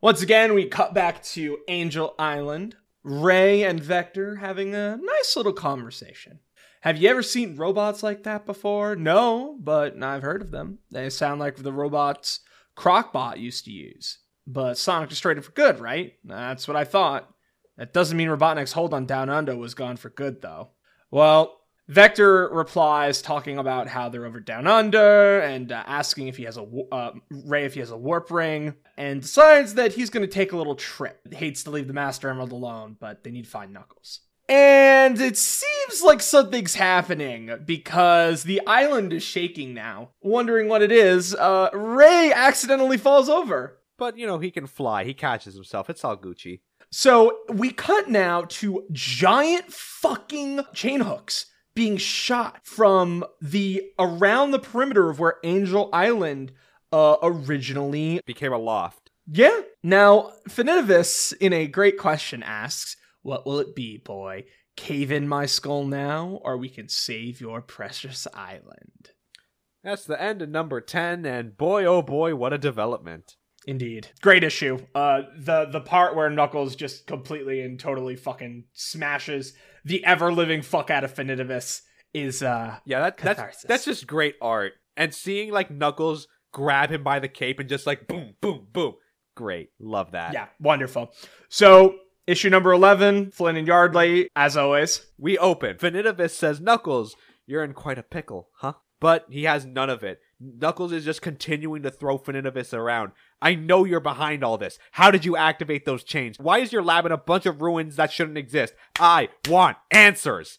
Once 0.00 0.20
again, 0.20 0.52
we 0.52 0.66
cut 0.66 0.94
back 0.94 1.22
to 1.22 1.58
Angel 1.68 2.16
Island. 2.18 2.74
Ray 3.02 3.62
and 3.62 3.82
Vector 3.82 4.36
having 4.36 4.74
a 4.74 4.96
nice 4.96 5.36
little 5.36 5.52
conversation. 5.52 6.40
Have 6.82 6.96
you 6.96 7.08
ever 7.08 7.22
seen 7.22 7.56
robots 7.56 8.02
like 8.02 8.22
that 8.22 8.46
before? 8.46 8.96
No, 8.96 9.56
but 9.60 10.02
I've 10.02 10.22
heard 10.22 10.42
of 10.42 10.50
them. 10.50 10.78
They 10.90 11.10
sound 11.10 11.40
like 11.40 11.56
the 11.56 11.72
robots 11.72 12.40
Crocbot 12.76 13.38
used 13.38 13.66
to 13.66 13.70
use. 13.70 14.18
But 14.46 14.78
Sonic 14.78 15.10
destroyed 15.10 15.38
it 15.38 15.44
for 15.44 15.52
good, 15.52 15.78
right? 15.80 16.14
That's 16.24 16.66
what 16.66 16.76
I 16.76 16.84
thought. 16.84 17.28
That 17.76 17.92
doesn't 17.92 18.16
mean 18.16 18.28
Robotnik's 18.28 18.72
hold 18.72 18.94
on 18.94 19.06
Down 19.06 19.28
Under 19.28 19.56
was 19.56 19.74
gone 19.74 19.96
for 19.96 20.10
good, 20.10 20.42
though. 20.42 20.70
Well, 21.10 21.59
Vector 21.90 22.48
replies 22.52 23.20
talking 23.20 23.58
about 23.58 23.88
how 23.88 24.08
they're 24.08 24.24
over 24.24 24.38
down 24.38 24.68
under 24.68 25.40
and 25.40 25.72
uh, 25.72 25.82
asking 25.88 26.28
if 26.28 26.36
he 26.36 26.44
has 26.44 26.56
a 26.56 26.64
uh, 26.92 27.10
Ray 27.30 27.64
if 27.64 27.74
he 27.74 27.80
has 27.80 27.90
a 27.90 27.96
warp 27.96 28.30
ring 28.30 28.76
and 28.96 29.22
decides 29.22 29.74
that 29.74 29.94
he's 29.94 30.08
going 30.08 30.24
to 30.24 30.32
take 30.32 30.52
a 30.52 30.56
little 30.56 30.76
trip. 30.76 31.34
Hates 31.34 31.64
to 31.64 31.70
leave 31.70 31.88
the 31.88 31.92
Master 31.92 32.30
Emerald 32.30 32.52
alone, 32.52 32.96
but 33.00 33.24
they 33.24 33.32
need 33.32 33.46
to 33.46 33.50
find 33.50 33.72
Knuckles. 33.72 34.20
And 34.48 35.20
it 35.20 35.36
seems 35.36 36.00
like 36.04 36.22
something's 36.22 36.76
happening 36.76 37.50
because 37.64 38.44
the 38.44 38.64
island 38.68 39.12
is 39.12 39.24
shaking 39.24 39.74
now. 39.74 40.10
Wondering 40.22 40.68
what 40.68 40.82
it 40.82 40.92
is, 40.92 41.34
uh, 41.34 41.70
Ray 41.72 42.32
accidentally 42.32 42.98
falls 42.98 43.28
over. 43.28 43.80
But, 43.98 44.16
you 44.16 44.28
know, 44.28 44.38
he 44.38 44.52
can 44.52 44.68
fly. 44.68 45.02
He 45.02 45.12
catches 45.12 45.54
himself. 45.54 45.90
It's 45.90 46.04
all 46.04 46.16
Gucci. 46.16 46.60
So 46.92 47.38
we 47.48 47.72
cut 47.72 48.08
now 48.08 48.42
to 48.42 48.84
giant 48.92 49.72
fucking 49.72 50.60
chain 50.72 51.00
hooks 51.00 51.46
being 51.80 51.96
shot 51.96 52.60
from 52.66 53.24
the 53.40 53.82
around 53.98 54.50
the 54.50 54.58
perimeter 54.58 55.08
of 55.08 55.18
where 55.18 55.36
Angel 55.42 55.88
Island 55.94 56.52
uh, 56.92 57.16
originally. 57.22 58.20
Became 58.26 58.52
a 58.52 58.58
loft. 58.58 59.10
Yeah. 59.26 59.62
Now 59.82 60.32
Finitevus, 60.46 61.32
in 61.40 61.54
a 61.54 61.66
great 61.66 61.96
question, 61.96 62.42
asks, 62.42 62.98
"What 63.22 63.46
will 63.46 63.58
it 63.60 63.74
be, 63.74 63.96
boy? 63.96 64.44
Cave 64.76 65.10
in 65.10 65.26
my 65.26 65.46
skull 65.46 65.86
now, 65.86 66.38
or 66.44 66.58
we 66.58 66.68
can 66.68 66.90
save 66.90 67.40
your 67.40 67.62
precious 67.62 68.26
island." 68.34 69.12
That's 69.82 70.04
the 70.04 70.20
end 70.20 70.42
of 70.42 70.50
number 70.50 70.82
10, 70.82 71.24
and 71.24 71.56
boy, 71.56 71.86
oh 71.86 72.02
boy, 72.02 72.34
what 72.34 72.52
a 72.52 72.58
development. 72.58 73.36
Indeed. 73.66 74.08
Great 74.22 74.42
issue. 74.44 74.78
Uh 74.94 75.22
the 75.38 75.66
the 75.66 75.80
part 75.80 76.16
where 76.16 76.30
Knuckles 76.30 76.74
just 76.76 77.06
completely 77.06 77.60
and 77.60 77.78
totally 77.78 78.16
fucking 78.16 78.64
smashes 78.72 79.52
the 79.84 80.04
ever 80.04 80.32
living 80.32 80.62
fuck 80.62 80.90
out 80.90 81.04
of 81.04 81.14
Finitevus 81.14 81.82
is 82.14 82.42
uh 82.42 82.76
Yeah, 82.84 83.00
that, 83.00 83.16
that's, 83.18 83.38
Catharsis. 83.38 83.64
that's 83.68 83.84
just 83.84 84.06
great 84.06 84.34
art. 84.42 84.72
And 84.96 85.14
seeing, 85.14 85.50
like, 85.52 85.70
Knuckles 85.70 86.26
grab 86.52 86.90
him 86.90 87.02
by 87.02 87.20
the 87.20 87.28
cape 87.28 87.58
and 87.60 87.68
just, 87.68 87.86
like, 87.86 88.06
boom, 88.08 88.34
boom, 88.42 88.66
boom. 88.72 88.94
Great. 89.36 89.70
Love 89.78 90.10
that. 90.12 90.32
yeah, 90.34 90.48
wonderful. 90.58 91.12
So 91.48 91.94
issue 92.26 92.50
number 92.50 92.72
11, 92.72 93.30
Flynn 93.30 93.56
and 93.56 93.66
Yardley 93.66 94.28
as 94.36 94.56
always. 94.56 95.06
We 95.16 95.38
open. 95.38 95.76
Finitevus 95.76 96.30
says, 96.32 96.60
Knuckles, 96.60 97.14
you're 97.46 97.64
in 97.64 97.72
quite 97.72 97.98
a 97.98 98.02
pickle, 98.02 98.48
huh? 98.56 98.74
But 99.00 99.24
he 99.30 99.44
has 99.44 99.64
none 99.64 99.88
of 99.88 100.02
it. 100.02 100.18
Knuckles 100.38 100.92
is 100.92 101.04
just 101.04 101.22
continuing 101.22 101.82
to 101.84 101.90
throw 101.90 102.18
Finitevus 102.18 102.74
around. 102.74 103.12
I 103.42 103.54
know 103.54 103.84
you're 103.84 104.00
behind 104.00 104.44
all 104.44 104.58
this. 104.58 104.78
How 104.92 105.10
did 105.10 105.24
you 105.24 105.36
activate 105.36 105.84
those 105.84 106.04
chains? 106.04 106.36
Why 106.38 106.58
is 106.58 106.72
your 106.72 106.82
lab 106.82 107.06
in 107.06 107.12
a 107.12 107.16
bunch 107.16 107.46
of 107.46 107.62
ruins 107.62 107.96
that 107.96 108.12
shouldn't 108.12 108.38
exist? 108.38 108.74
I 108.98 109.28
want 109.48 109.78
answers. 109.90 110.58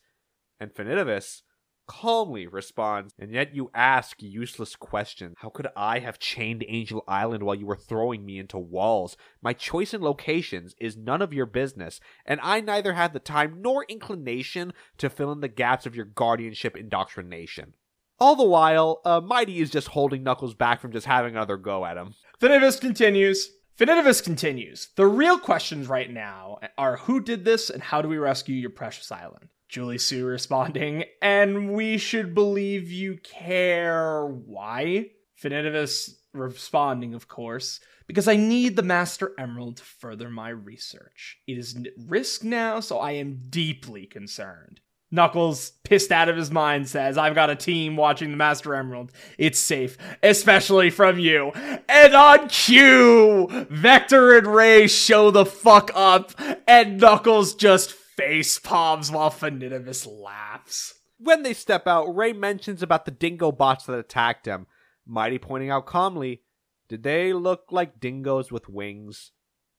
And 0.60 0.74
Finitevus 0.74 1.42
calmly 1.88 2.48
responds, 2.48 3.14
and 3.20 3.32
yet 3.32 3.54
you 3.54 3.70
ask 3.74 4.22
useless 4.22 4.78
questions. 4.78 5.36
How 5.40 5.50
could 5.50 5.68
I 5.76 6.00
have 6.00 6.20
chained 6.20 6.64
Angel 6.68 7.04
Island 7.08 7.44
while 7.44 7.56
you 7.56 7.66
were 7.66 7.76
throwing 7.76 8.26
me 8.26 8.40
into 8.40 8.58
walls? 8.58 9.18
My 9.42 9.52
choice 9.52 9.94
in 9.94 10.02
locations 10.02 10.74
is 10.80 10.96
none 10.96 11.22
of 11.22 11.34
your 11.34 11.46
business, 11.46 12.00
and 12.26 12.40
I 12.42 12.62
neither 12.62 12.94
had 12.94 13.12
the 13.12 13.20
time 13.20 13.62
nor 13.62 13.84
inclination 13.90 14.72
to 15.00 15.10
fill 15.10 15.34
in 15.34 15.42
the 15.42 15.50
gaps 15.50 15.86
of 15.86 15.96
your 15.96 16.06
guardianship 16.06 16.78
indoctrination. 16.78 17.74
All 18.22 18.36
the 18.36 18.46
while, 18.46 19.02
uh, 19.04 19.20
Mighty 19.20 19.62
is 19.62 19.72
just 19.72 19.88
holding 19.88 20.22
Knuckles 20.22 20.54
back 20.54 20.80
from 20.80 20.92
just 20.92 21.08
having 21.08 21.36
another 21.36 21.58
go 21.58 21.84
at 21.84 21.98
him. 21.98 22.14
Finitevus 22.40 22.80
continues. 22.80 23.50
Finitevus 23.80 24.24
continues. 24.24 24.90
The 24.96 25.08
real 25.08 25.40
questions 25.40 25.88
right 25.88 26.08
now 26.08 26.60
are 26.78 26.98
who 26.98 27.20
did 27.20 27.46
this 27.46 27.72
and 27.72 27.82
how 27.82 28.04
do 28.04 28.08
we 28.08 28.20
rescue 28.20 28.54
your 28.54 28.70
precious 28.70 29.12
island? 29.12 29.48
Julie-Su 29.70 30.24
responding, 30.24 31.06
and 31.20 31.72
we 31.72 31.98
should 31.98 32.36
believe 32.36 32.92
you 32.92 33.18
care 33.24 34.28
why? 34.28 35.08
Finitevus 35.42 36.12
responding, 36.32 37.16
of 37.16 37.28
course, 37.28 37.80
because 38.06 38.28
I 38.28 38.36
need 38.36 38.76
the 38.76 38.84
Master 38.84 39.32
Emerald 39.40 39.78
to 39.78 39.84
further 39.84 40.30
my 40.30 40.50
research. 40.50 41.40
It 41.48 41.58
is 41.58 41.76
at 41.76 41.88
risk 41.98 42.44
now, 42.44 42.82
so 42.82 43.00
I 43.00 43.14
am 43.14 43.46
deeply 43.50 44.06
concerned. 44.06 44.80
Knuckles, 45.12 45.74
pissed 45.84 46.12
out 46.12 46.30
of 46.30 46.38
his 46.38 46.52
mind, 46.52 46.88
says, 46.88 47.18
I've 47.18 47.36
got 47.36 47.50
a 47.50 47.56
team 47.56 47.98
watching 47.98 48.32
the 48.32 48.38
Master 48.38 48.74
Emerald. 48.74 49.12
It's 49.38 49.60
safe, 49.60 49.98
especially 50.24 50.90
from 50.90 51.20
you. 51.20 51.52
And 51.90 52.16
on 52.16 52.48
cue, 52.48 53.48
Vector 53.70 54.38
and 54.38 54.48
Ray 54.48 54.88
show 54.88 55.30
the 55.30 55.46
fuck 55.46 55.92
up, 55.94 56.32
and 56.66 57.00
Knuckles 57.00 57.56
just 57.56 57.92
face 57.92 58.58
palms 58.58 59.12
while 59.12 59.30
Finitevus 59.30 60.08
laughs. 60.08 60.94
When 61.18 61.44
they 61.44 61.54
step 61.54 61.88
out, 61.88 62.16
Ray 62.16 62.32
mentions 62.32 62.82
about 62.82 63.06
the 63.06 63.12
dingo 63.12 63.52
bots 63.52 63.86
that 63.86 64.00
attacked 64.00 64.46
him, 64.46 64.66
Mighty 65.06 65.40
pointing 65.40 65.70
out 65.70 65.88
calmly, 65.88 66.44
Did 66.88 67.04
they 67.04 67.34
look 67.34 67.66
like 67.70 68.00
dingoes 68.00 68.50
with 68.52 68.70
wings? 68.70 69.32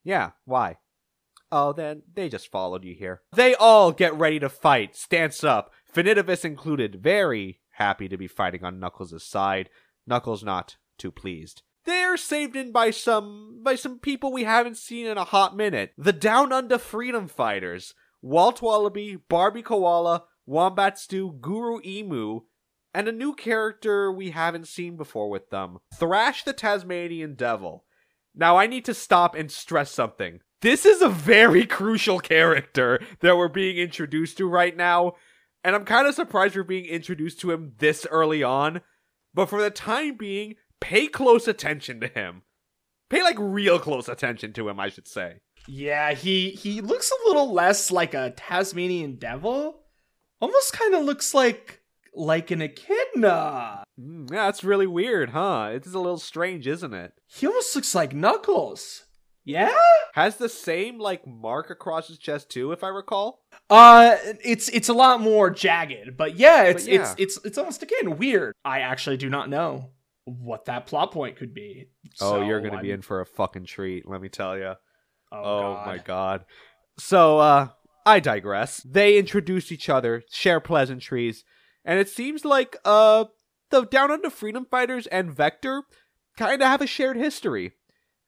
Yeah, 0.04 0.32
why? 0.44 0.76
Oh, 1.52 1.74
then 1.74 2.02
they 2.12 2.30
just 2.30 2.50
followed 2.50 2.82
you 2.82 2.94
here. 2.94 3.20
They 3.36 3.54
all 3.54 3.92
get 3.92 4.14
ready 4.14 4.40
to 4.40 4.48
fight, 4.48 4.96
stance 4.96 5.44
up, 5.44 5.70
Finitevus 5.94 6.44
included, 6.44 7.02
very 7.02 7.60
happy 7.72 8.08
to 8.08 8.16
be 8.16 8.26
fighting 8.26 8.64
on 8.64 8.80
Knuckles' 8.80 9.22
side. 9.22 9.68
Knuckles 10.06 10.42
not 10.42 10.76
too 10.96 11.10
pleased. 11.10 11.62
They're 11.84 12.16
saved 12.16 12.56
in 12.56 12.72
by 12.72 12.90
some 12.90 13.60
by 13.62 13.74
some 13.74 13.98
people 13.98 14.32
we 14.32 14.44
haven't 14.44 14.78
seen 14.78 15.06
in 15.06 15.18
a 15.18 15.24
hot 15.24 15.56
minute. 15.56 15.92
The 15.98 16.12
Down 16.12 16.52
Under 16.52 16.78
Freedom 16.78 17.28
Fighters. 17.28 17.94
Walt 18.22 18.62
Wallaby, 18.62 19.16
Barbie 19.16 19.62
Koala, 19.62 20.24
Wombat 20.46 20.96
Stew, 20.96 21.38
Guru 21.40 21.80
Emu, 21.84 22.42
and 22.94 23.08
a 23.08 23.12
new 23.12 23.34
character 23.34 24.12
we 24.12 24.30
haven't 24.30 24.68
seen 24.68 24.96
before 24.96 25.28
with 25.28 25.50
them 25.50 25.78
Thrash 25.98 26.44
the 26.44 26.52
Tasmanian 26.52 27.34
Devil. 27.34 27.84
Now, 28.34 28.56
I 28.56 28.66
need 28.66 28.84
to 28.86 28.94
stop 28.94 29.34
and 29.34 29.50
stress 29.50 29.90
something. 29.90 30.40
This 30.62 30.86
is 30.86 31.02
a 31.02 31.08
very 31.08 31.66
crucial 31.78 32.20
character 32.20 33.00
that 33.20 33.36
we're 33.36 33.48
being 33.48 33.76
introduced 33.76 34.38
to 34.38 34.48
right 34.48 34.76
now, 34.76 35.14
and 35.64 35.74
I'm 35.74 35.84
kind 35.84 36.06
of 36.06 36.14
surprised 36.14 36.54
we're 36.54 36.62
being 36.62 36.86
introduced 36.86 37.40
to 37.40 37.50
him 37.50 37.72
this 37.78 38.06
early 38.10 38.44
on. 38.44 38.80
But 39.34 39.46
for 39.46 39.60
the 39.60 39.70
time 39.70 40.16
being, 40.16 40.54
pay 40.80 41.08
close 41.08 41.48
attention 41.48 42.00
to 42.00 42.06
him. 42.06 42.42
Pay 43.10 43.22
like 43.24 43.36
real 43.38 43.80
close 43.80 44.08
attention 44.08 44.52
to 44.52 44.68
him, 44.68 44.78
I 44.78 44.88
should 44.88 45.08
say. 45.08 45.40
Yeah, 45.66 46.12
he 46.12 46.50
he 46.50 46.80
looks 46.80 47.10
a 47.10 47.28
little 47.28 47.52
less 47.52 47.90
like 47.90 48.14
a 48.14 48.30
Tasmanian 48.30 49.16
devil. 49.16 49.80
Almost 50.40 50.72
kind 50.74 50.94
of 50.94 51.04
looks 51.04 51.34
like 51.34 51.80
like 52.14 52.52
an 52.52 52.62
echidna. 52.62 53.82
Mm, 54.00 54.30
yeah, 54.30 54.46
that's 54.46 54.62
really 54.62 54.86
weird, 54.86 55.30
huh? 55.30 55.70
It 55.74 55.86
is 55.86 55.94
a 55.94 56.00
little 56.00 56.18
strange, 56.18 56.68
isn't 56.68 56.94
it? 56.94 57.14
He 57.26 57.46
almost 57.48 57.74
looks 57.74 57.94
like 57.96 58.14
Knuckles. 58.14 59.06
Yeah? 59.44 59.72
Has 60.14 60.36
the 60.36 60.48
same 60.48 60.98
like 60.98 61.26
mark 61.26 61.70
across 61.70 62.08
his 62.08 62.18
chest 62.18 62.50
too, 62.50 62.72
if 62.72 62.84
I 62.84 62.88
recall. 62.88 63.40
Uh 63.70 64.16
it's 64.44 64.68
it's 64.68 64.88
a 64.88 64.92
lot 64.92 65.20
more 65.20 65.50
jagged, 65.50 66.16
but 66.16 66.36
yeah, 66.38 66.64
it's 66.64 66.84
But 66.84 66.92
yeah. 66.92 67.00
it's 67.02 67.14
it's 67.36 67.44
it's 67.46 67.58
almost 67.58 67.82
again 67.82 68.18
weird. 68.18 68.54
I 68.64 68.80
actually 68.80 69.16
do 69.16 69.28
not 69.30 69.48
know 69.48 69.90
what 70.24 70.66
that 70.66 70.86
plot 70.86 71.10
point 71.12 71.36
could 71.36 71.52
be. 71.54 71.88
oh, 72.20 72.42
you're 72.46 72.60
gonna 72.60 72.80
be 72.82 72.90
in 72.92 73.02
for 73.02 73.20
a 73.20 73.26
fucking 73.26 73.64
treat, 73.66 74.08
let 74.08 74.20
me 74.20 74.28
tell 74.28 74.56
you. 74.56 74.74
Oh, 75.32 75.36
Oh, 75.44 75.74
God. 75.74 75.86
my 75.86 75.98
god. 75.98 76.44
So, 76.98 77.38
uh, 77.38 77.68
I 78.04 78.20
digress. 78.20 78.82
They 78.84 79.16
introduce 79.18 79.72
each 79.72 79.88
other, 79.88 80.22
share 80.30 80.60
pleasantries, 80.60 81.42
and 81.84 81.98
it 81.98 82.08
seems 82.08 82.44
like, 82.44 82.76
uh, 82.84 83.24
the 83.70 83.84
Down 83.86 84.10
Under 84.10 84.28
Freedom 84.30 84.66
Fighters 84.70 85.06
and 85.08 85.34
Vector 85.34 85.84
kind 86.36 86.60
of 86.60 86.68
have 86.68 86.82
a 86.82 86.86
shared 86.86 87.16
history. 87.16 87.72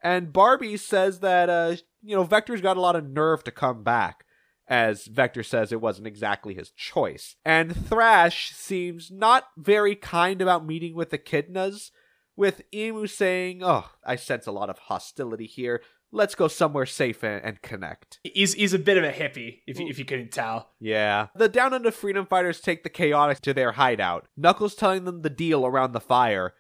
And 0.05 0.35
Barbie 0.35 0.77
says 0.77 1.21
that, 1.21 1.49
uh, 1.49 1.77
you 2.03 2.15
know, 2.15 2.25
Vector's 2.25 2.61
got 2.61 2.77
a 2.77 2.81
lot 2.81 2.95
of 2.95 3.09
nerve 3.09 3.43
to 3.45 3.51
come 3.51 3.83
back, 3.83 4.27
as 4.69 5.07
Vector 5.07 5.43
says 5.43 5.73
it 5.73 5.81
wasn't 5.81 6.07
exactly 6.07 6.53
his 6.53 6.71
choice. 6.71 7.37
And 7.43 7.75
Thrash 7.75 8.51
seems 8.51 9.11
not 9.11 9.45
very 9.57 9.97
kind 9.97 10.43
about 10.43 10.67
meeting 10.67 10.95
with 10.95 11.11
Echidnas, 11.11 11.91
with 12.37 12.61
Emu 12.73 13.07
saying, 13.07 13.63
Oh, 13.65 13.91
I 14.05 14.17
sense 14.17 14.47
a 14.47 14.53
lot 14.53 14.69
of 14.69 14.79
hostility 14.79 15.47
here. 15.47 15.81
Let's 16.13 16.35
go 16.35 16.49
somewhere 16.49 16.87
safe 16.87 17.25
and, 17.25 17.43
and 17.43 17.63
connect. 17.63 18.21
He's 18.23 18.53
he's 18.55 18.75
a 18.75 18.79
bit 18.79 18.99
of 18.99 19.05
a 19.05 19.11
hippie, 19.11 19.63
if 19.67 19.81
you, 19.81 19.89
if 19.89 19.99
you 19.99 20.05
couldn't 20.05 20.31
tell. 20.31 20.71
Yeah. 20.79 21.29
The 21.35 21.49
Down 21.49 21.73
Under 21.73 21.91
Freedom 21.91 22.27
Fighters 22.27 22.61
take 22.61 22.85
the 22.85 22.91
Chaotix 22.91 23.41
to 23.41 23.55
their 23.55 23.73
hideout, 23.73 24.29
Knuckles 24.37 24.75
telling 24.75 25.07
them 25.07 25.23
the 25.23 25.31
deal 25.31 25.67
around 25.67 25.93
the 25.93 26.01
fire. 26.01 26.53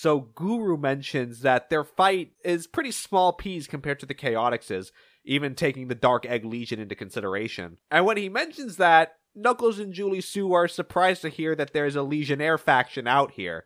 So 0.00 0.30
Guru 0.34 0.78
mentions 0.78 1.42
that 1.42 1.68
their 1.68 1.84
fight 1.84 2.32
is 2.42 2.66
pretty 2.66 2.90
small 2.90 3.34
peas 3.34 3.66
compared 3.66 4.00
to 4.00 4.06
the 4.06 4.14
Chaotix's, 4.14 4.92
even 5.26 5.54
taking 5.54 5.88
the 5.88 5.94
Dark 5.94 6.24
Egg 6.24 6.42
Legion 6.42 6.80
into 6.80 6.94
consideration. 6.94 7.76
And 7.90 8.06
when 8.06 8.16
he 8.16 8.30
mentions 8.30 8.76
that, 8.76 9.16
Knuckles 9.34 9.78
and 9.78 9.92
Julie 9.92 10.22
Sue 10.22 10.54
are 10.54 10.68
surprised 10.68 11.20
to 11.20 11.28
hear 11.28 11.54
that 11.54 11.74
there's 11.74 11.96
a 11.96 12.02
Legionnaire 12.02 12.56
faction 12.56 13.06
out 13.06 13.32
here. 13.32 13.64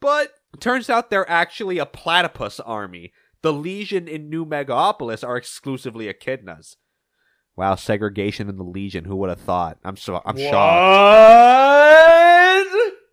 But 0.00 0.30
turns 0.58 0.88
out 0.88 1.10
they're 1.10 1.28
actually 1.28 1.76
a 1.76 1.84
platypus 1.84 2.60
army. 2.60 3.12
The 3.42 3.52
Legion 3.52 4.08
in 4.08 4.30
New 4.30 4.46
Megapolis 4.46 5.22
are 5.22 5.36
exclusively 5.36 6.10
echidnas. 6.10 6.76
Wow, 7.56 7.74
segregation 7.74 8.48
in 8.48 8.56
the 8.56 8.64
Legion. 8.64 9.04
Who 9.04 9.16
would 9.16 9.28
have 9.28 9.38
thought? 9.38 9.76
I'm 9.84 9.98
so 9.98 10.22
I'm 10.24 10.38
shocked. 10.38 12.27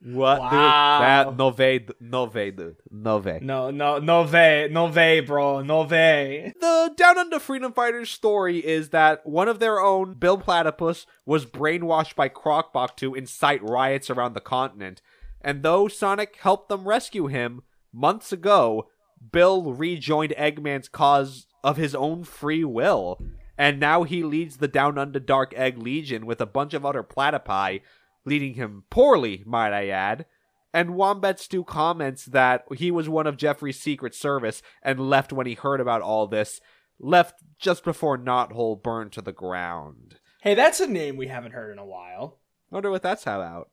What? 0.01 0.39
Wow. 0.39 0.49
Dude? 0.49 1.01
That 1.01 1.37
no 1.37 1.49
way, 1.49 1.85
no 1.99 2.23
way, 2.25 2.51
dude, 2.51 2.77
no 2.91 3.17
way. 3.17 3.39
No, 3.41 3.71
no, 3.71 3.99
no 3.99 4.23
way, 4.23 4.67
no 4.71 4.87
way, 4.87 5.19
bro, 5.19 5.61
no 5.61 5.83
way. 5.83 6.53
The 6.59 6.93
Down 6.95 7.17
Under 7.17 7.39
Freedom 7.39 7.73
Fighters 7.73 8.09
story 8.09 8.59
is 8.59 8.89
that 8.89 9.25
one 9.25 9.47
of 9.47 9.59
their 9.59 9.79
own, 9.79 10.13
Bill 10.13 10.37
Platypus, 10.37 11.05
was 11.25 11.45
brainwashed 11.45 12.15
by 12.15 12.29
Crocbot 12.29 12.95
to 12.97 13.15
incite 13.15 13.63
riots 13.63 14.09
around 14.09 14.33
the 14.33 14.41
continent. 14.41 15.01
And 15.41 15.63
though 15.63 15.87
Sonic 15.87 16.37
helped 16.37 16.69
them 16.69 16.87
rescue 16.87 17.27
him 17.27 17.61
months 17.93 18.31
ago, 18.31 18.89
Bill 19.31 19.73
rejoined 19.73 20.33
Eggman's 20.37 20.89
cause 20.89 21.47
of 21.63 21.77
his 21.77 21.95
own 21.95 22.23
free 22.23 22.63
will. 22.63 23.21
And 23.57 23.79
now 23.79 24.03
he 24.03 24.23
leads 24.23 24.57
the 24.57 24.67
Down 24.67 24.97
Under 24.97 25.19
Dark 25.19 25.53
Egg 25.55 25.77
Legion 25.77 26.25
with 26.25 26.41
a 26.41 26.45
bunch 26.45 26.73
of 26.73 26.85
other 26.85 27.03
platypi, 27.03 27.81
leading 28.25 28.55
him 28.55 28.83
poorly, 28.89 29.43
might 29.45 29.73
I 29.73 29.87
add. 29.87 30.25
And 30.73 30.95
Wombat 30.95 31.39
Stew 31.39 31.63
comments 31.63 32.25
that 32.25 32.65
he 32.75 32.91
was 32.91 33.07
one 33.07 33.27
of 33.27 33.37
Geoffrey's 33.37 33.79
Secret 33.79 34.13
Service 34.13 34.61
and 34.83 35.09
left 35.09 35.31
when 35.31 35.47
he 35.47 35.53
heard 35.53 35.79
about 35.79 36.01
all 36.01 36.27
this, 36.27 36.59
left 36.99 37.41
just 37.57 37.83
before 37.83 38.17
Knothole 38.17 38.83
burned 38.83 39.13
to 39.13 39.21
the 39.21 39.31
ground. 39.31 40.15
Hey, 40.41 40.53
that's 40.53 40.81
a 40.81 40.87
name 40.87 41.15
we 41.15 41.27
haven't 41.27 41.53
heard 41.53 41.71
in 41.71 41.79
a 41.79 41.85
while. 41.85 42.39
Wonder 42.69 42.91
what 42.91 43.03
that's 43.03 43.23
about. 43.23 43.69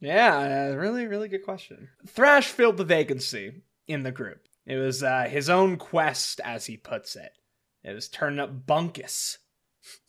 Yeah, 0.00 0.70
uh, 0.72 0.76
really, 0.76 1.06
really 1.06 1.28
good 1.28 1.44
question. 1.44 1.88
Thrash 2.08 2.48
filled 2.48 2.78
the 2.78 2.84
vacancy 2.84 3.62
in 3.86 4.02
the 4.02 4.10
group. 4.10 4.40
It 4.66 4.76
was 4.76 5.02
uh, 5.02 5.28
his 5.30 5.48
own 5.50 5.76
quest, 5.76 6.40
as 6.44 6.66
he 6.66 6.76
puts 6.76 7.16
it. 7.16 7.32
It 7.84 7.92
was 7.92 8.08
turning 8.08 8.40
up 8.40 8.66
Bunkus. 8.66 9.38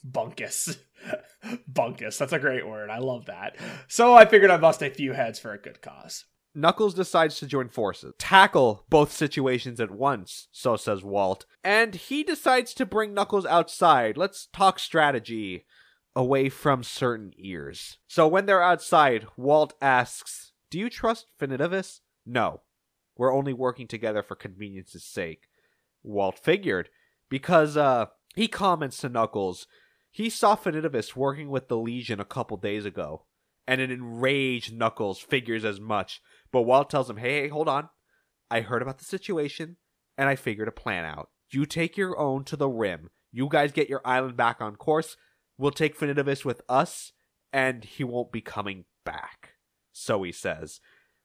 Bunkus. 0.10 0.78
Bunkus. 1.72 2.18
That's 2.18 2.34
a 2.34 2.40
great 2.40 2.68
word. 2.68 2.90
I 2.90 3.00
love 3.00 3.26
that. 3.26 3.58
So 3.88 4.14
I 4.14 4.26
figured 4.26 4.52
I'd 4.52 4.62
bust 4.62 4.82
a 4.82 4.90
few 4.90 5.14
heads 5.14 5.40
for 5.40 5.54
a 5.54 5.62
good 5.62 5.82
cause. 5.82 6.26
Knuckles 6.54 6.94
decides 6.94 7.40
to 7.40 7.46
join 7.46 7.70
forces, 7.70 8.14
tackle 8.18 8.86
both 8.90 9.12
situations 9.12 9.80
at 9.80 9.90
once, 9.90 10.50
so 10.52 10.76
says 10.76 11.02
Walt, 11.02 11.46
and 11.64 11.96
he 11.96 12.24
decides 12.24 12.74
to 12.74 12.86
bring 12.86 13.14
Knuckles 13.14 13.46
outside. 13.46 14.18
Let's 14.18 14.48
talk 14.52 14.78
strategy 14.78 15.66
away 16.14 16.50
from 16.50 16.84
certain 16.84 17.32
ears. 17.38 18.00
So 18.08 18.28
when 18.28 18.48
they're 18.48 18.62
outside, 18.62 19.28
Walt 19.38 19.74
asks, 19.82 20.52
Do 20.70 20.78
you 20.78 20.90
trust 20.90 21.28
Finitevus? 21.40 22.02
No. 22.26 22.64
We're 23.16 23.34
only 23.34 23.54
working 23.54 23.88
together 23.88 24.22
for 24.22 24.36
convenience's 24.36 25.06
sake. 25.06 25.44
Walt 26.04 26.38
figured 26.38 26.90
because 27.30 27.78
uh 27.78 28.08
he 28.36 28.48
comments 28.48 28.98
to 29.00 29.10
Knuckles 29.10 29.68
he 30.12 30.30
saw 30.30 30.56
Finitevus 30.56 31.16
working 31.16 31.50
with 31.50 31.70
the 31.70 31.78
Legion 31.78 32.20
a 32.20 32.26
couple 32.26 32.58
days 32.58 32.86
ago, 32.86 33.26
and 33.66 33.80
an 33.80 33.90
enraged 33.90 34.76
Knuckles 34.76 35.20
figures 35.20 35.64
as 35.64 35.80
much. 35.80 36.22
But 36.52 36.64
Walt 36.64 36.90
tells 36.90 37.10
him, 37.10 37.18
"Hey, 37.18 37.42
hey, 37.42 37.48
hold 37.48 37.70
on. 37.70 37.90
I 38.50 38.62
heard 38.62 38.82
about 38.82 38.98
the 38.98 39.06
situation, 39.06 39.78
and 40.18 40.28
I 40.28 40.36
figured 40.36 40.68
a 40.68 40.74
plan 40.74 41.06
out. 41.06 41.30
You 41.50 41.66
take 41.66 41.96
your 41.96 42.20
own 42.20 42.44
to 42.46 42.58
the 42.58 42.70
rim. 42.70 43.10
You 43.32 43.48
guys 43.50 43.72
get 43.72 43.90
your 43.90 44.02
island 44.06 44.36
back 44.36 44.62
on 44.62 44.76
course. 44.76 45.16
We'll 45.58 45.72
take 45.72 45.98
Finitevus 45.98 46.44
with 46.44 46.62
us, 46.68 47.14
and 47.54 47.86
he 47.86 48.04
won't 48.04 48.34
be 48.34 48.42
coming 48.42 48.86
back." 49.06 49.54
So 49.94 50.24
he 50.24 50.34
says 50.34 50.82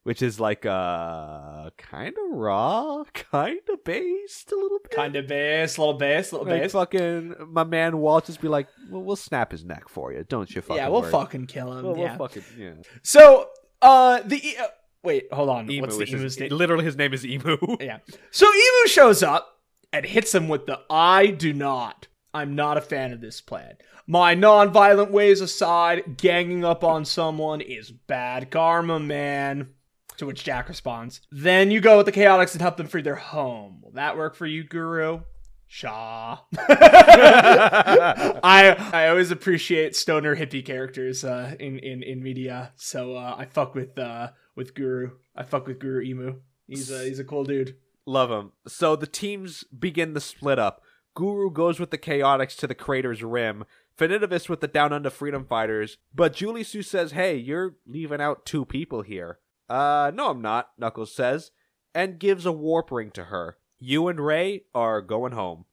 which 0.07 0.21
is 0.21 0.39
like 0.39 0.65
uh 0.65 1.69
kind 1.77 2.15
of 2.17 2.37
raw, 2.37 3.03
kind 3.13 3.59
of 3.67 3.83
based 3.83 4.49
a 4.53 4.55
little 4.55 4.79
bit. 4.79 4.91
Kind 4.91 5.17
of 5.17 5.27
bass, 5.27 5.77
little 5.77 5.95
bass, 5.95 6.31
little 6.31 6.47
like 6.47 6.61
bass. 6.61 6.71
fucking 6.71 7.35
my 7.49 7.65
man 7.65 7.97
Walt 7.97 8.27
just 8.27 8.39
be 8.39 8.47
like, 8.47 8.69
well, 8.89 9.03
we'll 9.03 9.17
snap 9.17 9.51
his 9.51 9.65
neck 9.65 9.89
for 9.89 10.13
you. 10.13 10.23
Don't 10.23 10.49
you 10.55 10.61
fucking 10.61 10.77
yeah, 10.77 10.87
we'll 10.87 11.01
worry. 11.01 11.11
fucking 11.11 11.47
kill 11.47 11.73
him. 11.73 11.83
We'll, 11.83 11.97
yeah. 11.97 12.15
we'll 12.15 12.29
fucking 12.29 12.43
yeah. 12.57 12.71
So, 13.03 13.49
uh, 13.81 14.21
the 14.23 14.47
e- 14.47 14.55
uh, 14.55 14.67
wait, 15.03 15.25
hold 15.33 15.49
on. 15.49 15.69
Emu 15.69 15.81
What's 15.81 15.97
the 15.97 16.03
is 16.03 16.21
his- 16.21 16.39
name? 16.39 16.51
Literally, 16.51 16.85
his 16.85 16.95
name 16.95 17.13
is 17.13 17.25
Emu. 17.25 17.57
Yeah. 17.81 17.97
So 18.31 18.45
Emu 18.45 18.87
shows 18.87 19.21
up 19.21 19.59
and 19.91 20.05
hits 20.05 20.33
him 20.33 20.47
with 20.47 20.67
the 20.67 20.79
I 20.89 21.27
do 21.27 21.51
not. 21.51 22.07
I'm 22.33 22.55
not 22.55 22.77
a 22.77 22.81
fan 22.81 23.11
of 23.11 23.19
this 23.19 23.41
plan. 23.41 23.75
My 24.09 24.35
non-violent 24.35 25.11
ways 25.11 25.41
aside, 25.41 26.15
ganging 26.15 26.63
up 26.63 26.85
on 26.85 27.03
someone 27.03 27.59
is 27.59 27.91
bad 27.91 28.51
karma, 28.51 29.01
man. 29.01 29.73
To 30.17 30.25
which 30.25 30.43
Jack 30.43 30.67
responds, 30.67 31.21
Then 31.31 31.69
you 31.69 31.79
go 31.79 31.97
with 31.97 32.07
the 32.07 32.11
Chaotix 32.11 32.53
and 32.53 32.61
help 32.61 32.77
them 32.77 32.87
free 32.87 33.03
their 33.03 33.15
home. 33.15 33.81
Will 33.83 33.91
that 33.91 34.17
work 34.17 34.35
for 34.35 34.47
you, 34.47 34.63
Guru? 34.63 35.21
Shaw. 35.67 36.39
I 36.57 38.75
I 38.93 39.09
always 39.09 39.31
appreciate 39.31 39.95
stoner 39.95 40.35
hippie 40.35 40.65
characters 40.65 41.23
uh, 41.23 41.55
in, 41.59 41.77
in, 41.79 42.03
in 42.03 42.23
media. 42.23 42.71
So 42.77 43.15
uh, 43.15 43.35
I 43.37 43.45
fuck 43.45 43.75
with 43.75 43.99
uh, 43.99 44.29
with 44.55 44.73
Guru. 44.73 45.11
I 45.35 45.43
fuck 45.43 45.67
with 45.67 45.79
Guru 45.79 46.01
Emu. 46.01 46.37
He's 46.67 46.89
a 46.89 47.03
he's 47.03 47.19
a 47.19 47.25
cool 47.25 47.43
dude. 47.43 47.75
Love 48.05 48.31
him. 48.31 48.53
So 48.67 48.95
the 48.95 49.07
teams 49.07 49.65
begin 49.65 50.13
the 50.13 50.21
split 50.21 50.57
up. 50.57 50.81
Guru 51.13 51.51
goes 51.51 51.79
with 51.79 51.91
the 51.91 51.97
Chaotix 51.97 52.55
to 52.57 52.67
the 52.67 52.75
crater's 52.75 53.21
rim. 53.21 53.65
Finitevus 53.97 54.47
with 54.47 54.61
the 54.61 54.67
Down 54.67 54.93
Under 54.93 55.09
Freedom 55.09 55.43
Fighters. 55.43 55.97
But 56.13 56.33
Julie-Su 56.33 56.81
says, 56.81 57.11
"Hey, 57.11 57.35
you're 57.35 57.75
leaving 57.85 58.21
out 58.21 58.45
two 58.45 58.63
people 58.63 59.01
here." 59.01 59.39
Uh, 59.69 60.11
no, 60.13 60.29
I'm 60.29 60.41
not. 60.41 60.69
Knuckles 60.77 61.13
says, 61.13 61.51
and 61.93 62.19
gives 62.19 62.45
a 62.45 62.51
warp 62.51 62.91
ring 62.91 63.11
to 63.11 63.25
her. 63.25 63.57
You 63.79 64.07
and 64.07 64.19
Ray 64.19 64.63
are 64.73 65.01
going 65.01 65.33
home. 65.33 65.65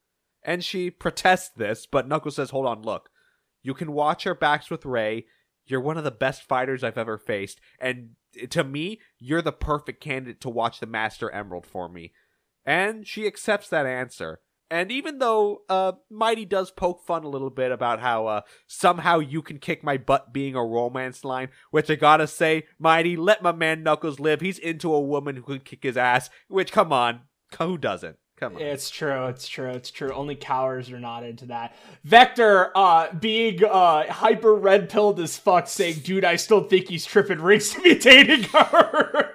And 0.43 0.63
she 0.63 0.91
protests 0.91 1.51
this, 1.57 1.87
but 1.87 2.07
Knuckles 2.07 2.37
says, 2.37 2.51
Hold 2.51 2.67
on, 2.67 2.83
look. 2.83 3.11
You 3.63 3.73
can 3.73 3.93
watch 3.93 4.27
our 4.27 4.35
backs 4.35 4.71
with 4.71 4.85
Ray. 4.85 5.25
You're 5.67 5.81
one 5.81 5.97
of 5.97 6.05
the 6.05 6.11
best 6.11 6.43
fighters 6.43 6.85
I've 6.85 6.99
ever 6.99 7.17
faced. 7.17 7.61
And 7.81 8.11
to 8.51 8.63
me, 8.63 9.01
you're 9.19 9.41
the 9.41 9.53
perfect 9.53 10.03
candidate 10.03 10.41
to 10.43 10.51
watch 10.51 10.81
the 10.81 10.87
Master 10.87 11.31
Emerald 11.31 11.65
for 11.65 11.89
me. 11.89 12.13
And 12.67 13.07
she 13.07 13.27
accepts 13.27 13.69
that 13.71 13.87
answer. 13.87 14.41
And 14.71 14.91
even 14.91 15.19
though 15.19 15.63
uh, 15.69 15.93
Mighty 16.11 16.45
does 16.45 16.71
poke 16.71 17.05
fun 17.07 17.25
a 17.25 17.29
little 17.29 17.51
bit 17.51 17.71
about 17.71 18.01
how 18.01 18.27
uh, 18.27 18.41
somehow 18.67 19.19
you 19.19 19.43
can 19.43 19.59
kick 19.59 19.85
my 19.85 19.97
butt 19.97 20.33
being 20.33 20.55
a 20.55 20.65
romance 20.65 21.25
line, 21.25 21.49
which 21.71 21.91
I 21.91 21.95
gotta 21.97 22.27
say, 22.27 22.65
Mighty, 22.79 23.17
let 23.17 23.43
my 23.43 23.53
man 23.53 23.83
Knuckles 23.83 24.19
live. 24.19 24.41
He's 24.41 24.59
into 24.59 24.93
a 24.93 25.01
woman 25.01 25.37
who 25.37 25.43
can 25.43 25.61
kick 25.61 25.83
his 25.83 25.97
ass, 25.97 26.31
which, 26.49 26.73
come 26.73 26.93
on, 26.93 27.21
who 27.59 27.79
doesn't? 27.79 28.17
Come 28.37 28.57
on. 28.57 28.63
It's 28.63 28.91
true. 28.91 29.27
It's 29.27 29.47
true. 29.47 29.71
It's 29.71 29.91
true. 29.91 30.13
Only 30.13 30.35
cowards 30.35 30.91
are 30.91 30.99
not 30.99 31.25
into 31.25 31.47
that. 31.47 31.77
Vector, 32.03 32.77
uh, 32.77 33.13
being 33.13 33.63
uh 33.65 34.11
hyper 34.13 34.55
red 34.55 34.89
pilled 34.89 35.21
as 35.21 35.37
fuck, 35.39 35.69
saying, 35.69 36.01
"Dude, 36.01 36.25
I 36.25 36.37
still 36.37 36.65
think 36.65 36.89
he's 36.89 37.07
tripping 37.07 37.39
rings 37.43 37.71
to 37.75 37.81
be 37.81 37.97
dating 37.97 38.43
her." 38.45 39.35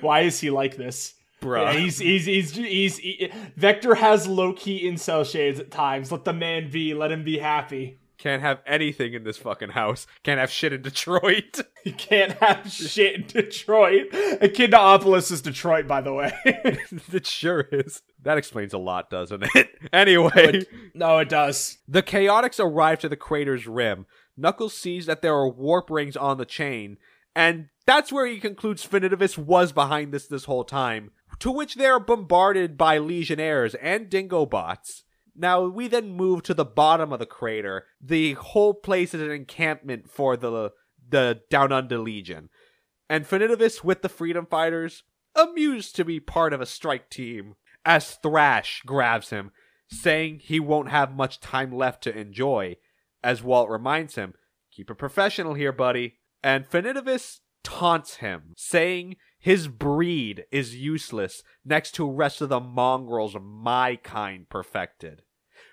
Why 0.00 0.22
is 0.22 0.40
he 0.40 0.50
like 0.50 0.76
this? 0.76 1.14
Bruh. 1.40 1.72
Yeah, 1.72 1.78
he's, 1.80 1.98
he's 1.98 2.24
he's 2.26 2.54
he's 2.56 2.98
he- 2.98 3.30
Vector 3.56 3.94
has 3.96 4.26
low 4.26 4.52
key 4.52 4.84
incel 4.84 5.30
shades 5.30 5.60
at 5.60 5.70
times. 5.70 6.10
Let 6.10 6.24
the 6.24 6.32
man 6.32 6.70
be. 6.70 6.94
Let 6.94 7.12
him 7.12 7.24
be 7.24 7.38
happy. 7.38 7.98
Can't 8.18 8.40
have 8.40 8.60
anything 8.66 9.12
in 9.12 9.24
this 9.24 9.36
fucking 9.36 9.68
house. 9.70 10.06
Can't 10.22 10.40
have 10.40 10.50
shit 10.50 10.72
in 10.72 10.82
Detroit. 10.82 11.60
You 11.86 11.92
can't 11.92 12.32
have 12.38 12.68
shit 12.72 13.14
in 13.14 13.26
Detroit. 13.28 14.10
Echidnaopolis 14.10 15.30
is 15.30 15.40
Detroit, 15.40 15.86
by 15.86 16.00
the 16.00 16.12
way. 16.12 16.32
it 16.44 17.24
sure 17.26 17.60
is. 17.70 18.02
That 18.22 18.38
explains 18.38 18.72
a 18.72 18.78
lot, 18.78 19.08
doesn't 19.08 19.44
it? 19.54 19.68
Anyway, 19.92 20.64
no, 20.94 21.18
it 21.18 21.28
does. 21.28 21.78
the 21.86 22.02
Chaotix 22.02 22.58
arrive 22.58 22.98
to 23.00 23.08
the 23.08 23.14
crater's 23.16 23.68
rim. 23.68 24.06
Knuckles 24.36 24.74
sees 24.76 25.06
that 25.06 25.22
there 25.22 25.34
are 25.34 25.48
warp 25.48 25.88
rings 25.88 26.16
on 26.16 26.38
the 26.38 26.44
chain, 26.44 26.98
and 27.36 27.68
that's 27.86 28.10
where 28.10 28.26
he 28.26 28.40
concludes 28.40 28.84
Finitevus 28.84 29.38
was 29.38 29.70
behind 29.70 30.12
this 30.12 30.26
this 30.26 30.46
whole 30.46 30.64
time. 30.64 31.12
To 31.40 31.50
which 31.50 31.74
they 31.74 31.86
are 31.86 32.00
bombarded 32.00 32.78
by 32.78 32.98
Legionnaires 32.98 33.74
and 33.76 34.08
Dingo 34.08 34.46
bots. 34.46 35.04
Now 35.34 35.66
we 35.66 35.86
then 35.86 36.16
move 36.16 36.42
to 36.44 36.54
the 36.54 36.64
bottom 36.64 37.12
of 37.12 37.18
the 37.18 37.26
crater. 37.26 37.84
The 38.00 38.34
whole 38.34 38.72
place 38.74 39.12
is 39.12 39.20
an 39.20 39.30
encampment 39.30 40.08
for 40.10 40.36
the 40.36 40.72
the 41.08 41.42
Down 41.50 41.72
Under 41.72 41.98
Legion. 41.98 42.48
And 43.08 43.26
Finitevus 43.26 43.84
with 43.84 44.02
the 44.02 44.08
Freedom 44.08 44.46
Fighters, 44.46 45.04
amused 45.36 45.94
to 45.96 46.04
be 46.04 46.18
part 46.18 46.52
of 46.52 46.60
a 46.60 46.66
strike 46.66 47.10
team, 47.10 47.54
as 47.84 48.14
Thrash 48.14 48.82
grabs 48.84 49.30
him, 49.30 49.52
saying 49.88 50.40
he 50.42 50.58
won't 50.58 50.88
have 50.88 51.14
much 51.14 51.40
time 51.40 51.70
left 51.70 52.02
to 52.04 52.18
enjoy, 52.18 52.76
as 53.22 53.42
Walt 53.42 53.70
reminds 53.70 54.16
him, 54.16 54.34
Keep 54.72 54.90
it 54.90 54.96
professional 54.96 55.54
here, 55.54 55.72
buddy. 55.72 56.16
And 56.42 56.68
Finitevus 56.68 57.40
taunts 57.62 58.16
him, 58.16 58.52
saying 58.56 59.16
his 59.46 59.68
breed 59.68 60.44
is 60.50 60.74
useless 60.74 61.44
next 61.64 61.92
to 61.92 62.10
rest 62.10 62.40
of 62.40 62.48
the 62.48 62.58
mongrels 62.58 63.36
my 63.40 63.94
kind 63.94 64.48
perfected. 64.48 65.22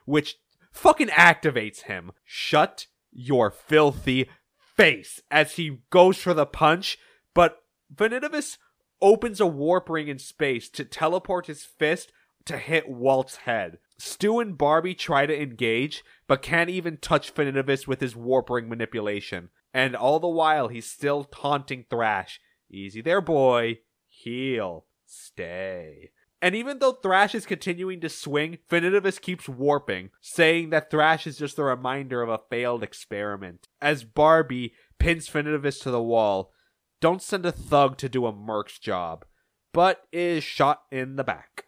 Which 0.06 0.36
fucking 0.72 1.08
activates 1.08 1.82
him. 1.82 2.12
Shut 2.24 2.86
your 3.12 3.50
filthy 3.50 4.30
face 4.56 5.22
as 5.32 5.54
he 5.54 5.80
goes 5.90 6.20
for 6.20 6.36
the 6.36 6.46
punch, 6.46 7.00
but 7.34 7.64
Finitevus 7.92 8.60
opens 9.02 9.42
a 9.42 9.48
warp 9.48 9.90
ring 9.90 10.08
in 10.08 10.20
space 10.20 10.70
to 10.70 10.86
teleport 10.86 11.48
his 11.48 11.64
fist 11.64 12.12
to 12.46 12.60
hit 12.60 12.88
Walt's 12.88 13.38
head. 13.38 13.80
Stew 13.98 14.40
and 14.40 14.56
Barbie 14.56 14.94
try 14.94 15.26
to 15.26 15.42
engage, 15.42 16.04
but 16.28 16.44
can't 16.44 16.70
even 16.70 16.98
touch 16.98 17.34
Finitevus 17.34 17.88
with 17.88 18.02
his 18.02 18.16
warp 18.16 18.52
ring 18.52 18.70
manipulation. 18.70 19.50
And 19.74 19.96
all 19.96 20.20
the 20.20 20.28
while, 20.28 20.68
he's 20.68 20.88
still 20.88 21.24
taunting 21.24 21.86
Thrash. 21.90 22.40
Easy 22.74 23.02
there, 23.02 23.22
boy. 23.22 23.80
Heal. 24.08 24.86
Stay. 25.06 26.10
And 26.42 26.56
even 26.56 26.80
though 26.80 26.94
Thrash 26.94 27.36
is 27.36 27.46
continuing 27.46 28.02
to 28.02 28.10
swing, 28.10 28.58
Finitevus 28.70 29.22
keeps 29.22 29.48
warping, 29.48 30.10
saying 30.22 30.72
that 30.72 30.90
Thrash 30.90 31.28
is 31.28 31.38
just 31.38 31.60
a 31.60 31.64
reminder 31.64 32.24
of 32.24 32.30
a 32.30 32.42
failed 32.50 32.82
experiment. 32.82 33.68
As 33.80 34.04
Barbie 34.04 34.74
pins 34.98 35.30
Finitevus 35.30 35.82
to 35.84 35.92
the 35.92 36.02
wall, 36.02 36.52
don't 37.00 37.22
send 37.22 37.46
a 37.46 37.52
thug 37.52 37.98
to 37.98 38.10
do 38.10 38.26
a 38.26 38.36
merc's 38.36 38.80
job, 38.80 39.24
but 39.72 40.02
is 40.12 40.44
shot 40.44 40.82
in 40.92 41.16
the 41.16 41.24
back. 41.24 41.66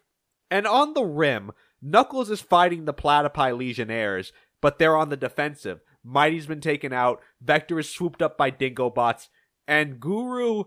And 0.50 0.66
on 0.66 0.94
the 0.94 1.04
rim, 1.04 1.52
Knuckles 1.80 2.30
is 2.30 2.40
fighting 2.40 2.84
the 2.84 2.94
Platypi 2.94 3.56
Legionnaires, 3.56 4.32
but 4.60 4.78
they're 4.78 4.96
on 4.96 5.10
the 5.10 5.16
defensive. 5.16 5.80
Mighty's 6.02 6.46
been 6.46 6.60
taken 6.60 6.92
out, 6.92 7.20
Vector 7.40 7.78
is 7.78 7.88
swooped 7.88 8.20
up 8.20 8.36
by 8.36 8.50
Dingo 8.50 8.90
bots, 8.90 9.28
and 9.68 10.00
Guru 10.00 10.64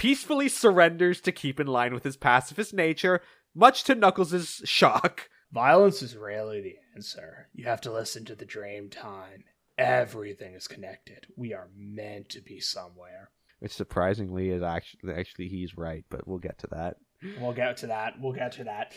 peacefully 0.00 0.48
surrenders 0.48 1.20
to 1.20 1.30
keep 1.30 1.60
in 1.60 1.66
line 1.66 1.92
with 1.92 2.04
his 2.04 2.16
pacifist 2.16 2.72
nature, 2.72 3.20
much 3.54 3.84
to 3.84 3.94
Knuckles' 3.94 4.62
shock. 4.64 5.28
Violence 5.52 6.00
is 6.00 6.16
rarely 6.16 6.62
the 6.62 6.76
answer. 6.96 7.48
You 7.52 7.66
have 7.66 7.82
to 7.82 7.92
listen 7.92 8.24
to 8.24 8.34
the 8.34 8.46
dream 8.46 8.88
time. 8.88 9.44
Everything 9.76 10.54
is 10.54 10.66
connected. 10.66 11.26
We 11.36 11.52
are 11.52 11.68
meant 11.76 12.30
to 12.30 12.40
be 12.40 12.60
somewhere. 12.60 13.30
Which 13.58 13.72
surprisingly 13.72 14.48
is 14.48 14.62
actually 14.62 15.12
actually 15.12 15.48
he's 15.48 15.76
right, 15.76 16.06
but 16.08 16.26
we'll 16.26 16.38
get 16.38 16.58
to 16.60 16.68
that. 16.68 16.96
We'll 17.38 17.52
get 17.52 17.76
to 17.78 17.88
that. 17.88 18.14
We'll 18.18 18.32
get 18.32 18.52
to 18.52 18.64
that. 18.64 18.94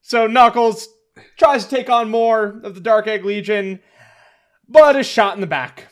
So 0.00 0.26
Knuckles 0.26 0.88
tries 1.36 1.66
to 1.66 1.76
take 1.76 1.90
on 1.90 2.08
more 2.08 2.60
of 2.64 2.74
the 2.74 2.80
Dark 2.80 3.06
Egg 3.06 3.26
Legion, 3.26 3.80
but 4.66 4.96
is 4.96 5.06
shot 5.06 5.34
in 5.34 5.42
the 5.42 5.46
back. 5.46 5.88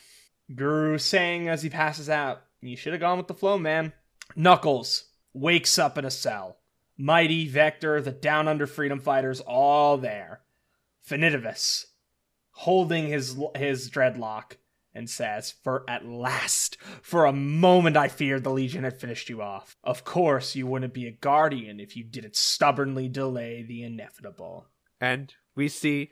Guru 0.55 0.97
saying 0.97 1.51
as 1.51 1.61
he 1.63 1.69
passes 1.69 2.09
out, 2.09 2.45
"You 2.63 2.79
should 2.79 2.95
have 2.95 3.01
gone 3.01 3.19
with 3.19 3.27
the 3.27 3.35
flow, 3.35 3.59
man." 3.59 3.93
Knuckles 4.37 5.05
wakes 5.33 5.79
up 5.79 5.99
in 5.99 6.05
a 6.05 6.11
cell. 6.11 6.59
Mighty, 6.97 7.47
Vector, 7.49 8.01
the 8.01 8.13
Down 8.13 8.49
Under 8.49 8.67
Freedom 8.67 9.01
Fighters, 9.01 9.41
all 9.41 9.99
there. 9.99 10.41
Finitevus 11.07 11.87
holding 12.59 13.07
his 13.07 13.37
his 13.57 13.89
dreadlock 13.89 14.57
and 14.93 15.09
says, 15.09 15.55
For 15.63 15.89
at 15.89 16.05
last, 16.05 16.77
for 17.03 17.25
a 17.25 17.33
moment 17.33 17.97
I 17.97 18.09
feared 18.09 18.43
the 18.43 18.51
Legion 18.51 18.83
had 18.83 19.01
finished 19.01 19.29
you 19.29 19.41
off. 19.41 19.77
Of 19.85 20.03
course, 20.03 20.57
you 20.57 20.67
wouldn't 20.67 20.93
be 20.93 21.07
a 21.07 21.13
guardian 21.13 21.79
if 21.79 21.97
you 21.97 22.03
didn't 22.03 22.35
stubbornly 22.35 23.09
delay 23.09 23.63
the 23.63 23.85
inevitable. 23.85 24.67
And 25.01 25.33
we 25.55 25.69
see 25.69 26.11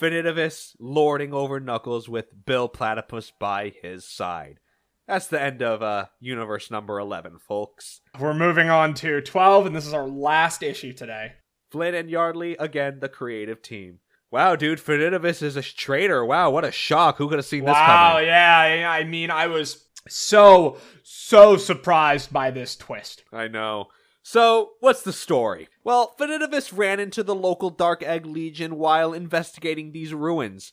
Finitevus 0.00 0.74
lording 0.80 1.32
over 1.32 1.60
Knuckles 1.60 2.08
with 2.08 2.44
Bill 2.44 2.68
Platypus 2.68 3.32
by 3.38 3.72
his 3.80 4.04
side. 4.04 4.58
That's 5.06 5.26
the 5.26 5.40
end 5.40 5.62
of 5.62 5.82
uh, 5.82 6.06
universe 6.20 6.70
number 6.70 6.98
11, 6.98 7.38
folks. 7.38 8.00
We're 8.18 8.32
moving 8.34 8.70
on 8.70 8.94
to 8.94 9.20
12, 9.20 9.66
and 9.66 9.76
this 9.76 9.86
is 9.86 9.92
our 9.92 10.08
last 10.08 10.62
issue 10.62 10.92
today. 10.94 11.32
Flynn 11.70 11.94
and 11.94 12.08
Yardley, 12.08 12.56
again, 12.58 13.00
the 13.00 13.08
creative 13.08 13.60
team. 13.60 13.98
Wow, 14.30 14.56
dude, 14.56 14.78
Finitevus 14.80 15.42
is 15.42 15.56
a 15.56 15.62
traitor. 15.62 16.24
Wow, 16.24 16.50
what 16.50 16.64
a 16.64 16.72
shock. 16.72 17.18
Who 17.18 17.28
could 17.28 17.38
have 17.38 17.44
seen 17.44 17.64
this 17.64 17.72
Wow, 17.74 18.12
coming? 18.14 18.26
yeah. 18.28 18.88
I 18.90 19.04
mean, 19.04 19.30
I 19.30 19.46
was 19.46 19.84
so, 20.08 20.78
so 21.02 21.56
surprised 21.56 22.32
by 22.32 22.50
this 22.50 22.74
twist. 22.74 23.24
I 23.32 23.46
know. 23.48 23.86
So, 24.22 24.70
what's 24.80 25.02
the 25.02 25.12
story? 25.12 25.68
Well, 25.84 26.14
Finitevus 26.18 26.76
ran 26.76 26.98
into 26.98 27.22
the 27.22 27.34
local 27.34 27.68
Dark 27.68 28.02
Egg 28.02 28.24
Legion 28.24 28.76
while 28.76 29.12
investigating 29.12 29.92
these 29.92 30.14
ruins. 30.14 30.72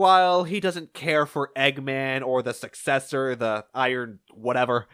While 0.00 0.44
he 0.44 0.60
doesn't 0.60 0.94
care 0.94 1.26
for 1.26 1.52
Eggman 1.54 2.26
or 2.26 2.40
the 2.40 2.54
successor, 2.54 3.36
the 3.36 3.66
Iron 3.74 4.20
whatever, 4.32 4.88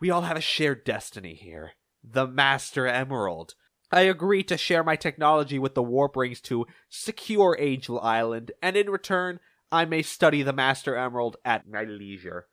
we 0.00 0.10
all 0.10 0.22
have 0.22 0.36
a 0.36 0.40
shared 0.40 0.82
destiny 0.82 1.34
here. 1.34 1.74
The 2.02 2.26
Master 2.26 2.84
Emerald. 2.84 3.54
I 3.92 4.00
agree 4.00 4.42
to 4.42 4.58
share 4.58 4.82
my 4.82 4.96
technology 4.96 5.60
with 5.60 5.76
the 5.76 5.82
Warp 5.84 6.16
Rings 6.16 6.40
to 6.40 6.66
secure 6.88 7.56
Angel 7.60 8.00
Island, 8.00 8.50
and 8.60 8.76
in 8.76 8.90
return, 8.90 9.38
I 9.70 9.84
may 9.84 10.02
study 10.02 10.42
the 10.42 10.52
Master 10.52 10.96
Emerald 10.96 11.36
at 11.44 11.68
my 11.68 11.84
leisure. 11.84 12.48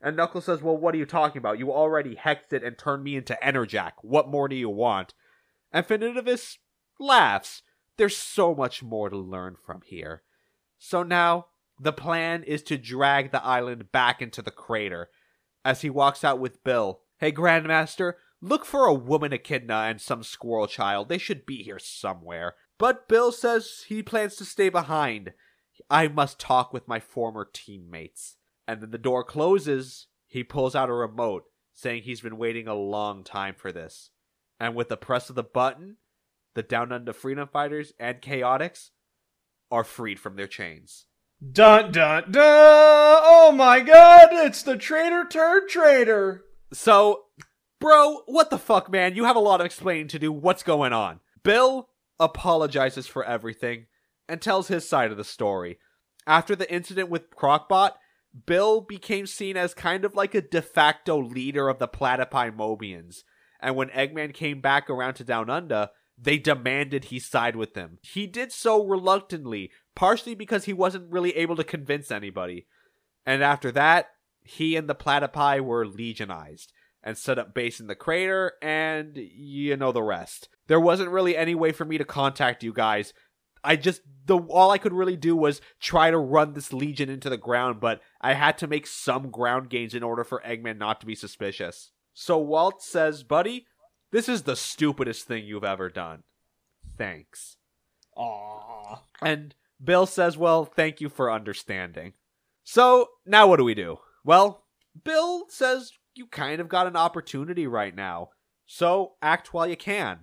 And 0.00 0.16
Knuckles 0.16 0.46
says, 0.46 0.62
Well, 0.62 0.76
what 0.76 0.96
are 0.96 0.98
you 0.98 1.06
talking 1.06 1.38
about? 1.38 1.60
You 1.60 1.70
already 1.70 2.16
hexed 2.16 2.54
it 2.54 2.64
and 2.64 2.76
turned 2.76 3.04
me 3.04 3.14
into 3.14 3.38
Enerjak. 3.40 3.92
What 4.02 4.28
more 4.28 4.48
do 4.48 4.56
you 4.56 4.68
want? 4.68 5.14
And 5.72 5.86
Finitevus 5.86 6.56
laughs. 6.98 7.62
There's 7.98 8.16
so 8.16 8.52
much 8.52 8.82
more 8.82 9.08
to 9.10 9.16
learn 9.16 9.54
from 9.64 9.82
here. 9.86 10.24
So 10.78 11.02
now, 11.02 11.46
the 11.78 11.92
plan 11.92 12.42
is 12.42 12.62
to 12.64 12.78
drag 12.78 13.30
the 13.30 13.44
island 13.44 13.92
back 13.92 14.22
into 14.22 14.42
the 14.42 14.50
crater. 14.50 15.10
As 15.64 15.82
he 15.82 15.90
walks 15.90 16.24
out 16.24 16.38
with 16.38 16.64
Bill, 16.64 17.00
Hey, 17.18 17.32
Grandmaster, 17.32 18.14
look 18.42 18.66
for 18.66 18.84
a 18.84 18.94
woman 18.94 19.32
echidna 19.32 19.86
and 19.88 20.00
some 20.00 20.22
squirrel 20.22 20.66
child. 20.66 21.08
They 21.08 21.18
should 21.18 21.46
be 21.46 21.62
here 21.62 21.78
somewhere. 21.78 22.54
But 22.78 23.08
Bill 23.08 23.32
says 23.32 23.84
he 23.88 24.02
plans 24.02 24.36
to 24.36 24.44
stay 24.44 24.68
behind. 24.68 25.32
I 25.88 26.08
must 26.08 26.38
talk 26.38 26.72
with 26.72 26.88
my 26.88 27.00
former 27.00 27.48
teammates. 27.50 28.36
And 28.68 28.82
then 28.82 28.90
the 28.90 28.98
door 28.98 29.24
closes. 29.24 30.08
He 30.26 30.44
pulls 30.44 30.74
out 30.74 30.90
a 30.90 30.92
remote, 30.92 31.44
saying 31.72 32.02
he's 32.02 32.20
been 32.20 32.36
waiting 32.36 32.68
a 32.68 32.74
long 32.74 33.24
time 33.24 33.54
for 33.56 33.72
this. 33.72 34.10
And 34.60 34.74
with 34.74 34.88
the 34.90 34.96
press 34.96 35.30
of 35.30 35.36
the 35.36 35.42
button, 35.42 35.96
the 36.54 36.62
Down 36.62 36.92
Under 36.92 37.12
Freedom 37.12 37.48
Fighters 37.48 37.92
and 37.98 38.20
Chaotix 38.20 38.90
are 39.70 39.84
freed 39.84 40.20
from 40.20 40.36
their 40.36 40.46
chains. 40.46 41.06
Dun 41.40 41.92
dun 41.92 42.30
dun! 42.30 42.42
Oh 43.22 43.52
my 43.54 43.80
god, 43.80 44.28
it's 44.32 44.62
the 44.62 44.76
traitor 44.76 45.26
turned 45.28 45.68
traitor! 45.68 46.44
So, 46.72 47.24
bro, 47.78 48.22
what 48.26 48.50
the 48.50 48.58
fuck, 48.58 48.90
man? 48.90 49.14
You 49.14 49.24
have 49.24 49.36
a 49.36 49.40
lot 49.40 49.60
of 49.60 49.66
explaining 49.66 50.08
to 50.08 50.18
do. 50.18 50.32
What's 50.32 50.62
going 50.62 50.92
on? 50.92 51.20
Bill 51.42 51.88
apologizes 52.18 53.06
for 53.06 53.24
everything 53.24 53.86
and 54.28 54.40
tells 54.40 54.68
his 54.68 54.88
side 54.88 55.10
of 55.10 55.16
the 55.16 55.24
story. 55.24 55.78
After 56.26 56.56
the 56.56 56.72
incident 56.72 57.10
with 57.10 57.30
Crocbot, 57.30 57.92
Bill 58.46 58.80
became 58.80 59.26
seen 59.26 59.56
as 59.56 59.74
kind 59.74 60.04
of 60.04 60.14
like 60.14 60.34
a 60.34 60.42
de 60.42 60.60
facto 60.60 61.22
leader 61.22 61.68
of 61.68 61.78
the 61.78 61.88
Platypi 61.88 62.54
Mobians. 62.54 63.24
And 63.60 63.76
when 63.76 63.88
Eggman 63.90 64.34
came 64.34 64.60
back 64.60 64.90
around 64.90 65.14
to 65.14 65.24
Down 65.24 65.48
Under, 65.48 65.90
they 66.18 66.38
demanded 66.38 67.04
he 67.04 67.18
side 67.18 67.56
with 67.56 67.74
them. 67.74 67.98
He 68.02 68.26
did 68.26 68.52
so 68.52 68.84
reluctantly, 68.84 69.70
partially 69.94 70.34
because 70.34 70.64
he 70.64 70.72
wasn't 70.72 71.10
really 71.10 71.36
able 71.36 71.56
to 71.56 71.64
convince 71.64 72.10
anybody. 72.10 72.66
And 73.24 73.42
after 73.42 73.70
that, 73.72 74.10
he 74.42 74.76
and 74.76 74.88
the 74.88 74.94
Platypi 74.94 75.60
were 75.60 75.86
legionized 75.86 76.72
and 77.02 77.18
set 77.18 77.38
up 77.38 77.54
base 77.54 77.80
in 77.80 77.86
the 77.86 77.94
crater, 77.94 78.52
and 78.62 79.16
you 79.16 79.76
know 79.76 79.92
the 79.92 80.02
rest. 80.02 80.48
There 80.66 80.80
wasn't 80.80 81.10
really 81.10 81.36
any 81.36 81.54
way 81.54 81.72
for 81.72 81.84
me 81.84 81.98
to 81.98 82.04
contact 82.04 82.64
you 82.64 82.72
guys. 82.72 83.12
I 83.62 83.76
just 83.76 84.02
the 84.26 84.38
all 84.38 84.70
I 84.70 84.78
could 84.78 84.92
really 84.92 85.16
do 85.16 85.36
was 85.36 85.60
try 85.80 86.10
to 86.10 86.18
run 86.18 86.54
this 86.54 86.72
legion 86.72 87.08
into 87.08 87.28
the 87.28 87.36
ground, 87.36 87.80
but 87.80 88.00
I 88.20 88.34
had 88.34 88.58
to 88.58 88.66
make 88.66 88.86
some 88.86 89.30
ground 89.30 89.70
gains 89.70 89.94
in 89.94 90.02
order 90.02 90.24
for 90.24 90.42
Eggman 90.46 90.78
not 90.78 91.00
to 91.00 91.06
be 91.06 91.14
suspicious. 91.14 91.92
So 92.12 92.38
Walt 92.38 92.82
says, 92.82 93.22
"Buddy, 93.22 93.66
this 94.16 94.28
is 94.28 94.42
the 94.42 94.56
stupidest 94.56 95.26
thing 95.26 95.44
you've 95.44 95.64
ever 95.64 95.88
done. 95.90 96.22
Thanks." 96.96 97.56
Aww. 98.16 99.00
And 99.22 99.54
Bill 99.82 100.06
says, 100.06 100.36
Well, 100.36 100.64
thank 100.64 101.00
you 101.00 101.08
for 101.08 101.30
understanding. 101.30 102.14
So, 102.64 103.08
now 103.24 103.46
what 103.46 103.58
do 103.58 103.64
we 103.64 103.74
do? 103.74 103.98
Well, 104.24 104.64
Bill 105.04 105.46
says 105.48 105.92
you 106.14 106.26
kind 106.26 106.60
of 106.60 106.68
got 106.68 106.86
an 106.86 106.96
opportunity 106.96 107.66
right 107.66 107.94
now. 107.94 108.30
So, 108.66 109.14
act 109.22 109.52
while 109.52 109.66
you 109.66 109.76
can. 109.76 110.20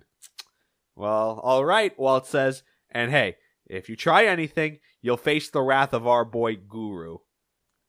Well, 0.96 1.40
alright, 1.42 1.98
Walt 1.98 2.26
says, 2.26 2.62
and 2.90 3.10
hey, 3.10 3.36
if 3.66 3.88
you 3.88 3.96
try 3.96 4.26
anything, 4.26 4.78
you'll 5.00 5.16
face 5.16 5.50
the 5.50 5.62
wrath 5.62 5.92
of 5.92 6.06
our 6.06 6.24
boy 6.24 6.56
Guru. 6.56 7.18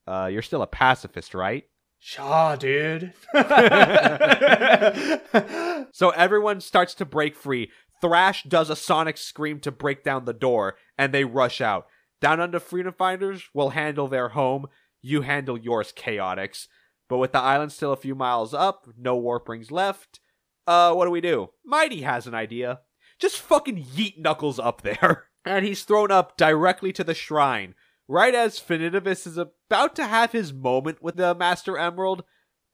Uh, 0.08 0.30
you're 0.32 0.42
still 0.42 0.62
a 0.62 0.68
pacifist, 0.68 1.34
right? 1.34 1.66
Shaw, 2.00 2.56
dude. 2.56 3.14
So 5.96 6.10
everyone 6.10 6.60
starts 6.60 6.94
to 6.96 7.06
break 7.06 7.38
free. 7.38 7.72
Thrash 8.02 8.44
does 8.44 8.70
a 8.70 8.76
sonic 8.76 9.18
scream 9.18 9.62
to 9.62 9.72
break 9.72 10.04
down 10.04 10.26
the 10.26 10.34
door, 10.34 10.76
and 10.98 11.14
they 11.14 11.24
rush 11.24 11.62
out. 11.62 11.88
Down 12.20 12.42
under 12.42 12.60
Freedom 12.60 12.94
Fighters 12.94 13.44
will 13.54 13.70
handle 13.70 14.10
their 14.10 14.30
home. 14.30 14.68
You 15.02 15.22
handle 15.22 15.58
yours, 15.58 15.94
Chaotix. 15.94 16.68
But 17.08 17.20
with 17.20 17.32
the 17.32 17.40
island 17.40 17.72
still 17.72 17.94
a 17.94 17.98
few 17.98 18.14
miles 18.14 18.54
up, 18.54 18.90
no 18.98 19.16
warp 19.16 19.48
rings 19.48 19.72
left. 19.72 20.20
Uh, 20.68 20.94
what 20.94 21.06
do 21.06 21.12
we 21.12 21.22
do? 21.22 21.52
Mighty 21.64 22.02
has 22.02 22.28
an 22.28 22.36
idea. 22.36 22.82
Just 23.20 23.40
fucking 23.40 23.86
yeet 23.96 24.18
Knuckles 24.18 24.60
up 24.60 24.82
there. 24.82 25.26
And 25.48 25.64
he's 25.64 25.84
thrown 25.84 26.10
up 26.10 26.38
directly 26.38 26.92
to 26.94 27.04
the 27.04 27.14
shrine, 27.14 27.76
right 28.08 28.36
as 28.36 28.60
Finitevus 28.60 29.28
is 29.28 29.38
about 29.38 29.96
to 29.96 30.06
have 30.06 30.32
his 30.32 30.54
moment 30.54 31.02
with 31.02 31.16
the 31.16 31.34
Master 31.36 31.78
Emerald, 31.78 32.24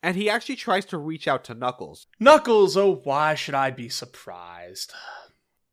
and 0.03 0.15
he 0.15 0.29
actually 0.29 0.55
tries 0.55 0.85
to 0.85 0.97
reach 0.97 1.27
out 1.27 1.43
to 1.45 1.53
Knuckles. 1.53 2.07
Knuckles, 2.19 2.75
oh, 2.75 3.01
why 3.03 3.35
should 3.35 3.55
I 3.55 3.71
be 3.71 3.89
surprised? 3.89 4.93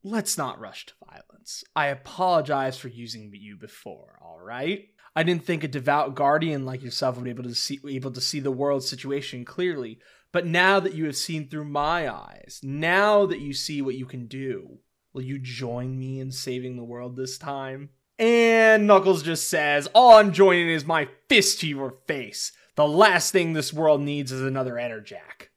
Let's 0.05 0.39
not 0.39 0.61
rush 0.61 0.87
to 0.87 0.95
violence. 1.05 1.65
I 1.75 1.87
apologize 1.87 2.79
for 2.79 2.89
using 2.89 3.33
you 3.35 3.57
before, 3.57 4.19
alright? 4.23 4.89
I 5.17 5.25
didn't 5.25 5.45
think 5.45 5.65
a 5.65 5.69
devout 5.69 6.15
guardian 6.15 6.65
like 6.65 6.83
yourself 6.83 7.17
would 7.17 7.25
be 7.25 7.31
able 7.31 7.43
to 7.45 7.55
see 7.55 7.81
able 7.89 8.13
to 8.13 8.21
see 8.21 8.39
the 8.39 8.53
world's 8.53 8.89
situation 8.89 9.45
clearly. 9.45 9.99
But 10.31 10.47
now 10.47 10.79
that 10.79 10.95
you 10.95 11.07
have 11.07 11.17
seen 11.17 11.49
through 11.49 11.65
my 11.65 12.09
eyes, 12.09 12.61
now 12.63 13.27
that 13.27 13.41
you 13.41 13.53
see 13.53 13.83
what 13.83 13.97
you 13.97 14.07
can 14.07 14.27
do, 14.27 14.79
will 15.13 15.23
you 15.23 15.39
join 15.39 15.99
me 15.99 16.21
in 16.21 16.31
saving 16.31 16.77
the 16.77 16.85
world 16.85 17.17
this 17.17 17.39
time? 17.39 17.91
And 18.19 18.87
Knuckles 18.87 19.23
just 19.23 19.49
says, 19.49 19.87
All 19.95 20.19
I'm 20.19 20.33
joining 20.33 20.69
is 20.69 20.85
my 20.85 21.09
fist 21.29 21.61
to 21.61 21.69
your 21.69 21.95
face. 22.07 22.53
The 22.75 22.87
last 22.87 23.33
thing 23.33 23.53
this 23.53 23.73
world 23.73 24.01
needs 24.01 24.33
is 24.33 24.43
another 24.43 24.75
Enerjak. 24.75 25.49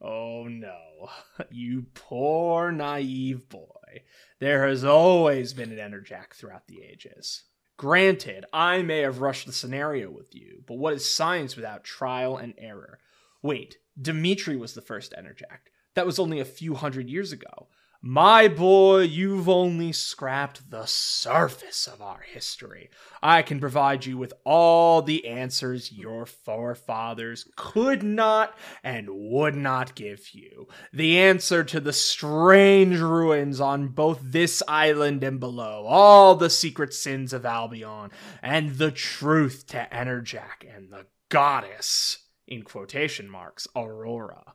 Oh 0.00 0.44
no, 0.44 1.10
you 1.50 1.86
poor 1.94 2.70
naive 2.70 3.48
boy. 3.48 4.02
There 4.38 4.68
has 4.68 4.84
always 4.84 5.52
been 5.54 5.72
an 5.76 5.78
Enerjak 5.78 6.34
throughout 6.34 6.68
the 6.68 6.82
ages. 6.82 7.44
Granted, 7.76 8.44
I 8.52 8.82
may 8.82 9.00
have 9.00 9.20
rushed 9.20 9.46
the 9.46 9.52
scenario 9.52 10.10
with 10.10 10.34
you, 10.34 10.62
but 10.66 10.78
what 10.78 10.94
is 10.94 11.12
science 11.12 11.56
without 11.56 11.84
trial 11.84 12.36
and 12.36 12.54
error? 12.58 12.98
Wait, 13.42 13.78
Dimitri 14.00 14.56
was 14.56 14.74
the 14.74 14.80
first 14.80 15.14
Enerjak. 15.16 15.70
That 15.94 16.06
was 16.06 16.18
only 16.18 16.38
a 16.38 16.44
few 16.44 16.74
hundred 16.74 17.08
years 17.08 17.32
ago. 17.32 17.68
My 18.10 18.48
boy, 18.48 19.00
you've 19.00 19.50
only 19.50 19.92
scrapped 19.92 20.70
the 20.70 20.86
surface 20.86 21.86
of 21.86 22.00
our 22.00 22.20
history. 22.20 22.88
I 23.22 23.42
can 23.42 23.60
provide 23.60 24.06
you 24.06 24.16
with 24.16 24.32
all 24.46 25.02
the 25.02 25.26
answers 25.26 25.92
your 25.92 26.24
forefathers 26.24 27.46
could 27.54 28.02
not 28.02 28.56
and 28.82 29.10
would 29.10 29.56
not 29.56 29.94
give 29.94 30.30
you. 30.32 30.68
The 30.90 31.18
answer 31.18 31.62
to 31.64 31.80
the 31.80 31.92
strange 31.92 32.98
ruins 32.98 33.60
on 33.60 33.88
both 33.88 34.20
this 34.22 34.62
island 34.66 35.22
and 35.22 35.38
below, 35.38 35.84
all 35.86 36.34
the 36.34 36.48
secret 36.48 36.94
sins 36.94 37.34
of 37.34 37.44
Albion, 37.44 38.10
and 38.40 38.76
the 38.76 38.90
truth 38.90 39.66
to 39.66 39.86
Enerjak 39.92 40.64
and 40.66 40.90
the 40.90 41.04
goddess, 41.28 42.20
in 42.46 42.62
quotation 42.62 43.28
marks, 43.28 43.68
Aurora. 43.76 44.54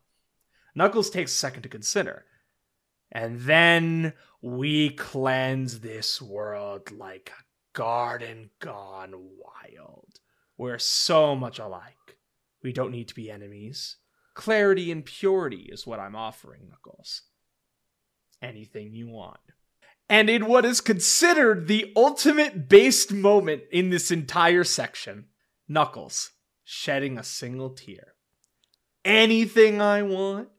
Knuckles 0.74 1.12
takes 1.12 1.32
a 1.32 1.38
second 1.38 1.62
to 1.62 1.70
consider. 1.70 2.26
And 3.14 3.42
then 3.42 4.14
we 4.42 4.90
cleanse 4.90 5.80
this 5.80 6.20
world 6.20 6.92
like 6.92 7.32
a 7.32 7.44
garden 7.78 8.50
gone 8.60 9.14
wild. 9.14 10.20
We're 10.58 10.80
so 10.80 11.36
much 11.36 11.60
alike. 11.60 12.18
We 12.64 12.74
don't 12.74 12.92
need 12.92 13.08
to 13.10 13.16
be 13.16 13.30
enemies. 13.30 13.98
Clarity 14.34 14.92
and 14.92 15.06
purity 15.06 15.70
is 15.72 15.86
what 15.86 16.00
I'm 16.00 16.16
offering, 16.16 16.68
Knuckles. 16.70 17.22
Anything 18.42 18.94
you 18.94 19.08
want. 19.08 19.40
And 20.10 20.30
in 20.30 20.48
what 20.48 20.66
is 20.66 20.82
considered 20.82 21.68
the 21.68 21.94
ultimate 21.96 22.68
based 22.68 23.14
moment 23.14 23.64
in 23.72 23.92
this 23.92 24.10
entire 24.10 24.64
section, 24.64 25.26
Knuckles 25.68 26.32
shedding 26.64 27.18
a 27.18 27.24
single 27.24 27.70
tear. 27.70 28.16
Anything 29.06 29.82
I 29.82 30.02
want? 30.02 30.50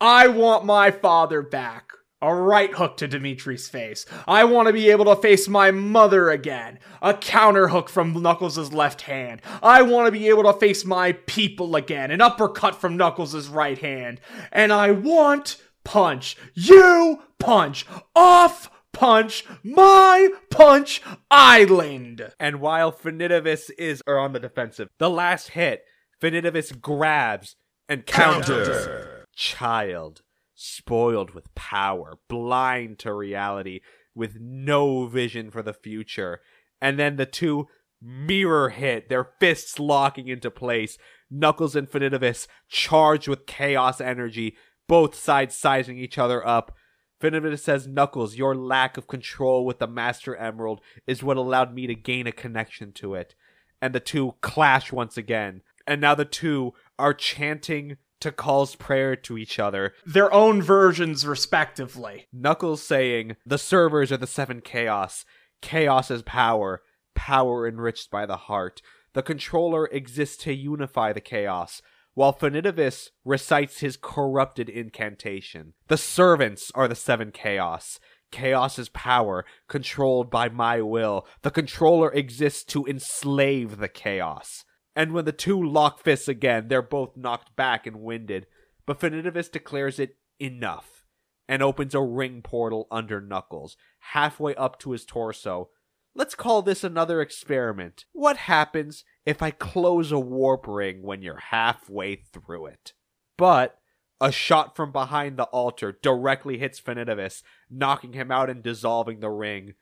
I 0.00 0.28
want 0.28 0.64
my 0.64 0.90
father 0.90 1.42
back. 1.42 1.90
A 2.22 2.34
right 2.34 2.72
hook 2.72 2.96
to 2.98 3.08
Dimitri's 3.08 3.68
face. 3.68 4.06
I 4.26 4.44
want 4.44 4.68
to 4.68 4.72
be 4.72 4.90
able 4.90 5.04
to 5.04 5.16
face 5.20 5.48
my 5.48 5.70
mother 5.70 6.30
again. 6.30 6.78
A 7.02 7.12
counter 7.12 7.68
hook 7.68 7.90
from 7.90 8.20
Knuckles' 8.22 8.72
left 8.72 9.02
hand. 9.02 9.42
I 9.62 9.82
want 9.82 10.06
to 10.06 10.12
be 10.12 10.28
able 10.28 10.44
to 10.44 10.58
face 10.58 10.84
my 10.84 11.12
people 11.12 11.76
again. 11.76 12.10
An 12.10 12.22
uppercut 12.22 12.74
from 12.74 12.96
Knuckles' 12.96 13.48
right 13.48 13.78
hand. 13.78 14.20
And 14.50 14.72
I 14.72 14.92
want 14.92 15.62
punch. 15.84 16.38
You 16.54 17.22
punch. 17.38 17.86
Off 18.14 18.70
punch. 18.94 19.44
My 19.62 20.30
punch 20.50 21.02
island. 21.30 22.32
And 22.40 22.60
while 22.60 22.92
Finitevus 22.92 23.70
is 23.78 24.02
are 24.06 24.18
on 24.18 24.32
the 24.32 24.40
defensive, 24.40 24.88
the 24.98 25.10
last 25.10 25.50
hit, 25.50 25.84
Finitevus 26.20 26.80
grabs 26.80 27.56
and 27.90 28.06
counters. 28.06 29.06
Child, 29.36 30.22
spoiled 30.54 31.30
with 31.30 31.54
power, 31.54 32.18
blind 32.26 32.98
to 33.00 33.12
reality, 33.12 33.80
with 34.14 34.38
no 34.40 35.06
vision 35.06 35.50
for 35.50 35.62
the 35.62 35.74
future. 35.74 36.40
And 36.80 36.98
then 36.98 37.16
the 37.16 37.26
two 37.26 37.68
mirror 38.00 38.70
hit, 38.70 39.08
their 39.08 39.30
fists 39.38 39.78
locking 39.78 40.28
into 40.28 40.50
place. 40.50 40.98
Knuckles 41.30 41.76
and 41.76 41.88
Finitevus 41.88 42.46
charged 42.68 43.28
with 43.28 43.46
chaos 43.46 44.00
energy, 44.00 44.56
both 44.88 45.14
sides 45.14 45.54
sizing 45.54 45.98
each 45.98 46.18
other 46.18 46.46
up. 46.46 46.74
Finitevus 47.20 47.60
says, 47.60 47.86
Knuckles, 47.86 48.36
your 48.36 48.54
lack 48.54 48.96
of 48.96 49.06
control 49.06 49.64
with 49.64 49.78
the 49.78 49.86
Master 49.86 50.36
Emerald 50.36 50.80
is 51.06 51.22
what 51.22 51.36
allowed 51.36 51.74
me 51.74 51.86
to 51.86 51.94
gain 51.94 52.26
a 52.26 52.32
connection 52.32 52.92
to 52.92 53.14
it. 53.14 53.34
And 53.80 53.94
the 53.94 54.00
two 54.00 54.34
clash 54.40 54.92
once 54.92 55.16
again. 55.16 55.62
And 55.86 56.00
now 56.00 56.14
the 56.14 56.24
two 56.24 56.74
are 56.98 57.14
chanting 57.14 57.96
Tikal's 58.26 58.74
prayer 58.74 59.14
to 59.14 59.38
each 59.38 59.58
other. 59.58 59.94
Their 60.04 60.32
own 60.32 60.60
versions, 60.60 61.26
respectively. 61.26 62.26
Knuckles 62.32 62.82
saying, 62.82 63.36
The 63.46 63.58
servers 63.58 64.10
are 64.10 64.16
the 64.16 64.26
seven 64.26 64.60
chaos. 64.60 65.24
Chaos 65.62 66.10
is 66.10 66.22
power. 66.22 66.82
Power 67.14 67.68
enriched 67.68 68.10
by 68.10 68.26
the 68.26 68.36
heart. 68.36 68.82
The 69.12 69.22
controller 69.22 69.86
exists 69.86 70.36
to 70.44 70.52
unify 70.52 71.12
the 71.12 71.20
chaos. 71.20 71.80
While 72.14 72.32
Finitevus 72.32 73.10
recites 73.24 73.80
his 73.80 73.96
corrupted 73.96 74.68
incantation. 74.68 75.74
The 75.88 75.98
servants 75.98 76.72
are 76.74 76.88
the 76.88 76.94
seven 76.94 77.30
chaos. 77.30 78.00
Chaos 78.32 78.78
is 78.78 78.88
power, 78.88 79.44
controlled 79.68 80.30
by 80.30 80.48
my 80.48 80.80
will. 80.80 81.26
The 81.42 81.50
controller 81.50 82.12
exists 82.12 82.64
to 82.64 82.84
enslave 82.86 83.78
the 83.78 83.88
chaos. 83.88 84.64
And 84.96 85.12
when 85.12 85.26
the 85.26 85.32
two 85.32 85.62
lock 85.62 86.00
fists 86.00 86.26
again, 86.26 86.68
they're 86.68 86.80
both 86.80 87.16
knocked 87.16 87.54
back 87.54 87.86
and 87.86 88.00
winded. 88.00 88.46
But 88.86 88.98
Finitevus 88.98 89.52
declares 89.52 89.98
it 89.98 90.16
enough 90.40 91.04
and 91.46 91.62
opens 91.62 91.94
a 91.94 92.00
ring 92.00 92.40
portal 92.42 92.88
under 92.90 93.20
Knuckles, 93.20 93.76
halfway 94.00 94.54
up 94.54 94.78
to 94.80 94.92
his 94.92 95.04
torso. 95.04 95.68
Let's 96.14 96.34
call 96.34 96.62
this 96.62 96.82
another 96.82 97.20
experiment. 97.20 98.06
What 98.12 98.38
happens 98.38 99.04
if 99.26 99.42
I 99.42 99.50
close 99.50 100.10
a 100.10 100.18
warp 100.18 100.66
ring 100.66 101.02
when 101.02 101.20
you're 101.20 101.42
halfway 101.50 102.16
through 102.16 102.66
it? 102.66 102.94
But 103.36 103.78
a 104.18 104.32
shot 104.32 104.74
from 104.74 104.92
behind 104.92 105.36
the 105.36 105.44
altar 105.44 105.98
directly 106.02 106.56
hits 106.56 106.80
Finitevus, 106.80 107.42
knocking 107.68 108.14
him 108.14 108.30
out 108.30 108.48
and 108.48 108.62
dissolving 108.62 109.20
the 109.20 109.28
ring. 109.28 109.74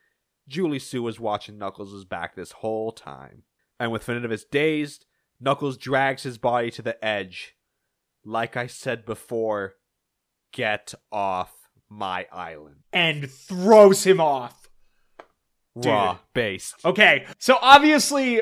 Julie-Su 0.49 1.05
was 1.05 1.20
watching 1.20 1.57
Knuckles' 1.57 2.05
back 2.05 2.35
this 2.35 2.51
whole 2.51 2.91
time. 2.91 3.45
And 3.78 3.90
with 3.92 4.06
Finitevus 4.06 4.44
dazed, 4.51 5.06
Knuckles 5.40 5.76
drags 5.76 6.22
his 6.22 6.38
body 6.38 6.70
to 6.72 6.82
the 6.82 7.02
edge. 7.05 7.55
Like 8.24 8.56
I 8.56 8.66
said 8.66 9.05
before, 9.05 9.74
get 10.52 10.94
off 11.12 11.52
my 11.88 12.26
island. 12.32 12.76
And 12.92 13.30
throws 13.30 14.05
him 14.05 14.20
off. 14.20 14.68
Raw 15.74 16.18
based. 16.34 16.76
Okay, 16.84 17.26
so 17.38 17.59
obviously, 17.60 18.40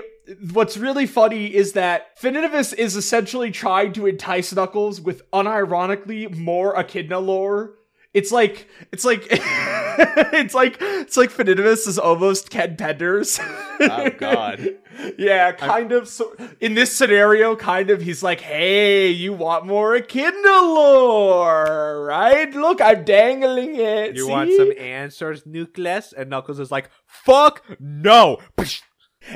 what's 0.53 0.77
really 0.77 1.07
funny 1.07 1.47
is 1.47 1.73
that 1.73 2.21
Finitevus 2.21 2.75
is 2.75 2.95
essentially 2.95 3.51
trying 3.51 3.95
to 3.95 4.07
entice 4.07 4.53
Knuckles 4.53 5.01
with 5.01 5.29
unironically 5.31 6.35
more 6.37 6.79
Echidna 6.79 7.19
lore. 7.19 7.77
It's 8.15 8.31
like 8.31 8.69
it's 8.93 9.05
like 9.05 9.27
it's 9.31 10.55
like 10.55 10.77
it's 10.81 11.17
like 11.17 11.31
Finitevus 11.31 11.89
is 11.89 11.99
almost 11.99 12.51
Ken 12.51 12.77
Penders. 12.77 13.41
Oh, 13.81 14.11
God. 14.11 14.69
yeah, 15.19 15.53
kind 15.53 15.93
of. 15.93 16.09
So 16.09 16.35
in 16.61 16.75
this 16.75 16.95
scenario, 16.97 17.57
kind 17.57 17.91
of, 17.91 18.03
he's 18.03 18.23
like, 18.23 18.41
"Hey, 18.41 19.09
you 19.09 19.33
want 19.33 19.67
more 19.67 19.97
Echidna 19.97 20.43
lore, 20.43 22.05
right? 22.07 22.53
Look, 22.55 22.81
I'm 22.81 23.05
dangling 23.05 23.77
it. 23.77 24.17
You 24.17 24.25
see? 24.25 24.31
want 24.31 24.53
some 24.53 24.73
answers, 24.79 25.47
Nucleus? 25.47 26.13
And 26.13 26.31
Knuckles 26.31 26.61
is 26.61 26.71
like, 26.71 26.91
fuck 27.07 27.65
no! 27.81 28.39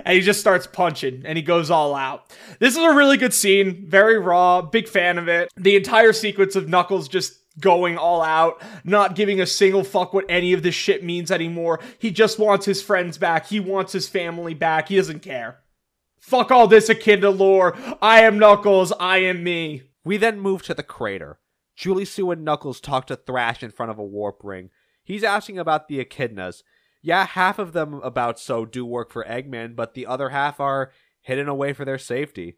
And 0.04 0.16
he 0.16 0.20
just 0.20 0.40
starts 0.40 0.66
punching 0.66 1.22
and 1.24 1.38
he 1.38 1.42
goes 1.42 1.70
all 1.70 1.94
out. 1.94 2.36
This 2.58 2.76
is 2.76 2.82
a 2.82 2.92
really 2.92 3.16
good 3.16 3.32
scene, 3.32 3.86
very 3.88 4.18
raw, 4.18 4.60
big 4.60 4.88
fan 4.88 5.16
of 5.16 5.28
it. 5.28 5.48
The 5.56 5.76
entire 5.76 6.12
sequence 6.12 6.56
of 6.56 6.68
Knuckles 6.68 7.06
just 7.06 7.38
going 7.60 7.96
all 7.96 8.22
out, 8.22 8.62
not 8.84 9.14
giving 9.14 9.40
a 9.40 9.46
single 9.46 9.84
fuck 9.84 10.12
what 10.12 10.26
any 10.28 10.52
of 10.52 10.62
this 10.62 10.74
shit 10.74 11.02
means 11.02 11.30
anymore. 11.30 11.80
He 11.98 12.10
just 12.10 12.38
wants 12.38 12.66
his 12.66 12.82
friends 12.82 13.18
back. 13.18 13.46
He 13.46 13.60
wants 13.60 13.92
his 13.92 14.08
family 14.08 14.54
back. 14.54 14.88
He 14.88 14.96
doesn't 14.96 15.20
care. 15.20 15.58
Fuck 16.20 16.50
all 16.50 16.66
this 16.66 16.90
Echidna 16.90 17.30
lore. 17.30 17.76
I 18.02 18.22
am 18.22 18.38
Knuckles. 18.38 18.92
I 18.98 19.18
am 19.18 19.44
me. 19.44 19.82
We 20.04 20.16
then 20.16 20.40
move 20.40 20.62
to 20.64 20.74
the 20.74 20.82
crater. 20.82 21.38
Julie-Su 21.76 22.30
and 22.30 22.44
Knuckles 22.44 22.80
talk 22.80 23.06
to 23.06 23.16
Thrash 23.16 23.62
in 23.62 23.70
front 23.70 23.90
of 23.90 23.98
a 23.98 24.04
warp 24.04 24.40
ring. 24.42 24.70
He's 25.04 25.22
asking 25.22 25.58
about 25.58 25.88
the 25.88 26.04
echidnas. 26.04 26.62
Yeah, 27.02 27.26
half 27.26 27.58
of 27.58 27.72
them 27.72 27.94
about 28.02 28.40
so 28.40 28.64
do 28.64 28.84
work 28.84 29.12
for 29.12 29.24
Eggman, 29.24 29.76
but 29.76 29.94
the 29.94 30.06
other 30.06 30.30
half 30.30 30.58
are 30.58 30.90
hidden 31.20 31.48
away 31.48 31.72
for 31.72 31.84
their 31.84 31.98
safety. 31.98 32.56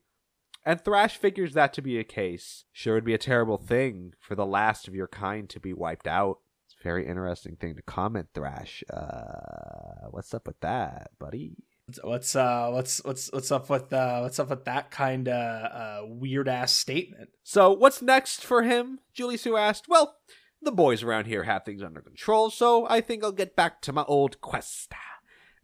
And 0.69 0.79
Thrash 0.79 1.17
figures 1.17 1.55
that 1.55 1.73
to 1.73 1.81
be 1.81 1.99
a 1.99 2.05
case. 2.05 2.67
Sure 2.73 2.93
would 2.93 3.05
be 3.07 3.15
a 3.15 3.19
terrible 3.19 3.57
thing 3.57 4.13
for 4.21 4.35
the 4.35 4.45
last 4.45 4.87
of 4.87 4.95
your 4.95 5.09
kind 5.09 5.49
to 5.49 5.59
be 5.59 5.73
wiped 5.73 6.07
out. 6.07 6.41
It's 6.67 6.77
a 6.79 6.85
very 6.85 7.07
interesting 7.07 7.57
thing 7.57 7.75
to 7.77 7.81
comment, 7.81 8.29
Thrash. 8.35 8.85
Uh, 8.93 10.09
what's 10.11 10.35
up 10.35 10.47
with 10.47 10.61
that, 10.61 11.13
buddy? 11.19 11.57
What's 12.03 12.37
uh 12.37 12.69
what's 12.71 13.03
what's 13.03 13.33
what's 13.33 13.51
up 13.51 13.71
with 13.71 13.91
uh 13.95 14.21
what's 14.21 14.39
up 14.39 14.51
with 14.51 14.67
that 14.67 14.91
kind 14.91 15.27
of 15.27 15.33
uh 15.33 16.07
weird 16.07 16.49
ass 16.49 16.75
statement? 16.75 17.31
So, 17.43 17.73
what's 17.73 18.03
next 18.03 18.45
for 18.45 18.63
him? 18.63 18.99
Julie-Su 19.15 19.57
asked. 19.57 19.89
Well, 19.89 20.17
the 20.61 20.71
boys 20.71 21.03
around 21.03 21.29
here 21.29 21.45
have 21.45 21.65
things 21.65 21.83
under 21.83 22.03
control, 22.03 22.51
so 22.51 22.87
I 22.91 23.01
think 23.01 23.25
I'll 23.25 23.33
get 23.33 23.57
back 23.57 23.81
to 23.81 23.93
my 23.95 24.05
old 24.05 24.43
quest. 24.43 24.93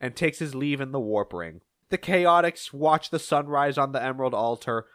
And 0.01 0.17
takes 0.17 0.39
his 0.39 0.55
leave 0.55 0.81
in 0.81 0.93
the 0.93 1.01
warp 1.01 1.35
ring. 1.35 1.61
The 1.91 1.99
Chaotix 1.99 2.73
watch 2.73 3.11
the 3.11 3.19
sunrise 3.19 3.79
on 3.79 3.93
the 3.93 4.03
Emerald 4.03 4.35
Altar, 4.35 4.87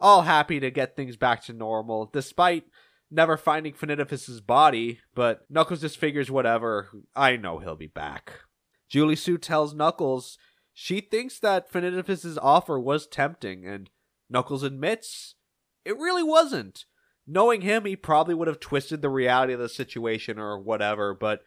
all 0.00 0.22
happy 0.22 0.60
to 0.60 0.70
get 0.70 0.96
things 0.96 1.16
back 1.16 1.44
to 1.44 1.52
normal, 1.52 2.10
despite 2.12 2.64
never 3.10 3.36
finding 3.36 3.72
Finitevus's 3.72 4.40
body, 4.40 5.00
but 5.14 5.44
Knuckles 5.50 5.80
just 5.80 5.98
figures 5.98 6.30
whatever, 6.30 6.88
I 7.14 7.36
know 7.36 7.58
he'll 7.58 7.76
be 7.76 7.86
back. 7.86 8.40
Julie-Su 8.88 9.38
tells 9.38 9.74
Knuckles 9.74 10.38
she 10.72 11.00
thinks 11.00 11.38
that 11.40 11.70
Finitevus's 11.70 12.38
offer 12.38 12.78
was 12.78 13.06
tempting, 13.06 13.66
and 13.66 13.90
Knuckles 14.28 14.62
admits 14.62 15.34
it 15.84 15.98
really 15.98 16.22
wasn't. 16.22 16.84
Knowing 17.26 17.60
him, 17.60 17.84
he 17.84 17.96
probably 17.96 18.34
would 18.34 18.48
have 18.48 18.60
twisted 18.60 19.02
the 19.02 19.08
reality 19.08 19.52
of 19.52 19.60
the 19.60 19.68
situation 19.68 20.38
or 20.38 20.58
whatever, 20.58 21.14
but 21.14 21.42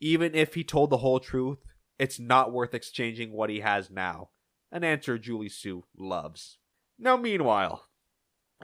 even 0.00 0.34
if 0.34 0.54
he 0.54 0.62
told 0.62 0.90
the 0.90 0.98
whole 0.98 1.18
truth, 1.18 1.58
it's 1.98 2.20
not 2.20 2.52
worth 2.52 2.74
exchanging 2.74 3.32
what 3.32 3.50
he 3.50 3.60
has 3.60 3.90
now. 3.90 4.30
An 4.70 4.84
answer 4.84 5.18
Julie-Su 5.18 5.84
loves. 5.96 6.58
Now, 6.98 7.16
meanwhile, 7.16 7.84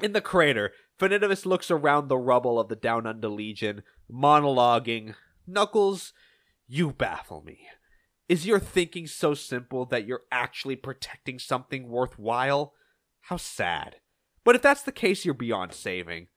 in 0.02 0.12
the 0.12 0.20
crater, 0.20 0.72
Finitevus 0.98 1.46
looks 1.46 1.70
around 1.70 2.08
the 2.08 2.18
rubble 2.18 2.58
of 2.58 2.68
the 2.68 2.76
Down 2.76 3.06
Under 3.06 3.28
Legion, 3.28 3.82
monologuing, 4.10 5.14
Knuckles, 5.46 6.12
you 6.66 6.92
baffle 6.92 7.42
me. 7.42 7.68
Is 8.28 8.46
your 8.46 8.58
thinking 8.58 9.06
so 9.06 9.34
simple 9.34 9.84
that 9.86 10.06
you're 10.06 10.22
actually 10.32 10.76
protecting 10.76 11.38
something 11.38 11.88
worthwhile? 11.88 12.72
How 13.22 13.36
sad. 13.36 13.96
But 14.44 14.56
if 14.56 14.62
that's 14.62 14.82
the 14.82 14.92
case, 14.92 15.24
you're 15.24 15.34
beyond 15.34 15.72
saving. 15.72 16.28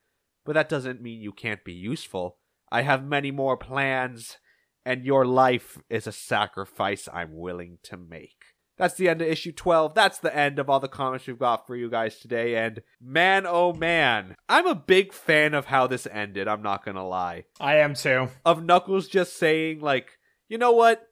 But 0.45 0.53
that 0.53 0.69
doesn't 0.69 1.01
mean 1.01 1.21
you 1.21 1.31
can't 1.31 1.63
be 1.63 1.73
useful. 1.73 2.37
I 2.71 2.81
have 2.81 3.05
many 3.05 3.31
more 3.31 3.57
plans, 3.57 4.37
and 4.85 5.05
your 5.05 5.25
life 5.25 5.77
is 5.89 6.07
a 6.07 6.11
sacrifice 6.11 7.07
I'm 7.11 7.35
willing 7.35 7.79
to 7.83 7.97
make. 7.97 8.56
That's 8.77 8.93
the 8.93 9.09
end 9.09 9.21
of 9.21 9.27
issue 9.27 9.51
12. 9.51 9.95
That's 9.95 10.19
the 10.19 10.35
end 10.35 10.59
of 10.59 10.69
all 10.69 10.79
the 10.79 10.87
comments 10.87 11.25
we've 11.25 11.39
got 11.39 11.65
for 11.65 11.75
you 11.75 11.89
guys 11.89 12.19
today. 12.19 12.55
And 12.55 12.81
man, 13.01 13.45
oh 13.47 13.73
man, 13.73 14.35
I'm 14.47 14.67
a 14.67 14.75
big 14.75 15.13
fan 15.13 15.53
of 15.55 15.65
how 15.65 15.87
this 15.87 16.07
ended. 16.11 16.47
I'm 16.47 16.61
not 16.61 16.85
gonna 16.85 17.07
lie. 17.07 17.45
I 17.59 17.77
am 17.77 17.95
too. 17.95 18.29
Of 18.45 18.63
Knuckles 18.63 19.07
just 19.07 19.35
saying, 19.37 19.79
like, 19.79 20.19
you 20.47 20.57
know 20.57 20.71
what? 20.71 21.07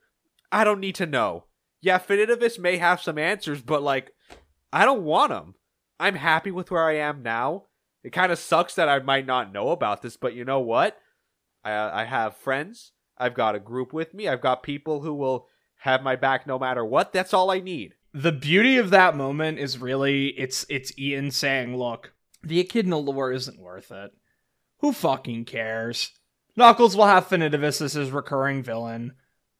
I 0.52 0.64
don't 0.64 0.80
need 0.80 0.96
to 0.96 1.08
know. 1.08 1.46
Yeah, 1.82 1.98
Finitevus 1.98 2.60
may 2.60 2.78
have 2.78 3.02
some 3.02 3.18
answers, 3.18 3.62
but 3.62 3.82
like, 3.82 4.12
I 4.72 4.86
don't 4.86 5.04
want 5.04 5.32
them. 5.32 5.56
I'm 6.00 6.16
happy 6.16 6.52
with 6.52 6.70
where 6.70 6.88
I 6.88 6.98
am 6.98 7.24
now. 7.24 7.66
It 8.04 8.14
kind 8.14 8.32
of 8.32 8.38
sucks 8.38 8.76
that 8.76 8.90
I 8.90 9.00
might 9.00 9.26
not 9.26 9.52
know 9.52 9.70
about 9.70 10.04
this, 10.04 10.18
but 10.18 10.36
you 10.36 10.46
know 10.46 10.60
what? 10.60 10.98
I 11.64 12.02
I 12.02 12.06
have 12.06 12.38
friends. 12.38 12.92
I've 13.18 13.34
got 13.34 13.56
a 13.56 13.60
group 13.60 13.94
with 13.94 14.14
me. 14.14 14.28
I've 14.28 14.42
got 14.42 14.62
people 14.62 15.02
who 15.02 15.14
will 15.14 15.48
have 15.86 16.04
my 16.04 16.16
back 16.16 16.46
no 16.46 16.58
matter 16.60 16.84
what. 16.84 17.14
That's 17.14 17.34
all 17.34 17.50
I 17.52 17.60
need. 17.60 17.94
the 18.14 18.32
beauty 18.32 18.78
of 18.78 18.90
that 18.92 19.16
moment 19.16 19.60
is 19.60 19.78
really 19.78 20.28
it's 20.30 20.66
it's 20.70 20.98
Ian 20.98 21.32
saying, 21.32 21.78
"Look, 21.78 22.14
the 22.44 22.60
Echidna 22.60 22.98
lore 22.98 23.32
isn't 23.32 23.60
worth 23.60 23.92
it. 23.92 24.12
Who 24.80 24.92
fucking 24.94 25.46
cares? 25.46 26.12
Knuckles 26.56 26.96
will 26.96 27.06
have 27.08 27.28
Finitevus 27.28 27.82
as 27.82 27.94
his 27.94 28.12
recurring 28.12 28.64
villain, 28.64 29.14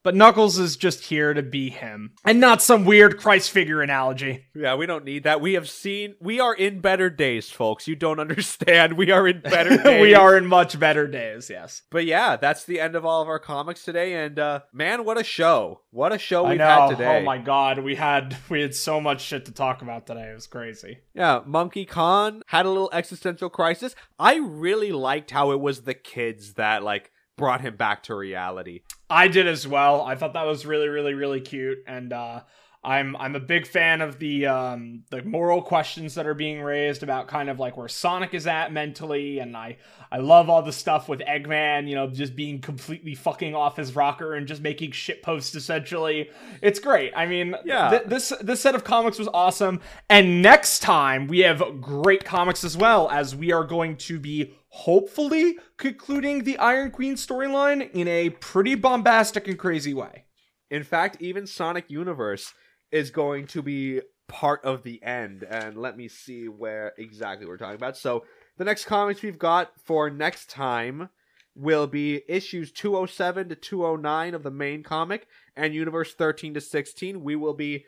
but 0.06 0.16
Knuckles 0.16 0.58
is 0.58 0.78
just 0.78 1.04
here 1.06 1.34
to 1.34 1.44
be 1.44 1.70
him, 1.70 2.14
and 2.24 2.40
not 2.40 2.62
some 2.62 2.86
weird 2.86 3.18
Christ 3.18 3.52
figure 3.52 3.82
analogy." 3.82 4.46
Yeah, 4.56 4.76
we 4.76 4.86
don't 4.86 5.04
need 5.04 5.24
that. 5.24 5.42
We 5.42 5.54
have 5.56 5.68
seen. 5.68 6.16
We 6.22 6.40
are 6.40 6.54
in 6.54 6.80
better 6.80 7.10
days, 7.10 7.50
folks. 7.50 7.88
You 7.88 7.96
don't 7.98 8.20
understand. 8.26 8.94
We 8.94 9.12
are 9.12 9.28
in 9.28 9.42
better 9.42 9.76
days. 9.84 10.02
we 10.02 10.16
are 10.16 10.38
in 10.38 10.46
much 10.46 10.80
better 10.80 11.08
days. 11.08 11.50
Yes, 11.50 11.82
But 11.90 12.06
yeah, 12.06 12.38
that's 12.38 12.64
the 12.64 12.80
end 12.80 12.96
of 12.96 13.06
all 13.06 13.22
of 13.22 13.28
our 13.28 13.40
comics 13.40 13.84
today. 13.84 14.14
And 14.24 14.40
uh, 14.40 14.62
man, 14.72 15.04
what 15.04 15.20
a 15.20 15.24
show! 15.24 15.82
What 15.90 16.14
a 16.14 16.18
show 16.18 16.48
we've 16.48 16.60
had 16.60 16.90
today. 16.90 17.20
Oh 17.20 17.24
my 17.24 17.38
god, 17.40 17.80
we 17.80 17.96
had 17.96 18.38
we 18.50 18.62
had 18.62 18.76
so 18.76 19.02
much 19.02 19.22
shit 19.22 19.46
to 19.46 19.52
talk 19.52 19.82
about 19.82 20.06
today. 20.06 20.30
It 20.30 20.36
was 20.36 20.46
crazy. 20.48 21.00
Yeah, 21.16 21.42
Monkey 21.46 21.86
Khan 21.86 22.44
had 22.48 22.66
a 22.66 22.70
little 22.70 22.90
existential 22.94 23.50
crisis. 23.50 23.96
I 24.20 24.36
really 24.36 24.92
liked 24.92 25.32
how 25.32 25.52
it 25.52 25.60
was 25.60 25.82
the 25.82 25.94
kids 25.94 26.54
that 26.54 26.84
like 26.84 27.12
brought 27.38 27.62
him 27.62 27.76
back 27.76 28.04
to 28.04 28.16
reality. 28.16 28.82
I 29.10 29.28
did 29.28 29.48
as 29.48 29.68
well. 29.68 30.02
I 30.02 30.16
thought 30.16 30.34
that 30.34 30.46
was 30.46 30.66
really, 30.66 30.88
really, 30.88 31.14
really 31.14 31.42
cute, 31.42 31.80
and 31.88 32.12
uh, 32.14 32.42
I'm 32.84 33.16
I'm 33.18 33.36
a 33.36 33.40
big 33.40 33.68
fan 33.68 34.02
of 34.02 34.20
the 34.20 34.46
um, 34.48 35.04
the 35.10 35.22
moral 35.24 35.62
questions 35.62 36.16
that 36.16 36.26
are 36.28 36.34
being 36.34 36.62
raised 36.62 37.04
about 37.04 37.28
kind 37.28 37.50
of 37.50 37.60
like 37.60 37.78
where 37.78 37.88
Sonic 37.88 38.34
is 38.34 38.48
at 38.48 38.72
mentally, 38.72 39.40
and 39.40 39.56
I 39.58 39.78
I 40.12 40.18
love 40.20 40.50
all 40.50 40.62
the 40.62 40.72
stuff 40.72 41.10
with 41.10 41.20
Eggman, 41.20 41.88
you 41.88 41.96
know, 41.96 42.08
just 42.08 42.36
being 42.36 42.62
completely 42.62 43.16
fucking 43.16 43.54
off 43.54 43.78
his 43.78 43.96
rocker 43.96 44.34
and 44.36 44.48
just 44.48 44.62
making 44.62 44.92
shit 44.92 45.22
posts 45.24 45.56
essentially. 45.56 46.30
It's 46.62 46.80
great. 46.80 47.12
I 47.16 47.26
mean, 47.26 47.56
Yeah. 47.66 47.90
th- 47.90 48.04
this 48.06 48.30
this 48.42 48.62
set 48.62 48.76
of 48.76 48.84
comics 48.84 49.20
was 49.20 49.28
awesome, 49.34 49.82
and 50.10 50.42
next 50.42 50.80
time 50.80 51.28
we 51.28 51.40
have 51.40 51.82
great 51.82 52.24
comics 52.24 52.64
as 52.64 52.78
well 52.78 53.10
as 53.10 53.36
we 53.36 53.52
are 53.52 53.64
going 53.66 53.98
to 53.98 54.20
be 54.20 54.54
hopefully 54.76 55.58
concluding 55.78 56.44
the 56.44 56.58
Iron 56.58 56.92
Queen 56.92 57.16
storyline 57.16 57.90
in 57.92 58.10
a 58.10 58.30
pretty 58.30 58.76
bombastic 58.76 59.48
and 59.48 59.58
crazy 59.58 59.94
way. 59.94 60.26
In 60.70 60.84
fact, 60.84 61.16
even 61.22 61.48
Sonic 61.48 61.90
Universe 61.90 62.54
is 62.92 63.10
going 63.10 63.48
to 63.48 63.62
be 63.62 64.02
part 64.28 64.66
of 64.66 64.84
the 64.84 65.02
end. 65.02 65.44
And 65.44 65.78
let 65.78 65.96
me 65.96 66.10
see 66.10 66.50
where 66.50 66.94
exactly 66.98 67.48
we're 67.48 67.56
talking 67.56 67.78
about. 67.78 67.96
So 67.96 68.26
the 68.58 68.66
next 68.66 68.84
comics 68.84 69.22
we've 69.22 69.40
got 69.40 69.72
for 69.80 70.10
next 70.10 70.50
time 70.50 71.08
will 71.56 71.88
be 71.88 72.24
issues 72.28 72.74
207 72.74 73.48
to 73.48 73.56
209 73.56 74.36
of 74.36 74.44
the 74.44 74.52
main 74.52 74.84
comic 74.84 75.26
and 75.56 75.74
universe 75.74 76.14
13 76.14 76.54
to 76.54 76.60
16 76.60 77.24
we 77.24 77.34
will 77.34 77.54
be 77.54 77.86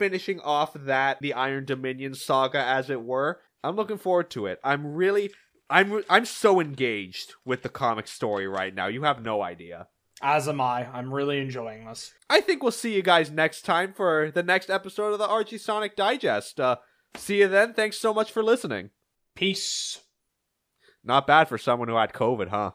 finishing 0.00 0.40
off 0.40 0.74
that 0.74 1.18
the 1.20 1.32
iron 1.32 1.64
dominion 1.64 2.12
saga 2.12 2.60
as 2.60 2.90
it 2.90 3.00
were 3.00 3.40
i'm 3.62 3.76
looking 3.76 3.98
forward 3.98 4.28
to 4.28 4.46
it 4.46 4.58
i'm 4.64 4.84
really 4.94 5.30
i'm 5.74 6.02
i'm 6.08 6.24
so 6.24 6.60
engaged 6.60 7.34
with 7.44 7.62
the 7.62 7.68
comic 7.68 8.06
story 8.08 8.46
right 8.46 8.74
now 8.74 8.86
you 8.86 9.02
have 9.02 9.22
no 9.22 9.42
idea 9.42 9.86
As 10.22 10.48
am 10.48 10.60
I. 10.60 10.86
I'm 10.96 11.12
really 11.12 11.38
enjoying 11.38 11.84
this. 11.84 12.14
I 12.30 12.40
think 12.40 12.62
we'll 12.62 12.72
see 12.72 12.94
you 12.94 13.02
guys 13.02 13.30
next 13.30 13.62
time 13.62 13.92
for 13.92 14.30
the 14.32 14.44
next 14.44 14.70
episode 14.70 15.12
of 15.12 15.18
the 15.18 15.28
Archie 15.28 15.58
Sonic 15.58 15.96
Digest. 15.96 16.60
Uh, 16.60 16.76
see 17.16 17.40
you 17.40 17.48
then. 17.48 17.74
Thanks 17.74 17.98
so 17.98 18.14
much 18.14 18.30
for 18.32 18.42
listening. 18.42 18.90
Peace. 19.34 20.00
Not 21.02 21.26
bad 21.26 21.48
for 21.48 21.58
someone 21.58 21.88
who 21.88 21.96
had 21.96 22.12
COVID, 22.14 22.48
huh? 22.48 22.70